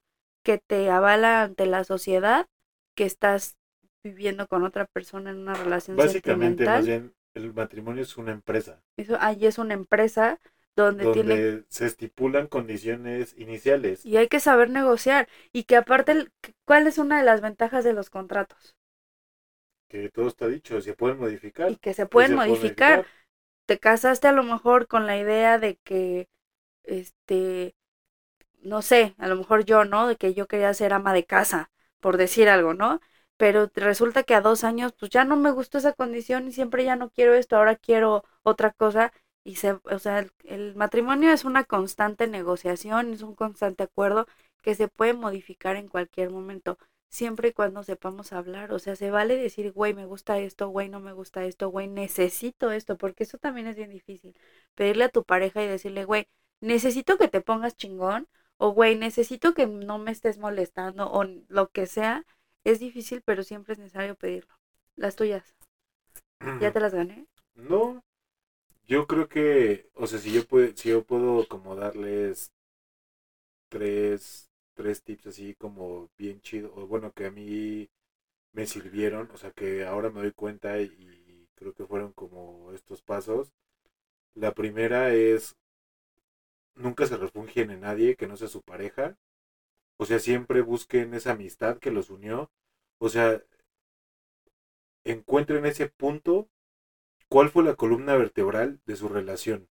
que 0.44 0.58
te 0.58 0.90
avala 0.90 1.44
ante 1.44 1.66
la 1.66 1.84
sociedad 1.84 2.48
que 2.96 3.06
estás 3.06 3.58
viviendo 4.04 4.48
con 4.48 4.64
otra 4.64 4.86
persona 4.86 5.32
en 5.32 5.40
una 5.40 5.54
relación 5.54 5.98
Básicamente, 5.98 6.66
más 6.66 6.86
bien, 6.86 7.14
el 7.34 7.54
matrimonio 7.54 8.04
es 8.04 8.18
una 8.18 8.32
empresa. 8.32 8.82
Eso, 8.98 9.18
ahí 9.20 9.46
es 9.46 9.58
una 9.58 9.74
empresa 9.74 10.40
donde, 10.76 11.64
se 11.68 11.86
estipulan 11.86 12.48
condiciones 12.48 13.36
iniciales. 13.38 14.06
Y 14.06 14.18
hay 14.18 14.28
que 14.28 14.40
saber 14.40 14.70
negociar. 14.70 15.28
Y 15.52 15.64
que 15.64 15.76
aparte, 15.76 16.28
¿cuál 16.66 16.88
es 16.88 16.98
una 16.98 17.18
de 17.18 17.26
las 17.26 17.42
ventajas 17.42 17.84
de 17.84 17.94
los 17.94 18.10
contratos? 18.10 18.76
Que 19.90 20.10
todo 20.10 20.28
está 20.28 20.48
dicho, 20.48 20.80
se 20.82 20.94
pueden 20.94 21.20
modificar. 21.20 21.72
Y 21.72 21.76
que 21.76 21.94
se 21.94 22.06
pueden 22.06 22.36
modificar. 22.36 23.06
Te 23.66 23.78
casaste 23.78 24.28
a 24.28 24.32
lo 24.32 24.44
mejor 24.44 24.88
con 24.88 25.06
la 25.06 25.18
idea 25.18 25.58
de 25.58 25.78
que, 25.84 26.30
este, 26.84 27.76
no 28.62 28.82
sé, 28.82 29.16
a 29.18 29.28
lo 29.28 29.36
mejor 29.36 29.66
yo, 29.66 29.86
¿no? 29.86 30.08
De 30.08 30.16
que 30.16 30.34
yo 30.34 30.48
quería 30.48 30.74
ser 30.74 30.94
ama 30.94 31.14
de 31.14 31.26
casa, 31.26 31.72
por 32.00 32.18
decir 32.18 32.50
algo, 32.50 32.74
¿no? 32.74 33.00
Pero 33.38 33.72
resulta 33.76 34.24
que 34.24 34.36
a 34.36 34.42
dos 34.42 34.64
años, 34.64 34.94
pues 34.94 35.10
ya 35.12 35.26
no 35.26 35.36
me 35.36 35.52
gustó 35.52 35.78
esa 35.78 35.94
condición 35.94 36.48
y 36.48 36.52
siempre 36.52 36.84
ya 36.84 36.96
no 36.96 37.10
quiero 37.10 37.34
esto, 37.34 37.58
ahora 37.58 37.76
quiero 37.76 38.24
otra 38.44 38.72
cosa 38.72 39.12
y 39.44 39.56
se, 39.56 39.72
o 39.84 40.00
sea, 40.00 40.28
el, 40.44 40.76
matrimonio 40.76 41.32
es 41.32 41.46
una 41.46 41.64
constante 41.64 42.28
negociación, 42.28 43.14
es 43.14 43.22
un 43.22 43.36
constante 43.36 43.84
acuerdo 43.84 44.28
que 44.62 44.76
se 44.76 44.88
puede 44.88 45.14
modificar 45.14 45.76
en 45.76 45.88
cualquier 45.88 46.30
momento, 46.30 46.78
siempre 47.10 47.50
y 47.50 47.54
cuando 47.54 47.84
sepamos 47.84 48.34
hablar. 48.34 48.72
O 48.74 48.80
sea, 48.80 48.96
se 48.96 49.12
vale 49.12 49.38
decir, 49.38 49.72
güey, 49.72 49.94
me 49.94 50.06
gusta 50.06 50.40
esto, 50.40 50.70
güey, 50.70 50.90
no 50.90 51.00
me 51.00 51.14
gusta 51.14 51.44
esto, 51.46 51.70
güey, 51.70 51.88
necesito 51.88 52.72
esto, 52.72 52.98
porque 52.98 53.24
eso 53.24 53.38
también 53.38 53.68
es 53.68 53.76
bien 53.76 53.90
difícil. 53.90 54.38
Pedirle 54.76 55.06
a 55.06 55.10
tu 55.10 55.24
pareja 55.24 55.64
y 55.64 55.68
decirle, 55.68 56.06
güey, 56.06 56.28
necesito 56.62 57.18
que 57.18 57.28
te 57.28 57.42
pongas 57.42 57.76
chingón, 57.76 58.28
o 58.58 58.72
güey, 58.74 58.96
necesito 58.96 59.54
que 59.56 59.68
no 59.68 59.98
me 59.98 60.12
estés 60.12 60.38
molestando, 60.38 61.12
o 61.12 61.24
lo 61.24 61.70
que 61.70 61.88
sea, 61.88 62.26
es 62.64 62.80
difícil, 62.80 63.22
pero 63.24 63.44
siempre 63.44 63.74
es 63.74 63.80
necesario 63.80 64.16
pedirlo. 64.16 64.54
Las 64.96 65.16
tuyas. 65.16 65.56
¿Ya 66.60 66.72
te 66.74 66.80
las 66.80 66.94
gané? 66.94 67.26
No, 67.56 68.04
yo 68.88 69.08
creo 69.08 69.28
que, 69.28 69.90
o 69.96 70.08
sea, 70.08 70.20
si 70.20 70.34
yo 70.34 70.46
puedo, 70.46 70.76
si 70.76 70.90
yo 70.90 71.04
puedo 71.04 71.48
como 71.48 71.76
darles 71.76 72.52
tres, 73.70 74.50
tres 74.74 75.04
tips 75.04 75.28
así 75.28 75.56
como 75.56 76.10
bien 76.18 76.42
chido, 76.42 76.72
o 76.76 76.88
bueno, 76.88 77.12
que 77.14 77.26
a 77.26 77.32
mí 77.32 77.90
me 78.54 78.68
sirvieron, 78.68 79.30
o 79.34 79.38
sea, 79.38 79.52
que 79.52 79.86
ahora 79.86 80.10
me 80.12 80.22
doy 80.22 80.34
cuenta 80.34 80.80
y 80.82 81.48
creo 81.56 81.74
que 81.74 81.86
fueron 81.86 82.14
como 82.14 82.72
estos 82.74 83.02
pasos. 83.04 83.54
La 84.36 84.54
primera 84.54 85.14
es, 85.14 85.56
nunca 86.76 87.06
se 87.06 87.16
refugien 87.18 87.72
en 87.72 87.82
nadie 87.82 88.16
que 88.18 88.28
no 88.28 88.36
sea 88.38 88.48
su 88.50 88.62
pareja. 88.62 89.18
O 89.98 90.06
sea, 90.06 90.20
siempre 90.20 90.62
busquen 90.62 91.14
esa 91.14 91.34
amistad 91.34 91.80
que 91.80 91.92
los 91.92 92.10
unió. 92.12 92.52
O 93.00 93.10
sea, 93.10 93.42
encuentren 95.04 95.66
ese 95.66 95.88
punto 95.90 96.50
¿Cuál 97.32 97.50
fue 97.50 97.64
la 97.64 97.76
columna 97.76 98.18
vertebral 98.18 98.82
de 98.86 98.98
su 98.98 99.08
relación? 99.08 99.70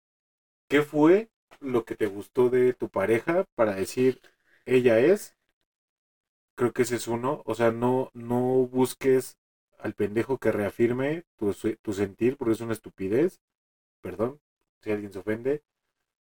¿Qué 0.68 0.82
fue 0.82 1.30
lo 1.60 1.84
que 1.84 1.94
te 1.94 2.06
gustó 2.06 2.48
de 2.48 2.72
tu 2.72 2.88
pareja 2.88 3.44
para 3.54 3.74
decir 3.74 4.22
ella 4.64 4.98
es? 4.98 5.36
Creo 6.54 6.72
que 6.72 6.82
ese 6.82 6.96
es 6.96 7.06
uno. 7.06 7.42
O 7.44 7.54
sea, 7.54 7.70
no, 7.70 8.10
no 8.14 8.38
busques 8.66 9.36
al 9.78 9.92
pendejo 9.94 10.38
que 10.38 10.52
reafirme 10.52 11.24
tu, 11.36 11.52
tu 11.82 11.92
sentir 11.92 12.38
porque 12.38 12.52
es 12.54 12.60
una 12.62 12.72
estupidez. 12.72 13.40
Perdón, 14.00 14.40
si 14.82 14.92
alguien 14.92 15.12
se 15.12 15.18
ofende. 15.20 15.62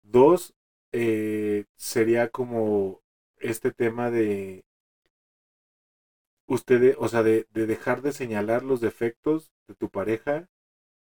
Dos, 0.03 0.55
eh, 0.91 1.65
sería 1.77 2.29
como 2.29 3.01
este 3.39 3.71
tema 3.71 4.11
de 4.11 4.65
ustedes, 6.47 6.95
o 6.99 7.07
sea, 7.07 7.23
de, 7.23 7.47
de, 7.51 7.65
dejar 7.65 8.01
de 8.01 8.11
señalar 8.11 8.63
los 8.63 8.81
defectos 8.81 9.51
de 9.67 9.75
tu 9.75 9.89
pareja 9.89 10.47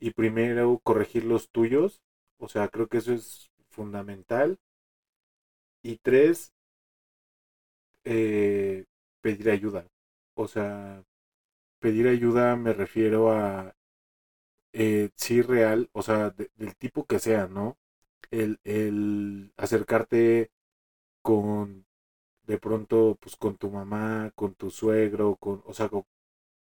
y 0.03 0.11
primero 0.11 0.79
corregir 0.83 1.23
los 1.25 1.49
tuyos. 1.49 2.01
O 2.37 2.49
sea, 2.49 2.67
creo 2.69 2.87
que 2.89 2.97
eso 2.99 3.13
es 3.13 3.51
fundamental. 3.69 4.59
Y 5.83 5.97
tres, 5.99 6.51
eh, 8.03 8.85
pedir 9.21 9.49
ayuda. 9.49 9.85
O 10.35 10.47
sea, 10.47 11.03
pedir 11.79 12.07
ayuda 12.07 12.55
me 12.57 12.73
refiero 12.73 13.31
a 13.31 13.75
eh, 14.73 15.09
sí 15.15 15.41
real, 15.41 15.89
o 15.93 16.01
sea, 16.01 16.31
del 16.31 16.75
tipo 16.77 17.05
que 17.05 17.19
sea, 17.19 17.47
¿no? 17.47 17.77
El, 18.31 18.59
el 18.63 19.53
acercarte 19.57 20.51
con 21.21 21.85
de 22.45 22.59
pronto 22.59 23.17
pues 23.21 23.35
con 23.37 23.57
tu 23.57 23.71
mamá, 23.71 24.31
con 24.35 24.55
tu 24.55 24.71
suegro, 24.71 25.37
con, 25.37 25.63
o 25.65 25.73
sea, 25.73 25.89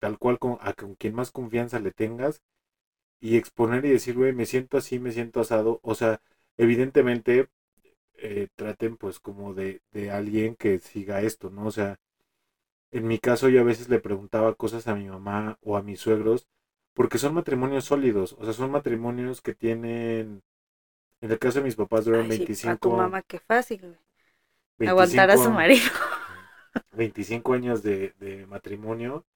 tal 0.00 0.18
cual 0.18 0.38
con, 0.38 0.58
a 0.60 0.72
con 0.74 0.94
quien 0.96 1.14
más 1.14 1.30
confianza 1.30 1.80
le 1.80 1.92
tengas 1.92 2.42
y 3.20 3.36
exponer 3.36 3.84
y 3.84 3.90
decir, 3.90 4.16
güey, 4.16 4.32
me 4.32 4.46
siento 4.46 4.76
así, 4.78 4.98
me 4.98 5.12
siento 5.12 5.40
asado. 5.40 5.80
O 5.82 5.94
sea, 5.94 6.20
evidentemente, 6.56 7.48
eh, 8.16 8.48
traten 8.56 8.96
pues 8.98 9.20
como 9.20 9.54
de, 9.54 9.82
de 9.92 10.10
alguien 10.12 10.56
que 10.56 10.80
siga 10.80 11.22
esto, 11.22 11.50
¿no? 11.50 11.66
O 11.66 11.70
sea, 11.72 11.98
en 12.92 13.06
mi 13.08 13.18
caso 13.18 13.48
yo 13.48 13.60
a 13.60 13.64
veces 13.64 13.88
le 13.88 14.00
preguntaba 14.00 14.54
cosas 14.54 14.88
a 14.88 14.94
mi 14.94 15.08
mamá 15.08 15.58
o 15.62 15.76
a 15.76 15.82
mis 15.82 16.00
suegros, 16.00 16.46
porque 16.94 17.18
son 17.18 17.34
matrimonios 17.34 17.84
sólidos, 17.86 18.34
o 18.38 18.44
sea, 18.44 18.52
son 18.54 18.70
matrimonios 18.70 19.42
que 19.42 19.54
tienen, 19.54 20.42
en 21.22 21.32
el 21.32 21.38
caso 21.38 21.60
de 21.60 21.66
mis 21.66 21.76
papás 21.76 22.06
duraron 22.06 22.28
Ay, 22.28 22.32
sí, 22.32 22.48
25, 22.48 22.58
a 22.62 22.76
tu 22.76 22.90
mamá, 22.90 23.22
qué 23.22 23.38
fácil, 23.38 23.80
güey. 23.82 23.98
25 24.78 24.90
Aguantar 24.90 25.30
a 25.30 25.38
su 25.38 25.50
marido. 25.52 25.90
25 26.92 27.52
años 27.54 27.82
de, 27.82 28.14
de 28.20 28.46
matrimonio 28.46 29.26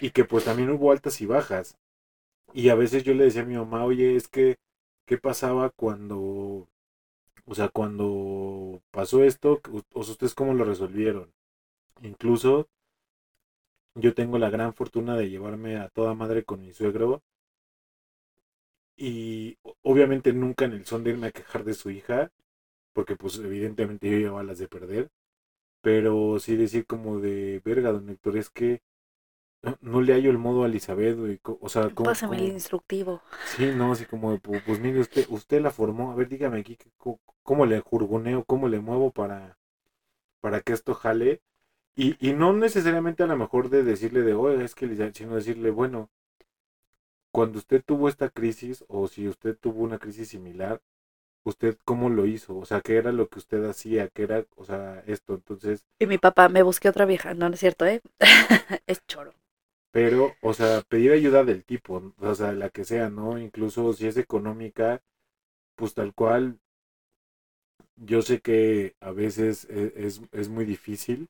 y 0.00 0.10
que 0.10 0.24
pues 0.24 0.44
también 0.44 0.70
hubo 0.70 0.90
altas 0.92 1.20
y 1.20 1.26
bajas. 1.26 1.76
Y 2.52 2.68
a 2.68 2.74
veces 2.74 3.02
yo 3.04 3.14
le 3.14 3.24
decía 3.24 3.42
a 3.42 3.44
mi 3.44 3.56
mamá, 3.56 3.84
oye, 3.84 4.16
es 4.16 4.28
que, 4.28 4.56
¿qué 5.06 5.18
pasaba 5.18 5.70
cuando, 5.70 6.68
o 7.46 7.54
sea, 7.54 7.68
cuando 7.68 8.82
pasó 8.90 9.24
esto? 9.24 9.60
O 9.92 10.00
¿ustedes 10.00 10.34
cómo 10.34 10.54
lo 10.54 10.64
resolvieron? 10.64 11.32
Incluso 12.02 12.68
yo 13.94 14.14
tengo 14.14 14.36
la 14.36 14.50
gran 14.50 14.74
fortuna 14.74 15.16
de 15.16 15.30
llevarme 15.30 15.76
a 15.76 15.88
toda 15.90 16.14
madre 16.14 16.44
con 16.44 16.60
mi 16.60 16.72
suegro 16.72 17.22
y 18.96 19.56
obviamente 19.82 20.32
nunca 20.32 20.64
en 20.66 20.72
el 20.72 20.86
son 20.86 21.04
de 21.04 21.10
irme 21.10 21.28
a 21.28 21.32
quejar 21.32 21.64
de 21.64 21.74
su 21.74 21.90
hija, 21.90 22.30
porque 22.92 23.16
pues 23.16 23.38
evidentemente 23.38 24.10
yo 24.10 24.18
llevaba 24.18 24.42
las 24.44 24.58
de 24.58 24.68
perder, 24.68 25.10
pero 25.82 26.38
sí 26.40 26.56
decir 26.56 26.86
como 26.86 27.20
de, 27.20 27.62
verga, 27.64 27.92
don 27.92 28.08
Héctor, 28.10 28.36
es 28.38 28.50
que 28.50 28.82
no, 29.62 29.76
no 29.80 30.00
le 30.00 30.14
hallo 30.14 30.30
el 30.30 30.38
modo 30.38 30.64
a 30.64 30.66
Elizabeth, 30.66 31.16
güey, 31.18 31.38
co- 31.38 31.58
o 31.60 31.68
sea, 31.68 31.90
¿cómo, 31.90 32.10
Pásame 32.10 32.36
el 32.36 32.42
cómo- 32.44 32.52
instructivo. 32.54 33.22
Sí, 33.56 33.70
no, 33.74 33.92
así 33.92 34.06
como, 34.06 34.38
pues, 34.38 34.80
mire, 34.80 35.00
usted, 35.00 35.26
usted 35.28 35.60
la 35.60 35.70
formó, 35.70 36.12
a 36.12 36.14
ver, 36.14 36.28
dígame 36.28 36.60
aquí 36.60 36.76
que 36.76 36.90
co- 36.96 37.20
cómo 37.42 37.66
le 37.66 37.80
jurgoneo, 37.80 38.44
cómo 38.44 38.68
le 38.68 38.80
muevo 38.80 39.10
para, 39.10 39.58
para 40.40 40.60
que 40.62 40.72
esto 40.72 40.94
jale. 40.94 41.42
Y, 41.96 42.16
y 42.26 42.32
no 42.34 42.52
necesariamente 42.54 43.22
a 43.22 43.26
lo 43.26 43.36
mejor 43.36 43.68
de 43.70 43.82
decirle 43.84 44.22
de, 44.22 44.34
oye, 44.34 44.64
es 44.64 44.74
que, 44.74 44.86
Elizabeth", 44.86 45.16
sino 45.16 45.34
decirle, 45.36 45.70
bueno, 45.70 46.10
cuando 47.32 47.58
usted 47.58 47.82
tuvo 47.84 48.08
esta 48.08 48.28
crisis, 48.30 48.84
o 48.88 49.06
si 49.08 49.28
usted 49.28 49.56
tuvo 49.56 49.82
una 49.82 49.98
crisis 49.98 50.28
similar, 50.28 50.80
usted 51.44 51.76
cómo 51.84 52.10
lo 52.10 52.26
hizo, 52.26 52.56
o 52.56 52.64
sea, 52.64 52.80
qué 52.80 52.96
era 52.96 53.12
lo 53.12 53.28
que 53.28 53.38
usted 53.38 53.64
hacía, 53.64 54.08
qué 54.08 54.24
era, 54.24 54.44
o 54.56 54.64
sea, 54.64 55.02
esto, 55.06 55.34
entonces, 55.34 55.84
Y 55.98 56.06
mi 56.06 56.18
papá, 56.18 56.48
me 56.48 56.62
busqué 56.62 56.88
otra 56.88 57.04
vieja. 57.04 57.34
No, 57.34 57.48
no 57.48 57.54
es 57.54 57.60
cierto, 57.60 57.86
¿eh? 57.86 58.00
es 58.86 59.06
choro. 59.06 59.32
Pero, 59.92 60.32
o 60.42 60.54
sea, 60.54 60.82
pedir 60.88 61.12
ayuda 61.12 61.44
del 61.44 61.64
tipo, 61.64 62.14
o 62.18 62.34
sea, 62.34 62.52
la 62.52 62.70
que 62.70 62.84
sea, 62.84 63.10
¿no? 63.10 63.38
Incluso 63.38 63.92
si 63.94 64.06
es 64.08 64.16
económica, 64.16 65.02
pues 65.76 65.94
tal 65.94 66.14
cual, 66.14 66.60
yo 67.96 68.20
sé 68.22 68.40
que 68.40 68.96
a 69.00 69.12
veces 69.12 69.66
e- 69.70 69.92
es, 69.96 70.20
es 70.32 70.48
muy 70.48 70.64
difícil, 70.64 71.28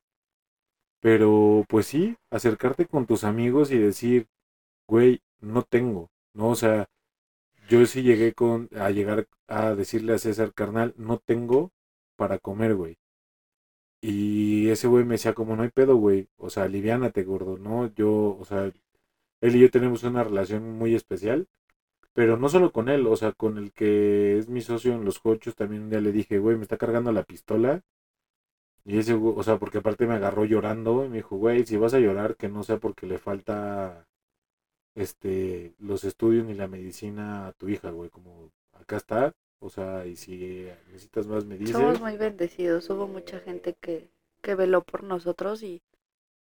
pero 0.99 1.65
pues 1.67 1.87
sí, 1.87 2.15
acercarte 2.29 2.85
con 2.87 3.05
tus 3.05 3.23
amigos 3.23 3.71
y 3.71 3.77
decir, 3.77 4.27
güey, 4.87 5.21
no 5.41 5.63
tengo, 5.63 6.11
¿no? 6.33 6.49
O 6.49 6.55
sea, 6.55 6.87
yo 7.69 7.85
sí 7.87 8.03
llegué 8.03 8.33
con, 8.33 8.69
a 8.77 8.91
llegar 8.91 9.27
a 9.47 9.75
decirle 9.75 10.13
a 10.15 10.19
César, 10.19 10.53
carnal, 10.53 10.93
no 10.97 11.19
tengo 11.19 11.71
para 12.17 12.39
comer, 12.39 12.75
güey. 12.75 12.97
Y 14.01 14.69
ese 14.69 14.87
güey 14.87 15.05
me 15.05 15.13
decía, 15.15 15.33
como 15.33 15.55
no 15.55 15.63
hay 15.63 15.69
pedo, 15.69 15.95
güey, 15.95 16.27
o 16.37 16.49
sea, 16.49 16.63
aliviánate, 16.63 17.23
gordo, 17.23 17.57
¿no? 17.57 17.93
Yo, 17.93 18.37
o 18.39 18.45
sea, 18.45 18.71
él 19.41 19.55
y 19.55 19.59
yo 19.61 19.71
tenemos 19.71 20.03
una 20.03 20.23
relación 20.23 20.77
muy 20.77 20.95
especial, 20.95 21.47
pero 22.13 22.37
no 22.37 22.49
solo 22.49 22.71
con 22.73 22.89
él, 22.89 23.07
o 23.07 23.15
sea, 23.17 23.33
con 23.33 23.57
el 23.57 23.73
que 23.73 24.37
es 24.37 24.49
mi 24.49 24.61
socio 24.61 24.93
en 24.95 25.05
los 25.05 25.19
cochos, 25.19 25.55
también 25.55 25.83
un 25.83 25.89
día 25.91 26.01
le 26.01 26.11
dije, 26.13 26.39
güey, 26.39 26.57
me 26.57 26.63
está 26.63 26.77
cargando 26.77 27.11
la 27.11 27.23
pistola. 27.23 27.83
Y 28.85 28.97
ese, 28.99 29.13
o 29.13 29.43
sea, 29.43 29.57
porque 29.59 29.79
aparte 29.79 30.07
me 30.07 30.15
agarró 30.15 30.45
llorando 30.45 31.05
y 31.05 31.09
me 31.09 31.17
dijo, 31.17 31.35
güey, 31.37 31.65
si 31.65 31.77
vas 31.77 31.93
a 31.93 31.99
llorar, 31.99 32.35
que 32.35 32.49
no 32.49 32.63
sea 32.63 32.77
porque 32.79 33.05
le 33.07 33.17
falta, 33.19 34.07
este, 34.95 35.73
los 35.79 36.03
estudios 36.03 36.45
ni 36.45 36.53
la 36.55 36.67
medicina 36.67 37.47
a 37.47 37.53
tu 37.53 37.69
hija, 37.69 37.91
güey, 37.91 38.09
como 38.09 38.51
acá 38.73 38.97
está, 38.97 39.33
o 39.61 39.69
sea, 39.69 40.05
y 40.07 40.17
si 40.17 40.67
necesitas 40.91 41.27
más 41.27 41.45
me 41.45 41.57
dices. 41.57 41.77
Somos 41.77 41.99
muy 42.01 42.17
bendecidos. 42.17 42.87
Hubo 42.91 43.07
mucha 43.07 43.39
gente 43.39 43.73
que, 43.81 44.11
que 44.43 44.53
veló 44.53 44.83
por 44.83 45.01
nosotros 45.03 45.63
y, 45.63 45.81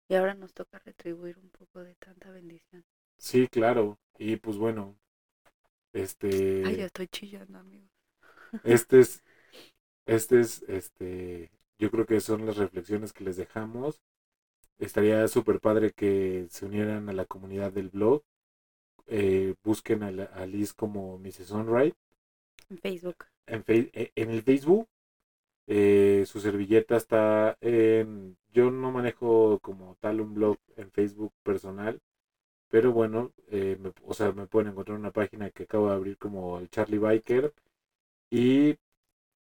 y 0.08 0.16
ahora 0.16 0.34
nos 0.34 0.54
toca 0.54 0.80
retribuir 0.80 1.38
un 1.38 1.50
poco 1.50 1.84
de 1.84 1.94
tanta 1.96 2.30
bendición. 2.30 2.84
Sí, 3.18 3.46
claro, 3.48 3.98
y 4.18 4.36
pues 4.36 4.56
bueno, 4.56 4.96
este... 5.92 6.64
Ay, 6.64 6.76
ya 6.78 6.86
estoy 6.86 7.06
chillando, 7.08 7.58
amigos. 7.58 7.90
Este 8.62 9.00
es, 9.00 9.22
este 10.06 10.40
es, 10.40 10.62
este, 10.68 11.50
yo 11.78 11.90
creo 11.90 12.06
que 12.06 12.20
son 12.20 12.46
las 12.46 12.56
reflexiones 12.58 13.12
que 13.14 13.24
les 13.24 13.36
dejamos. 13.38 14.00
Estaría 14.78 15.28
súper 15.28 15.60
padre 15.60 15.92
que 15.92 16.46
se 16.50 16.66
unieran 16.66 17.08
a 17.10 17.12
la 17.14 17.26
comunidad 17.26 17.72
del 17.72 17.90
blog. 17.90 18.22
Eh, 19.08 19.54
busquen 19.64 20.02
a, 20.04 20.12
la- 20.12 20.24
a 20.26 20.46
Liz 20.46 20.74
como 20.74 21.18
Mrs. 21.18 21.48
Sunrise 21.48 21.96
En 22.68 22.78
Facebook. 22.78 23.24
en, 23.46 23.64
eh, 23.68 24.12
en 24.14 24.30
el 24.30 24.42
Facebook. 24.42 24.88
Eh, 25.66 26.24
su 26.26 26.40
servilleta 26.40 26.96
está 26.96 27.56
en... 27.60 28.36
Yo 28.52 28.70
no 28.70 28.90
manejo 28.90 29.60
como 29.60 29.96
tal 30.00 30.20
un 30.20 30.34
blog 30.34 30.58
en 30.76 30.90
Facebook 30.90 31.32
personal, 31.44 32.00
pero 32.68 32.92
bueno, 32.92 33.32
eh, 33.48 33.76
me- 33.80 33.92
o 34.04 34.14
sea, 34.14 34.32
me 34.32 34.46
pueden 34.48 34.70
encontrar 34.72 34.98
una 34.98 35.12
página 35.12 35.50
que 35.50 35.64
acabo 35.64 35.88
de 35.88 35.94
abrir 35.94 36.18
como 36.18 36.58
el 36.58 36.68
Charlie 36.70 36.98
Biker. 36.98 37.52
Y 38.30 38.76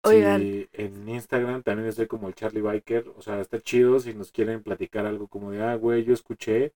si 0.06 0.70
en 0.74 1.08
Instagram 1.10 1.64
también 1.64 1.88
estoy 1.90 2.08
como 2.08 2.28
el 2.28 2.36
Charlie 2.36 2.62
Biker. 2.62 3.10
O 3.18 3.22
sea, 3.22 3.42
está 3.42 3.60
chido 3.62 4.00
si 4.00 4.14
nos 4.14 4.32
quieren 4.32 4.64
platicar 4.64 5.06
algo 5.06 5.28
como 5.28 5.52
de, 5.52 5.62
ah, 5.62 5.76
güey, 5.76 6.04
yo 6.06 6.14
escuché, 6.14 6.74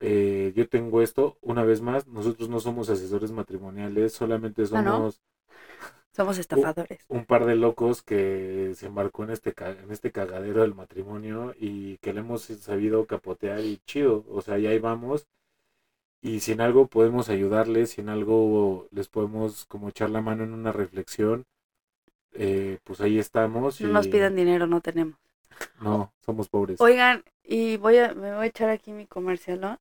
eh, 0.00 0.52
yo 0.56 0.68
tengo 0.68 1.02
esto. 1.02 1.38
Una 1.42 1.64
vez 1.64 1.80
más, 1.80 2.06
nosotros 2.06 2.48
no 2.48 2.60
somos 2.60 2.88
asesores 2.90 3.32
matrimoniales, 3.32 4.12
solamente 4.12 4.62
Ah, 4.72 4.82
¿no? 4.82 4.92
somos 4.96 5.20
Somos 6.12 6.38
estafadores. 6.38 7.04
un 7.08 7.24
par 7.26 7.44
de 7.44 7.56
locos 7.56 8.02
que 8.02 8.72
se 8.74 8.86
embarcó 8.86 9.24
en 9.24 9.30
este, 9.30 9.54
en 9.58 9.90
este 9.90 10.12
cagadero 10.12 10.62
del 10.62 10.74
matrimonio 10.74 11.54
y 11.58 11.98
que 11.98 12.12
le 12.14 12.20
hemos 12.20 12.42
sabido 12.44 13.06
capotear 13.06 13.60
y 13.60 13.78
chido. 13.86 14.24
O 14.30 14.40
sea, 14.42 14.58
ya 14.58 14.70
ahí 14.70 14.78
vamos. 14.78 15.26
Y 16.22 16.40
si 16.40 16.52
en 16.52 16.60
algo 16.62 16.86
podemos 16.88 17.28
ayudarles, 17.28 17.90
si 17.90 18.00
en 18.00 18.08
algo 18.08 18.88
les 18.90 19.08
podemos 19.08 19.66
como 19.66 19.90
echar 19.90 20.10
la 20.10 20.22
mano 20.22 20.42
en 20.44 20.54
una 20.54 20.72
reflexión, 20.72 21.44
eh, 22.32 22.78
pues 22.84 23.00
ahí 23.00 23.18
estamos. 23.18 23.80
No 23.80 23.88
nos 23.88 24.08
pidan 24.08 24.34
dinero, 24.36 24.66
no 24.66 24.80
tenemos. 24.80 25.16
No, 25.80 26.12
somos 26.24 26.48
pobres. 26.48 26.80
Oigan, 26.80 27.22
y 27.42 27.76
voy 27.76 27.98
a, 27.98 28.14
me 28.14 28.34
voy 28.34 28.44
a 28.44 28.46
echar 28.48 28.70
aquí 28.70 28.92
mi 28.92 29.06
comercial. 29.06 29.78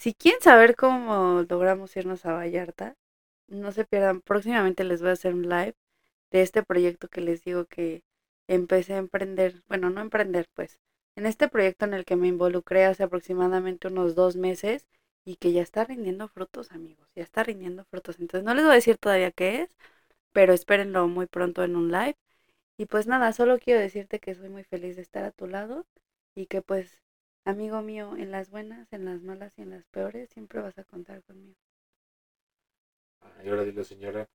Si 0.00 0.14
quieren 0.14 0.40
saber 0.40 0.76
cómo 0.76 1.44
logramos 1.48 1.94
irnos 1.94 2.24
a 2.24 2.32
Vallarta, 2.32 2.96
no 3.48 3.70
se 3.70 3.84
pierdan. 3.84 4.22
Próximamente 4.22 4.82
les 4.84 5.02
voy 5.02 5.10
a 5.10 5.12
hacer 5.12 5.34
un 5.34 5.42
live 5.50 5.74
de 6.30 6.42
este 6.42 6.62
proyecto 6.62 7.08
que 7.08 7.20
les 7.20 7.44
digo 7.44 7.66
que 7.66 8.02
empecé 8.48 8.94
a 8.94 8.98
emprender. 8.98 9.62
Bueno, 9.68 9.90
no 9.90 10.00
emprender, 10.00 10.48
pues. 10.54 10.80
En 11.16 11.26
este 11.26 11.48
proyecto 11.48 11.84
en 11.84 11.94
el 11.94 12.06
que 12.06 12.16
me 12.16 12.28
involucré 12.28 12.86
hace 12.86 13.02
aproximadamente 13.02 13.88
unos 13.88 14.14
dos 14.14 14.36
meses 14.36 14.86
y 15.26 15.36
que 15.36 15.52
ya 15.52 15.62
está 15.62 15.84
rindiendo 15.84 16.28
frutos, 16.28 16.72
amigos. 16.72 17.06
Ya 17.14 17.22
está 17.22 17.42
rindiendo 17.44 17.84
frutos. 17.84 18.20
Entonces 18.20 18.44
no 18.46 18.54
les 18.54 18.64
voy 18.64 18.72
a 18.72 18.76
decir 18.76 18.96
todavía 18.96 19.32
qué 19.32 19.62
es, 19.62 19.70
pero 20.32 20.54
espérenlo 20.54 21.08
muy 21.08 21.26
pronto 21.26 21.64
en 21.64 21.76
un 21.76 21.92
live. 21.92 22.16
Y 22.78 22.86
pues 22.86 23.06
nada, 23.06 23.32
solo 23.34 23.58
quiero 23.58 23.80
decirte 23.80 24.20
que 24.20 24.34
soy 24.34 24.48
muy 24.48 24.64
feliz 24.64 24.96
de 24.96 25.02
estar 25.02 25.24
a 25.24 25.32
tu 25.32 25.46
lado 25.46 25.86
y 26.34 26.46
que 26.46 26.62
pues, 26.62 27.02
amigo 27.44 27.82
mío, 27.82 28.16
en 28.16 28.30
las 28.30 28.50
buenas, 28.50 28.92
en 28.92 29.04
las 29.04 29.20
malas 29.22 29.52
y 29.58 29.62
en 29.62 29.70
las 29.70 29.84
peores, 29.86 30.30
siempre 30.30 30.60
vas 30.60 30.78
a 30.78 30.84
contar 30.84 31.22
conmigo. 31.22 31.56
Y 33.44 33.48
ahora 33.48 33.64
dile, 33.64 33.84
señora. 33.84 34.28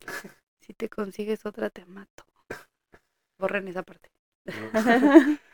Si 0.60 0.74
te 0.74 0.88
consigues 0.88 1.44
otra, 1.44 1.70
te 1.70 1.84
mato. 1.86 2.24
Borren 3.38 3.68
esa 3.68 3.82
parte. 3.82 4.10
¿no? 4.46 4.70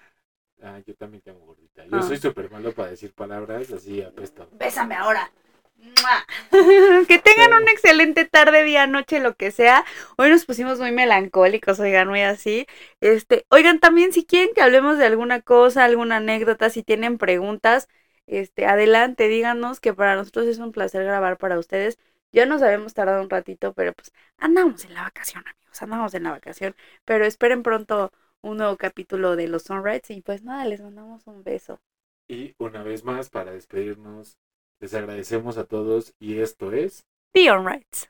Ah, 0.61 0.81
yo 0.85 0.95
también 0.97 1.23
tengo 1.23 1.39
gordita. 1.40 1.86
Yo 1.86 1.99
Ah. 1.99 2.03
soy 2.03 2.16
súper 2.16 2.51
malo 2.51 2.73
para 2.74 2.90
decir 2.90 3.12
palabras 3.15 3.70
así 3.70 4.03
apesto. 4.03 4.49
Bésame 4.59 4.95
ahora. 4.97 5.31
que 7.09 7.19
tengan 7.19 7.63
una 7.63 7.71
excelente 7.71 8.25
tarde, 8.25 8.65
día, 8.65 8.87
noche, 8.87 9.21
lo 9.21 9.37
que 9.37 9.51
sea. 9.51 9.85
Hoy 10.17 10.31
nos 10.31 10.45
pusimos 10.45 10.79
muy 10.79 10.93
melancólicos, 10.93 11.79
oigan, 11.81 12.09
muy 12.09 12.23
así. 12.23 12.67
Este, 13.01 13.47
oigan, 13.51 13.79
también 13.79 14.13
si 14.13 14.25
quieren 14.25 14.55
que 14.55 14.63
hablemos 14.63 14.99
de 14.99 15.07
alguna 15.07 15.41
cosa, 15.41 15.85
alguna 15.85 16.17
anécdota, 16.17 16.71
si 16.71 16.83
tienen 16.83 17.19
preguntas, 17.19 17.89
este, 18.27 18.67
adelante, 18.67 19.29
díganos 19.29 19.81
que 19.81 19.95
para 19.95 20.17
nosotros 20.17 20.47
es 20.47 20.59
un 20.59 20.73
placer 20.73 21.05
grabar 21.05 21.39
para 21.39 21.59
ustedes. 21.59 21.99
Ya 22.33 22.45
nos 22.47 22.63
habíamos 22.63 22.95
tardado 22.95 23.23
un 23.23 23.31
ratito, 23.31 23.73
pero 23.73 23.93
pues 23.93 24.13
andamos 24.37 24.85
en 24.85 24.95
la 24.95 25.03
vacación, 25.03 25.45
amigos, 25.47 25.83
andamos 25.83 26.15
en 26.15 26.25
la 26.25 26.31
vacación. 26.33 26.75
Pero 27.05 27.25
esperen 27.25 27.63
pronto 27.63 28.13
un 28.43 28.59
nuevo 28.59 28.77
capítulo 28.77 29.37
de 29.37 29.49
los 29.49 29.63
Sunrise 29.63 30.13
y 30.13 30.23
pues 30.23 30.43
nada, 30.43 30.65
les 30.67 30.81
mandamos 30.81 31.27
un 31.27 31.43
beso. 31.43 31.81
Y 32.29 32.55
una 32.59 32.83
vez 32.83 33.05
más, 33.05 33.31
para 33.31 33.53
despedirnos, 33.53 34.37
les 34.81 34.95
agradecemos 34.95 35.59
a 35.59 35.65
todos 35.65 36.15
y 36.19 36.39
esto 36.39 36.73
es... 36.73 37.05
The 37.33 37.51
Onrights. 37.51 38.09